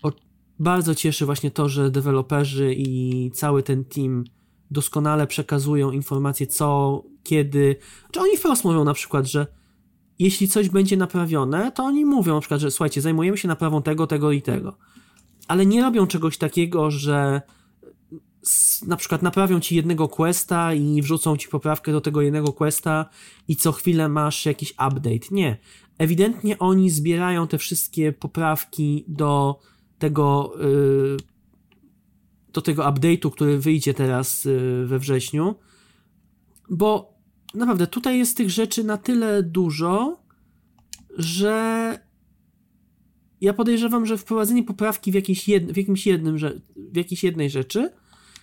O, 0.03 0.11
bardzo 0.59 0.95
cieszy 0.95 1.25
właśnie 1.25 1.51
to, 1.51 1.69
że 1.69 1.91
deweloperzy 1.91 2.73
i 2.73 3.31
cały 3.33 3.63
ten 3.63 3.85
team 3.85 4.23
doskonale 4.71 5.27
przekazują 5.27 5.91
informacje 5.91 6.47
co, 6.47 7.03
kiedy. 7.23 7.75
Czy 8.11 8.19
oni 8.19 8.37
wprost 8.37 8.63
mówią 8.63 8.83
na 8.83 8.93
przykład, 8.93 9.25
że 9.25 9.47
jeśli 10.19 10.47
coś 10.47 10.69
będzie 10.69 10.97
naprawione, 10.97 11.71
to 11.71 11.83
oni 11.83 12.05
mówią 12.05 12.33
na 12.33 12.39
przykład, 12.39 12.61
że 12.61 12.71
słuchajcie, 12.71 13.01
zajmujemy 13.01 13.37
się 13.37 13.47
naprawą 13.47 13.81
tego, 13.81 14.07
tego 14.07 14.31
i 14.31 14.41
tego. 14.41 14.77
Ale 15.47 15.65
nie 15.65 15.81
robią 15.81 16.07
czegoś 16.07 16.37
takiego, 16.37 16.91
że 16.91 17.41
na 18.87 18.97
przykład 18.97 19.21
naprawią 19.21 19.59
ci 19.59 19.75
jednego 19.75 20.07
questa 20.07 20.73
i 20.73 21.01
wrzucą 21.01 21.37
ci 21.37 21.47
poprawkę 21.47 21.91
do 21.91 22.01
tego 22.01 22.21
jednego 22.21 22.53
questa 22.53 23.09
i 23.47 23.55
co 23.55 23.71
chwilę 23.71 24.09
masz 24.09 24.45
jakiś 24.45 24.71
update. 24.71 25.27
Nie. 25.31 25.57
Ewidentnie 25.97 26.59
oni 26.59 26.89
zbierają 26.89 27.47
te 27.47 27.57
wszystkie 27.57 28.13
poprawki 28.13 29.05
do 29.07 29.59
tego 29.99 30.53
yy, 30.59 31.17
do 32.53 32.61
tego 32.61 32.83
update'u, 32.83 33.31
który 33.31 33.59
wyjdzie 33.59 33.93
teraz 33.93 34.45
yy, 34.45 34.85
we 34.85 34.99
wrześniu, 34.99 35.55
bo 36.69 37.17
naprawdę 37.53 37.87
tutaj 37.87 38.17
jest 38.17 38.37
tych 38.37 38.49
rzeczy 38.49 38.83
na 38.83 38.97
tyle 38.97 39.43
dużo, 39.43 40.23
że 41.17 41.99
ja 43.41 43.53
podejrzewam, 43.53 44.05
że 44.05 44.17
wprowadzenie 44.17 44.63
poprawki 44.63 45.11
w, 45.11 45.15
jakiejś 45.15 45.47
jed... 45.47 45.71
w 45.71 45.77
jakimś 45.77 46.07
jednym, 46.07 46.37
w 46.75 46.97
jakiejś 46.97 47.23
jednej 47.23 47.49
rzeczy 47.49 47.89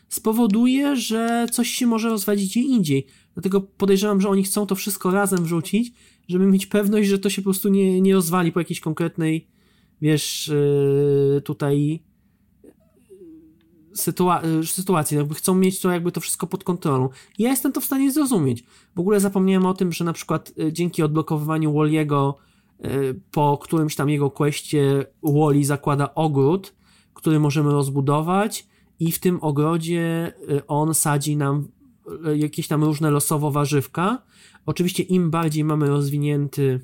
spowoduje, 0.09 0.97
że 0.97 1.47
coś 1.53 1.71
się 1.71 1.87
może 1.87 2.09
rozwadzić 2.09 2.51
gdzie 2.51 2.61
indziej. 2.61 3.07
Dlatego 3.35 3.61
podejrzewam, 3.61 4.21
że 4.21 4.29
oni 4.29 4.43
chcą 4.43 4.67
to 4.67 4.75
wszystko 4.75 5.11
razem 5.11 5.45
wrzucić, 5.45 5.93
żeby 6.29 6.47
mieć 6.47 6.67
pewność, 6.67 7.09
że 7.09 7.19
to 7.19 7.31
się 7.31 7.43
po 7.43 7.45
prostu 7.45 7.69
nie, 7.69 8.01
nie 8.01 8.15
rozwali 8.15 8.53
po 8.53 8.61
jakiejś 8.61 8.81
konkretnej, 8.81 9.49
wiesz, 10.01 10.49
yy, 11.35 11.41
tutaj 11.41 12.03
sytua 13.95 14.43
y, 14.63 14.67
sytuacji, 14.67 15.17
jakby 15.17 15.35
chcą 15.35 15.55
mieć 15.55 15.81
to 15.81 15.91
jakby 15.91 16.13
to 16.13 16.21
wszystko 16.21 16.47
pod 16.47 16.65
kontrolą. 16.65 17.09
Ja 17.39 17.51
jestem 17.51 17.73
to 17.73 17.81
w 17.81 17.85
stanie 17.85 18.13
zrozumieć. 18.13 18.65
W 18.97 19.01
ogóle 19.01 19.21
zapomniałem 19.21 19.67
o 19.67 19.75
tym, 19.75 19.93
że 19.93 20.05
na 20.05 20.13
przykład 20.13 20.53
y, 20.59 20.73
dzięki 20.73 21.03
odblokowywaniu 21.03 21.75
Walliego 21.75 22.37
po 23.31 23.59
którymś 23.59 23.97
tam 23.97 24.09
jego 24.11 24.31
kwestie 24.31 25.07
Wally 25.23 25.65
zakłada 25.65 26.15
ogród, 26.15 26.75
który 27.15 27.41
możemy 27.41 27.71
rozbudować 27.71 28.67
i 29.01 29.13
w 29.13 29.19
tym 29.19 29.39
ogrodzie 29.41 30.33
on 30.69 30.95
sadzi 30.95 31.37
nam 31.37 31.69
jakieś 32.37 32.69
tam 32.69 32.85
różne 32.85 33.11
losowo 33.11 33.51
warzywka. 33.51 34.23
Oczywiście 34.67 35.03
im 35.03 35.31
bardziej 35.31 35.65
mamy 35.65 35.87
rozwinięty 35.87 36.81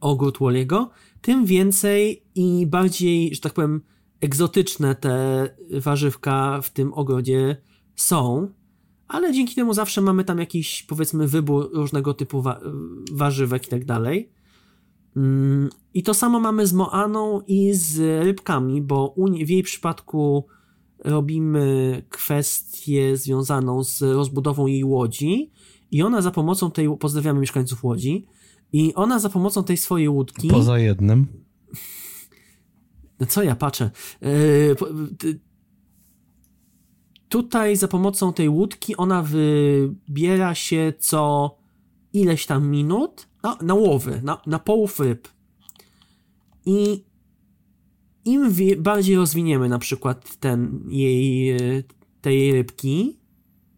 ogród 0.00 0.38
Wally'ego, 0.38 0.86
tym 1.20 1.44
więcej 1.44 2.22
i 2.34 2.66
bardziej, 2.66 3.34
że 3.34 3.40
tak 3.40 3.52
powiem, 3.52 3.80
egzotyczne 4.20 4.94
te 4.94 5.48
warzywka 5.80 6.60
w 6.62 6.70
tym 6.70 6.92
ogrodzie 6.94 7.56
są, 7.96 8.48
ale 9.08 9.32
dzięki 9.32 9.54
temu 9.54 9.74
zawsze 9.74 10.00
mamy 10.00 10.24
tam 10.24 10.38
jakiś, 10.38 10.82
powiedzmy, 10.82 11.28
wybór 11.28 11.70
różnego 11.72 12.14
typu 12.14 12.42
wa 12.42 12.60
warzywek 13.12 13.66
i 13.66 13.70
tak 13.70 13.84
dalej. 13.84 14.32
Mm, 15.16 15.68
I 15.94 16.02
to 16.02 16.14
samo 16.14 16.40
mamy 16.40 16.66
z 16.66 16.72
Moaną 16.72 17.40
i 17.40 17.74
z 17.74 17.98
rybkami, 18.24 18.82
bo 18.82 19.14
w 19.44 19.48
jej 19.48 19.62
przypadku 19.62 20.46
robimy 21.04 22.02
kwestię 22.08 23.16
związaną 23.16 23.84
z 23.84 24.02
rozbudową 24.02 24.66
jej 24.66 24.84
łodzi 24.84 25.50
i 25.90 26.02
ona 26.02 26.22
za 26.22 26.30
pomocą 26.30 26.70
tej, 26.70 26.96
pozdrawiamy 26.98 27.40
mieszkańców 27.40 27.84
Łodzi, 27.84 28.26
i 28.72 28.94
ona 28.94 29.18
za 29.18 29.28
pomocą 29.28 29.64
tej 29.64 29.76
swojej 29.76 30.08
łódki... 30.08 30.48
Poza 30.48 30.78
jednym. 30.78 31.26
No 33.20 33.26
co 33.26 33.42
ja 33.42 33.56
patrzę? 33.56 33.90
Yy, 34.20 34.76
tutaj 37.28 37.76
za 37.76 37.88
pomocą 37.88 38.32
tej 38.32 38.48
łódki 38.48 38.96
ona 38.96 39.22
wybiera 39.22 40.54
się 40.54 40.92
co 40.98 41.56
ileś 42.12 42.46
tam 42.46 42.68
minut 42.68 43.28
na, 43.42 43.56
na 43.62 43.74
łowy, 43.74 44.20
na, 44.24 44.42
na 44.46 44.58
połów 44.58 45.00
ryb. 45.00 45.28
I 46.66 47.04
im 48.24 48.54
bardziej 48.78 49.16
rozwiniemy 49.16 49.68
na 49.68 49.78
przykład 49.78 50.36
ten 50.36 50.80
jej, 50.88 51.56
tej 52.20 52.52
rybki, 52.52 53.18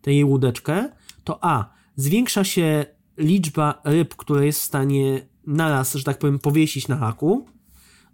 tej 0.03 0.15
jej 0.15 0.25
łódeczkę, 0.25 0.89
to 1.25 1.45
a, 1.45 1.73
zwiększa 1.97 2.45
się 2.45 2.87
liczba 3.19 3.81
ryb, 3.85 4.15
które 4.15 4.47
jest 4.47 4.61
w 4.61 4.65
stanie 4.65 5.27
naraz, 5.47 5.95
że 5.95 6.05
tak 6.05 6.19
powiem, 6.19 6.39
powiesić 6.39 6.89
na 6.89 6.97
haku. 6.97 7.47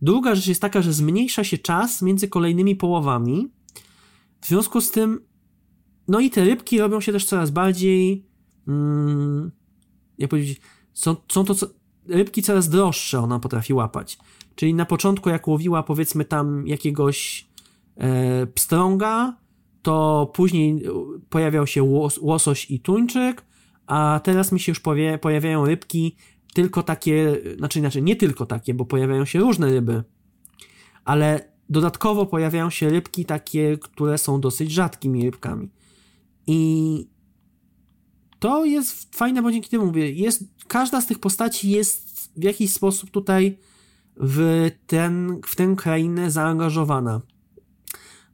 Druga 0.02 0.34
rzecz 0.34 0.46
jest 0.46 0.60
taka, 0.60 0.82
że 0.82 0.92
zmniejsza 0.92 1.44
się 1.44 1.58
czas 1.58 2.02
między 2.02 2.28
kolejnymi 2.28 2.76
połowami. 2.76 3.48
W 4.40 4.46
związku 4.46 4.80
z 4.80 4.90
tym, 4.90 5.20
no 6.08 6.20
i 6.20 6.30
te 6.30 6.44
rybki 6.44 6.78
robią 6.78 7.00
się 7.00 7.12
też 7.12 7.24
coraz 7.24 7.50
bardziej, 7.50 8.26
mm, 8.68 9.50
jak 10.18 10.30
powiedzieć, 10.30 10.60
są, 10.92 11.16
są 11.32 11.44
to 11.44 11.54
co, 11.54 11.66
rybki 12.06 12.42
coraz 12.42 12.68
droższe 12.68 13.18
ona 13.20 13.38
potrafi 13.38 13.74
łapać. 13.74 14.18
Czyli 14.54 14.74
na 14.74 14.84
początku, 14.84 15.28
jak 15.28 15.48
łowiła 15.48 15.82
powiedzmy 15.82 16.24
tam 16.24 16.66
jakiegoś 16.66 17.48
e, 17.96 18.46
pstrąga, 18.46 19.36
to 19.82 20.30
później 20.34 20.82
pojawiał 21.28 21.66
się 21.66 21.82
łos, 21.82 22.18
łosoś 22.18 22.70
i 22.70 22.80
tuńczyk, 22.80 23.44
a 23.86 24.20
teraz 24.24 24.52
mi 24.52 24.60
się 24.60 24.72
już 24.72 24.80
pojawiają 25.20 25.66
rybki 25.66 26.16
tylko 26.58 26.82
takie, 26.82 27.36
znaczy 27.58 27.78
inaczej, 27.78 28.02
nie 28.02 28.16
tylko 28.16 28.46
takie, 28.46 28.74
bo 28.74 28.84
pojawiają 28.84 29.24
się 29.24 29.38
różne 29.38 29.70
ryby, 29.70 30.04
ale 31.04 31.52
dodatkowo 31.68 32.26
pojawiają 32.26 32.70
się 32.70 32.88
rybki 32.88 33.24
takie, 33.24 33.78
które 33.78 34.18
są 34.18 34.40
dosyć 34.40 34.72
rzadkimi 34.72 35.24
rybkami. 35.24 35.70
I 36.46 37.08
to 38.38 38.64
jest 38.64 39.16
fajne, 39.16 39.42
bo 39.42 39.52
dzięki 39.52 39.70
temu 39.70 39.86
mówię, 39.86 40.12
jest, 40.12 40.44
każda 40.68 41.00
z 41.00 41.06
tych 41.06 41.18
postaci 41.18 41.70
jest 41.70 42.30
w 42.36 42.42
jakiś 42.42 42.72
sposób 42.72 43.10
tutaj 43.10 43.58
w, 44.16 44.70
ten, 44.86 45.40
w 45.46 45.56
tę 45.56 45.74
krainę 45.76 46.30
zaangażowana. 46.30 47.20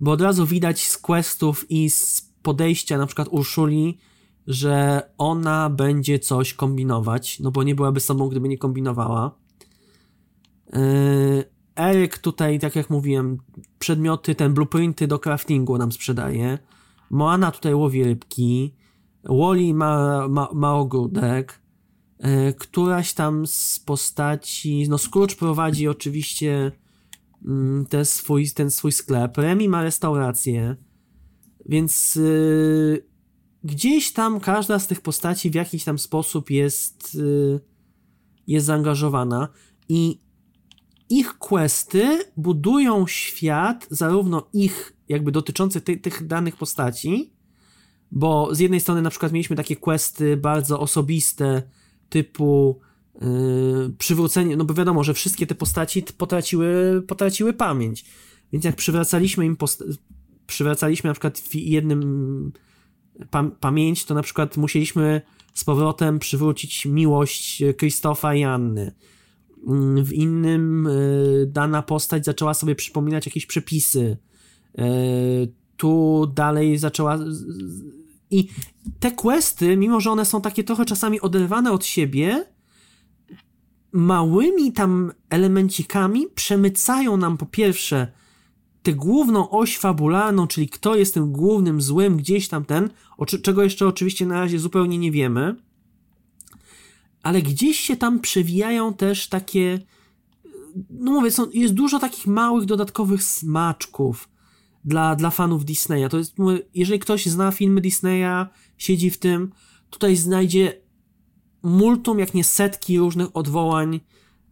Bo 0.01 0.10
od 0.10 0.20
razu 0.20 0.46
widać 0.46 0.86
z 0.86 0.98
questów 0.98 1.70
i 1.70 1.90
z 1.90 2.30
podejścia 2.42 2.98
na 2.98 3.06
przykład 3.06 3.28
Urszuli, 3.30 3.98
że 4.46 5.02
ona 5.18 5.70
będzie 5.70 6.18
coś 6.18 6.54
kombinować, 6.54 7.40
no 7.40 7.50
bo 7.50 7.62
nie 7.62 7.74
byłaby 7.74 8.00
sobą, 8.00 8.28
gdyby 8.28 8.48
nie 8.48 8.58
kombinowała. 8.58 9.38
Yy, 10.72 11.44
Eryk 11.76 12.18
tutaj, 12.18 12.58
tak 12.58 12.76
jak 12.76 12.90
mówiłem, 12.90 13.38
przedmioty, 13.78 14.34
ten 14.34 14.54
blueprinty 14.54 15.06
do 15.06 15.18
craftingu 15.18 15.78
nam 15.78 15.92
sprzedaje. 15.92 16.58
Moana 17.10 17.50
tutaj 17.50 17.74
łowi 17.74 18.04
rybki. 18.04 18.74
Wally 19.24 19.74
ma, 19.74 20.28
ma, 20.28 20.48
ma 20.54 20.74
ogródek. 20.74 21.60
Yy, 22.20 22.54
któraś 22.58 23.12
tam 23.12 23.46
z 23.46 23.78
postaci, 23.78 24.86
no 24.88 24.98
Scrooge 24.98 25.34
prowadzi 25.34 25.88
oczywiście 25.88 26.72
mm, 27.44 27.86
ten 27.86 28.04
swój, 28.04 28.50
ten 28.50 28.70
swój 28.70 28.92
sklep. 28.92 29.38
Remy 29.38 29.68
ma 29.68 29.82
restaurację. 29.82 30.76
Więc 31.66 32.14
yy, 32.14 33.14
gdzieś 33.65 34.12
tam 34.12 34.41
każda 34.41 34.78
z 34.78 34.86
tych 34.86 35.01
postaci 35.01 35.51
w 35.51 35.55
jakiś 35.55 35.85
tam 35.85 35.99
sposób 35.99 36.51
jest, 36.51 37.15
y, 37.15 37.61
jest 38.47 38.66
zaangażowana 38.66 39.49
i 39.89 40.19
ich 41.11 41.39
questy 41.39 42.19
budują 42.36 43.07
świat, 43.07 43.86
zarówno 43.91 44.49
ich 44.53 44.97
jakby 45.09 45.32
dotyczący 45.32 45.81
ty, 45.81 45.97
tych 45.97 46.27
danych 46.27 46.57
postaci, 46.57 47.32
bo 48.11 48.55
z 48.55 48.59
jednej 48.59 48.81
strony 48.81 49.03
na 49.03 49.11
przykład 49.11 49.32
mieliśmy 49.32 49.57
takie 49.57 49.77
questy 49.77 50.36
bardzo 50.36 50.81
osobiste, 50.81 51.62
typu 52.09 52.81
yy, 53.20 53.95
przywrócenie, 53.99 54.57
no 54.57 54.65
bo 54.65 54.74
wiadomo, 54.74 55.05
że 55.05 55.15
wszystkie 55.15 55.47
te 55.47 55.55
postaci 55.55 56.03
potraciły, 56.19 57.03
potraciły 57.07 57.53
pamięć, 57.53 58.05
więc 58.53 58.65
jak 58.65 58.77
przywracaliśmy 58.77 59.47
im, 59.47 59.57
przywracaliśmy 60.47 61.09
na 61.09 61.15
przykład 61.15 61.39
pamięć, 63.61 64.05
to 64.05 64.15
na 64.15 64.23
przykład 64.23 64.57
musieliśmy 64.57 65.23
z 65.55 65.65
powrotem 65.65 66.19
przywrócić 66.19 66.86
miłość 66.86 67.62
Krzysztofa 67.77 68.35
i 68.35 68.45
Anny. 68.45 68.93
Mm, 69.66 70.05
w 70.05 70.12
innym 70.12 70.86
e, 70.86 70.91
dana 71.47 71.82
postać 71.82 72.24
zaczęła 72.24 72.55
sobie 72.55 72.74
przypominać 72.74 73.27
jakieś 73.27 73.47
przepisy. 73.47 74.16
E, 74.78 74.85
tu 75.77 76.27
dalej 76.35 76.78
zaczęła. 76.78 77.19
I 78.31 78.49
te 79.01 79.11
questy, 79.11 79.77
mimo 79.77 80.01
że 80.01 80.11
one 80.11 80.24
są 80.24 80.41
takie 80.41 80.65
trochę 80.65 80.85
czasami 80.85 81.20
oderwane 81.20 81.73
od 81.73 81.85
siebie, 81.85 82.45
małymi 83.93 84.73
tam 84.73 85.12
elemencikami 85.31 86.27
przemycają 86.35 87.16
nam 87.16 87.36
po 87.36 87.47
pierwsze 87.47 88.12
tę 88.85 88.93
główną 88.93 89.51
oś 89.51 89.78
fabularną, 89.78 90.47
czyli 90.47 90.69
kto 90.69 90.97
jest 90.97 91.15
tym 91.15 91.32
głównym 91.32 91.81
złym, 91.81 92.16
gdzieś 92.16 92.48
tam 92.48 92.65
ten, 92.65 92.90
czego 93.43 93.62
jeszcze 93.62 93.86
oczywiście 93.86 94.27
na 94.27 94.40
razie 94.40 94.59
zupełnie 94.59 94.98
nie 94.98 95.11
wiemy, 95.11 95.56
ale 97.23 97.43
gdzieś 97.43 97.78
się 97.78 97.97
tam 97.97 98.20
przewijają 98.20 98.94
też 98.94 99.28
takie, 99.28 99.81
no 100.90 101.12
mówię, 101.12 101.31
są, 101.31 101.51
jest 101.51 101.74
dużo 101.74 101.98
takich 101.98 102.27
małych, 102.27 102.65
dodatkowych 102.65 103.23
smaczków 103.23 104.28
dla, 104.85 105.16
dla 105.16 105.31
fanów 105.31 105.65
Disneya. 105.65 106.09
To 106.11 106.19
jest, 106.19 106.39
mówię, 106.39 106.59
jeżeli 106.74 106.98
ktoś 106.98 107.27
zna 107.27 107.51
filmy 107.51 107.81
Disneya, 107.81 108.47
siedzi 108.78 109.11
w 109.11 109.19
tym, 109.19 109.52
tutaj 109.90 110.16
znajdzie 110.16 110.81
multum, 111.62 112.19
jak 112.19 112.35
nie 112.35 112.44
setki 112.44 112.98
różnych 112.98 113.36
odwołań 113.36 114.01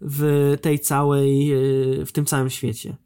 w 0.00 0.54
tej 0.62 0.80
całej, 0.80 1.52
w 2.06 2.12
tym 2.12 2.24
całym 2.24 2.50
świecie. 2.50 2.96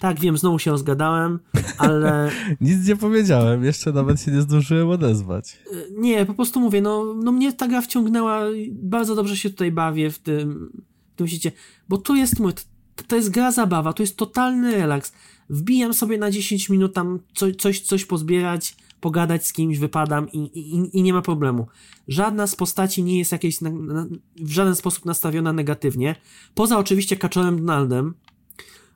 Tak, 0.00 0.20
wiem, 0.20 0.38
znowu 0.38 0.58
się 0.58 0.70
rozgadałem, 0.70 1.38
ale... 1.78 2.30
Nic 2.60 2.88
nie 2.88 2.96
powiedziałem, 2.96 3.64
jeszcze 3.64 3.92
nawet 3.92 4.20
się 4.20 4.30
nie 4.30 4.42
zdążyłem 4.42 4.88
odezwać. 4.88 5.58
E, 5.72 6.00
nie, 6.00 6.26
po 6.26 6.34
prostu 6.34 6.60
mówię, 6.60 6.80
no, 6.80 7.14
no 7.14 7.32
mnie 7.32 7.52
ta 7.52 7.68
gra 7.68 7.80
wciągnęła, 7.80 8.42
bardzo 8.72 9.14
dobrze 9.14 9.36
się 9.36 9.50
tutaj 9.50 9.72
bawię 9.72 10.10
w 10.10 10.18
tym, 10.18 10.72
w 11.14 11.16
tym 11.16 11.28
świecie, 11.28 11.52
bo 11.88 11.98
tu 11.98 12.14
jest, 12.14 12.40
mówię, 12.40 12.54
to, 12.96 13.04
to 13.04 13.16
jest 13.16 13.30
gra 13.30 13.52
zabawa, 13.52 13.92
to 13.92 14.02
jest 14.02 14.16
totalny 14.16 14.76
relaks. 14.76 15.12
Wbijam 15.50 15.94
sobie 15.94 16.18
na 16.18 16.30
10 16.30 16.68
minut 16.68 16.94
tam 16.94 17.18
coś, 17.34 17.56
coś, 17.56 17.80
coś 17.80 18.04
pozbierać, 18.04 18.76
pogadać 19.00 19.46
z 19.46 19.52
kimś, 19.52 19.78
wypadam 19.78 20.32
i, 20.32 20.38
i, 20.38 20.98
i 20.98 21.02
nie 21.02 21.12
ma 21.12 21.22
problemu. 21.22 21.66
Żadna 22.08 22.46
z 22.46 22.56
postaci 22.56 23.02
nie 23.02 23.18
jest 23.18 23.32
jakieś 23.32 23.60
na, 23.60 23.70
na, 23.70 24.06
w 24.36 24.50
żaden 24.50 24.76
sposób 24.76 25.04
nastawiona 25.04 25.52
negatywnie, 25.52 26.16
poza 26.54 26.78
oczywiście 26.78 27.16
Kaczorem 27.16 27.56
Donaldem, 27.56 28.14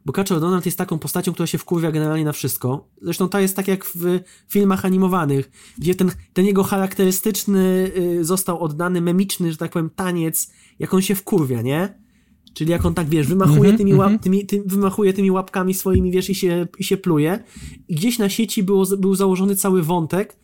bo 0.05 0.13
Kaczor 0.13 0.41
Donald 0.41 0.67
jest 0.67 0.79
taką 0.79 0.99
postacią, 0.99 1.33
która 1.33 1.47
się 1.47 1.59
wkurwia 1.59 1.93
generalnie 1.93 2.25
na 2.25 2.33
wszystko. 2.33 2.89
Zresztą 3.03 3.29
to 3.29 3.41
jest 3.41 3.57
tak 3.57 3.69
jak 3.69 3.85
w 3.85 4.21
filmach 4.49 4.85
animowanych, 4.85 5.51
gdzie 5.79 5.95
ten, 5.95 6.11
ten 6.33 6.47
jego 6.47 6.63
charakterystyczny 6.63 7.93
y, 7.97 8.25
został 8.25 8.61
oddany 8.61 9.01
memiczny, 9.01 9.53
że 9.53 9.59
tak 9.59 9.73
powiem, 9.73 9.91
taniec, 9.97 10.53
jak 10.79 10.95
on 10.95 11.03
się 11.03 11.15
wkurwia, 11.15 11.63
nie? 11.63 12.05
Czyli 12.55 12.71
jak 12.71 12.87
on 12.87 12.95
tak, 12.95 13.09
wiesz, 13.09 13.27
wymachuje, 13.27 13.61
mm 13.61 13.75
-hmm, 13.75 13.79
tymi, 13.79 13.95
łap, 13.95 14.09
mm 14.09 14.19
-hmm. 14.19 14.23
tymi, 14.23 14.47
ty, 14.47 14.63
wymachuje 14.67 15.13
tymi 15.13 15.31
łapkami 15.31 15.75
swoimi, 15.75 16.11
wiesz, 16.11 16.31
i 16.31 16.35
się, 16.35 16.67
i 16.79 16.85
się 16.85 16.97
pluje. 16.97 17.45
I 17.89 17.95
gdzieś 17.95 18.19
na 18.19 18.29
sieci 18.29 18.63
było, 18.63 18.87
był 18.99 19.15
założony 19.15 19.57
cały 19.57 19.83
wątek, 19.83 20.37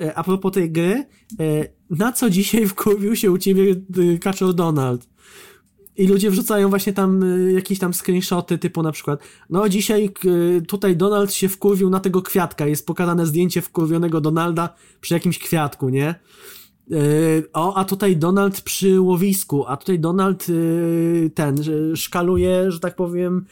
e, 0.00 0.14
a 0.14 0.22
propos 0.22 0.52
tej 0.52 0.70
gry, 0.70 1.04
e, 1.40 1.68
na 1.90 2.12
co 2.12 2.30
dzisiaj 2.30 2.66
wkurwił 2.66 3.16
się 3.16 3.30
u 3.30 3.38
ciebie 3.38 3.76
Kaczor 4.20 4.54
Donald? 4.54 5.08
I 5.96 6.06
ludzie 6.06 6.30
wrzucają 6.30 6.68
właśnie 6.68 6.92
tam 6.92 7.22
y, 7.22 7.52
jakieś 7.52 7.78
tam 7.78 7.94
screenshoty 7.94 8.58
typu 8.58 8.82
na 8.82 8.92
przykład 8.92 9.20
no 9.50 9.68
dzisiaj 9.68 10.10
y, 10.24 10.62
tutaj 10.68 10.96
Donald 10.96 11.32
się 11.32 11.48
wkurwił 11.48 11.90
na 11.90 12.00
tego 12.00 12.22
kwiatka, 12.22 12.66
jest 12.66 12.86
pokazane 12.86 13.26
zdjęcie 13.26 13.62
wkurwionego 13.62 14.20
Donalda 14.20 14.74
przy 15.00 15.14
jakimś 15.14 15.38
kwiatku, 15.38 15.88
nie? 15.88 16.14
Y, 16.92 17.44
o, 17.52 17.74
a 17.74 17.84
tutaj 17.84 18.16
Donald 18.16 18.60
przy 18.60 19.00
łowisku, 19.00 19.64
a 19.66 19.76
tutaj 19.76 19.98
Donald 19.98 20.46
ten 21.34 21.56
szkaluje, 21.96 22.70
że 22.70 22.80
tak 22.80 22.96
powiem, 22.96 23.46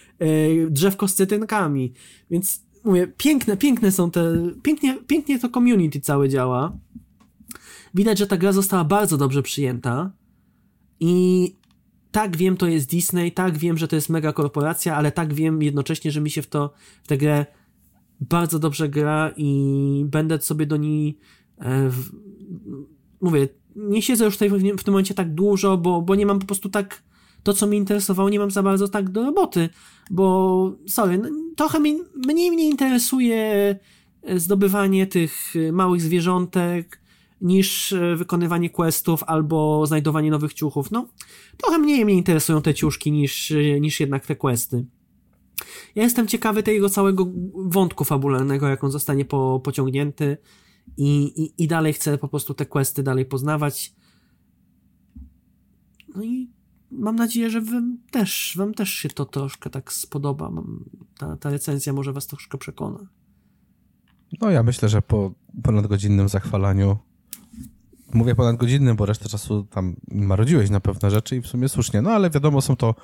drzewko 0.70 1.08
z 1.08 1.14
cytynkami. 1.14 1.92
Więc 2.30 2.64
mówię, 2.84 3.12
piękne, 3.16 3.56
piękne 3.56 3.92
są 3.92 4.10
te, 4.10 4.50
pięknie, 4.62 4.98
pięknie 5.06 5.38
to 5.38 5.48
community 5.48 6.00
całe 6.00 6.28
działa. 6.28 6.72
Widać, 7.94 8.18
że 8.18 8.26
ta 8.26 8.36
gra 8.36 8.52
została 8.52 8.84
bardzo 8.84 9.16
dobrze 9.16 9.42
przyjęta 9.42 10.10
i 11.00 11.56
tak 12.14 12.36
wiem, 12.36 12.56
to 12.56 12.66
jest 12.66 12.90
Disney, 12.90 13.32
tak 13.32 13.58
wiem, 13.58 13.78
że 13.78 13.88
to 13.88 13.96
jest 13.96 14.08
mega 14.08 14.32
korporacja, 14.32 14.96
ale 14.96 15.12
tak 15.12 15.34
wiem 15.34 15.62
jednocześnie, 15.62 16.10
że 16.10 16.20
mi 16.20 16.30
się 16.30 16.42
w 16.42 16.46
to, 16.46 16.72
w 17.02 17.06
tę 17.06 17.18
grę 17.18 17.46
bardzo 18.20 18.58
dobrze 18.58 18.88
gra 18.88 19.32
i 19.36 20.04
będę 20.06 20.40
sobie 20.40 20.66
do 20.66 20.76
niej 20.76 21.18
e, 21.58 21.88
w, 21.90 22.12
mówię, 23.20 23.48
nie 23.76 24.02
siedzę 24.02 24.24
już 24.24 24.34
tutaj 24.34 24.50
w, 24.50 24.78
w 24.80 24.84
tym 24.84 24.92
momencie 24.92 25.14
tak 25.14 25.34
dużo, 25.34 25.76
bo, 25.76 26.02
bo 26.02 26.14
nie 26.14 26.26
mam 26.26 26.38
po 26.38 26.46
prostu 26.46 26.68
tak 26.68 27.02
to, 27.42 27.52
co 27.52 27.66
mnie 27.66 27.78
interesowało, 27.78 28.28
nie 28.28 28.38
mam 28.38 28.50
za 28.50 28.62
bardzo 28.62 28.88
tak 28.88 29.10
do 29.10 29.22
roboty, 29.22 29.68
bo 30.10 30.76
sorry, 30.86 31.18
no, 31.18 31.28
trochę 31.56 31.80
mi, 31.80 31.98
mniej 32.26 32.50
mnie 32.50 32.68
interesuje 32.70 33.76
e, 34.22 34.38
zdobywanie 34.38 35.06
tych 35.06 35.54
małych 35.72 36.02
zwierzątek, 36.02 37.00
niż 37.40 37.92
e, 37.92 38.16
wykonywanie 38.16 38.70
questów 38.70 39.22
albo 39.22 39.86
znajdowanie 39.86 40.30
nowych 40.30 40.54
ciuchów. 40.54 40.90
No, 40.90 41.08
trochę 41.56 41.78
mniej 41.78 42.04
mnie 42.04 42.14
interesują 42.14 42.62
te 42.62 42.74
ciuszki 42.74 43.12
niż, 43.12 43.50
e, 43.50 43.80
niż 43.80 44.00
jednak 44.00 44.26
te 44.26 44.36
questy. 44.36 44.86
Ja 45.94 46.02
jestem 46.02 46.26
ciekawy 46.26 46.62
tego 46.62 46.88
całego 46.88 47.26
wątku 47.54 48.04
fabularnego, 48.04 48.68
jak 48.68 48.84
on 48.84 48.90
zostanie 48.90 49.24
po, 49.24 49.60
pociągnięty 49.64 50.36
i, 50.96 51.24
i, 51.42 51.64
i 51.64 51.68
dalej 51.68 51.92
chcę 51.92 52.18
po 52.18 52.28
prostu 52.28 52.54
te 52.54 52.66
questy 52.66 53.02
dalej 53.02 53.24
poznawać. 53.24 53.94
No 56.14 56.24
i 56.24 56.50
mam 56.90 57.16
nadzieję, 57.16 57.50
że 57.50 57.60
wam 57.60 57.98
też, 58.10 58.54
wam 58.56 58.74
też 58.74 58.90
się 58.90 59.08
to 59.08 59.24
troszkę 59.24 59.70
tak 59.70 59.92
spodoba. 59.92 60.52
Ta, 61.18 61.36
ta 61.36 61.50
recenzja 61.50 61.92
może 61.92 62.12
was 62.12 62.26
troszkę 62.26 62.58
przekona. 62.58 62.98
No 64.40 64.50
ja 64.50 64.62
myślę, 64.62 64.88
że 64.88 65.02
po 65.02 65.34
ponadgodzinnym 65.62 66.28
zachwalaniu 66.28 66.98
mówię 68.14 68.34
ponad 68.34 68.56
godzinny, 68.56 68.94
bo 68.94 69.06
resztę 69.06 69.28
czasu 69.28 69.66
tam 69.70 69.96
marodziłeś 70.10 70.70
na 70.70 70.80
pewne 70.80 71.10
rzeczy 71.10 71.36
i 71.36 71.40
w 71.40 71.46
sumie 71.46 71.68
słusznie. 71.68 72.02
No 72.02 72.10
ale 72.10 72.30
wiadomo, 72.30 72.60
są 72.60 72.76
to 72.76 72.94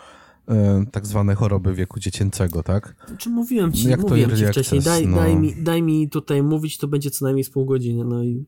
e, 0.48 0.84
tak 0.92 1.06
zwane 1.06 1.34
choroby 1.34 1.74
wieku 1.74 2.00
dziecięcego, 2.00 2.62
tak? 2.62 2.94
Znaczy 3.08 3.30
mówiłem 3.30 3.72
ci, 3.72 3.88
Jak 3.88 4.00
mówiłem 4.00 4.36
ci 4.36 4.46
wcześniej, 4.46 4.80
daj, 4.80 5.06
no... 5.06 5.16
daj, 5.16 5.36
mi, 5.36 5.62
daj 5.62 5.82
mi 5.82 6.08
tutaj 6.08 6.42
mówić, 6.42 6.78
to 6.78 6.88
będzie 6.88 7.10
co 7.10 7.24
najmniej 7.24 7.44
z 7.44 7.50
pół 7.50 7.64
godziny, 7.64 8.04
no 8.04 8.22
i... 8.22 8.44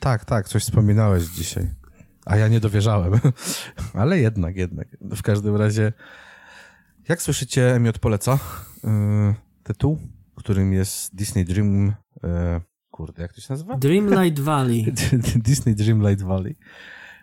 Tak, 0.00 0.24
tak, 0.24 0.48
coś 0.48 0.62
wspominałeś 0.62 1.24
dzisiaj. 1.24 1.70
A 2.26 2.36
ja 2.36 2.48
nie 2.48 2.60
dowierzałem. 2.60 3.12
ale 3.92 4.18
jednak, 4.18 4.56
jednak. 4.56 4.96
W 5.00 5.22
każdym 5.22 5.56
razie, 5.56 5.92
jak 7.08 7.22
słyszycie, 7.22 7.74
Emiot 7.74 7.98
poleca 7.98 8.38
yy, 8.84 8.90
tytuł, 9.62 9.98
którym 10.38 10.72
jest 10.72 11.14
Disney 11.14 11.44
Dream... 11.44 11.86
Yy, 12.22 12.67
kurde, 12.98 13.22
jak 13.22 13.32
to 13.32 13.40
się 13.40 13.46
nazywa? 13.50 13.76
Dreamlight 13.76 14.40
Valley. 14.40 14.92
Disney 15.48 15.74
Dreamlight 15.74 16.22
Valley. 16.22 16.56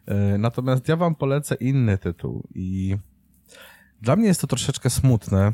E, 0.06 0.38
natomiast 0.38 0.88
ja 0.88 0.96
wam 0.96 1.16
polecę 1.16 1.56
inny 1.56 1.98
tytuł 1.98 2.48
i 2.56 2.98
dla 4.02 4.16
mnie 4.16 4.28
jest 4.28 4.42
to 4.42 4.48
troszeczkę 4.48 4.90
smutne. 4.90 5.54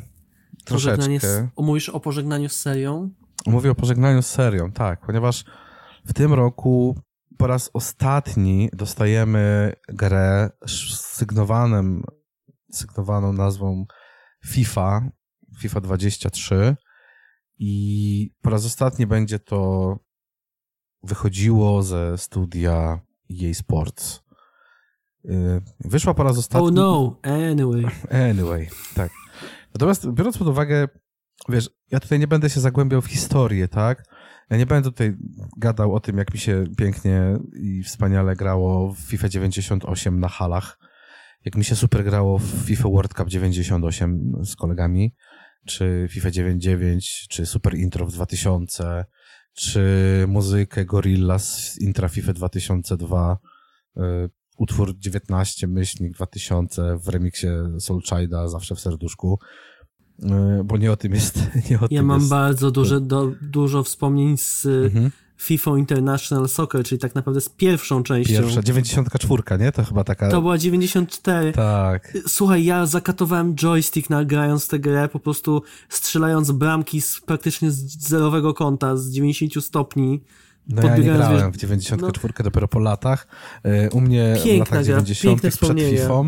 Troszeczkę. 0.65 1.19
Z, 1.19 1.47
mówisz 1.57 1.89
o 1.89 1.99
pożegnaniu 1.99 2.49
z 2.49 2.59
serią? 2.59 3.09
Mówię 3.47 3.71
o 3.71 3.75
pożegnaniu 3.75 4.21
z 4.21 4.27
serią, 4.27 4.71
tak, 4.71 5.05
ponieważ 5.05 5.45
w 6.05 6.13
tym 6.13 6.33
roku 6.33 6.95
po 7.37 7.47
raz 7.47 7.69
ostatni 7.73 8.69
dostajemy 8.73 9.73
grę 9.89 10.49
z 10.67 10.97
sygnowanym, 10.99 12.03
sygnowaną 12.71 13.33
nazwą 13.33 13.85
FIFA, 14.45 15.09
FIFA 15.59 15.81
23 15.81 16.75
i 17.59 18.33
po 18.41 18.49
raz 18.49 18.65
ostatni 18.65 19.07
będzie 19.07 19.39
to 19.39 19.99
wychodziło 21.03 21.83
ze 21.83 22.17
studia 22.17 22.99
EA 23.31 23.53
Sports. 23.53 24.21
Y, 25.25 25.61
wyszła 25.79 26.13
po 26.13 26.23
raz 26.23 26.37
ostatni... 26.37 26.67
Oh 26.67 26.71
no, 26.71 27.19
anyway. 27.23 27.85
Anyway, 28.29 28.69
tak. 28.95 29.11
Natomiast 29.73 30.11
biorąc 30.11 30.37
pod 30.37 30.47
uwagę, 30.47 30.87
wiesz, 31.49 31.69
ja 31.91 31.99
tutaj 31.99 32.19
nie 32.19 32.27
będę 32.27 32.49
się 32.49 32.59
zagłębiał 32.59 33.01
w 33.01 33.07
historię, 33.07 33.67
tak? 33.67 34.03
Ja 34.49 34.57
nie 34.57 34.65
będę 34.65 34.91
tutaj 34.91 35.17
gadał 35.57 35.95
o 35.95 35.99
tym, 35.99 36.17
jak 36.17 36.33
mi 36.33 36.39
się 36.39 36.63
pięknie 36.77 37.21
i 37.53 37.83
wspaniale 37.83 38.35
grało 38.35 38.93
w 38.93 38.97
FIFA 38.99 39.29
98 39.29 40.19
na 40.19 40.27
halach, 40.27 40.77
jak 41.45 41.55
mi 41.55 41.63
się 41.63 41.75
super 41.75 42.03
grało 42.03 42.37
w 42.37 42.45
FIFA 42.45 42.89
World 42.89 43.13
Cup 43.13 43.29
98 43.29 44.33
z 44.43 44.55
kolegami, 44.55 45.15
czy 45.67 46.07
FIFA 46.09 46.31
99, 46.31 47.27
czy 47.29 47.45
Super 47.45 47.75
Intro 47.75 48.05
w 48.05 48.11
2000, 48.11 49.05
czy 49.53 49.83
muzykę 50.27 50.85
Gorilla 50.85 51.39
z 51.39 51.77
Intra 51.81 52.09
FIFA 52.09 52.33
2002, 52.33 53.37
y, 53.97 54.01
utwór 54.57 54.97
19 54.97 55.67
myślnik 55.67 56.13
2000 56.13 56.97
w 56.97 57.07
remiksie 57.07 57.47
Soulchida 57.79 58.47
zawsze 58.47 58.75
w 58.75 58.79
serduszku. 58.79 59.39
Y, 60.19 60.63
bo 60.63 60.77
nie 60.77 60.91
o 60.91 60.97
tym 60.97 61.13
jest. 61.13 61.39
Nie 61.69 61.79
o 61.79 61.81
ja 61.81 61.87
tym 61.87 62.05
mam 62.05 62.19
jest. 62.19 62.29
bardzo 62.29 62.71
duże, 62.71 63.01
do, 63.01 63.31
dużo 63.41 63.83
wspomnień 63.83 64.37
z 64.37 64.65
mhm. 64.65 65.11
FIFA 65.41 65.77
International 65.77 66.49
Soccer, 66.49 66.83
czyli 66.83 66.99
tak 66.99 67.15
naprawdę 67.15 67.41
z 67.41 67.49
pierwszą 67.49 68.03
częścią. 68.03 68.33
Pierwsza, 68.33 68.61
94, 68.61 69.43
nie? 69.59 69.71
To 69.71 69.83
chyba 69.83 70.03
taka... 70.03 70.29
To 70.29 70.41
była 70.41 70.57
94. 70.57 71.51
Tak. 71.51 72.17
Słuchaj, 72.27 72.65
ja 72.65 72.85
zakatowałem 72.85 73.55
joystick 73.55 74.09
nagrając 74.09 74.67
tę 74.67 74.79
grę, 74.79 75.09
po 75.09 75.19
prostu 75.19 75.63
strzelając 75.89 76.51
bramki 76.51 77.01
z 77.01 77.21
praktycznie 77.21 77.71
z 77.71 78.07
zerowego 78.07 78.53
kąta, 78.53 78.97
z 78.97 79.09
90 79.09 79.65
stopni. 79.65 80.23
No 80.69 80.83
ja 80.83 80.97
nie 80.97 81.03
grałem 81.03 81.51
w 81.51 81.57
94 81.57 82.33
no. 82.39 82.43
dopiero 82.43 82.67
po 82.67 82.79
latach. 82.79 83.27
Y, 83.65 83.89
u 83.91 84.01
mnie 84.01 84.35
Piękna 84.43 84.65
w 84.65 84.69
latach 84.69 84.85
90 84.85 85.41
przed 85.41 85.79
FIFA, 85.79 86.23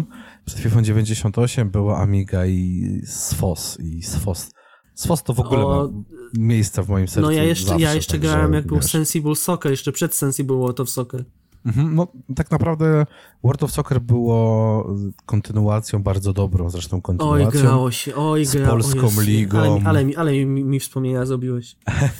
przed 0.46 0.60
FIFA 0.60 0.82
98 0.82 1.70
była 1.70 1.98
Amiga 1.98 2.46
i 2.46 3.02
SFOS 3.06 3.78
i 3.80 4.04
SFOS 4.04 4.50
SFOS 4.96 5.24
to 5.24 5.34
w 5.34 5.40
ogóle 5.40 5.66
o, 5.66 5.68
ma 5.68 6.04
miejsce 6.38 6.84
w 6.84 6.90
moim 6.90 7.08
sercu. 7.08 7.22
No 7.22 7.32
ja 7.32 7.44
jeszcze, 7.44 7.68
zawsze, 7.68 7.82
ja 7.82 7.94
jeszcze 7.94 8.20
grałem 8.20 8.54
jak 8.54 8.64
wiesz. 8.64 8.70
był 8.70 8.82
Sensible 8.82 9.36
Soccer, 9.36 9.72
jeszcze 9.72 9.92
przed 9.92 10.16
Sensible 10.16 10.58
World 10.58 10.80
of 10.80 10.90
Soccer. 10.90 11.26
Mhm, 11.66 11.96
no 11.96 12.08
tak 12.36 12.52
naprawdę 12.52 13.06
World 13.44 13.64
of 13.64 13.72
Soccer 13.72 14.02
było 14.02 14.88
kontynuacją 15.26 16.04
bardzo 16.04 16.34
dobrą, 16.34 16.70
zresztą 16.70 17.02
kontynuacją. 17.02 17.48
Oj, 17.48 17.52
grało 17.52 17.92
się, 17.92 18.16
oj, 18.16 18.46
grało. 18.46 18.82
Z 18.82 18.94
Polską 18.94 19.10
się. 19.10 19.22
Ligą. 19.22 19.60
Ale, 19.60 19.82
ale, 19.86 20.06
ale 20.18 20.32
mi, 20.46 20.64
mi 20.64 20.80
wspomnienia 20.80 21.26
zrobiłeś. 21.26 21.76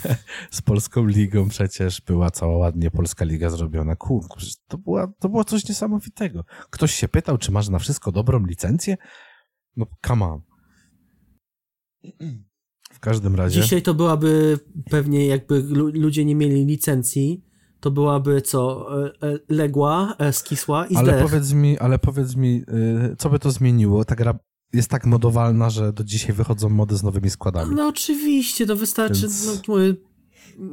z 0.50 0.62
Polską 0.62 1.06
Ligą 1.06 1.48
przecież 1.48 2.00
była 2.00 2.30
cała 2.30 2.56
ładnie 2.56 2.90
Polska 2.90 3.24
Liga 3.24 3.50
zrobiona. 3.50 3.96
Kurku, 3.96 4.38
to, 4.68 4.78
była, 4.78 5.12
to 5.18 5.28
było 5.28 5.44
coś 5.44 5.68
niesamowitego. 5.68 6.44
Ktoś 6.70 6.94
się 6.94 7.08
pytał, 7.08 7.38
czy 7.38 7.52
masz 7.52 7.68
na 7.68 7.78
wszystko 7.78 8.12
dobrą 8.12 8.46
licencję? 8.46 8.96
No 9.76 9.86
come 10.06 10.24
on 10.24 10.40
każdym 13.04 13.34
razie. 13.34 13.62
Dzisiaj 13.62 13.82
to 13.82 13.94
byłaby 13.94 14.58
pewnie, 14.90 15.26
jakby 15.26 15.62
ludzie 15.92 16.24
nie 16.24 16.34
mieli 16.34 16.64
licencji, 16.64 17.44
to 17.80 17.90
byłaby 17.90 18.42
co? 18.42 18.88
E, 19.04 19.06
e, 19.06 19.38
legła, 19.48 20.14
e, 20.18 20.32
skisła 20.32 20.86
i 20.86 20.96
ale 20.96 21.22
powiedz 21.22 21.52
mi, 21.52 21.78
Ale 21.78 21.98
powiedz 21.98 22.36
mi, 22.36 22.64
co 23.18 23.30
by 23.30 23.38
to 23.38 23.50
zmieniło? 23.50 24.04
Ta 24.04 24.14
gra 24.14 24.38
jest 24.72 24.90
tak 24.90 25.06
modowalna, 25.06 25.70
że 25.70 25.92
do 25.92 26.04
dzisiaj 26.04 26.32
wychodzą 26.32 26.68
mody 26.68 26.96
z 26.96 27.02
nowymi 27.02 27.30
składami. 27.30 27.74
No 27.74 27.88
oczywiście, 27.88 28.66
to 28.66 28.76
wystarczy. 28.76 29.20
Więc... 29.20 29.62
No, 29.68 29.74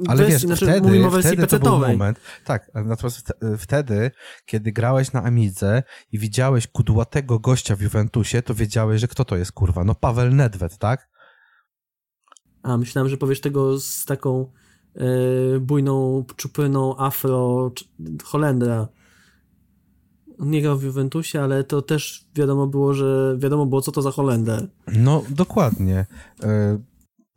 ale 0.07 0.25
wiesz, 0.25 0.41
znaczy, 0.41 0.65
wtedy, 0.65 1.09
wtedy 1.19 1.47
to 1.47 1.59
był 1.59 1.79
moment, 1.79 2.19
tak, 2.45 2.71
natomiast 2.85 3.33
wtedy, 3.57 4.11
kiedy 4.45 4.71
grałeś 4.71 5.11
na 5.11 5.23
Amidze 5.23 5.83
i 6.11 6.19
widziałeś 6.19 6.67
kudłatego 6.67 7.39
gościa 7.39 7.75
w 7.75 7.81
Juventusie, 7.81 8.41
to 8.41 8.55
wiedziałeś, 8.55 9.01
że 9.01 9.07
kto 9.07 9.25
to 9.25 9.37
jest, 9.37 9.51
kurwa, 9.51 9.83
no 9.83 9.95
Paweł 9.95 10.31
Nedved, 10.31 10.77
tak? 10.77 11.09
A, 12.63 12.77
myślałem, 12.77 13.09
że 13.09 13.17
powiesz 13.17 13.41
tego 13.41 13.79
z 13.79 14.05
taką 14.05 14.51
e, 14.95 15.59
bujną, 15.59 16.25
czupyną 16.35 16.97
afro 16.97 17.71
Holendra. 18.23 18.87
Nie 20.39 20.61
grał 20.61 20.77
w 20.77 20.83
Juventusie, 20.83 21.41
ale 21.41 21.63
to 21.63 21.81
też 21.81 22.29
wiadomo 22.35 22.67
było, 22.67 22.93
że 22.93 23.35
wiadomo 23.39 23.65
było, 23.65 23.81
co 23.81 23.91
to 23.91 24.01
za 24.01 24.11
Holender. 24.11 24.67
No, 24.87 25.23
dokładnie. 25.29 26.05
E, 26.43 26.79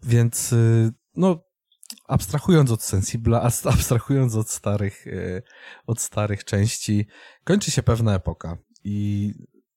więc, 0.02 0.52
e, 0.52 0.90
no, 1.16 1.38
abstrahując 2.08 2.70
od 2.70 2.82
Sensibla, 2.82 3.42
abstrahując 3.64 4.34
od 4.36 4.50
starych, 4.50 5.04
od 5.86 6.00
starych 6.00 6.44
części, 6.44 7.06
kończy 7.44 7.70
się 7.70 7.82
pewna 7.82 8.14
epoka. 8.14 8.58
I 8.84 9.32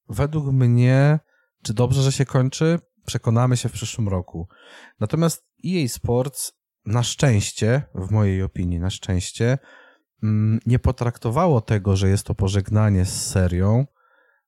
według 0.09 0.45
mnie, 0.45 1.19
czy 1.63 1.73
dobrze, 1.73 2.01
że 2.01 2.11
się 2.11 2.25
kończy, 2.25 2.79
przekonamy 3.07 3.57
się 3.57 3.69
w 3.69 3.71
przyszłym 3.71 4.07
roku. 4.07 4.47
Natomiast 4.99 5.47
EA 5.65 5.87
Sports 5.87 6.53
na 6.85 7.03
szczęście, 7.03 7.81
w 7.95 8.11
mojej 8.11 8.43
opinii, 8.43 8.79
na 8.79 8.89
szczęście, 8.89 9.57
mm, 10.23 10.59
nie 10.65 10.79
potraktowało 10.79 11.61
tego, 11.61 11.95
że 11.95 12.09
jest 12.09 12.23
to 12.23 12.35
pożegnanie 12.35 13.05
z 13.05 13.25
serią 13.25 13.85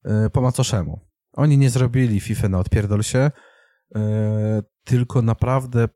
y, 0.06 0.30
po 0.30 0.42
macoszemu. 0.42 1.00
Oni 1.34 1.58
nie 1.58 1.70
zrobili 1.70 2.20
FIFA 2.20 2.50
na 2.50 2.60
odpierdol 2.60 3.04
się, 3.04 3.32
y, 3.96 4.00
tylko 4.84 5.22
naprawdę 5.22 5.88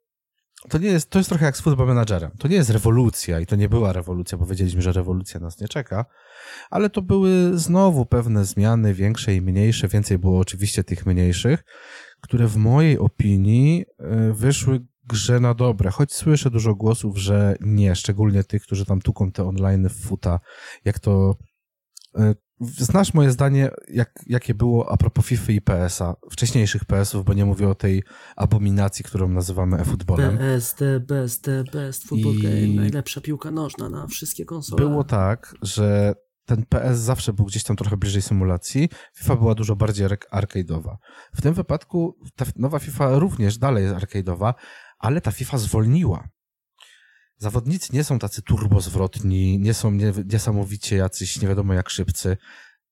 to 0.69 0.77
nie 0.77 0.87
jest, 0.87 1.09
to 1.09 1.19
jest 1.19 1.29
trochę 1.29 1.45
jak 1.45 1.57
z 1.57 1.61
Football 1.61 1.87
Managerem. 1.87 2.31
To 2.39 2.47
nie 2.47 2.55
jest 2.55 2.69
rewolucja 2.69 3.39
i 3.39 3.45
to 3.45 3.55
nie 3.55 3.69
była 3.69 3.93
rewolucja, 3.93 4.37
bo 4.37 4.45
wiedzieliśmy, 4.45 4.81
że 4.81 4.91
rewolucja 4.91 5.39
nas 5.39 5.59
nie 5.59 5.67
czeka, 5.67 6.05
ale 6.69 6.89
to 6.89 7.01
były 7.01 7.57
znowu 7.59 8.05
pewne 8.05 8.45
zmiany, 8.45 8.93
większe 8.93 9.35
i 9.35 9.41
mniejsze, 9.41 9.87
więcej 9.87 10.17
było 10.17 10.39
oczywiście 10.39 10.83
tych 10.83 11.05
mniejszych, 11.05 11.63
które 12.23 12.47
w 12.47 12.57
mojej 12.57 12.99
opinii 12.99 13.85
y, 14.29 14.33
wyszły 14.33 14.85
grze 15.05 15.39
na 15.39 15.53
dobre, 15.53 15.91
choć 15.91 16.13
słyszę 16.13 16.49
dużo 16.49 16.75
głosów, 16.75 17.17
że 17.17 17.55
nie, 17.61 17.95
szczególnie 17.95 18.43
tych, 18.43 18.63
którzy 18.63 18.85
tam 18.85 19.01
tuką 19.01 19.31
te 19.31 19.43
online 19.47 19.89
w 19.89 19.93
futa, 19.93 20.39
jak 20.85 20.99
to 20.99 21.35
y, 22.19 22.35
Znasz 22.61 23.13
moje 23.13 23.31
zdanie, 23.31 23.71
jak, 23.87 24.23
jakie 24.27 24.53
było 24.53 24.91
a 24.91 24.97
propos 24.97 25.25
FIFA 25.25 25.51
i 25.51 25.61
PS-a, 25.61 26.15
wcześniejszych 26.31 26.85
PS-ów, 26.85 27.25
bo 27.25 27.33
nie 27.33 27.45
mówię 27.45 27.69
o 27.69 27.75
tej 27.75 28.03
abominacji, 28.35 29.05
którą 29.05 29.27
nazywamy 29.27 29.77
e-futbolem. 29.77 30.37
PS, 30.37 30.75
the 30.75 30.99
best, 30.99 31.43
the 31.43 31.63
best 31.63 32.03
football 32.03 32.35
I... 32.35 32.41
game, 32.41 32.81
najlepsza 32.81 33.21
piłka 33.21 33.51
nożna 33.51 33.89
na 33.89 34.07
wszystkie 34.07 34.45
konsole. 34.45 34.81
Było 34.81 35.03
tak, 35.03 35.55
że 35.61 36.15
ten 36.45 36.65
PS 36.65 36.99
zawsze 36.99 37.33
był 37.33 37.45
gdzieś 37.45 37.63
tam 37.63 37.75
trochę 37.75 37.97
bliżej 37.97 38.21
symulacji, 38.21 38.89
FIFA 39.15 39.35
była 39.35 39.55
dużo 39.55 39.75
bardziej 39.75 40.07
arcade'owa. 40.07 40.95
W 41.35 41.41
tym 41.41 41.53
wypadku 41.53 42.19
ta 42.35 42.45
nowa 42.55 42.79
FIFA 42.79 43.19
również 43.19 43.57
dalej 43.57 43.83
jest 43.83 43.95
arcade'owa, 43.95 44.53
ale 44.99 45.21
ta 45.21 45.31
FIFA 45.31 45.57
zwolniła 45.57 46.29
zawodnicy 47.43 47.93
nie 47.93 48.03
są 48.03 48.19
tacy 48.19 48.41
turbozwrotni, 48.41 49.59
nie 49.59 49.73
są 49.73 49.91
niesamowicie 50.25 50.95
jacyś 50.95 51.41
nie 51.41 51.47
wiadomo 51.47 51.73
jak 51.73 51.89
szybcy. 51.89 52.37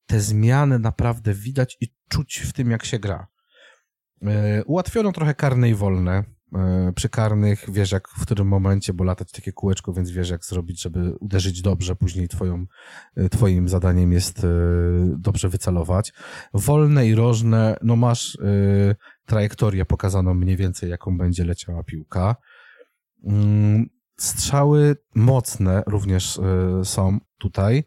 Te 0.06 0.19
zmiany 0.19 0.80
naprawdę 0.80 1.34
widać 1.34 1.78
i 1.82 1.94
czuć 2.10 2.40
w 2.40 2.53
tym, 2.53 2.72
jak 2.72 2.86
się 2.86 2.99
gra. 2.99 3.28
E, 4.22 4.64
ułatwiono 4.64 5.11
trochę 5.11 5.34
karne 5.36 5.69
i 5.69 5.76
wolne. 5.76 6.23
E, 6.56 6.94
przy 6.95 7.10
karnych 7.10 7.65
wiesz 7.72 7.91
jak 7.91 8.10
w 8.10 8.22
którym 8.22 8.48
momencie, 8.48 8.94
bo 8.94 9.03
latać 9.03 9.32
takie 9.32 9.53
kółeczko, 9.53 9.94
więc 9.94 10.11
wiesz 10.11 10.30
jak 10.30 10.45
zrobić, 10.45 10.82
żeby 10.82 11.15
uderzyć 11.19 11.61
dobrze, 11.61 11.95
później 11.95 12.28
twoją, 12.28 12.65
e, 13.15 13.30
twoim 13.30 13.69
zadaniem 13.69 14.11
jest 14.11 14.48
dobrze 15.18 15.49
wycelować. 15.49 16.14
Wolne 16.53 17.07
i 17.07 17.15
rożne, 17.15 17.78
no 17.82 17.95
masz 17.95 18.38
trajektorię 19.26 19.86
pokazaną 19.86 20.34
mniej 20.34 20.57
więcej, 20.57 20.90
jaką 20.90 21.18
będzie 21.18 21.45
leciała 21.45 21.84
piłka. 21.84 22.36
Mm, 23.23 23.86
strzały 24.18 24.95
mocne 25.15 25.84
również 25.88 26.40
są 26.84 27.19
tutaj. 27.38 27.84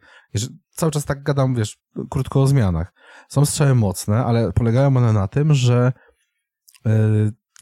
Cały 0.70 0.92
czas 0.92 1.04
tak 1.04 1.22
gadam, 1.22 1.54
wiesz, 1.54 1.78
krótko 2.10 2.42
o 2.42 2.46
zmianach. 2.46 2.92
Są 3.28 3.44
strzały 3.44 3.74
mocne, 3.74 4.24
ale 4.24 4.52
polegają 4.52 4.96
one 4.96 5.12
na 5.12 5.28
tym, 5.28 5.54
że 5.54 5.92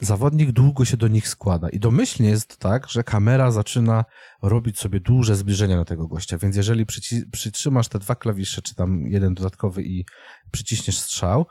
zawodnik 0.03 0.53
długo 0.53 0.85
się 0.85 0.97
do 0.97 1.09
nich 1.09 1.29
składa. 1.29 1.69
I 1.69 1.79
domyślnie 1.79 2.29
jest 2.29 2.57
tak, 2.57 2.89
że 2.89 3.05
kamera 3.05 3.51
zaczyna 3.51 4.05
robić 4.43 4.79
sobie 4.79 5.01
duże 5.01 5.37
zbliżenia 5.37 5.77
na 5.77 5.85
tego 5.85 6.09
gościa. 6.09 6.39
Więc 6.39 6.57
jeżeli 6.57 6.87
przytrzymasz 7.33 7.89
te 7.89 7.99
dwa 7.99 8.15
klawisze, 8.15 8.63
czy 8.63 8.75
tam 8.75 9.07
jeden 9.07 9.35
dodatkowy 9.35 9.83
i 9.83 10.05
przyciśniesz 10.51 10.99
strzał, 10.99 11.47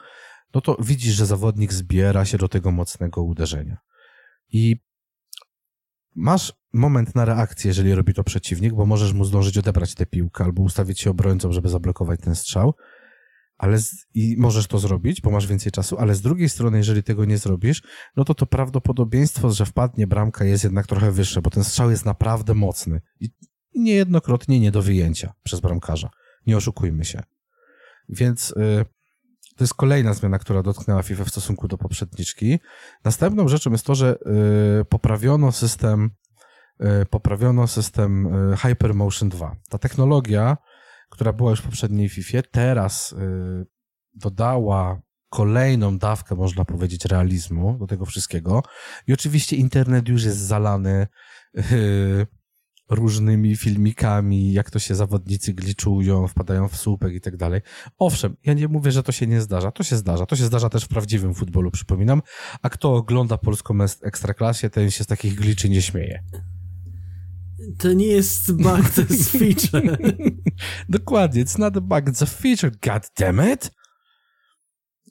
no 0.54 0.62
to 0.62 0.78
widzisz, 0.80 1.16
że 1.16 1.26
zawodnik 1.26 1.74
zbiera 1.74 2.26
się 2.26 2.38
do 2.38 2.48
tego 2.48 2.72
mocnego 2.72 3.24
uderzenia. 3.24 3.78
I 4.50 4.76
masz 6.16 6.54
moment 6.74 7.16
na 7.16 7.26
reakcję, 7.26 7.70
jeżeli 7.70 7.96
robi 7.96 8.14
to 8.14 8.24
przeciwnik, 8.24 8.74
bo 8.74 8.86
możesz 8.86 9.14
mu 9.14 9.26
zdążyć 9.26 9.58
odebrać 9.58 9.96
tę 9.96 10.06
piłkę 10.06 10.44
albo 10.44 10.64
ustawić 10.64 11.00
się 11.00 11.10
obrońcą, 11.10 11.52
żeby 11.52 11.70
zablokować 11.70 12.20
ten 12.24 12.36
strzał. 12.36 12.74
Ale 13.62 13.80
z, 13.80 14.06
i 14.14 14.36
możesz 14.38 14.68
to 14.68 14.80
zrobić, 14.80 15.22
bo 15.22 15.32
masz 15.32 15.48
więcej 15.48 15.72
czasu, 15.72 15.98
ale 16.00 16.16
z 16.16 16.22
drugiej 16.22 16.50
strony, 16.50 16.78
jeżeli 16.78 17.04
tego 17.04 17.26
nie 17.26 17.38
zrobisz, 17.38 17.84
no 18.16 18.26
to 18.26 18.36
to 18.36 18.46
prawdopodobieństwo, 18.46 19.52
że 19.52 19.66
wpadnie 19.66 20.08
bramka 20.08 20.46
jest 20.46 20.64
jednak 20.64 20.88
trochę 20.88 21.12
wyższe, 21.12 21.42
bo 21.42 21.50
ten 21.50 21.64
strzał 21.64 21.92
jest 21.92 22.06
naprawdę 22.06 22.54
mocny 22.54 23.02
i, 23.20 23.30
niejednokrotnie 23.76 24.60
nie 24.60 24.72
do 24.72 24.82
wyjęcia 24.82 25.34
przez 25.44 25.60
bramkarza. 25.60 26.10
Nie 26.48 26.58
oszukujmy 26.58 27.06
się. 27.06 27.24
Więc 28.10 28.52
y, 28.52 28.86
to 29.56 29.64
jest 29.64 29.74
kolejna 29.74 30.14
zmiana, 30.14 30.40
która 30.40 30.64
dotknęła 30.64 31.04
FIFA 31.04 31.24
w 31.24 31.30
stosunku 31.30 31.68
do 31.68 31.78
poprzedniczki. 31.78 32.60
Następną 33.04 33.48
rzeczą 33.48 33.72
jest 33.72 33.86
to, 33.86 33.96
że 33.96 34.18
y, 34.82 34.86
poprawiono 34.86 35.52
system 35.52 36.12
y, 37.02 37.06
poprawiono 37.06 37.68
system 37.68 38.30
Hypermotion 38.58 39.30
2. 39.30 39.56
Ta 39.70 39.78
technologia, 39.78 40.58
która 41.12 41.34
była 41.34 41.50
już 41.50 41.60
w 41.60 41.64
poprzedniej 41.64 42.10
FIFA, 42.10 42.42
teraz 42.52 43.16
dodała 44.14 45.02
kolejną 45.30 45.98
dawkę, 45.98 46.36
można 46.36 46.66
powiedzieć, 46.66 47.06
realizmu 47.06 47.78
do 47.78 47.88
tego 47.88 48.06
wszystkiego. 48.06 48.64
I 49.08 49.14
oczywiście 49.14 49.56
internet 49.56 50.10
już 50.10 50.24
jest 50.24 50.38
zalany 50.38 51.08
różnymi 52.90 53.56
filmikami, 53.56 54.54
jak 54.54 54.70
to 54.70 54.80
się 54.80 54.96
zawodnicy 54.96 55.54
gliczują, 55.54 56.28
wpadają 56.28 56.68
w 56.68 56.78
słupek 56.78 57.14
i 57.14 57.22
tak 57.22 57.38
dalej. 57.38 57.62
Owszem, 57.98 58.36
ja 58.46 58.54
nie 58.54 58.68
mówię, 58.68 58.92
że 58.92 59.04
to 59.04 59.12
się 59.12 59.28
nie 59.28 59.42
zdarza. 59.42 59.72
To 59.72 59.84
się 59.84 59.96
zdarza. 59.98 60.26
To 60.26 60.36
się 60.36 60.46
zdarza 60.46 60.70
też 60.70 60.84
w 60.84 60.88
prawdziwym 60.88 61.34
futbolu, 61.34 61.72
przypominam. 61.72 62.22
A 62.62 62.70
kto 62.70 62.94
ogląda 62.94 63.38
polską 63.38 63.78
ekstraklasie, 64.02 64.70
ten 64.70 64.92
się 64.92 65.04
z 65.04 65.08
takich 65.08 65.36
gliczy 65.36 65.70
nie 65.70 65.82
śmieje. 65.82 66.24
To 67.80 67.94
nie 67.94 68.08
jest 68.08 68.56
bug, 68.56 68.90
to 68.96 69.02
jest 69.02 69.32
feature. 69.40 69.98
Dokładnie, 70.90 71.46
it's 71.46 71.60
not 71.60 71.78
a 71.78 71.82
bug, 71.82 72.06
it's 72.06 72.24
a 72.24 72.26
feature, 72.26 72.72
god 72.82 73.12
damn 73.20 73.54
it! 73.54 73.72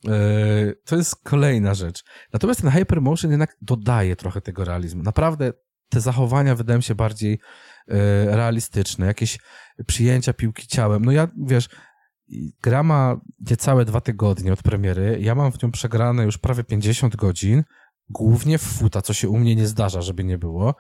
E, 0.08 0.72
to 0.84 0.96
jest 0.96 1.16
kolejna 1.24 1.74
rzecz. 1.74 2.04
Natomiast 2.32 2.60
ten 2.60 2.70
Hypermotion 2.70 3.30
jednak 3.30 3.56
dodaje 3.62 4.16
trochę 4.16 4.40
tego 4.40 4.64
realizmu. 4.64 5.02
Naprawdę 5.02 5.52
te 5.88 6.00
zachowania 6.00 6.54
wydają 6.54 6.80
się 6.80 6.94
bardziej 6.94 7.38
E, 7.90 8.36
realistyczne, 8.36 9.06
jakieś 9.06 9.38
przyjęcia 9.86 10.32
piłki 10.32 10.66
ciałem. 10.66 11.04
No 11.04 11.12
ja, 11.12 11.28
wiesz, 11.46 11.68
gra 12.62 12.82
ma 12.82 13.20
niecałe 13.50 13.84
dwa 13.84 14.00
tygodnie 14.00 14.52
od 14.52 14.62
premiery, 14.62 15.18
ja 15.20 15.34
mam 15.34 15.52
w 15.52 15.62
nią 15.62 15.70
przegrane 15.70 16.24
już 16.24 16.38
prawie 16.38 16.64
50 16.64 17.16
godzin, 17.16 17.64
głównie 18.08 18.58
w 18.58 18.62
futa, 18.62 19.02
co 19.02 19.12
się 19.12 19.28
u 19.28 19.38
mnie 19.38 19.56
nie 19.56 19.66
zdarza, 19.66 20.02
żeby 20.02 20.24
nie 20.24 20.38
było. 20.38 20.74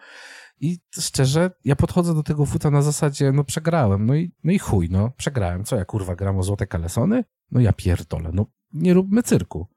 I 0.60 0.78
szczerze, 1.00 1.50
ja 1.64 1.76
podchodzę 1.76 2.14
do 2.14 2.22
tego 2.22 2.46
futa 2.46 2.70
na 2.70 2.82
zasadzie, 2.82 3.32
no 3.32 3.44
przegrałem, 3.44 4.06
no 4.06 4.14
i, 4.14 4.32
no 4.44 4.52
i 4.52 4.58
chuj, 4.58 4.88
no 4.90 5.10
przegrałem. 5.16 5.64
Co 5.64 5.76
ja 5.76 5.84
kurwa 5.84 6.16
gram 6.16 6.38
o 6.38 6.42
złote 6.42 6.66
kalesony? 6.66 7.24
No 7.50 7.60
ja 7.60 7.72
pierdolę, 7.72 8.30
no 8.32 8.46
nie 8.72 8.94
róbmy 8.94 9.22
cyrku. 9.22 9.68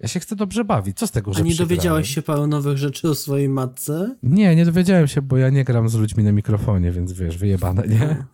Ja 0.00 0.08
się 0.08 0.20
chcę 0.20 0.36
dobrze 0.36 0.64
bawić. 0.64 0.98
Co 0.98 1.06
z 1.06 1.10
tego, 1.10 1.32
że 1.32 1.40
A 1.40 1.42
nie 1.42 1.54
dowiedziałeś 1.54 2.14
się 2.14 2.22
paru 2.22 2.46
nowych 2.46 2.78
rzeczy 2.78 3.08
o 3.08 3.14
swojej 3.14 3.48
matce? 3.48 4.16
Nie, 4.22 4.56
nie 4.56 4.64
dowiedziałem 4.64 5.08
się, 5.08 5.22
bo 5.22 5.36
ja 5.36 5.50
nie 5.50 5.64
gram 5.64 5.88
z 5.88 5.94
ludźmi 5.94 6.24
na 6.24 6.32
mikrofonie, 6.32 6.92
więc 6.92 7.12
wiesz, 7.12 7.38
wyjebane, 7.38 7.82
nie? 7.88 8.24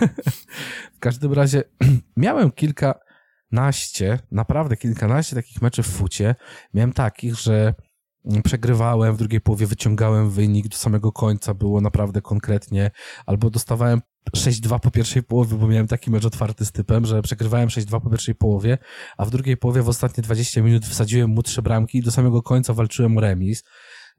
w 0.96 0.98
każdym 0.98 1.32
razie 1.32 1.62
miałem 2.16 2.50
kilkanaście, 2.50 4.18
naprawdę 4.30 4.76
kilkanaście 4.76 5.36
takich 5.36 5.62
meczy 5.62 5.82
w 5.82 5.86
fucie. 5.86 6.34
Miałem 6.74 6.92
takich, 6.92 7.34
że 7.34 7.74
przegrywałem, 8.44 9.14
w 9.14 9.18
drugiej 9.18 9.40
połowie 9.40 9.66
wyciągałem 9.66 10.30
wynik 10.30 10.68
do 10.68 10.76
samego 10.76 11.12
końca, 11.12 11.54
było 11.54 11.80
naprawdę 11.80 12.22
konkretnie, 12.22 12.90
albo 13.26 13.50
dostawałem 13.50 14.00
6-2 14.36 14.80
po 14.80 14.90
pierwszej 14.90 15.22
połowie, 15.22 15.56
bo 15.56 15.68
miałem 15.68 15.86
taki 15.86 16.10
mecz 16.10 16.24
otwarty 16.24 16.64
z 16.64 16.72
typem, 16.72 17.06
że 17.06 17.22
przegrywałem 17.22 17.68
6-2 17.68 18.00
po 18.00 18.10
pierwszej 18.10 18.34
połowie, 18.34 18.78
a 19.16 19.24
w 19.24 19.30
drugiej 19.30 19.56
połowie 19.56 19.82
w 19.82 19.88
ostatnie 19.88 20.22
20 20.22 20.62
minut 20.62 20.86
wsadziłem 20.86 21.30
mu 21.30 21.42
trzy 21.42 21.62
bramki 21.62 21.98
i 21.98 22.02
do 22.02 22.10
samego 22.10 22.42
końca 22.42 22.72
walczyłem 22.72 23.18
o 23.18 23.20
remis. 23.20 23.64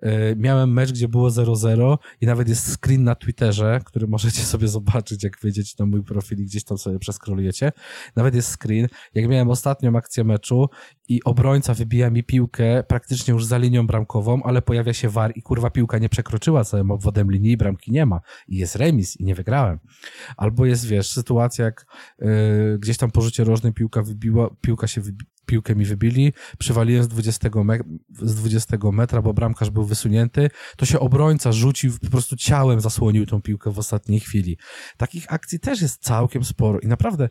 E, 0.02 0.36
miałem 0.36 0.74
mecz, 0.74 0.91
gdzie 0.91 1.07
było 1.07 1.30
0-0 1.30 1.98
i 2.22 2.26
nawet 2.26 2.49
jest 2.49 2.78
screen 2.78 3.03
na 3.03 3.15
Twitterze, 3.15 3.80
który 3.86 4.07
możecie 4.07 4.41
sobie 4.41 4.68
zobaczyć, 4.68 5.24
jak 5.24 5.40
wejdziecie 5.41 5.76
na 5.80 5.86
mój 5.86 6.03
profil 6.03 6.40
i 6.40 6.45
gdzieś 6.45 6.64
tam 6.64 6.78
sobie 6.78 6.99
przeskrolujecie. 6.99 7.72
Nawet 8.15 8.36
jest 8.36 8.57
screen, 8.61 8.88
jak 9.14 9.28
miałem 9.28 9.49
ostatnią 9.49 9.95
akcję 9.95 10.24
meczu 10.24 10.69
i 11.07 11.24
obrońca 11.24 11.74
wybija 11.74 12.10
mi 12.10 12.24
piłkę 12.24 12.84
praktycznie 12.84 13.34
już 13.34 13.45
za 13.45 13.57
linią 13.57 13.88
bramkową, 13.88 14.44
ale 14.44 14.61
pojawia 14.61 14.94
się 14.94 15.10
war 15.10 15.32
i 15.36 15.41
kurwa 15.41 15.69
piłka 15.69 15.98
nie 15.98 16.10
przekroczyła 16.10 16.64
całym 16.64 16.91
obwodem 16.91 17.32
linii 17.32 17.52
i 17.52 17.57
bramki 17.57 17.91
nie 17.91 18.06
ma. 18.06 18.19
I 18.48 18.57
jest 18.57 18.76
remis 18.76 19.18
i 19.19 19.24
nie 19.24 19.36
wygrałem. 19.36 19.80
Albo 20.38 20.65
jest, 20.65 20.86
wiesz, 20.86 21.11
sytuacja 21.11 21.65
jak 21.65 21.86
yy, 22.19 22.28
gdzieś 22.80 22.98
tam 22.98 23.11
po 23.11 23.22
rzucie 23.22 23.44
rożnym 23.44 23.74
piłka 23.74 24.02
wybiła, 24.02 24.49
piłka 24.61 24.88
się 24.88 25.02
wybi 25.02 25.26
piłkę 25.48 25.76
mi 25.76 25.86
wybili, 25.86 26.34
przywaliłem 26.57 27.03
z 27.03 27.07
20, 27.07 27.49
me 27.64 27.78
z 28.22 28.36
20 28.36 28.78
metra, 28.91 29.22
bo 29.22 29.34
bramkarz 29.34 29.69
był 29.69 29.86
wysunięty, 29.86 30.49
to 30.78 30.86
się 30.86 30.99
obrońca 30.99 31.52
rzucił, 31.52 31.91
po 31.99 32.10
prostu 32.10 32.36
ciałem 32.36 32.82
zasłonił 32.82 33.26
tą 33.26 33.41
piłkę 33.41 33.72
w 33.72 33.80
ostatniej 33.80 34.19
chwili. 34.19 34.57
Takich 34.98 35.34
akcji 35.34 35.60
też 35.60 35.82
jest 35.82 36.03
całkiem 36.03 36.44
sporo 36.44 36.80
i 36.80 36.88
naprawdę 36.88 37.30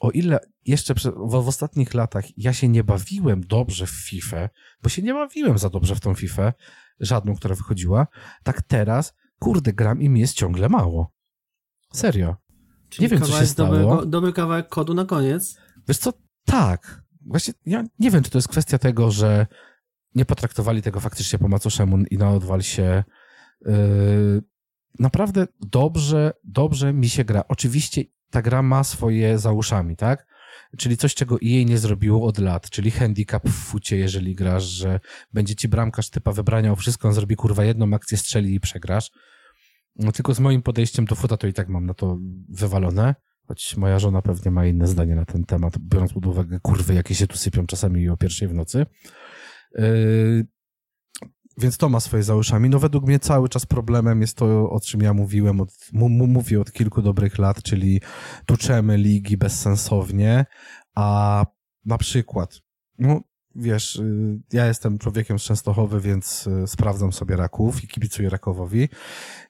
o 0.00 0.10
ile 0.10 0.38
jeszcze 0.66 0.94
w, 1.16 1.34
ostatnich 1.34 1.94
latach 1.94 2.24
ja 2.38 2.52
się 2.52 2.68
nie 2.68 2.84
bawiłem 2.84 3.40
dobrze 3.40 3.86
w 3.86 3.90
FIFA, 3.90 4.48
bo 4.82 4.88
się 4.88 5.02
nie 5.02 5.14
bawiłem 5.14 5.58
za 5.58 5.70
dobrze 5.70 5.94
w 5.94 6.00
tą 6.00 6.14
FIFA, 6.14 6.52
żadną, 7.00 7.34
która 7.34 7.54
wychodziła, 7.54 8.06
tak 8.42 8.62
teraz, 8.62 9.14
kurde, 9.38 9.72
gram 9.72 10.02
i 10.02 10.08
mi 10.08 10.20
jest 10.20 10.34
ciągle 10.34 10.68
mało. 10.68 11.12
Serio. 11.92 12.36
Czyli 12.88 13.02
nie 13.02 13.08
wiem, 13.08 13.22
co 13.22 13.40
się 13.40 13.46
stało. 13.46 13.70
Dobrego, 13.70 14.06
dobry 14.06 14.32
kawałek 14.32 14.68
kodu 14.68 14.94
na 14.94 15.04
koniec. 15.04 15.56
Wiesz 15.88 15.98
co, 15.98 16.12
tak. 16.44 17.01
Właśnie 17.26 17.54
ja 17.66 17.84
nie 17.98 18.10
wiem, 18.10 18.22
czy 18.22 18.30
to 18.30 18.38
jest 18.38 18.48
kwestia 18.48 18.78
tego, 18.78 19.10
że 19.10 19.46
nie 20.14 20.24
potraktowali 20.24 20.82
tego 20.82 21.00
faktycznie 21.00 21.38
po 21.38 21.48
macoszemu 21.48 21.98
i 21.98 22.18
na 22.18 22.30
odwal 22.30 22.62
się 22.62 23.04
yy, 23.60 24.42
naprawdę 24.98 25.46
dobrze, 25.60 26.32
dobrze 26.44 26.92
mi 26.92 27.08
się 27.08 27.24
gra. 27.24 27.44
Oczywiście 27.48 28.02
ta 28.30 28.42
gra 28.42 28.62
ma 28.62 28.84
swoje 28.84 29.38
za 29.38 29.52
uszami, 29.52 29.96
tak? 29.96 30.26
Czyli 30.78 30.96
coś, 30.96 31.14
czego 31.14 31.38
jej 31.40 31.66
nie 31.66 31.78
zrobiło 31.78 32.26
od 32.26 32.38
lat, 32.38 32.70
czyli 32.70 32.90
handicap 32.90 33.48
w 33.48 33.52
fucie, 33.52 33.96
jeżeli 33.96 34.34
grasz, 34.34 34.64
że 34.64 35.00
będzie 35.32 35.54
ci 35.54 35.68
bramkarz 35.68 36.10
typa 36.10 36.32
wybrania 36.32 36.72
o 36.72 36.76
wszystko, 36.76 37.08
on 37.08 37.14
zrobi 37.14 37.36
kurwa 37.36 37.64
jedną 37.64 37.94
akcję, 37.94 38.18
strzeli 38.18 38.54
i 38.54 38.60
przegrasz. 38.60 39.10
No 39.96 40.12
tylko 40.12 40.34
z 40.34 40.40
moim 40.40 40.62
podejściem 40.62 41.04
do 41.04 41.14
futa 41.14 41.36
to 41.36 41.46
i 41.46 41.52
tak 41.52 41.68
mam 41.68 41.86
na 41.86 41.94
to 41.94 42.18
wywalone, 42.48 43.14
choć 43.48 43.76
moja 43.76 43.98
żona 43.98 44.22
pewnie 44.22 44.50
ma 44.50 44.66
inne 44.66 44.86
zdanie 44.86 45.14
na 45.14 45.24
ten 45.24 45.44
temat, 45.44 45.78
biorąc 45.78 46.12
pod 46.12 46.26
uwagę 46.26 46.60
kurwy, 46.62 46.94
jakie 46.94 47.14
się 47.14 47.26
tu 47.26 47.36
sypią 47.36 47.66
czasami 47.66 48.08
o 48.08 48.16
pierwszej 48.16 48.48
w 48.48 48.54
nocy. 48.54 48.86
Yy, 49.74 50.46
więc 51.58 51.76
to 51.76 51.88
ma 51.88 52.00
swoje 52.00 52.22
za 52.22 52.34
uszami. 52.34 52.68
No 52.70 52.78
według 52.78 53.06
mnie 53.06 53.18
cały 53.18 53.48
czas 53.48 53.66
problemem 53.66 54.20
jest 54.20 54.36
to, 54.36 54.70
o 54.70 54.80
czym 54.80 55.02
ja 55.02 55.14
mówiłem, 55.14 55.60
od, 55.60 55.70
mówię 55.92 56.60
od 56.60 56.72
kilku 56.72 57.02
dobrych 57.02 57.38
lat, 57.38 57.62
czyli 57.62 58.00
tuczemy 58.46 58.96
ligi 58.96 59.36
bezsensownie, 59.36 60.46
a 60.94 61.46
na 61.84 61.98
przykład, 61.98 62.60
no 62.98 63.20
wiesz, 63.56 63.96
y, 63.96 64.40
ja 64.52 64.66
jestem 64.66 64.98
człowiekiem 64.98 65.38
z 65.38 65.42
Częstochowy, 65.42 66.00
więc 66.00 66.46
y, 66.46 66.66
sprawdzam 66.66 67.12
sobie 67.12 67.36
Raków 67.36 67.84
i 67.84 67.88
kibicuję 67.88 68.30
Rakowowi 68.30 68.88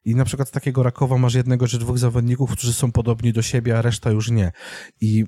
i 0.04 0.14
na 0.14 0.24
przykład 0.24 0.48
z 0.48 0.52
takiego 0.52 0.82
Rakowa 0.82 1.18
masz 1.18 1.34
jednego 1.34 1.68
czy 1.68 1.78
dwóch 1.78 1.98
zawodników, 1.98 2.52
którzy 2.52 2.72
są 2.72 2.92
podobni 2.92 3.32
do 3.32 3.42
siebie, 3.42 3.78
a 3.78 3.82
reszta 3.82 4.10
już 4.10 4.30
nie. 4.30 4.52
I 5.00 5.24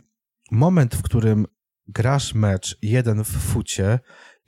moment, 0.51 0.94
w 0.94 1.02
którym 1.02 1.46
grasz 1.88 2.34
mecz 2.34 2.78
jeden 2.82 3.24
w 3.24 3.28
fucie 3.28 3.98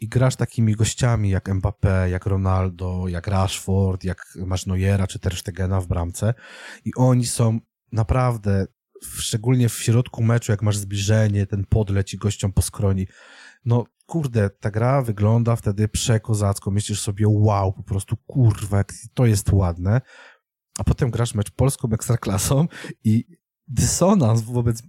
i 0.01 0.09
grasz 0.09 0.37
takimi 0.37 0.75
gościami 0.75 1.31
jak 1.31 1.49
Mbappé, 1.49 2.05
jak 2.05 2.27
Ronaldo, 2.27 3.09
jak 3.09 3.27
Rashford, 3.27 4.05
jak 4.05 4.35
masz 4.47 4.67
Neuera 4.67 5.07
czy 5.07 5.19
Ter 5.19 5.37
Stegena 5.37 5.81
w 5.81 5.87
bramce 5.87 6.35
i 6.85 6.95
oni 6.97 7.27
są 7.27 7.61
naprawdę, 7.93 8.67
szczególnie 9.03 9.69
w 9.69 9.79
środku 9.79 10.23
meczu, 10.23 10.53
jak 10.53 10.63
masz 10.63 10.77
zbliżenie, 10.77 11.47
ten 11.47 11.65
podleć 11.65 12.15
i 12.15 12.19
gościom 12.19 12.53
po 12.53 12.63
skroni, 12.63 13.07
no 13.65 13.85
kurde, 14.07 14.51
ta 14.51 14.71
gra 14.71 15.03
wygląda 15.03 15.57
wtedy 15.57 15.89
przekozacko, 15.89 16.71
myślisz 16.71 17.01
sobie 17.01 17.27
wow, 17.29 17.73
po 17.73 17.83
prostu 17.83 18.17
kurwa, 18.17 18.85
to 19.15 19.27
jest 19.27 19.53
ładne, 19.53 20.01
a 20.79 20.85
potem 20.85 21.11
grasz 21.11 21.35
mecz 21.35 21.51
polską 21.51 21.89
ekstraklasą 21.93 22.67
i 23.05 23.25
dysonans 23.69 24.41
wobec 24.41 24.83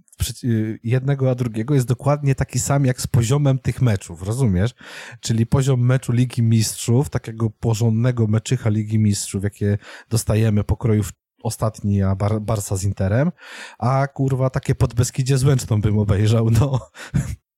jednego 0.82 1.30
a 1.30 1.34
drugiego 1.34 1.74
jest 1.74 1.86
dokładnie 1.86 2.34
taki 2.34 2.58
sam 2.58 2.84
jak 2.84 3.00
z 3.00 3.06
poziomem 3.06 3.58
tych 3.58 3.82
meczów, 3.82 4.22
rozumiesz? 4.22 4.74
Czyli 5.20 5.46
poziom 5.46 5.80
meczu 5.80 6.12
Ligi 6.12 6.42
Mistrzów, 6.42 7.10
takiego 7.10 7.50
porządnego 7.50 8.26
meczycha 8.26 8.70
Ligi 8.70 8.98
Mistrzów, 8.98 9.44
jakie 9.44 9.78
dostajemy 10.08 10.64
pokrojów 10.64 11.12
ostatni, 11.42 12.02
a 12.02 12.16
Bar 12.16 12.40
Barsa 12.40 12.76
z 12.76 12.84
Interem, 12.84 13.32
a 13.78 14.06
kurwa 14.06 14.50
takie 14.50 14.74
podbeskidzie 14.74 15.38
z 15.38 15.44
Łęczną 15.44 15.80
bym 15.80 15.98
obejrzał, 15.98 16.50
no. 16.50 16.90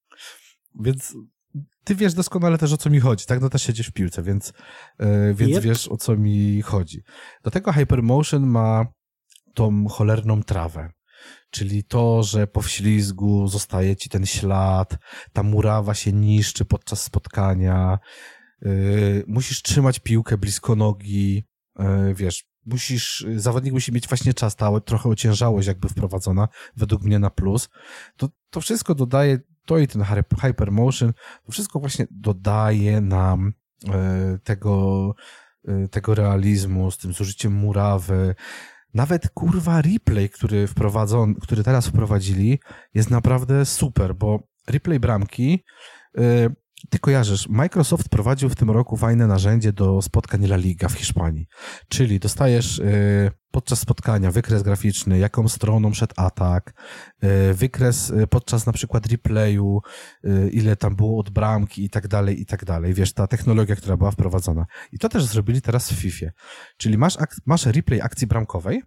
Więc 0.84 1.14
ty 1.84 1.94
wiesz 1.94 2.14
doskonale 2.14 2.58
też 2.58 2.72
o 2.72 2.76
co 2.76 2.90
mi 2.90 3.00
chodzi, 3.00 3.26
tak? 3.26 3.40
No 3.40 3.48
też 3.50 3.62
siedzisz 3.62 3.86
w 3.86 3.92
piłce, 3.92 4.22
więc, 4.22 4.52
yy, 4.98 5.34
więc 5.34 5.56
yep. 5.56 5.64
wiesz 5.64 5.88
o 5.88 5.96
co 5.96 6.16
mi 6.16 6.62
chodzi. 6.62 7.02
Do 7.44 7.50
tego 7.50 7.72
Hypermotion 7.72 8.46
ma 8.46 8.86
tą 9.54 9.88
cholerną 9.88 10.42
trawę. 10.42 10.90
Czyli 11.50 11.84
to, 11.84 12.22
że 12.22 12.46
po 12.46 12.62
wślizgu 12.62 13.48
zostaje 13.48 13.96
ci 13.96 14.08
ten 14.08 14.26
ślad, 14.26 14.98
ta 15.32 15.42
murawa 15.42 15.94
się 15.94 16.12
niszczy 16.12 16.64
podczas 16.64 17.02
spotkania, 17.02 17.98
yy, 18.62 19.24
musisz 19.26 19.62
trzymać 19.62 19.98
piłkę 19.98 20.38
blisko 20.38 20.76
nogi, 20.76 21.44
yy, 21.78 22.14
wiesz, 22.14 22.44
musisz, 22.66 23.26
zawodnik 23.36 23.72
musi 23.72 23.92
mieć 23.92 24.08
właśnie 24.08 24.34
czas, 24.34 24.56
ta 24.56 24.80
trochę 24.80 25.08
ociężałość 25.08 25.68
jakby 25.68 25.88
wprowadzona, 25.88 26.48
według 26.76 27.02
mnie 27.02 27.18
na 27.18 27.30
plus. 27.30 27.68
To, 28.16 28.28
to 28.50 28.60
wszystko 28.60 28.94
dodaje, 28.94 29.38
to 29.66 29.78
i 29.78 29.86
ten 29.86 30.04
hypermotion, 30.42 31.12
to 31.46 31.52
wszystko 31.52 31.80
właśnie 31.80 32.06
dodaje 32.10 33.00
nam 33.00 33.52
yy, 33.84 33.92
tego, 34.44 35.14
yy, 35.64 35.88
tego 35.88 36.14
realizmu 36.14 36.90
z 36.90 36.98
tym 36.98 37.12
zużyciem 37.12 37.52
murawy, 37.52 38.34
nawet 38.94 39.30
kurwa 39.30 39.82
replay, 39.82 40.30
który 40.30 40.68
który 41.42 41.64
teraz 41.64 41.86
wprowadzili, 41.86 42.58
jest 42.94 43.10
naprawdę 43.10 43.64
super, 43.64 44.14
bo 44.14 44.40
replay 44.66 45.00
bramki, 45.00 45.64
yy, 46.14 46.54
ty 46.90 46.98
kojarzysz, 46.98 47.48
Microsoft 47.48 48.08
prowadził 48.08 48.48
w 48.48 48.54
tym 48.54 48.70
roku 48.70 48.96
fajne 48.96 49.26
narzędzie 49.26 49.72
do 49.72 50.02
spotkań 50.02 50.44
La 50.44 50.56
Liga 50.56 50.88
w 50.88 50.92
Hiszpanii. 50.92 51.46
Czyli 51.88 52.18
dostajesz 52.18 52.78
yy, 52.78 53.30
podczas 53.50 53.78
spotkania 53.78 54.30
wykres 54.30 54.62
graficzny, 54.62 55.18
jaką 55.18 55.48
stroną 55.48 55.92
szedł 55.94 56.14
atak, 56.16 56.74
yy, 57.22 57.54
wykres 57.54 58.08
yy, 58.08 58.26
podczas 58.26 58.66
na 58.66 58.72
przykład 58.72 59.06
replayu, 59.06 59.80
ile 60.50 60.76
tam 60.76 60.96
było 60.96 61.20
od 61.20 61.30
bramki 61.30 61.84
i 61.84 61.90
tak 61.90 62.08
dalej, 62.08 62.40
i 62.40 62.46
tak 62.46 62.64
dalej. 62.64 62.94
Wiesz, 62.94 63.12
ta 63.12 63.26
technologia, 63.26 63.76
która 63.76 63.96
była 63.96 64.10
wprowadzona. 64.10 64.66
I 64.92 64.98
to 64.98 65.08
też 65.08 65.24
zrobili 65.24 65.62
teraz 65.62 65.92
w 65.92 65.96
FIFA. 65.96 66.26
Czyli 66.76 66.98
masz, 66.98 67.18
masz 67.46 67.66
replay 67.66 68.00
akcji 68.00 68.26
bramkowej, 68.26 68.82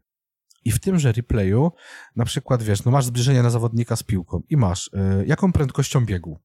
i 0.65 0.71
w 0.71 0.79
tymże 0.79 1.11
replayu, 1.11 1.71
na 2.15 2.25
przykład, 2.25 2.63
wiesz, 2.63 2.83
no 2.83 2.91
masz 2.91 3.05
zbliżenie 3.05 3.43
na 3.43 3.49
zawodnika 3.49 3.95
z 3.95 4.03
piłką 4.03 4.41
i 4.49 4.57
masz, 4.57 4.89
yy, 4.93 5.25
jaką 5.25 5.51
prędkością 5.51 6.05
biegł, 6.05 6.39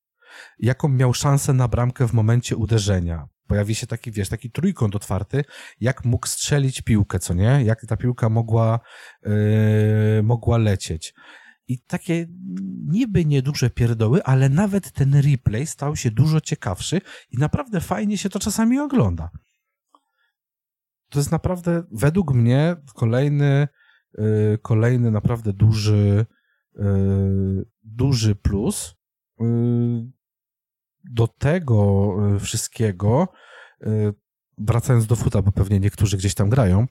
jaką 0.59 0.89
miał 0.89 1.15
szansę 1.15 1.53
na 1.53 1.69
bramkę 1.69 2.09
w 2.09 2.13
momencie 2.13 2.57
uderzenia. 2.57 3.29
Pojawi 3.47 3.75
się 3.75 3.87
taki, 3.87 4.11
wiesz, 4.11 4.29
taki 4.29 4.51
trójkąt 4.51 4.97
otwarty, 4.97 5.45
jak 5.81 6.05
mógł 6.05 6.27
strzelić 6.27 6.83
piłkę, 6.83 7.19
co 7.19 7.35
nie? 7.35 7.63
Jak 7.65 7.87
ta 7.87 7.97
piłka 7.97 8.29
mogła, 8.29 8.81
yy, 9.23 9.33
mogła 10.23 10.59
lecieć. 10.59 11.15
I 11.69 11.79
takie 11.81 12.27
niby 12.87 13.25
nieduże 13.25 13.71
pierdoły, 13.71 14.25
ale 14.25 14.49
nawet 14.49 14.93
ten 14.93 15.15
replay 15.15 15.67
stał 15.67 15.97
się 15.97 16.11
dużo 16.11 16.41
ciekawszy 16.41 17.01
i 17.31 17.39
naprawdę 17.39 17.81
fajnie 17.81 18.19
się 18.19 18.29
to 18.29 18.39
czasami 18.39 18.79
ogląda. 18.79 19.31
To 21.09 21.19
jest 21.19 21.33
naprawdę, 21.33 21.83
według 21.93 22.35
mnie, 22.35 22.77
kolejny, 22.95 23.69
yy, 24.19 24.59
kolejny 24.63 25.11
naprawdę 25.11 25.53
duży, 25.53 26.27
yy, 26.75 27.65
duży 27.83 28.35
plus. 28.35 28.95
Do 31.05 31.29
tego 31.29 32.15
e, 32.35 32.39
wszystkiego, 32.39 33.29
e, 33.83 33.89
wracając 34.59 35.07
do 35.07 35.17
futa, 35.17 35.43
bo 35.43 35.53
pewnie 35.53 35.81
niektórzy 35.81 36.17
gdzieś 36.17 36.35
tam 36.35 36.51
grają, 36.51 36.87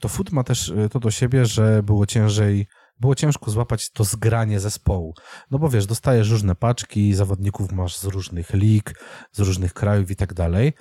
to 0.00 0.08
fut 0.08 0.32
ma 0.32 0.44
też 0.44 0.70
e, 0.70 0.88
to 0.88 1.00
do 1.00 1.10
siebie, 1.10 1.46
że 1.46 1.82
było 1.82 2.06
ciężej, 2.06 2.66
było 3.00 3.14
ciężko 3.14 3.50
złapać 3.50 3.90
to 3.90 4.04
zgranie 4.04 4.60
zespołu. 4.60 5.14
No 5.50 5.58
bo 5.58 5.68
wiesz, 5.68 5.86
dostajesz 5.86 6.30
różne 6.30 6.54
paczki, 6.54 7.14
zawodników 7.14 7.72
masz 7.72 7.96
z 7.96 8.04
różnych 8.04 8.50
lig, 8.50 8.94
z 9.32 9.40
różnych 9.40 9.74
krajów 9.74 10.10
i 10.10 10.16
tak 10.16 10.34
dalej. 10.34 10.72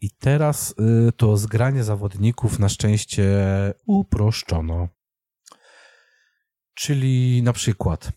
I 0.00 0.10
teraz 0.10 0.74
to 1.16 1.36
zgranie 1.36 1.84
zawodników 1.84 2.58
na 2.58 2.68
szczęście 2.68 3.28
uproszczono. 3.86 4.88
Czyli 6.74 7.42
na 7.42 7.52
przykład 7.52 8.12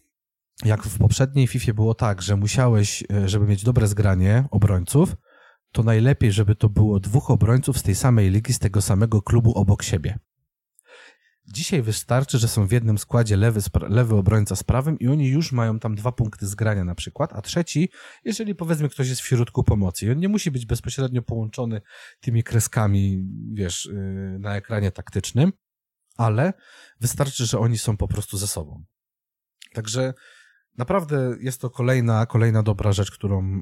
jak 0.66 0.84
w 0.84 0.98
poprzedniej 0.98 1.48
FIFA 1.48 1.74
było 1.74 1.94
tak, 1.94 2.22
że 2.22 2.36
musiałeś, 2.36 3.04
e, 3.14 3.30
żeby 3.30 3.46
mieć 3.46 3.64
dobre 3.64 3.88
zgranie 3.88 4.48
obrońców, 4.52 5.16
to 5.72 5.84
najlepiej, 5.84 6.32
żeby 6.32 6.56
to 6.56 6.70
było 6.70 7.00
dwóch 7.00 7.32
obrońców 7.32 7.78
z 7.78 7.84
tej 7.84 7.96
samej 7.96 8.30
ligi, 8.30 8.54
z 8.54 8.60
tego 8.60 8.82
samego 8.82 9.22
klubu 9.22 9.54
obok 9.54 9.84
siebie. 9.84 10.20
Dzisiaj 11.54 11.82
wystarczy, 11.82 12.38
że 12.38 12.48
są 12.48 12.68
w 12.68 12.72
jednym 12.72 12.98
składzie 12.98 13.38
lewy, 13.38 13.62
lewy 13.90 14.16
obrońca 14.16 14.56
z 14.56 14.64
prawym 14.64 15.00
i 15.00 15.08
oni 15.08 15.28
już 15.28 15.52
mają 15.52 15.80
tam 15.80 15.96
dwa 15.96 16.12
punkty 16.12 16.48
zgrania 16.48 16.84
na 16.84 16.96
przykład, 16.96 17.34
a 17.34 17.42
trzeci, 17.42 17.90
jeżeli 18.26 18.56
powiedzmy 18.56 18.90
ktoś 18.90 19.10
jest 19.10 19.22
w 19.22 19.28
środku 19.28 19.64
pomocy 19.64 20.06
i 20.06 20.12
on 20.12 20.20
nie 20.20 20.30
musi 20.30 20.52
być 20.52 20.66
bezpośrednio 20.66 21.22
połączony 21.22 21.82
tymi 22.20 22.44
kreskami, 22.44 23.26
wiesz, 23.54 23.86
y, 23.86 24.38
na 24.40 24.56
ekranie 24.56 24.92
taktycznym, 24.92 25.54
ale 26.18 26.54
wystarczy, 27.00 27.46
że 27.46 27.60
oni 27.60 27.78
są 27.78 27.98
po 27.98 28.08
prostu 28.08 28.38
ze 28.38 28.48
sobą. 28.48 28.84
Także 29.74 30.14
Naprawdę 30.80 31.36
jest 31.40 31.62
to 31.62 31.70
kolejna, 31.70 32.26
kolejna 32.26 32.64
dobra 32.64 32.92
rzecz, 32.92 33.12
którą, 33.12 33.62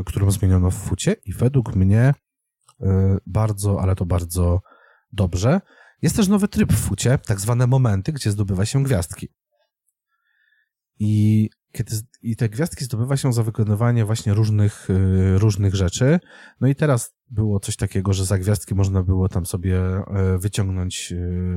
e, 0.00 0.04
którą 0.06 0.30
zmieniono 0.30 0.70
w 0.70 0.74
fucie 0.74 1.16
i 1.24 1.32
według 1.32 1.76
mnie 1.76 2.14
e, 2.80 3.18
bardzo, 3.26 3.80
ale 3.80 3.94
to 3.96 4.06
bardzo 4.06 4.60
dobrze. 5.12 5.60
Jest 6.02 6.16
też 6.16 6.28
nowy 6.28 6.48
tryb 6.48 6.72
w 6.72 6.76
fucie, 6.76 7.18
tak 7.26 7.40
zwane 7.40 7.66
momenty, 7.66 8.12
gdzie 8.12 8.30
zdobywa 8.30 8.66
się 8.66 8.82
gwiazdki. 8.82 9.28
I 10.98 11.50
kiedy, 11.72 11.96
I 12.22 12.36
te 12.36 12.48
gwiazdki 12.48 12.84
zdobywa 12.84 13.16
się 13.16 13.32
za 13.32 13.42
wykonywanie 13.42 14.04
właśnie 14.04 14.34
różnych, 14.34 14.90
y, 14.90 15.38
różnych 15.38 15.74
rzeczy. 15.74 16.20
No 16.60 16.68
i 16.68 16.74
teraz 16.74 17.14
było 17.30 17.60
coś 17.60 17.76
takiego, 17.76 18.12
że 18.12 18.24
za 18.24 18.38
gwiazdki 18.38 18.74
można 18.74 19.02
było 19.02 19.28
tam 19.28 19.46
sobie 19.46 19.78
e, 19.78 20.38
wyciągnąć 20.38 21.14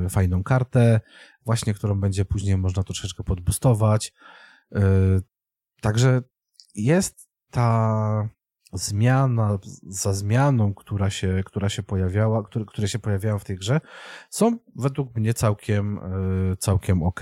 fajną 0.09 0.43
kartę, 0.43 0.99
właśnie 1.45 1.73
którą 1.73 1.99
będzie 1.99 2.25
później 2.25 2.57
można 2.57 2.83
troszeczkę 2.83 3.23
podbustować. 3.23 4.13
E, 4.75 4.81
także 5.81 6.21
jest 6.75 7.29
ta 7.51 8.29
zmiana 8.73 9.59
za 9.87 10.13
zmianą, 10.13 10.73
która 10.73 11.09
się, 11.09 11.43
która 11.45 11.69
się 11.69 11.83
pojawiała, 11.83 12.43
które, 12.43 12.65
które 12.65 12.87
się 12.87 12.99
pojawiają 12.99 13.39
w 13.39 13.43
tej 13.43 13.57
grze, 13.57 13.81
są 14.29 14.57
według 14.75 15.15
mnie 15.15 15.33
całkiem, 15.33 15.97
e, 15.97 16.57
całkiem 16.57 17.03
ok. 17.03 17.19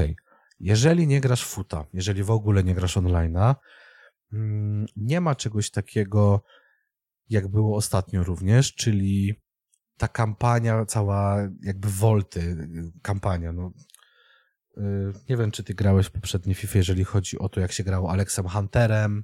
Jeżeli 0.59 1.07
nie 1.07 1.21
grasz 1.21 1.45
futa, 1.45 1.85
jeżeli 1.93 2.23
w 2.23 2.31
ogóle 2.31 2.63
nie 2.63 2.76
grasz 2.76 2.97
online'a, 2.97 3.55
mm, 4.34 4.85
nie 4.95 5.21
ma 5.21 5.35
czegoś 5.35 5.71
takiego, 5.71 6.43
jak 7.30 7.47
było 7.47 7.77
ostatnio 7.77 8.23
również, 8.23 8.76
czyli 8.76 9.34
ta 9.97 10.07
kampania, 10.07 10.85
cała 10.85 11.38
jakby 11.61 11.89
Volty, 11.89 12.69
kampania, 13.01 13.51
no. 13.51 13.71
Y, 14.80 15.14
nie 15.30 15.38
wiem, 15.38 15.51
czy 15.51 15.64
ty 15.64 15.73
grałeś 15.73 16.06
w 16.06 16.11
poprzedniej 16.11 16.56
FIFA, 16.56 16.77
jeżeli 16.77 17.03
chodzi 17.03 17.39
o 17.39 17.49
to, 17.49 17.60
jak 17.60 17.72
się 17.72 17.84
grało 17.84 18.11
Alexem 18.11 18.47
Hunterem. 18.47 19.23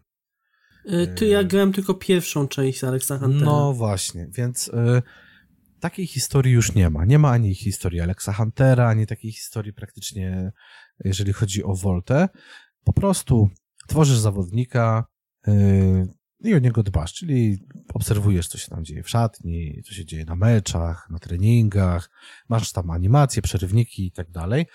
Y, 0.85 1.07
ty, 1.15 1.27
ja 1.27 1.43
grałem 1.43 1.73
tylko 1.73 1.93
pierwszą 1.93 2.47
część 2.47 2.83
Alexa 2.83 3.17
Huntera. 3.17 3.45
No 3.45 3.73
właśnie, 3.73 4.27
więc 4.31 4.67
y, 4.67 5.01
takiej 5.79 6.07
historii 6.07 6.53
już 6.53 6.75
nie 6.75 6.89
ma. 6.89 7.05
Nie 7.05 7.19
ma 7.19 7.31
ani 7.31 7.55
historii 7.55 8.01
Alexa 8.01 8.33
Huntera, 8.33 8.89
ani 8.89 9.07
takiej 9.07 9.31
historii 9.31 9.73
praktycznie, 9.73 10.51
jeżeli 11.05 11.33
chodzi 11.33 11.63
o 11.63 11.75
Voltę. 11.75 12.29
Po 12.83 12.93
prostu 12.93 13.49
tworzysz 13.87 14.17
zawodnika 14.17 15.05
yy, 15.47 16.07
i 16.39 16.55
o 16.55 16.59
niego 16.59 16.83
dbasz, 16.83 17.13
czyli 17.13 17.57
obserwujesz, 17.93 18.47
co 18.47 18.57
się 18.57 18.67
tam 18.67 18.85
dzieje 18.85 19.03
w 19.03 19.09
szatni, 19.09 19.81
co 19.85 19.93
się 19.93 20.05
dzieje 20.05 20.25
na 20.25 20.35
meczach, 20.35 21.07
na 21.09 21.19
treningach, 21.19 22.09
masz 22.49 22.71
tam 22.71 22.89
animacje, 22.89 23.41
przerywniki 23.41 24.07
i 24.07 24.11
tak 24.11 24.31
dalej. 24.31 24.65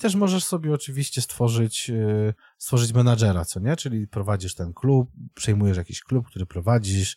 Też 0.00 0.14
możesz 0.14 0.44
sobie 0.44 0.72
oczywiście 0.72 1.22
stworzyć, 1.22 1.88
yy, 1.88 2.34
stworzyć 2.58 2.92
menadżera, 2.92 3.44
co 3.44 3.60
nie? 3.60 3.76
Czyli 3.76 4.08
prowadzisz 4.08 4.54
ten 4.54 4.72
klub, 4.72 5.10
przejmujesz 5.34 5.76
jakiś 5.76 6.00
klub, 6.00 6.26
który 6.26 6.46
prowadzisz. 6.46 7.16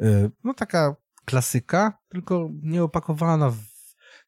Yy, 0.00 0.30
no 0.44 0.54
taka 0.54 0.96
klasyka, 1.24 1.98
tylko 2.08 2.50
nieopakowana 2.62 3.50
w 3.50 3.58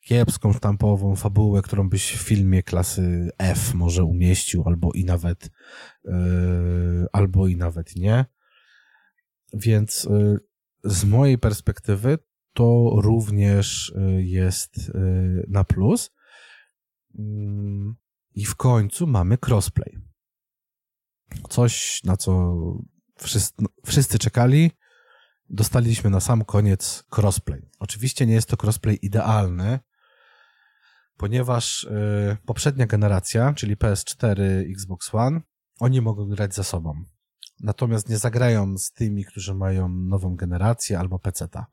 kiepską, 0.01 0.53
sztampową 0.53 1.17
fabułę, 1.17 1.63
którą 1.63 1.89
byś 1.89 2.13
w 2.13 2.23
filmie 2.23 2.63
klasy 2.63 3.31
F 3.39 3.75
może 3.75 4.05
umieścił, 4.05 4.63
albo 4.67 4.93
i 4.93 5.05
nawet, 5.05 5.51
yy, 6.05 7.07
albo 7.13 7.49
i 7.49 7.57
nawet 7.57 7.97
nie. 7.97 8.25
Więc 9.55 10.09
z 10.85 11.05
mojej 11.05 11.39
perspektywy 11.39 12.19
to 12.53 12.91
również 13.03 13.95
jest 14.19 14.93
na 15.49 15.65
plus. 15.65 16.14
Mm, 17.19 17.95
I 18.35 18.45
w 18.45 18.55
końcu 18.55 19.07
mamy 19.07 19.39
crossplay. 19.47 19.99
Coś, 21.49 22.01
na 22.05 22.17
co 22.17 22.55
wszyscy, 23.19 23.55
no, 23.59 23.69
wszyscy 23.87 24.19
czekali, 24.19 24.71
dostaliśmy 25.51 26.11
na 26.11 26.21
sam 26.21 26.45
koniec 26.45 27.05
crossplay. 27.17 27.71
Oczywiście 27.79 28.27
nie 28.27 28.35
jest 28.35 28.49
to 28.49 28.57
crossplay 28.63 28.99
idealny, 29.03 29.79
ponieważ 31.17 31.85
y, 31.85 32.37
poprzednia 32.47 32.87
generacja, 32.87 33.53
czyli 33.53 33.77
PS4, 33.77 34.41
Xbox 34.71 35.15
One, 35.15 35.41
oni 35.81 36.01
mogą 36.01 36.29
grać 36.29 36.55
za 36.55 36.65
sobą. 36.65 37.05
Natomiast 37.61 38.09
nie 38.09 38.19
zagrają 38.19 38.79
z 38.79 38.93
tymi, 38.93 39.25
którzy 39.25 39.55
mają 39.55 39.89
nową 39.89 40.37
generację 40.37 40.99
albo 40.99 41.19
PC-ta. 41.19 41.67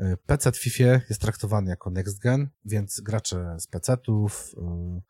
Y, 0.00 0.16
PC 0.26 0.52
w 0.52 0.58
FIFA 0.58 1.00
jest 1.08 1.20
traktowany 1.20 1.70
jako 1.70 1.90
next 1.90 2.18
gen, 2.18 2.48
więc 2.64 3.00
gracze 3.00 3.56
z 3.58 3.66
PC-ów, 3.66 4.54
y, 4.58 5.02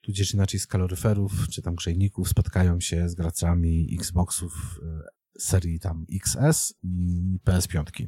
tudzież 0.00 0.34
inaczej 0.34 0.60
z 0.60 0.66
kaloryferów, 0.66 1.32
czy 1.50 1.62
tam 1.62 1.74
grzejników 1.74 2.28
spotkają 2.28 2.80
się 2.80 3.08
z 3.08 3.14
graczami 3.14 3.96
Xboxów 4.00 4.80
serii 5.38 5.80
tam 5.80 6.06
XS 6.12 6.74
i 6.82 7.38
PS5. 7.44 8.06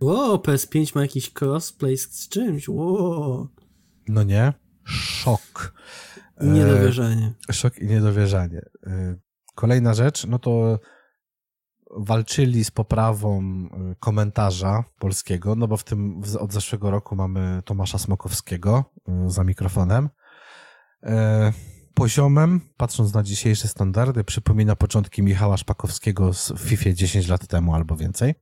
Wow, 0.00 0.36
PS5 0.36 0.94
ma 0.94 1.02
jakiś 1.02 1.32
crossplay 1.40 1.96
z 1.96 2.28
czymś, 2.28 2.68
wow. 2.68 3.48
No 4.08 4.22
nie? 4.22 4.52
Szok. 4.84 5.74
Niedowierzanie. 6.40 7.34
E, 7.50 7.52
szok 7.52 7.78
i 7.78 7.86
niedowierzanie. 7.86 8.62
E, 8.86 9.16
kolejna 9.54 9.94
rzecz, 9.94 10.26
no 10.26 10.38
to 10.38 10.80
walczyli 11.96 12.64
z 12.64 12.70
poprawą 12.70 13.40
e, 13.40 13.94
komentarza 14.00 14.84
polskiego, 14.98 15.54
no 15.54 15.68
bo 15.68 15.76
w 15.76 15.84
tym 15.84 16.22
od 16.40 16.52
zeszłego 16.52 16.90
roku 16.90 17.16
mamy 17.16 17.62
Tomasza 17.64 17.98
Smokowskiego 17.98 18.84
e, 19.08 19.30
za 19.30 19.44
mikrofonem. 19.44 20.08
E, 21.02 21.52
poziomem, 21.94 22.60
patrząc 22.76 23.14
na 23.14 23.22
dzisiejsze 23.22 23.68
standardy, 23.68 24.24
przypomina 24.24 24.76
początki 24.76 25.22
Michała 25.22 25.56
Szpakowskiego 25.56 26.34
z 26.34 26.52
FIFA 26.58 26.92
10 26.92 27.28
lat 27.28 27.46
temu 27.46 27.74
albo 27.74 27.96
więcej. 27.96 28.34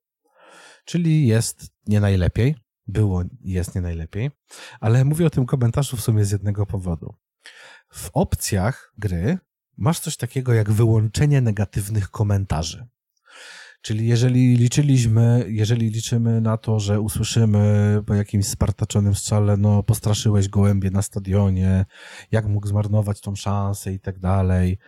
Czyli 0.85 1.27
jest 1.27 1.73
nie 1.87 2.01
najlepiej. 2.01 2.57
Było 2.87 3.23
jest 3.41 3.75
nie 3.75 3.81
najlepiej. 3.81 4.31
Ale 4.81 5.05
mówię 5.05 5.27
o 5.27 5.31
tym 5.31 5.47
komentarzu 5.47 5.97
w 5.97 6.01
sumie 6.01 6.25
z 6.25 6.31
jednego 6.31 6.67
powodu. 6.67 7.15
W 7.93 8.11
opcjach 8.13 8.93
gry 8.99 9.39
masz 9.77 10.01
coś 10.01 10.17
takiego 10.17 10.55
jak 10.55 10.71
wyłączenie 10.71 11.41
negatywnych 11.41 12.11
komentarzy. 12.11 12.89
Czyli 13.83 14.09
jeżeli 14.09 14.57
liczyliśmy, 14.57 15.45
jeżeli 15.49 15.91
liczymy 15.91 16.41
na 16.41 16.57
to, 16.57 16.81
że 16.81 17.01
usłyszymy 17.01 18.03
po 18.07 18.15
jakimś 18.15 18.47
spartaczonym 18.47 19.15
strzale, 19.15 19.57
no 19.57 19.83
postraszyłeś 19.83 20.49
gołębie 20.49 20.91
na 20.91 21.03
stadionie, 21.03 21.87
jak 22.31 22.47
mógł 22.47 22.67
zmarnować 22.67 23.21
tą 23.21 23.35
szansę 23.37 23.93
i 23.93 24.01
tak 24.01 24.19
dalej, 24.19 24.79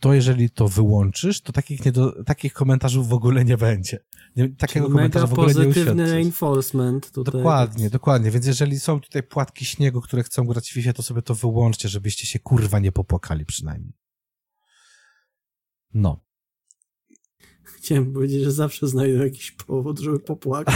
to 0.00 0.14
jeżeli 0.14 0.50
to 0.50 0.68
wyłączysz, 0.68 1.40
to 1.40 1.52
takich, 1.52 1.84
nie 1.84 1.92
do, 1.92 2.24
takich 2.24 2.52
komentarzów 2.52 3.08
w 3.08 3.12
ogóle 3.12 3.44
nie 3.44 3.56
będzie. 3.56 3.98
Nie, 4.36 4.48
takiego 4.48 4.86
Czyli 4.86 4.96
komentarza 4.96 5.26
w 5.26 5.32
ogóle 5.32 5.54
nie 5.54 5.64
pozytywny 5.64 6.10
reinforcement 6.10 7.10
tutaj. 7.10 7.32
Dokładnie, 7.32 7.90
dokładnie. 7.90 8.30
Więc 8.30 8.46
jeżeli 8.46 8.80
są 8.80 9.00
tutaj 9.00 9.22
płatki 9.22 9.64
śniegu, 9.64 10.00
które 10.00 10.22
chcą 10.22 10.44
grać 10.44 10.70
w 10.70 10.72
FIFA, 10.72 10.92
to 10.92 11.02
sobie 11.02 11.22
to 11.22 11.34
wyłączcie, 11.34 11.88
żebyście 11.88 12.26
się 12.26 12.38
kurwa 12.38 12.78
nie 12.78 12.92
popłakali 12.92 13.44
przynajmniej. 13.44 13.92
No. 15.94 16.25
Chciałem 17.86 18.12
powiedzieć, 18.12 18.44
że 18.44 18.52
zawsze 18.52 18.88
znajdę 18.88 19.24
jakiś 19.24 19.52
powód, 19.52 19.98
żeby 19.98 20.20
popłakać. 20.20 20.74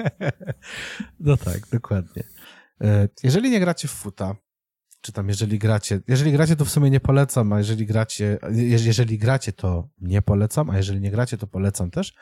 no 1.20 1.36
tak, 1.36 1.68
dokładnie. 1.72 2.22
E, 2.80 3.08
jeżeli 3.22 3.50
nie 3.50 3.60
gracie 3.60 3.88
w 3.88 3.90
futa, 3.90 4.36
czy 5.00 5.12
tam 5.12 5.28
jeżeli 5.28 5.58
gracie, 5.58 6.00
jeżeli 6.08 6.32
gracie 6.32 6.56
to 6.56 6.64
w 6.64 6.70
sumie 6.70 6.90
nie 6.90 7.00
polecam, 7.00 7.52
a 7.52 7.58
jeżeli 7.58 7.86
gracie, 7.86 8.38
jeżeli 8.52 9.18
gracie 9.18 9.52
to 9.52 9.88
nie 9.98 10.22
polecam, 10.22 10.70
a 10.70 10.76
jeżeli 10.76 11.00
nie 11.00 11.10
gracie 11.10 11.38
to 11.38 11.46
polecam 11.46 11.90
też, 11.90 12.14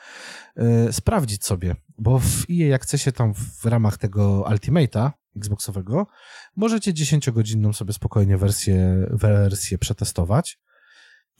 yy, 0.55 0.93
sprawdzić 0.93 1.45
sobie, 1.45 1.75
bo 1.97 2.19
w 2.19 2.45
EA 2.51 2.67
jak 2.67 2.83
chcecie 2.83 3.11
tam 3.11 3.33
w 3.33 3.65
ramach 3.65 3.97
tego 3.97 4.45
Ultimate'a 4.49 5.11
Xboxowego, 5.35 6.07
możecie 6.55 6.93
10-godzinną 6.93 7.73
sobie 7.73 7.93
spokojnie 7.93 8.37
wersję, 8.37 9.07
wersję 9.11 9.77
przetestować 9.77 10.59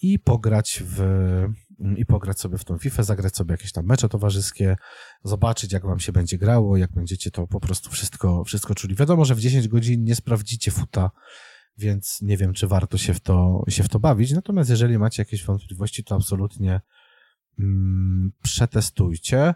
i 0.02 0.20
pograć 0.20 0.84
w 0.86 1.02
i 1.98 2.06
pograć 2.06 2.40
sobie 2.40 2.58
w 2.58 2.64
tą 2.64 2.78
FIFA, 2.78 3.04
zagrać 3.04 3.36
sobie 3.36 3.52
jakieś 3.52 3.72
tam 3.72 3.86
mecze 3.86 4.10
towarzyskie, 4.10 4.78
zobaczyć 5.24 5.74
jak 5.74 5.86
wam 5.86 6.00
się 6.00 6.12
będzie 6.12 6.38
grało, 6.38 6.78
jak 6.78 6.92
będziecie 6.92 7.32
to 7.32 7.48
po 7.48 7.60
prostu 7.60 7.90
wszystko, 7.90 8.44
wszystko 8.44 8.76
czuli. 8.76 8.96
Wiadomo, 8.96 9.26
że 9.26 9.36
w 9.36 9.40
10 9.40 9.68
godzin 9.68 10.04
nie 10.04 10.16
sprawdzicie 10.16 10.72
futa, 10.72 11.12
więc 11.78 12.22
nie 12.22 12.38
wiem, 12.38 12.54
czy 12.54 12.68
warto 12.68 12.98
się 12.98 13.14
w 13.14 13.20
to, 13.20 13.64
się 13.68 13.84
w 13.84 13.90
to 13.90 14.00
bawić. 14.00 14.32
Natomiast 14.32 14.70
jeżeli 14.70 14.98
macie 14.98 15.22
jakieś 15.22 15.46
wątpliwości, 15.46 16.04
to 16.04 16.16
absolutnie 16.16 16.82
mm, 17.60 18.32
przetestujcie. 18.44 19.54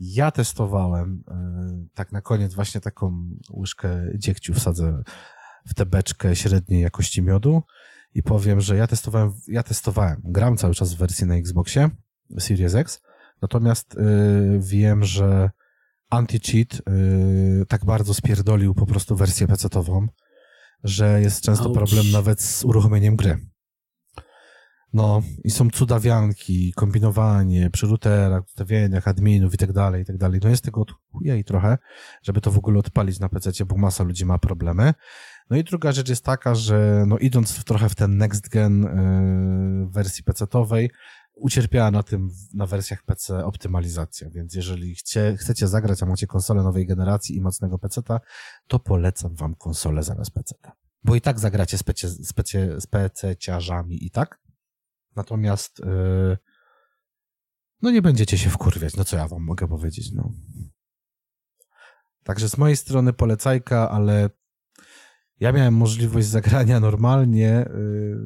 Ja 0.00 0.30
testowałem, 0.30 1.24
yy, 1.28 1.88
tak 1.94 2.12
na 2.12 2.20
koniec 2.20 2.54
właśnie 2.54 2.80
taką 2.80 3.28
łyżkę 3.50 4.06
dziegciu 4.14 4.54
wsadzę 4.54 5.02
w 5.66 5.74
tę 5.74 5.86
beczkę 5.86 6.36
średniej 6.36 6.82
jakości 6.82 7.22
miodu 7.22 7.62
i 8.14 8.22
powiem, 8.22 8.60
że 8.60 8.76
ja 8.76 8.86
testowałem, 8.86 9.32
ja 9.48 9.62
testowałem, 9.62 10.20
gram 10.24 10.56
cały 10.56 10.74
czas 10.74 10.94
w 10.94 10.96
wersji 10.96 11.26
na 11.26 11.36
Xboxie 11.36 11.90
Series 12.38 12.74
X, 12.74 13.02
natomiast 13.42 13.94
yy, 13.94 14.58
wiem, 14.60 15.04
że 15.04 15.50
anti-cheat 16.12 16.80
yy, 17.58 17.66
tak 17.66 17.84
bardzo 17.84 18.14
spierdolił 18.14 18.74
po 18.74 18.86
prostu 18.86 19.16
wersję 19.16 19.46
PC-ową, 19.46 20.06
że 20.84 21.20
jest 21.20 21.40
często 21.40 21.64
Ouch. 21.64 21.74
problem 21.74 22.10
nawet 22.10 22.40
z 22.40 22.64
uruchomieniem 22.64 23.16
gry. 23.16 23.52
No, 24.92 25.22
i 25.44 25.50
są 25.50 25.70
cudawianki, 25.70 26.72
kombinowanie 26.72 27.70
przy 27.70 27.86
routerach, 27.86 28.44
ustawieniach, 28.44 29.08
adminów 29.08 29.54
i 29.54 29.58
tak 29.58 29.72
dalej, 29.72 30.02
i 30.02 30.04
tak 30.04 30.18
dalej. 30.18 30.40
No 30.44 30.50
jest 30.50 30.64
tego 30.64 30.80
od 30.80 30.92
i 31.38 31.44
trochę, 31.44 31.78
żeby 32.22 32.40
to 32.40 32.50
w 32.50 32.58
ogóle 32.58 32.78
odpalić 32.78 33.20
na 33.20 33.28
PC, 33.28 33.64
bo 33.64 33.76
masa 33.76 34.04
ludzi 34.04 34.24
ma 34.24 34.38
problemy. 34.38 34.94
No 35.52 35.58
i 35.58 35.64
druga 35.64 35.92
rzecz 35.92 36.08
jest 36.08 36.24
taka, 36.24 36.54
że 36.54 37.04
no 37.06 37.18
idąc 37.18 37.52
w, 37.52 37.64
trochę 37.64 37.88
w 37.88 37.94
ten 37.94 38.16
next 38.16 38.48
gen 38.48 38.82
yy, 38.82 39.90
wersji 39.90 40.24
PC-owej, 40.24 40.90
ucierpiała 41.34 41.90
na 41.90 42.02
tym, 42.02 42.30
na 42.54 42.66
wersjach 42.66 43.02
PC 43.02 43.44
optymalizacja, 43.44 44.30
więc 44.30 44.54
jeżeli 44.54 44.94
chcie, 44.94 45.36
chcecie 45.36 45.68
zagrać, 45.68 46.02
a 46.02 46.06
macie 46.06 46.26
konsolę 46.26 46.62
nowej 46.62 46.86
generacji 46.86 47.36
i 47.36 47.40
mocnego 47.40 47.78
PC-ta, 47.78 48.20
to 48.66 48.78
polecam 48.78 49.34
wam 49.34 49.54
konsolę 49.54 50.02
zamiast 50.02 50.30
PC-ta. 50.30 50.72
Bo 51.04 51.14
i 51.14 51.20
tak 51.20 51.40
zagracie 51.40 51.78
z, 51.78 51.82
PC, 51.82 52.08
z, 52.08 52.32
PC, 52.32 52.80
z 52.80 52.86
PC-ciarzami 52.86 54.04
i 54.04 54.10
tak, 54.10 54.40
natomiast 55.16 55.78
yy, 55.78 56.38
no 57.82 57.90
nie 57.90 58.02
będziecie 58.02 58.38
się 58.38 58.50
wkurwiać, 58.50 58.96
no 58.96 59.04
co 59.04 59.16
ja 59.16 59.28
wam 59.28 59.42
mogę 59.42 59.68
powiedzieć, 59.68 60.12
no. 60.12 60.32
Także 62.24 62.48
z 62.48 62.58
mojej 62.58 62.76
strony 62.76 63.12
polecajka, 63.12 63.90
ale 63.90 64.30
ja 65.42 65.52
miałem 65.52 65.74
możliwość 65.74 66.26
zagrania 66.26 66.80
normalnie. 66.80 67.66
Yy, 67.74 68.16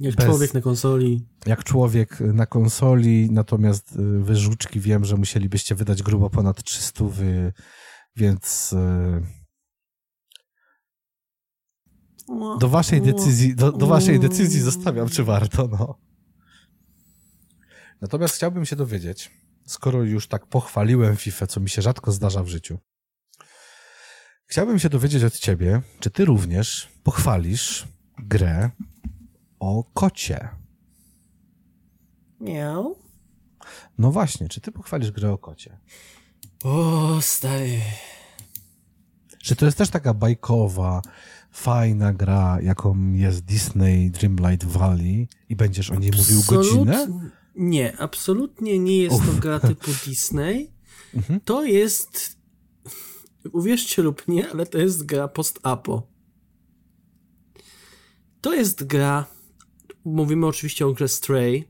jak 0.00 0.14
bez, 0.14 0.26
człowiek 0.26 0.54
na 0.54 0.60
konsoli. 0.60 1.26
Jak 1.46 1.64
człowiek 1.64 2.20
na 2.20 2.46
konsoli, 2.46 3.28
natomiast 3.30 3.96
y, 3.96 4.20
wyżuczki 4.20 4.80
wiem, 4.80 5.04
że 5.04 5.16
musielibyście 5.16 5.74
wydać 5.74 6.02
grubo 6.02 6.30
ponad 6.30 6.62
300, 6.62 7.04
wy, 7.04 7.52
więc 8.16 8.72
y, 8.72 9.22
do 12.60 12.68
waszej 12.68 13.00
decyzji, 13.00 13.54
do, 13.54 13.72
do 13.72 13.86
waszej 13.86 14.20
decyzji 14.20 14.60
zostawiam, 14.60 15.08
czy 15.08 15.24
warto, 15.24 15.68
no. 15.68 15.98
Natomiast 18.00 18.34
chciałbym 18.34 18.64
się 18.64 18.76
dowiedzieć, 18.76 19.30
skoro 19.66 20.02
już 20.02 20.28
tak 20.28 20.46
pochwaliłem 20.46 21.16
FIFA, 21.16 21.46
co 21.46 21.60
mi 21.60 21.68
się 21.68 21.82
rzadko 21.82 22.12
zdarza 22.12 22.42
w 22.42 22.48
życiu, 22.48 22.78
chciałbym 24.46 24.78
się 24.78 24.88
dowiedzieć 24.88 25.24
od 25.24 25.38
ciebie, 25.38 25.82
czy 26.00 26.10
ty 26.10 26.24
również 26.24 26.88
pochwalisz 27.02 27.88
grę 28.18 28.70
o 29.60 29.84
kocie. 29.94 30.48
Miał. 32.40 32.96
No 33.98 34.10
właśnie, 34.10 34.48
czy 34.48 34.60
ty 34.60 34.72
pochwalisz 34.72 35.10
grę 35.10 35.32
o 35.32 35.38
kocie? 35.38 35.78
O, 36.64 37.18
stary. 37.20 37.80
Czy 39.38 39.56
to 39.56 39.66
jest 39.66 39.78
też 39.78 39.90
taka 39.90 40.14
bajkowa, 40.14 41.02
fajna 41.50 42.12
gra, 42.12 42.58
jaką 42.62 43.12
jest 43.12 43.44
Disney 43.44 44.10
Dreamlight 44.10 44.64
Valley 44.64 45.28
i 45.48 45.56
będziesz 45.56 45.90
o 45.90 45.94
niej 45.94 46.10
mówił 46.16 46.40
Absolut... 46.40 46.66
godzinę? 46.66 47.30
Nie, 47.56 47.96
absolutnie 47.98 48.78
nie 48.78 48.98
jest 48.98 49.16
Uf. 49.16 49.26
to 49.26 49.32
gra 49.32 49.60
typu 49.60 49.90
Disney. 50.06 50.70
Mhm. 51.14 51.40
To 51.40 51.64
jest, 51.64 52.36
uwierzcie 53.52 54.02
lub 54.02 54.28
nie, 54.28 54.50
ale 54.50 54.66
to 54.66 54.78
jest 54.78 55.06
gra 55.06 55.28
post-apo. 55.28 56.02
To 58.40 58.54
jest 58.54 58.84
gra 58.84 59.26
mówimy 60.04 60.46
oczywiście 60.46 60.86
o 60.86 60.92
grze 60.92 61.08
Stray. 61.08 61.64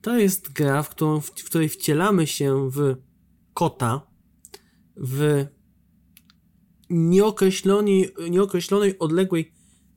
To 0.00 0.18
jest 0.18 0.52
gra, 0.52 0.82
w, 0.82 0.88
którą, 0.88 1.20
w 1.20 1.32
której 1.32 1.68
wcielamy 1.68 2.26
się 2.26 2.70
w 2.70 2.96
kota, 3.54 4.06
w 4.96 5.46
nieokreślonej, 6.90 8.14
nieokreślonej 8.30 8.98
odległej 8.98 9.54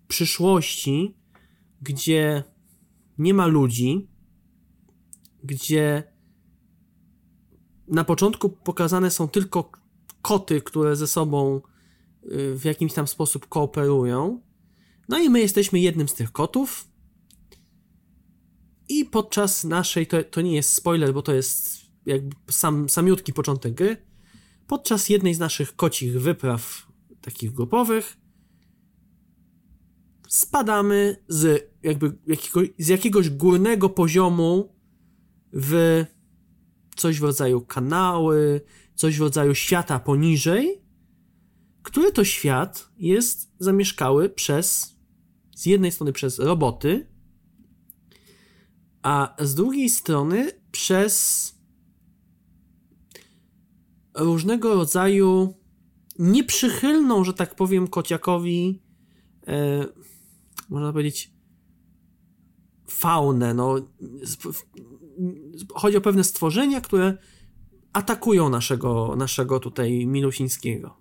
przyszłości, 0.08 1.18
gdzie 1.82 2.44
nie 3.18 3.34
ma 3.34 3.48
ludzi, 3.48 4.08
gdzie 5.44 6.04
na 7.88 8.04
początku 8.04 8.50
pokazane 8.50 9.12
są 9.12 9.28
tylko 9.28 9.72
koty, 10.26 10.62
które 10.62 10.96
ze 10.96 11.08
sobą 11.08 11.62
y, 12.24 12.56
w 12.56 12.66
jakimś 12.66 12.94
tam 12.94 13.08
sposób 13.08 13.48
kooperują. 13.48 14.42
No 15.10 15.20
i 15.20 15.30
my 15.30 15.40
jesteśmy 15.40 15.80
jednym 15.80 16.08
z 16.08 16.14
tych 16.14 16.32
kotów. 16.32 16.88
I 18.90 19.06
podczas 19.06 19.64
naszej, 19.64 20.08
to, 20.08 20.24
to 20.24 20.42
nie 20.42 20.56
jest 20.56 20.74
spoiler, 20.74 21.14
bo 21.14 21.22
to 21.22 21.34
jest 21.34 21.82
jakby 22.06 22.36
sam, 22.50 22.90
samiutki 22.90 23.34
początek 23.34 23.74
gry, 23.74 23.98
podczas 24.68 25.10
jednej 25.10 25.34
z 25.34 25.40
naszych 25.40 25.76
kocich 25.76 26.22
wypraw 26.22 26.88
takich 27.22 27.52
grupowych 27.52 28.18
spadamy 30.28 31.24
z 31.28 31.72
jakby 31.84 32.18
jakiego, 32.28 32.62
z 32.78 32.88
jakiegoś 32.88 33.30
górnego 33.30 33.90
poziomu 33.90 34.76
w 35.54 36.06
coś 36.96 37.20
w 37.20 37.24
rodzaju 37.24 37.62
kanały, 37.62 38.62
coś 38.96 39.18
w 39.18 39.22
rodzaju 39.22 39.56
świata 39.56 40.00
poniżej, 40.00 40.82
który 41.84 42.12
to 42.12 42.24
świat 42.24 42.90
jest 42.98 43.52
zamieszkały 43.60 44.30
przez 44.30 44.96
z 45.56 45.66
jednej 45.66 45.92
strony 45.92 46.14
przez 46.14 46.40
roboty, 46.40 47.08
a 49.02 49.36
z 49.40 49.56
drugiej 49.56 49.90
strony 49.90 50.52
przez 50.72 51.56
różnego 54.16 54.76
rodzaju 54.76 55.54
nieprzychylną, 56.20 57.24
że 57.24 57.34
tak 57.34 57.56
powiem, 57.56 57.88
kociakowi, 57.88 58.82
e, 59.48 59.86
można 60.70 60.92
powiedzieć, 60.92 61.34
faunę. 62.90 63.54
No, 63.54 63.76
chodzi 65.74 65.98
o 65.98 66.02
pewne 66.02 66.24
stworzenia, 66.24 66.82
które 66.82 67.18
atakują 67.96 68.50
naszego, 68.50 69.16
naszego 69.16 69.60
tutaj 69.60 70.08
Milusińskiego. 70.08 70.98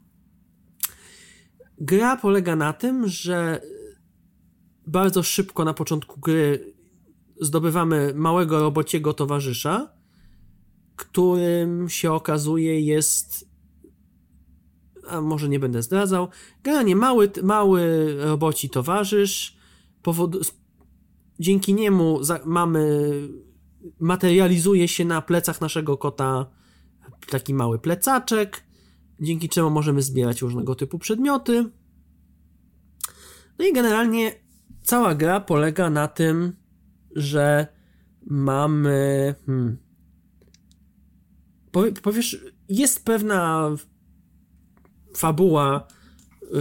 Gra 1.78 2.16
polega 2.16 2.56
na 2.56 2.72
tym, 2.72 3.08
że 3.08 3.60
bardzo 4.86 5.22
szybko 5.22 5.64
na 5.64 5.74
początku 5.74 6.20
gry 6.20 6.74
zdobywamy 7.40 8.12
małego 8.14 8.60
robociego 8.60 9.12
towarzysza, 9.12 9.92
którym 10.96 11.88
się 11.88 12.12
okazuje 12.12 12.80
jest 12.80 13.54
a 15.08 15.20
może 15.20 15.48
nie 15.48 15.60
będę 15.60 15.82
zdradzał, 15.82 16.28
generalnie 16.62 16.96
mały, 16.96 17.30
mały 17.42 18.14
roboci 18.24 18.70
towarzysz, 18.70 19.56
powod, 20.02 20.36
dzięki 21.40 21.74
niemu 21.74 22.20
mamy, 22.44 23.10
materializuje 24.00 24.88
się 24.88 25.04
na 25.04 25.22
plecach 25.22 25.60
naszego 25.60 25.96
kota 25.96 26.46
taki 27.30 27.54
mały 27.54 27.78
plecaczek, 27.78 28.64
dzięki 29.20 29.48
czemu 29.48 29.70
możemy 29.70 30.02
zbierać 30.02 30.42
różnego 30.42 30.74
typu 30.74 30.98
przedmioty. 30.98 31.70
No 33.58 33.64
i 33.64 33.72
generalnie 33.72 34.32
cała 34.82 35.14
gra 35.14 35.40
polega 35.40 35.90
na 35.90 36.08
tym, 36.08 36.56
że 37.16 37.66
mamy. 38.26 39.34
Hmm, 39.46 39.76
powiesz, 42.02 42.44
jest 42.68 43.04
pewna 43.04 43.70
fabuła, 45.16 45.86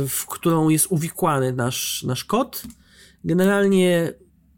w 0.07 0.25
którą 0.25 0.69
jest 0.69 0.87
uwikłany 0.89 1.53
nasz, 1.53 2.03
nasz 2.03 2.25
kot. 2.25 2.63
Generalnie, 3.23 4.13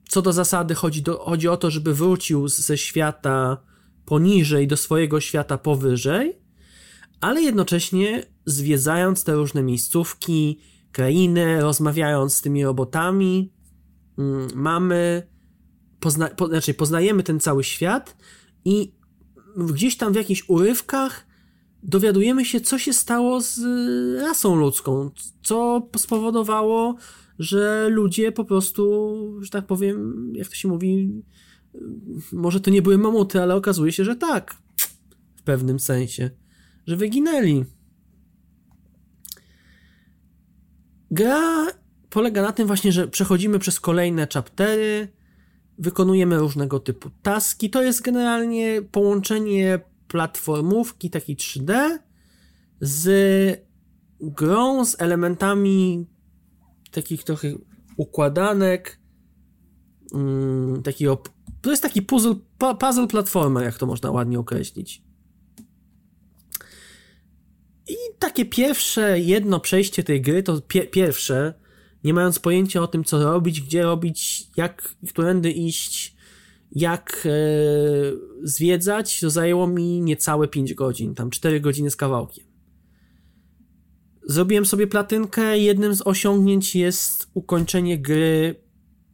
co 0.09 0.21
do 0.21 0.33
zasady, 0.33 0.75
chodzi, 0.75 1.01
do, 1.01 1.17
chodzi 1.17 1.47
o 1.47 1.57
to, 1.57 1.71
żeby 1.71 1.93
wrócił 1.93 2.47
ze 2.47 2.77
świata 2.77 3.57
poniżej 4.05 4.67
do 4.67 4.77
swojego 4.77 5.21
świata 5.21 5.57
powyżej, 5.57 6.39
ale 7.21 7.41
jednocześnie 7.41 8.25
zwiedzając 8.45 9.23
te 9.23 9.35
różne 9.35 9.63
miejscówki, 9.63 10.59
krainy, 10.91 11.61
rozmawiając 11.61 12.35
z 12.35 12.41
tymi 12.41 12.63
robotami, 12.63 13.53
mm, 14.17 14.47
mamy 14.55 15.27
pozna, 15.99 16.29
po, 16.29 16.47
znaczy 16.47 16.73
poznajemy 16.73 17.23
ten 17.23 17.39
cały 17.39 17.63
świat 17.63 18.17
i 18.65 18.93
gdzieś 19.57 19.97
tam 19.97 20.13
w 20.13 20.15
jakichś 20.15 20.43
urywkach 20.47 21.27
dowiadujemy 21.83 22.45
się, 22.45 22.61
co 22.61 22.79
się 22.79 22.93
stało 22.93 23.41
z 23.41 23.59
rasą 24.21 24.55
ludzką, 24.55 25.11
co 25.43 25.89
spowodowało, 25.97 26.95
że 27.39 27.87
ludzie 27.89 28.31
po 28.31 28.45
prostu, 28.45 29.15
że 29.41 29.49
tak 29.49 29.65
powiem, 29.67 30.31
jak 30.35 30.47
to 30.47 30.55
się 30.55 30.67
mówi, 30.67 31.23
może 32.33 32.59
to 32.59 32.71
nie 32.71 32.81
były 32.81 32.97
mamuty, 32.97 33.41
ale 33.41 33.55
okazuje 33.55 33.91
się, 33.91 34.05
że 34.05 34.15
tak, 34.15 34.55
w 35.35 35.43
pewnym 35.43 35.79
sensie, 35.79 36.29
że 36.87 36.95
wyginęli. 36.95 37.65
Gra 41.11 41.67
polega 42.09 42.41
na 42.41 42.51
tym 42.51 42.67
właśnie, 42.67 42.91
że 42.91 43.07
przechodzimy 43.07 43.59
przez 43.59 43.79
kolejne 43.79 44.27
chaptery, 44.33 45.07
wykonujemy 45.77 46.37
różnego 46.37 46.79
typu 46.79 47.09
taski. 47.21 47.69
To 47.69 47.83
jest 47.83 48.01
generalnie 48.01 48.81
połączenie 48.91 49.79
platformówki 50.07 51.09
takiej 51.09 51.35
3D 51.35 51.97
z 52.81 53.65
grą, 54.21 54.85
z 54.85 55.01
elementami 55.01 56.05
takich 56.91 57.23
trochę 57.23 57.47
układanek, 57.97 58.99
mm, 60.13 60.83
takiego. 60.83 61.23
To 61.65 61.71
jest 61.71 61.83
taki 61.83 62.01
puzzle, 62.01 62.35
puzzle 62.79 63.07
platformer, 63.07 63.63
jak 63.63 63.77
to 63.77 63.85
można 63.85 64.11
ładnie 64.11 64.39
określić. 64.39 65.01
I 67.87 67.95
takie 68.19 68.45
pierwsze, 68.45 69.19
jedno 69.19 69.59
przejście 69.59 70.03
tej 70.03 70.21
gry, 70.21 70.43
to 70.43 70.61
pie 70.61 70.87
pierwsze, 70.87 71.53
nie 72.03 72.13
mając 72.13 72.39
pojęcia 72.39 72.81
o 72.81 72.87
tym, 72.87 73.03
co 73.03 73.23
robić, 73.23 73.61
gdzie 73.61 73.83
robić, 73.83 74.47
jak, 74.57 74.95
którędy 75.09 75.51
iść, 75.51 76.15
jak 76.71 77.27
e, 77.27 77.29
zwiedzać, 78.43 79.19
to 79.19 79.29
zajęło 79.29 79.67
mi 79.67 80.01
niecałe 80.01 80.47
5 80.47 80.73
godzin, 80.73 81.15
tam 81.15 81.29
4 81.29 81.59
godziny 81.59 81.91
z 81.91 81.95
kawałkiem. 81.95 82.45
Zrobiłem 84.27 84.65
sobie 84.65 84.87
platynkę, 84.87 85.59
jednym 85.59 85.95
z 85.95 86.07
osiągnięć 86.07 86.75
jest 86.75 87.27
ukończenie 87.33 87.99
gry 87.99 88.55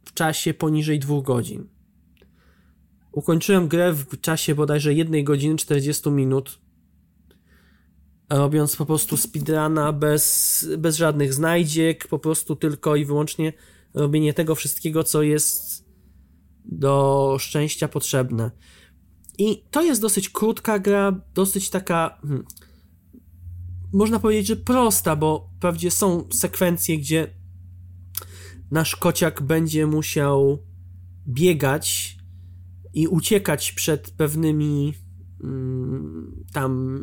w 0.04 0.14
czasie 0.14 0.54
poniżej 0.54 0.98
2 0.98 1.22
godzin. 1.22 1.81
Ukończyłem 3.12 3.68
grę 3.68 3.92
w 3.92 4.20
czasie 4.20 4.54
bodajże 4.54 4.94
1 4.94 5.24
godziny 5.24 5.56
40 5.56 6.10
minut, 6.10 6.58
robiąc 8.30 8.76
po 8.76 8.86
prostu 8.86 9.16
speedruna 9.16 9.92
bez, 9.92 10.68
bez 10.78 10.96
żadnych 10.96 11.34
znajdziek, 11.34 12.08
po 12.08 12.18
prostu 12.18 12.56
tylko 12.56 12.96
i 12.96 13.04
wyłącznie 13.04 13.52
robienie 13.94 14.34
tego 14.34 14.54
wszystkiego, 14.54 15.04
co 15.04 15.22
jest 15.22 15.84
do 16.64 17.36
szczęścia 17.40 17.88
potrzebne. 17.88 18.50
I 19.38 19.64
to 19.70 19.82
jest 19.82 20.00
dosyć 20.00 20.28
krótka 20.28 20.78
gra, 20.78 21.20
dosyć 21.34 21.70
taka, 21.70 22.18
hmm, 22.22 22.44
można 23.92 24.18
powiedzieć, 24.18 24.46
że 24.46 24.56
prosta, 24.56 25.16
bo 25.16 25.50
wprawdzie 25.56 25.90
są 25.90 26.28
sekwencje, 26.32 26.98
gdzie 26.98 27.34
nasz 28.70 28.96
kociak 28.96 29.42
będzie 29.42 29.86
musiał 29.86 30.58
biegać 31.28 32.16
i 32.92 33.06
uciekać 33.08 33.72
przed 33.72 34.10
pewnymi 34.10 34.94
mm, 35.44 36.44
tam 36.52 36.98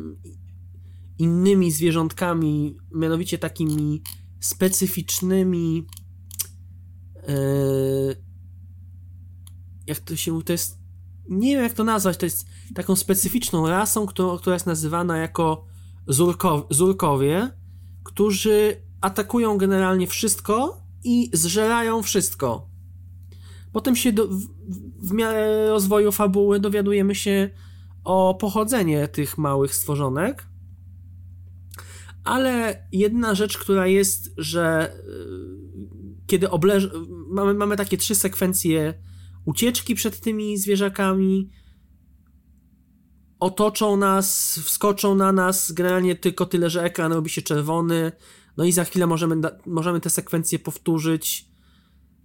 innymi 1.18 1.72
zwierzątkami, 1.72 2.76
mianowicie 2.94 3.38
takimi 3.38 4.02
specyficznymi. 4.40 5.86
E, 7.16 7.34
jak 9.86 10.00
to 10.00 10.16
się. 10.16 10.42
To 10.42 10.52
jest. 10.52 10.80
Nie 11.28 11.54
wiem, 11.54 11.62
jak 11.62 11.72
to 11.72 11.84
nazwać. 11.84 12.16
To 12.16 12.26
jest 12.26 12.46
taką 12.74 12.96
specyficzną 12.96 13.68
rasą, 13.68 14.06
która, 14.06 14.52
jest 14.52 14.66
nazywana 14.66 15.18
jako 15.18 15.64
Zurko, 16.06 16.66
Zurkowie, 16.70 17.50
którzy 18.04 18.76
atakują 19.00 19.58
generalnie 19.58 20.06
wszystko 20.06 20.82
i 21.04 21.30
zżerają 21.32 22.02
wszystko. 22.02 22.69
Potem 23.72 23.96
się 23.96 24.12
do, 24.12 24.28
w, 24.28 24.48
w 24.98 25.12
miarę 25.12 25.68
rozwoju 25.68 26.12
fabuły 26.12 26.60
dowiadujemy 26.60 27.14
się 27.14 27.50
o 28.04 28.34
pochodzenie 28.34 29.08
tych 29.08 29.38
małych 29.38 29.74
stworzonek 29.74 30.50
ale 32.24 32.86
jedna 32.92 33.34
rzecz, 33.34 33.58
która 33.58 33.86
jest, 33.86 34.34
że 34.36 34.94
y, 34.94 36.26
kiedy 36.26 36.50
obleż... 36.50 36.88
mamy, 37.28 37.54
mamy 37.54 37.76
takie 37.76 37.96
trzy 37.96 38.14
sekwencje 38.14 38.94
ucieczki 39.44 39.94
przed 39.94 40.20
tymi 40.20 40.58
zwierzakami, 40.58 41.50
otoczą 43.40 43.96
nas, 43.96 44.58
wskoczą 44.64 45.14
na 45.14 45.32
nas, 45.32 45.72
generalnie 45.72 46.16
tylko 46.16 46.46
tyle, 46.46 46.70
że 46.70 46.84
ekran 46.84 47.12
robi 47.12 47.30
się 47.30 47.42
czerwony, 47.42 48.12
no 48.56 48.64
i 48.64 48.72
za 48.72 48.84
chwilę 48.84 49.06
możemy, 49.06 49.36
możemy 49.66 50.00
te 50.00 50.10
sekwencje 50.10 50.58
powtórzyć. 50.58 51.49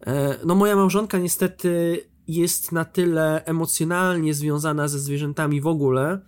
E, 0.01 0.37
no 0.45 0.55
moja 0.55 0.75
małżonka 0.75 1.17
niestety 1.17 2.01
jest 2.27 2.71
na 2.71 2.85
tyle 2.85 3.45
emocjonalnie 3.45 4.33
związana 4.33 4.87
ze 4.87 4.99
zwierzętami 4.99 5.61
w 5.61 5.67
ogóle, 5.67 6.21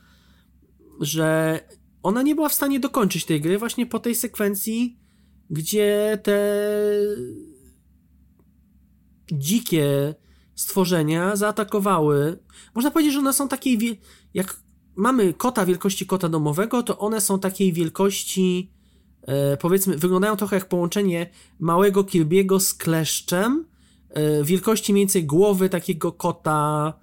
że 1.02 1.60
ona 2.04 2.22
nie 2.22 2.36
była 2.36 2.50
w 2.50 2.54
stanie 2.54 2.80
dokończyć 2.80 3.26
tej 3.26 3.42
gry 3.42 3.58
właśnie 3.58 3.86
po 3.86 4.00
tej 4.00 4.16
sekwencji, 4.16 5.00
gdzie 5.50 6.20
te 6.24 6.62
dzikie 9.32 10.16
stworzenia 10.56 11.36
zaatakowały. 11.36 12.40
Można 12.76 12.92
powiedzieć, 12.92 13.14
że 13.14 13.20
one 13.20 13.34
są 13.34 13.48
takiej, 13.48 14.02
jak 14.34 14.60
mamy 14.96 15.34
kota 15.34 15.66
wielkości 15.66 16.06
kota 16.06 16.30
domowego, 16.30 16.84
to 16.84 16.98
one 16.98 17.22
są 17.22 17.40
takiej 17.40 17.74
wielkości, 17.74 18.72
e, 19.28 19.58
powiedzmy, 19.58 19.98
wyglądają 19.98 20.38
trochę 20.38 20.56
jak 20.56 20.70
połączenie 20.70 21.30
małego 21.60 22.04
Kirby'ego 22.04 22.60
z 22.60 22.74
kleszczem, 22.74 23.66
e, 24.10 24.44
wielkości 24.44 24.94
mniej 24.94 25.02
więcej 25.02 25.26
głowy 25.26 25.70
takiego 25.70 26.12
kota 26.12 26.94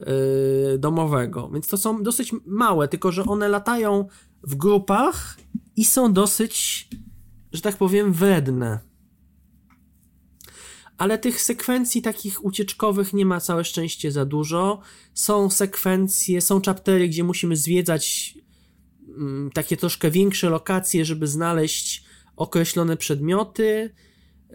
e, 0.00 0.78
domowego. 0.78 1.50
Więc 1.52 1.68
to 1.68 1.76
są 1.76 2.02
dosyć 2.02 2.32
małe, 2.46 2.88
tylko 2.88 3.12
że 3.12 3.24
one 3.24 3.48
latają 3.48 4.08
w 4.42 4.54
grupach 4.54 5.36
i 5.76 5.84
są 5.84 6.12
dosyć, 6.12 6.88
że 7.52 7.62
tak 7.62 7.76
powiem, 7.76 8.12
wredne. 8.12 8.78
Ale 10.98 11.18
tych 11.18 11.40
sekwencji 11.40 12.02
takich 12.02 12.44
ucieczkowych 12.44 13.12
nie 13.12 13.26
ma 13.26 13.40
całe 13.40 13.64
szczęście 13.64 14.12
za 14.12 14.24
dużo. 14.24 14.80
Są 15.14 15.50
sekwencje, 15.50 16.40
są 16.40 16.60
chaptery, 16.62 17.08
gdzie 17.08 17.24
musimy 17.24 17.56
zwiedzać 17.56 18.34
takie 19.54 19.76
troszkę 19.76 20.10
większe 20.10 20.50
lokacje, 20.50 21.04
żeby 21.04 21.26
znaleźć 21.26 22.04
określone 22.36 22.96
przedmioty, 22.96 23.94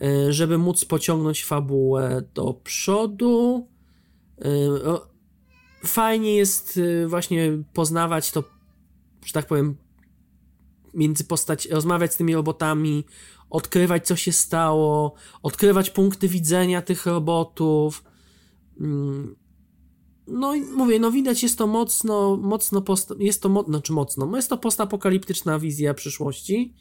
y, 0.04 0.34
żeby 0.34 0.58
móc 0.58 0.86
pociągnąć 0.86 1.46
fabułę 1.46 2.24
do 2.34 2.54
przodu. 2.54 3.68
Y, 4.40 4.46
fajnie 5.88 6.36
jest 6.36 6.78
y, 6.78 7.08
właśnie 7.08 7.52
poznawać 7.74 8.32
to 8.32 8.44
że 9.26 9.34
tak 9.34 9.46
powiem, 9.46 9.78
między 10.94 11.24
postać, 11.24 11.66
rozmawiać 11.66 12.14
z 12.14 12.18
tymi 12.18 12.36
robotami, 12.36 13.06
odkrywać, 13.50 14.08
co 14.08 14.16
się 14.16 14.32
stało, 14.32 15.14
odkrywać 15.44 15.90
punkty 15.90 16.28
widzenia 16.28 16.82
tych 16.82 17.06
robotów. 17.06 18.04
No 20.32 20.54
mówię, 20.76 21.00
no 21.00 21.12
widać, 21.12 21.44
jest 21.44 21.58
to 21.58 21.68
mocno, 21.68 22.38
mocno, 22.38 22.82
post, 22.82 23.14
jest 23.20 23.42
to, 23.42 23.50
mo, 23.50 23.64
znaczy 23.64 23.94
mocno, 23.94 24.26
no 24.26 24.38
jest 24.38 24.50
to 24.50 24.58
postapokaliptyczna 24.58 25.60
wizja 25.60 25.94
przyszłości. 25.94 26.74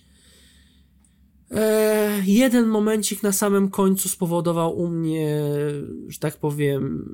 E, 1.51 2.23
jeden 2.27 2.67
momencik 2.67 3.23
na 3.23 3.33
samym 3.33 3.71
końcu 3.71 4.09
spowodował 4.09 4.79
u 4.79 4.89
mnie, 4.89 5.43
że 6.09 6.19
tak 6.19 6.37
powiem, 6.37 7.09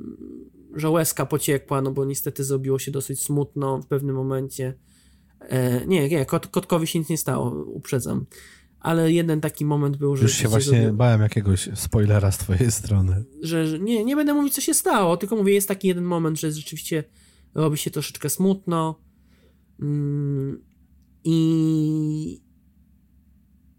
że 0.74 0.90
łezka 0.90 1.26
pociekła, 1.26 1.82
no 1.82 1.90
bo 1.90 2.04
niestety 2.04 2.44
zrobiło 2.44 2.78
się 2.78 2.90
dosyć 2.90 3.22
smutno 3.22 3.78
w 3.78 3.86
pewnym 3.86 4.16
momencie. 4.16 4.74
E, 5.40 5.86
nie, 5.86 6.08
nie, 6.08 6.26
kot, 6.26 6.46
kotkowi 6.46 6.86
się 6.86 6.98
nic 6.98 7.08
nie 7.08 7.18
stało, 7.18 7.64
uprzedzam. 7.64 8.26
Ale 8.84 9.12
jeden 9.12 9.40
taki 9.40 9.64
moment 9.64 9.96
był, 9.96 10.16
że. 10.16 10.22
Już 10.22 10.32
się 10.32 10.48
właśnie 10.48 10.92
bałem 10.92 11.20
jakiegoś 11.20 11.68
spoilera 11.74 12.30
z 12.30 12.38
twojej 12.38 12.72
strony. 12.72 13.24
Że, 13.42 13.66
że, 13.66 13.78
nie, 13.78 14.04
nie 14.04 14.16
będę 14.16 14.34
mówić, 14.34 14.54
co 14.54 14.60
się 14.60 14.74
stało, 14.74 15.16
tylko 15.16 15.36
mówię, 15.36 15.54
jest 15.54 15.68
taki 15.68 15.88
jeden 15.88 16.04
moment, 16.04 16.40
że 16.40 16.52
rzeczywiście 16.52 17.04
robi 17.54 17.78
się 17.78 17.90
troszeczkę 17.90 18.30
smutno. 18.30 19.00
Mm, 19.80 20.62
I. 21.24 22.40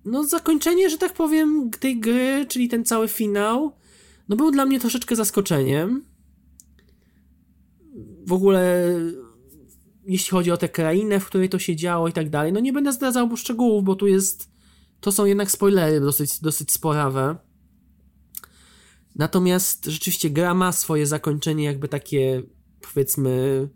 No, 0.05 0.23
zakończenie, 0.23 0.89
że 0.89 0.97
tak 0.97 1.13
powiem, 1.13 1.69
tej 1.79 1.99
gry, 1.99 2.45
czyli 2.49 2.69
ten 2.69 2.85
cały 2.85 3.07
finał, 3.07 3.71
no 4.29 4.35
był 4.35 4.51
dla 4.51 4.65
mnie 4.65 4.79
troszeczkę 4.79 5.15
zaskoczeniem. 5.15 6.03
W 8.27 8.33
ogóle 8.33 8.89
jeśli 10.07 10.31
chodzi 10.31 10.51
o 10.51 10.57
tę 10.57 10.69
krainę, 10.69 11.19
w 11.19 11.25
której 11.25 11.49
to 11.49 11.59
się 11.59 11.75
działo 11.75 12.07
i 12.07 12.13
tak 12.13 12.29
dalej. 12.29 12.53
No 12.53 12.59
nie 12.59 12.73
będę 12.73 12.93
zdradzał 12.93 13.37
szczegółów, 13.37 13.83
bo 13.83 13.95
tu 13.95 14.07
jest. 14.07 14.54
To 15.05 15.11
są 15.11 15.25
jednak 15.25 15.51
spoilery 15.51 15.99
dosyć, 15.99 16.39
dosyć 16.39 16.71
sporawe. 16.71 17.35
Natomiast 19.15 19.85
rzeczywiście 19.85 20.29
gra 20.29 20.53
ma 20.53 20.71
swoje 20.71 21.07
zakończenie, 21.07 21.63
jakby 21.63 21.87
takie, 21.87 22.43
powiedzmy. 22.81 23.69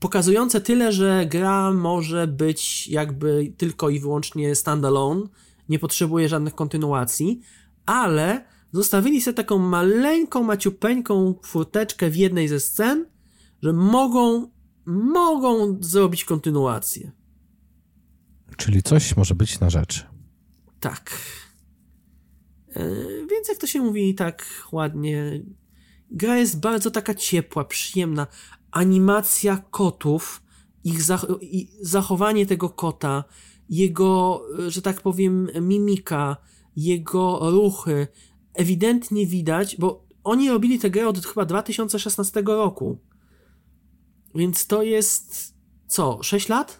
Pokazujące 0.00 0.60
tyle, 0.60 0.92
że 0.92 1.26
gra 1.26 1.72
może 1.72 2.26
być 2.26 2.88
jakby 2.88 3.52
tylko 3.56 3.90
i 3.90 4.00
wyłącznie 4.00 4.54
standalone, 4.54 5.26
nie 5.68 5.78
potrzebuje 5.78 6.28
żadnych 6.28 6.54
kontynuacji, 6.54 7.40
ale 7.86 8.44
zostawili 8.72 9.20
sobie 9.20 9.34
taką 9.34 9.58
maleńką, 9.58 10.42
maciupeńką 10.42 11.34
furteczkę 11.42 12.10
w 12.10 12.16
jednej 12.16 12.48
ze 12.48 12.60
scen, 12.60 13.06
że 13.62 13.72
mogą, 13.72 14.50
mogą 14.86 15.78
zrobić 15.80 16.24
kontynuację. 16.24 17.19
Czyli 18.60 18.82
coś 18.82 19.16
może 19.16 19.34
być 19.34 19.60
na 19.60 19.70
rzeczy. 19.70 20.02
Tak. 20.80 21.18
E, 22.76 22.84
więc 23.30 23.48
jak 23.48 23.58
to 23.58 23.66
się 23.66 23.80
mówi 23.80 24.14
tak 24.14 24.46
ładnie, 24.72 25.42
gra 26.10 26.38
jest 26.38 26.60
bardzo 26.60 26.90
taka 26.90 27.14
ciepła, 27.14 27.64
przyjemna. 27.64 28.26
Animacja 28.70 29.62
kotów, 29.70 30.42
ich 30.84 31.02
zachowanie 31.80 32.46
tego 32.46 32.68
kota, 32.70 33.24
jego, 33.68 34.42
że 34.68 34.82
tak 34.82 35.00
powiem, 35.00 35.48
mimika, 35.60 36.36
jego 36.76 37.50
ruchy. 37.50 38.06
Ewidentnie 38.54 39.26
widać, 39.26 39.76
bo 39.76 40.06
oni 40.24 40.50
robili 40.50 40.78
tę 40.78 40.90
grę 40.90 41.08
od 41.08 41.26
chyba 41.26 41.44
2016 41.44 42.42
roku. 42.46 42.98
Więc 44.34 44.66
to 44.66 44.82
jest 44.82 45.54
co? 45.86 46.22
6 46.22 46.48
lat? 46.48 46.79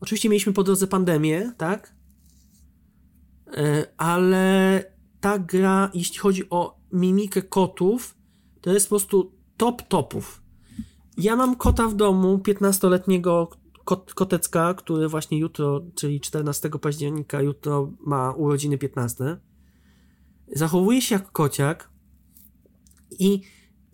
Oczywiście 0.00 0.28
mieliśmy 0.28 0.52
po 0.52 0.62
drodze 0.62 0.86
pandemię, 0.86 1.52
tak? 1.56 1.94
E, 3.56 3.86
ale 3.96 4.84
ta 5.20 5.38
gra, 5.38 5.90
jeśli 5.94 6.18
chodzi 6.18 6.50
o 6.50 6.80
mimikę 6.92 7.42
kotów, 7.42 8.16
to 8.60 8.72
jest 8.72 8.86
po 8.86 8.90
prostu 8.90 9.32
top 9.56 9.82
topów. 9.82 10.42
Ja 11.16 11.36
mam 11.36 11.56
kota 11.56 11.88
w 11.88 11.94
domu, 11.94 12.38
15-letniego 12.38 13.48
kot, 13.84 14.14
kotecka, 14.14 14.74
który 14.74 15.08
właśnie 15.08 15.38
jutro, 15.38 15.80
czyli 15.94 16.20
14 16.20 16.70
października, 16.70 17.42
jutro 17.42 17.92
ma 18.00 18.32
urodziny 18.32 18.78
15. 18.78 19.36
Zachowuje 20.52 21.02
się 21.02 21.14
jak 21.14 21.32
kociak 21.32 21.90
i 23.18 23.40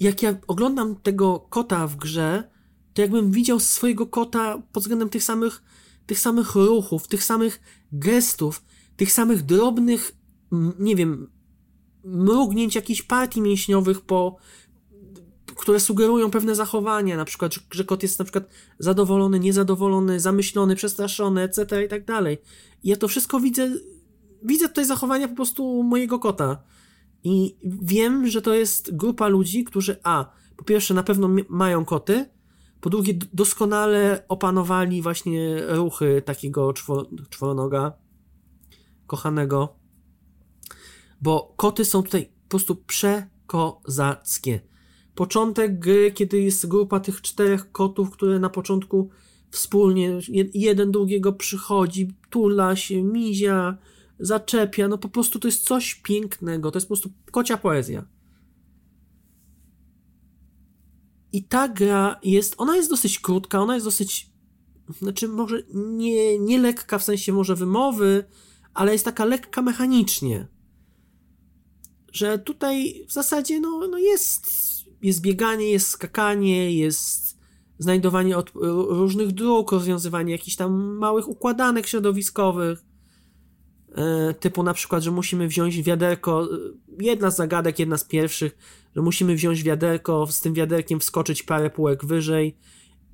jak 0.00 0.22
ja 0.22 0.36
oglądam 0.46 0.96
tego 0.96 1.40
kota 1.40 1.86
w 1.86 1.96
grze, 1.96 2.50
to 2.94 3.02
jakbym 3.02 3.30
widział 3.30 3.60
swojego 3.60 4.06
kota 4.06 4.62
pod 4.72 4.82
względem 4.82 5.08
tych 5.08 5.24
samych, 5.24 5.62
tych 6.06 6.18
samych 6.18 6.54
ruchów, 6.54 7.08
tych 7.08 7.24
samych 7.24 7.60
gestów, 7.92 8.64
tych 8.96 9.12
samych 9.12 9.42
drobnych, 9.42 10.16
nie 10.78 10.96
wiem, 10.96 11.30
mrugnięć 12.04 12.74
jakichś 12.74 13.02
partii 13.02 13.40
mięśniowych 13.40 14.00
po, 14.00 14.36
które 15.56 15.80
sugerują 15.80 16.30
pewne 16.30 16.54
zachowania, 16.54 17.16
na 17.16 17.24
przykład, 17.24 17.52
że 17.70 17.84
kot 17.84 18.02
jest 18.02 18.18
na 18.18 18.24
przykład 18.24 18.48
zadowolony, 18.78 19.40
niezadowolony, 19.40 20.20
zamyślony, 20.20 20.76
przestraszony, 20.76 21.42
etc. 21.42 21.84
i 21.84 21.88
tak 21.88 22.04
dalej. 22.04 22.38
Ja 22.84 22.96
to 22.96 23.08
wszystko 23.08 23.40
widzę, 23.40 23.70
widzę 24.42 24.68
tutaj 24.68 24.84
zachowania 24.84 25.28
po 25.28 25.34
prostu 25.34 25.82
mojego 25.82 26.18
kota. 26.18 26.62
I 27.24 27.56
wiem, 27.64 28.28
że 28.28 28.42
to 28.42 28.54
jest 28.54 28.96
grupa 28.96 29.28
ludzi, 29.28 29.64
którzy 29.64 29.96
a, 30.02 30.32
po 30.56 30.64
pierwsze 30.64 30.94
na 30.94 31.02
pewno 31.02 31.30
mają 31.48 31.84
koty, 31.84 32.26
po 32.80 32.90
drugie 32.90 33.14
doskonale 33.32 34.24
opanowali 34.28 35.02
właśnie 35.02 35.62
ruchy 35.68 36.22
takiego 36.24 36.72
czwor 36.72 37.06
czworonoga 37.30 37.92
kochanego, 39.06 39.76
bo 41.20 41.54
koty 41.56 41.84
są 41.84 42.02
tutaj 42.02 42.26
po 42.26 42.48
prostu 42.48 42.76
przekozackie 42.76 44.60
początek 45.16 45.78
gry, 45.78 46.12
kiedy 46.12 46.40
jest 46.40 46.68
grupa 46.68 47.00
tych 47.00 47.22
czterech 47.22 47.72
kotów, 47.72 48.10
które 48.10 48.38
na 48.38 48.50
początku 48.50 49.10
wspólnie 49.50 50.18
jeden 50.54 50.90
drugiego 50.90 51.32
przychodzi, 51.32 52.14
tula 52.30 52.76
się, 52.76 53.02
mizia, 53.02 53.78
zaczepia, 54.18 54.88
no 54.88 54.98
po 54.98 55.08
prostu 55.08 55.38
to 55.38 55.48
jest 55.48 55.64
coś 55.64 55.94
pięknego, 55.94 56.70
to 56.70 56.76
jest 56.76 56.86
po 56.86 56.94
prostu 56.94 57.10
kocia 57.30 57.56
poezja. 57.56 58.04
I 61.36 61.44
ta 61.44 61.68
gra 61.68 62.20
jest, 62.22 62.54
ona 62.58 62.76
jest 62.76 62.90
dosyć 62.90 63.20
krótka, 63.20 63.60
ona 63.60 63.74
jest 63.74 63.86
dosyć, 63.86 64.30
znaczy 65.00 65.28
może 65.28 65.62
nie, 65.74 66.38
nie 66.38 66.58
lekka 66.58 66.98
w 66.98 67.04
sensie 67.04 67.32
może 67.32 67.54
wymowy, 67.54 68.24
ale 68.74 68.92
jest 68.92 69.04
taka 69.04 69.24
lekka 69.24 69.62
mechanicznie. 69.62 70.46
Że 72.12 72.38
tutaj 72.38 73.04
w 73.08 73.12
zasadzie 73.12 73.60
no, 73.60 73.88
no 73.90 73.98
jest 73.98 74.46
jest 75.02 75.20
bieganie, 75.20 75.70
jest 75.70 75.88
skakanie, 75.88 76.78
jest 76.78 77.38
znajdowanie 77.78 78.36
od, 78.36 78.50
różnych 78.88 79.32
dróg, 79.32 79.72
rozwiązywanie 79.72 80.32
jakichś 80.32 80.56
tam 80.56 80.72
małych 80.98 81.28
układanek 81.28 81.86
środowiskowych, 81.86 82.84
e, 83.94 84.34
typu 84.34 84.62
na 84.62 84.74
przykład, 84.74 85.02
że 85.02 85.10
musimy 85.10 85.48
wziąć 85.48 85.82
wiaderko, 85.82 86.44
e, 86.44 86.46
jedna 87.04 87.30
z 87.30 87.36
zagadek, 87.36 87.78
jedna 87.78 87.96
z 87.96 88.04
pierwszych, 88.04 88.58
że 88.96 89.02
musimy 89.02 89.34
wziąć 89.34 89.62
wiaderko, 89.62 90.26
z 90.30 90.40
tym 90.40 90.54
wiaderkiem 90.54 91.00
wskoczyć 91.00 91.42
parę 91.42 91.70
półek 91.70 92.04
wyżej 92.04 92.58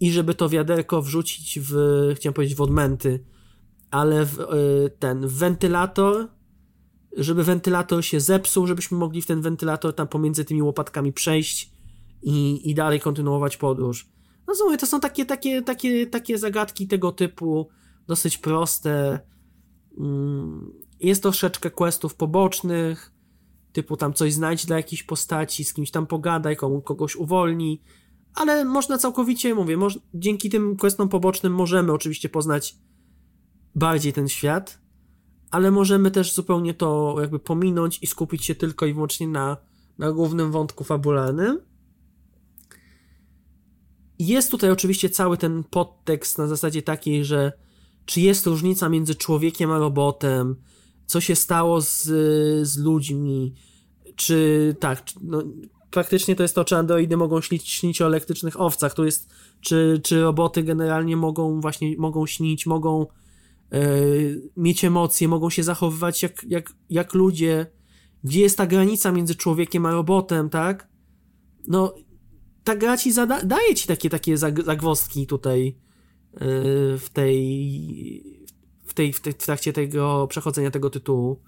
i 0.01 0.13
żeby 0.13 0.35
to 0.35 0.49
wiaderko 0.49 1.03
wrzucić 1.03 1.59
w, 1.63 1.75
chciałem 2.17 2.35
powiedzieć, 2.35 2.57
w 2.57 2.61
odmęty, 2.61 3.25
ale 3.91 4.27
w, 4.27 4.41
e, 4.41 4.45
ten 4.99 5.29
wentylator 5.29 6.29
żeby 7.17 7.45
wentylator 7.45 8.05
się 8.05 8.21
zepsuł, 8.21 8.67
żebyśmy 8.67 8.99
mogli 8.99 9.23
w 9.23 9.27
ten 9.27 9.41
wentylator 9.41 9.95
tam 9.95 10.09
pomiędzy 10.09 10.45
tymi 10.45 10.63
łopatkami 10.63 11.13
przejść 11.13 11.73
i, 12.23 12.71
i 12.71 12.75
dalej 12.75 13.01
kontynuować 13.01 13.57
podróż. 13.57 14.09
No 14.49 14.55
znowu, 14.55 14.77
to 14.77 14.87
są 14.87 15.01
takie, 15.01 15.27
takie, 15.27 15.63
takie, 15.63 16.07
takie 16.07 16.39
zagadki 16.39 16.89
tego 16.89 17.13
typu, 17.13 17.69
dosyć 18.07 18.39
proste. 18.39 19.21
Mm, 19.99 20.73
jest 21.01 21.23
troszeczkę 21.23 21.71
questów 21.71 22.15
pobocznych, 22.15 23.11
typu 23.73 23.97
tam 23.97 24.12
coś 24.12 24.32
znajdź 24.32 24.66
dla 24.66 24.77
jakiejś 24.77 25.03
postaci, 25.03 25.65
z 25.65 25.73
kimś 25.73 25.90
tam 25.90 26.07
pogadaj, 26.07 26.57
komu, 26.57 26.82
kogoś 26.82 27.16
uwolni, 27.16 27.82
ale 28.35 28.65
można 28.65 28.99
całkowicie, 28.99 29.55
mówię, 29.55 29.77
moż, 29.77 29.99
dzięki 30.15 30.51
tym 30.51 30.77
questom 30.77 31.09
pobocznym 31.09 31.55
możemy 31.55 31.93
oczywiście 31.93 32.28
poznać 32.28 32.77
bardziej 33.74 34.12
ten 34.12 34.28
świat, 34.28 34.78
ale 35.51 35.70
możemy 35.70 36.11
też 36.11 36.35
zupełnie 36.35 36.74
to 36.74 37.16
jakby 37.20 37.39
pominąć 37.39 37.99
i 38.03 38.07
skupić 38.07 38.44
się 38.44 38.55
tylko 38.55 38.86
i 38.86 38.94
wyłącznie 38.94 39.28
na, 39.28 39.57
na 39.99 40.12
głównym 40.12 40.53
wątku 40.53 40.85
fabularnym. 40.85 41.61
Jest 44.19 44.51
tutaj 44.51 44.70
oczywiście 44.70 45.11
cały 45.11 45.36
ten 45.39 45.65
podtekst 45.65 46.39
na 46.39 46.47
zasadzie 46.47 46.82
takiej, 46.82 47.24
że 47.24 47.53
czy 48.05 48.20
jest 48.20 48.47
różnica 48.47 48.89
między 48.89 49.15
człowiekiem 49.15 49.70
a 49.70 49.78
robotem, 49.78 50.57
co 51.07 51.20
się 51.20 51.37
stało 51.37 51.81
z, 51.81 52.03
z 52.69 52.79
ludźmi, 52.79 53.55
czy 54.16 54.77
tak, 54.81 55.03
no, 55.23 55.43
praktycznie 55.91 56.37
to 56.37 56.43
jest 56.43 56.55
to, 56.55 56.65
czy 56.65 56.77
androidy 56.77 57.16
mogą 57.16 57.41
śnić, 57.41 57.69
śnić 57.69 58.03
o 58.03 58.07
elektrycznych 58.07 58.61
owcach, 58.61 58.95
to 58.95 59.05
jest, 59.05 59.31
czy, 59.61 60.01
czy 60.05 60.20
roboty 60.20 60.62
generalnie 60.62 61.16
mogą 61.16 61.61
właśnie, 61.61 61.97
mogą 61.99 62.27
śnić, 62.27 62.66
mogą 62.66 63.07
yy, 63.73 64.51
mieć 64.57 64.85
emocje, 64.85 65.29
mogą 65.29 65.51
się 65.51 65.62
zachowywać 65.62 66.23
jak, 66.23 66.45
jak, 66.49 66.73
jak 66.91 67.15
ludzie, 67.15 67.66
gdzie 68.24 68.41
jest 68.41 68.59
ta 68.59 68.66
granica 68.66 69.12
między 69.12 69.35
człowiekiem 69.35 69.87
a 69.87 69.93
robotem, 69.93 70.51
tak? 70.51 70.89
No, 71.69 71.95
ta 72.65 72.77
gra 72.77 72.97
ci 72.97 73.12
zada- 73.12 73.45
daje 73.45 73.74
ci 73.74 73.89
takie, 73.89 74.11
takie 74.11 74.37
zagwozdki 74.39 75.27
tutaj 75.27 75.65
yy, 75.65 76.99
w 76.99 77.07
tej 77.12 78.41
w 78.93 78.94
tej, 78.94 79.12
w 79.12 79.20
tej 79.20 79.32
w 79.32 79.36
trakcie 79.36 79.73
tego 79.73 80.27
przechodzenia 80.31 80.70
tego 80.70 80.90
tytułu. 80.90 81.40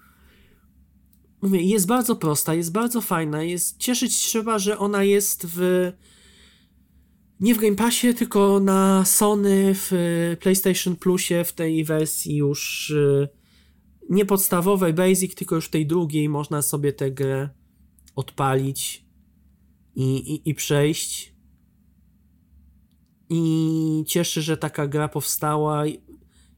Mówię, 1.41 1.61
jest 1.61 1.87
bardzo 1.87 2.15
prosta, 2.15 2.53
jest 2.53 2.71
bardzo 2.71 3.01
fajna, 3.01 3.43
jest 3.43 3.77
cieszyć 3.77 4.15
trzeba, 4.15 4.59
że 4.59 4.79
ona 4.79 5.03
jest 5.03 5.45
w 5.49 5.91
nie 7.39 7.55
w 7.55 7.57
Game 7.57 7.75
Passie, 7.75 8.13
tylko 8.13 8.59
na 8.59 9.05
Sony 9.05 9.71
w 9.75 9.91
PlayStation 10.39 10.95
Plusie 10.95 11.43
w 11.43 11.53
tej 11.53 11.83
wersji 11.83 12.35
już 12.35 12.89
yy, 12.95 13.29
nie 14.09 14.25
podstawowej 14.25 14.93
Basic, 14.93 15.35
tylko 15.35 15.55
już 15.55 15.69
tej 15.69 15.85
drugiej 15.85 16.29
można 16.29 16.61
sobie 16.61 16.93
tę 16.93 17.11
grę 17.11 17.49
odpalić 18.15 19.05
i, 19.95 20.03
i, 20.03 20.49
i 20.49 20.55
przejść. 20.55 21.35
I 23.29 24.03
cieszy, 24.07 24.41
że 24.41 24.57
taka 24.57 24.87
gra 24.87 25.07
powstała. 25.07 25.83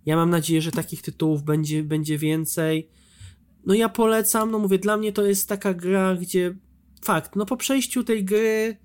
Ja 0.07 0.15
mam 0.15 0.29
nadzieję, 0.29 0.61
że 0.61 0.71
takich 0.71 1.01
tytułów 1.01 1.43
będzie, 1.43 1.83
będzie 1.83 2.17
więcej. 2.17 2.89
No 3.65 3.73
ja 3.73 3.89
polecam, 3.89 4.51
no 4.51 4.59
mówię, 4.59 4.79
dla 4.79 4.97
mnie 4.97 5.13
to 5.13 5.25
jest 5.25 5.49
taka 5.49 5.73
gra, 5.73 6.15
gdzie 6.15 6.55
fakt, 7.03 7.35
no 7.35 7.45
po 7.45 7.57
przejściu 7.57 8.03
tej 8.03 8.25
gry, 8.25 8.77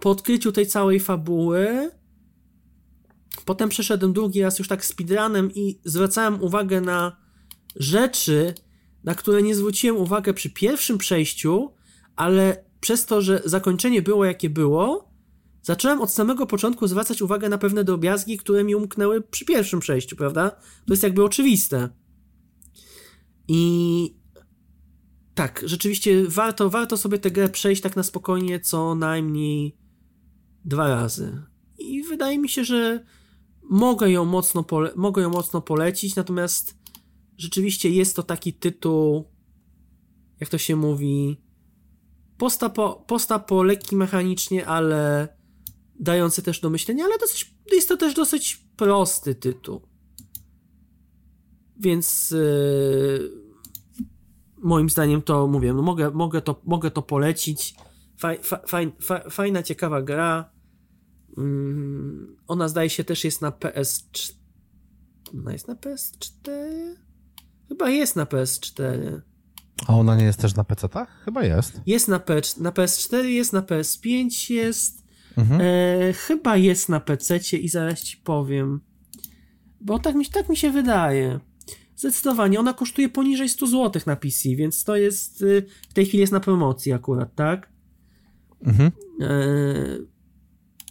po 0.00 0.10
odkryciu 0.10 0.52
tej 0.52 0.66
całej 0.66 1.00
fabuły, 1.00 1.90
potem 3.44 3.68
przeszedłem 3.68 4.12
drugi 4.12 4.42
raz 4.42 4.58
już 4.58 4.68
tak 4.68 4.84
speedrunem 4.84 5.50
i 5.54 5.80
zwracałem 5.84 6.42
uwagę 6.42 6.80
na 6.80 7.16
rzeczy, 7.76 8.54
na 9.04 9.14
które 9.14 9.42
nie 9.42 9.54
zwróciłem 9.54 9.96
uwagę 9.96 10.34
przy 10.34 10.50
pierwszym 10.50 10.98
przejściu, 10.98 11.74
ale 12.16 12.64
przez 12.80 13.06
to, 13.06 13.22
że 13.22 13.42
zakończenie 13.44 14.02
było 14.02 14.24
jakie 14.24 14.50
było, 14.50 15.05
zacząłem 15.66 16.00
od 16.00 16.10
samego 16.10 16.46
początku 16.46 16.86
zwracać 16.86 17.22
uwagę 17.22 17.48
na 17.48 17.58
pewne 17.58 17.84
drobiazgi, 17.84 18.36
które 18.36 18.64
mi 18.64 18.74
umknęły 18.74 19.20
przy 19.20 19.44
pierwszym 19.44 19.80
przejściu, 19.80 20.16
prawda? 20.16 20.50
To 20.86 20.92
jest 20.92 21.02
jakby 21.02 21.24
oczywiste. 21.24 21.88
I 23.48 24.16
tak, 25.34 25.62
rzeczywiście 25.64 26.24
warto, 26.28 26.70
warto 26.70 26.96
sobie 26.96 27.18
tę 27.18 27.30
grę 27.30 27.48
przejść 27.48 27.82
tak 27.82 27.96
na 27.96 28.02
spokojnie 28.02 28.60
co 28.60 28.94
najmniej 28.94 29.76
dwa 30.64 30.88
razy. 30.88 31.42
I 31.78 32.02
wydaje 32.02 32.38
mi 32.38 32.48
się, 32.48 32.64
że 32.64 33.04
mogę 33.62 34.10
ją 34.10 34.24
mocno, 34.24 34.62
pole- 34.62 34.96
mogę 34.96 35.22
ją 35.22 35.30
mocno 35.30 35.60
polecić, 35.60 36.16
natomiast 36.16 36.78
rzeczywiście 37.38 37.90
jest 37.90 38.16
to 38.16 38.22
taki 38.22 38.52
tytuł, 38.52 39.24
jak 40.40 40.50
to 40.50 40.58
się 40.58 40.76
mówi, 40.76 41.46
Posta 42.38 42.68
po, 42.68 43.04
posta 43.06 43.38
po 43.38 43.62
lekki 43.62 43.96
mechanicznie, 43.96 44.66
ale 44.66 45.28
dający 46.00 46.42
też 46.42 46.60
do 46.60 46.70
myślenia, 46.70 47.04
ale 47.04 47.18
dosyć, 47.18 47.54
jest 47.72 47.88
to 47.88 47.96
też 47.96 48.14
dosyć 48.14 48.56
prosty 48.76 49.34
tytuł. 49.34 49.80
Więc 51.80 52.30
yy, 52.30 53.30
moim 54.58 54.90
zdaniem 54.90 55.22
to 55.22 55.46
mówię, 55.46 55.72
no 55.72 55.82
mogę, 55.82 56.10
mogę, 56.10 56.42
to, 56.42 56.60
mogę 56.64 56.90
to 56.90 57.02
polecić. 57.02 57.74
Faj, 58.18 58.38
faj, 58.66 58.92
faj, 59.00 59.20
fajna, 59.30 59.62
ciekawa 59.62 60.02
gra. 60.02 60.50
Mm, 61.38 62.36
ona 62.46 62.68
zdaje 62.68 62.90
się 62.90 63.04
też 63.04 63.24
jest 63.24 63.42
na 63.42 63.50
PS4. 63.50 64.32
Ona 65.34 65.52
jest 65.52 65.68
na 65.68 65.74
PS4? 65.74 66.50
Chyba 67.68 67.90
jest 67.90 68.16
na 68.16 68.24
PS4. 68.24 69.20
A 69.86 69.96
ona 69.96 70.16
nie 70.16 70.24
jest 70.24 70.40
też 70.40 70.54
na 70.54 70.64
PC, 70.64 70.88
tak? 70.88 71.08
Chyba 71.24 71.44
jest. 71.44 71.80
Jest 71.86 72.08
na, 72.08 72.18
P, 72.18 72.40
na 72.60 72.70
PS4, 72.70 73.24
jest 73.24 73.52
na 73.52 73.62
PS5, 73.62 74.54
jest. 74.54 75.05
Mhm. 75.36 75.60
E, 75.60 76.12
chyba 76.12 76.56
jest 76.56 76.88
na 76.88 77.00
PC 77.00 77.36
i 77.52 77.68
zaraz 77.68 78.02
ci 78.02 78.16
powiem. 78.16 78.80
Bo 79.80 79.98
tak 79.98 80.14
mi, 80.14 80.26
tak 80.26 80.48
mi 80.48 80.56
się 80.56 80.70
wydaje. 80.70 81.40
Zdecydowanie. 81.96 82.60
Ona 82.60 82.72
kosztuje 82.74 83.08
poniżej 83.08 83.48
100 83.48 83.66
zł 83.66 84.02
na 84.06 84.16
PC, 84.16 84.48
więc 84.56 84.84
to 84.84 84.96
jest. 84.96 85.42
Y, 85.42 85.66
w 85.90 85.94
tej 85.94 86.06
chwili 86.06 86.20
jest 86.20 86.32
na 86.32 86.40
promocji 86.40 86.92
akurat, 86.92 87.34
tak? 87.34 87.68
Mhm. 88.64 88.90
E, 89.20 89.34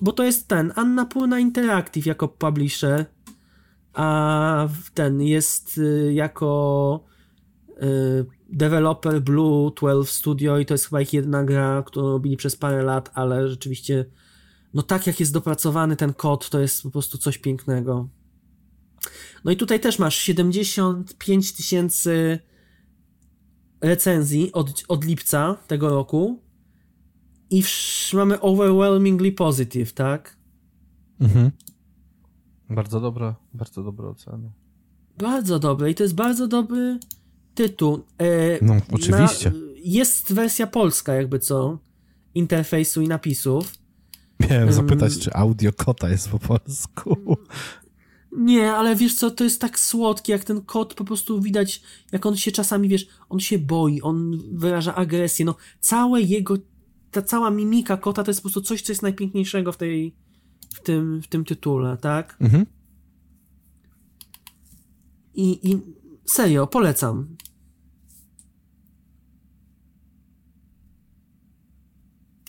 bo 0.01 0.11
to 0.11 0.23
jest 0.23 0.47
ten. 0.47 0.72
Anna 0.76 1.05
Purna 1.05 1.39
Interactive 1.39 2.05
jako 2.05 2.27
publisher, 2.27 3.05
a 3.93 4.67
ten 4.93 5.22
jest 5.22 5.77
y, 5.77 6.13
jako 6.13 7.03
y, 7.69 8.26
developer 8.49 9.22
Blue 9.22 9.72
12 9.76 10.13
Studio 10.13 10.59
i 10.59 10.65
to 10.65 10.73
jest 10.73 10.85
chyba 10.85 11.01
ich 11.01 11.13
jedna 11.13 11.43
gra, 11.43 11.84
którą 11.85 12.09
robili 12.09 12.38
przez 12.38 12.55
parę 12.55 12.84
lat, 12.84 13.11
ale 13.13 13.49
rzeczywiście 13.49 14.05
no 14.76 14.84
tak 14.84 15.07
jak 15.07 15.19
jest 15.19 15.34
dopracowany 15.34 15.95
ten 15.95 16.14
kod, 16.14 16.49
to 16.49 16.60
jest 16.60 16.84
po 16.84 16.91
prostu 16.91 17.18
coś 17.18 17.38
pięknego. 17.38 18.10
No 19.43 19.52
i 19.52 19.57
tutaj 19.57 19.80
też 19.80 19.99
masz 19.99 20.15
75 20.15 21.53
tysięcy 21.53 22.39
recenzji 23.81 24.52
od, 24.52 24.84
od 24.88 25.06
lipca 25.06 25.57
tego 25.68 25.89
roku 25.89 26.39
i 27.49 27.64
mamy 28.14 28.41
overwhelmingly 28.41 29.31
positive, 29.31 29.93
tak? 29.93 30.38
Mhm. 31.19 31.52
Bardzo 32.69 33.02
dobra, 33.02 33.35
bardzo 33.53 33.84
dobra 33.84 34.10
ocena. 34.10 34.52
Bardzo 35.18 35.60
dobre 35.60 35.91
i 35.91 35.95
to 35.95 36.03
jest 36.03 36.15
bardzo 36.15 36.47
dobry 36.47 36.99
tytuł. 37.53 38.03
E, 38.18 38.65
no, 38.65 38.76
oczywiście. 38.91 39.49
Na, 39.49 39.56
jest 39.77 40.34
wersja 40.34 40.68
polska, 40.68 41.14
jakby 41.14 41.39
co, 41.39 41.80
interfejsu 42.34 43.02
i 43.02 43.07
napisów. 43.07 43.85
Miałem 44.40 44.74
zapytać, 44.74 45.20
czy 45.20 45.34
audio 45.34 45.74
kota 45.74 46.10
jest 46.10 46.30
po 46.30 46.40
polsku. 46.40 47.38
Nie, 48.32 48.74
ale 48.74 48.95
wiesz 48.95 49.16
co, 49.16 49.32
to 49.32 49.44
jest 49.44 49.62
tak 49.62 49.80
słodkie, 49.80 50.34
jak 50.34 50.44
ten 50.44 50.62
kot 50.62 50.94
po 50.94 51.06
prostu 51.06 51.41
widać, 51.41 51.82
jak 52.12 52.26
on 52.26 52.38
się 52.38 52.52
czasami, 52.52 52.90
wiesz, 52.90 53.07
on 53.30 53.40
się 53.40 53.60
boi, 53.60 54.02
on 54.02 54.41
wyraża 54.52 54.95
agresję, 54.95 55.45
no 55.45 55.56
całe 55.80 56.22
jego, 56.22 56.57
ta 57.12 57.22
cała 57.22 57.52
mimika 57.52 57.98
kota 57.98 58.24
to 58.24 58.32
jest 58.32 58.40
po 58.40 58.44
prostu 58.44 58.62
coś, 58.62 58.82
co 58.82 58.91
jest 58.91 59.02
najpiękniejszego 59.02 59.72
w 59.72 59.78
tej, 59.78 60.16
w 60.76 60.82
tym, 60.82 61.22
w 61.22 61.28
tym 61.28 61.45
tytule, 61.45 61.98
tak? 61.98 62.38
Mhm. 62.41 62.66
I, 65.36 65.72
I 65.72 65.78
serio, 66.26 66.68
polecam. 66.68 67.36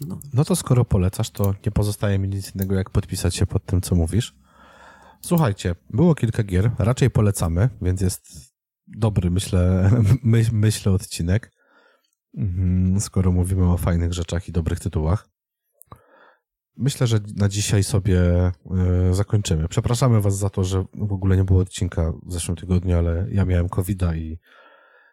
No. 0.01 0.18
no 0.35 0.44
to 0.44 0.56
skoro 0.56 0.85
polecasz, 0.85 1.31
to 1.31 1.55
nie 1.66 1.73
pozostaje 1.73 2.18
mi 2.18 2.28
nic 2.28 2.55
innego, 2.55 2.74
jak 2.74 2.90
podpisać 2.90 3.35
się 3.35 3.47
pod 3.47 3.64
tym, 3.64 3.81
co 3.81 3.94
mówisz. 3.94 4.35
Słuchajcie, 5.20 5.74
było 5.90 6.14
kilka 6.14 6.43
gier, 6.43 6.70
raczej 6.78 7.10
polecamy, 7.10 7.68
więc 7.82 8.01
jest 8.01 8.55
dobry, 8.86 9.31
myślę, 9.31 9.90
my, 10.23 10.47
myślę 10.52 10.93
odcinek, 10.93 11.52
mhm, 12.36 13.01
skoro 13.01 13.32
mówimy 13.32 13.73
o 13.73 13.77
fajnych 13.77 14.12
rzeczach 14.12 14.48
i 14.48 14.52
dobrych 14.52 14.81
tytułach. 14.81 15.28
Myślę, 16.77 17.06
że 17.06 17.20
na 17.36 17.48
dzisiaj 17.48 17.85
sobie 17.85 18.20
e, 18.20 18.52
zakończymy. 19.12 19.68
Przepraszamy 19.68 20.20
Was 20.20 20.39
za 20.39 20.51
to, 20.51 20.64
że 20.64 20.85
w 20.94 21.12
ogóle 21.12 21.36
nie 21.36 21.44
było 21.44 21.60
odcinka 21.60 22.12
w 22.27 22.32
zeszłym 22.32 22.56
tygodniu, 22.56 22.98
ale 22.98 23.27
ja 23.31 23.44
miałem 23.44 23.68
covid 23.68 24.02
i 24.16 24.39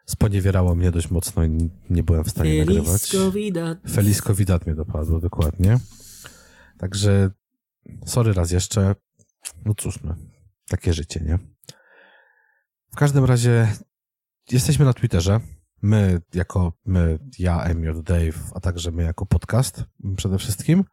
sponiewierało 0.06 0.74
mnie 0.74 0.90
dość 0.90 1.10
mocno 1.10 1.44
i 1.44 1.70
nie 1.90 2.02
byłem 2.02 2.24
w 2.24 2.30
stanie 2.30 2.50
Feliz 2.50 2.66
nagrywać. 2.66 3.10
Covidat. 3.10 3.78
Feliz 3.90 4.22
Covidat 4.22 4.66
mnie 4.66 4.74
dopadło, 4.74 5.20
dokładnie. 5.20 5.78
Także 6.78 7.30
sorry 8.06 8.32
raz 8.32 8.50
jeszcze. 8.50 8.94
No 9.64 9.74
cóż, 9.74 10.02
no, 10.02 10.14
takie 10.68 10.92
życie, 10.92 11.20
nie? 11.20 11.38
W 12.92 12.96
każdym 12.96 13.24
razie 13.24 13.68
jesteśmy 14.52 14.84
na 14.84 14.92
Twitterze. 14.92 15.40
My 15.82 16.20
jako 16.34 16.72
my, 16.86 17.18
ja, 17.38 17.62
Emiot, 17.62 18.00
Dave, 18.02 18.50
a 18.54 18.60
także 18.60 18.90
my 18.90 19.02
jako 19.02 19.26
podcast 19.26 19.84
przede 20.16 20.38
wszystkim. 20.38 20.84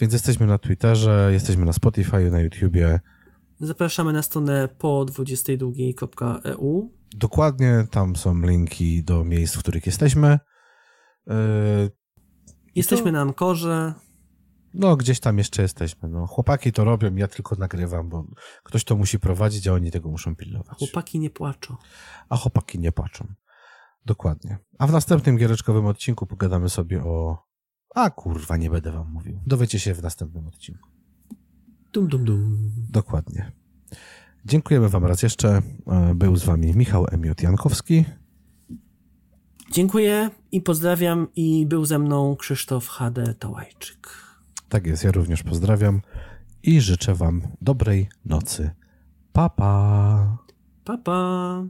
Więc 0.00 0.12
jesteśmy 0.12 0.46
na 0.46 0.58
Twitterze, 0.58 1.30
jesteśmy 1.32 1.64
na 1.64 1.72
Spotify, 1.72 2.30
na 2.30 2.40
YouTubie. 2.40 3.00
Zapraszamy 3.60 4.12
na 4.12 4.22
stronę 4.22 4.68
po 4.78 5.06
22.eu. 5.08 6.97
Dokładnie, 7.16 7.86
tam 7.90 8.16
są 8.16 8.40
linki 8.40 9.04
do 9.04 9.24
miejsc, 9.24 9.56
w 9.56 9.58
których 9.58 9.86
jesteśmy. 9.86 10.38
Yy, 11.26 11.34
jesteśmy 12.74 13.04
to... 13.04 13.12
na 13.12 13.20
Ankorze. 13.20 13.94
No, 14.74 14.96
gdzieś 14.96 15.20
tam 15.20 15.38
jeszcze 15.38 15.62
jesteśmy. 15.62 16.08
No, 16.08 16.26
chłopaki 16.26 16.72
to 16.72 16.84
robią, 16.84 17.14
ja 17.16 17.28
tylko 17.28 17.56
nagrywam, 17.56 18.08
bo 18.08 18.26
ktoś 18.62 18.84
to 18.84 18.96
musi 18.96 19.18
prowadzić, 19.18 19.68
a 19.68 19.72
oni 19.72 19.90
tego 19.90 20.10
muszą 20.10 20.36
pilnować. 20.36 20.78
Chłopaki 20.78 21.18
nie 21.18 21.30
płaczą. 21.30 21.76
A 22.28 22.36
chłopaki 22.36 22.78
nie 22.78 22.92
płaczą. 22.92 23.34
Dokładnie. 24.06 24.58
A 24.78 24.86
w 24.86 24.92
następnym 24.92 25.36
giereczkowym 25.36 25.86
odcinku 25.86 26.26
pogadamy 26.26 26.68
sobie 26.68 27.04
o. 27.04 27.46
A 27.94 28.10
kurwa, 28.10 28.56
nie 28.56 28.70
będę 28.70 28.92
wam 28.92 29.12
mówił. 29.12 29.40
Dowiecie 29.46 29.78
się 29.78 29.94
w 29.94 30.02
następnym 30.02 30.46
odcinku. 30.46 30.88
Dum, 31.92 32.08
dum, 32.08 32.24
dum. 32.24 32.72
Dokładnie. 32.90 33.52
Dziękujemy 34.48 34.88
wam 34.88 35.04
raz 35.04 35.22
jeszcze. 35.22 35.62
E, 35.86 36.14
był 36.14 36.36
z 36.36 36.44
wami 36.44 36.76
Michał 36.76 37.06
Emiot 37.10 37.42
Jankowski. 37.42 38.04
Dziękuję 39.72 40.30
i 40.52 40.60
pozdrawiam 40.60 41.26
i 41.36 41.66
był 41.66 41.84
ze 41.84 41.98
mną 41.98 42.36
Krzysztof 42.36 42.88
H.D. 42.88 43.34
Tołajczyk. 43.34 44.08
Tak 44.68 44.86
jest, 44.86 45.04
ja 45.04 45.12
również 45.12 45.42
pozdrawiam 45.42 46.00
i 46.62 46.80
życzę 46.80 47.14
wam 47.14 47.42
dobrej 47.60 48.08
nocy. 48.24 48.70
Pa, 49.32 49.48
pa. 49.48 50.38
Pa, 50.84 50.98
pa. 50.98 51.64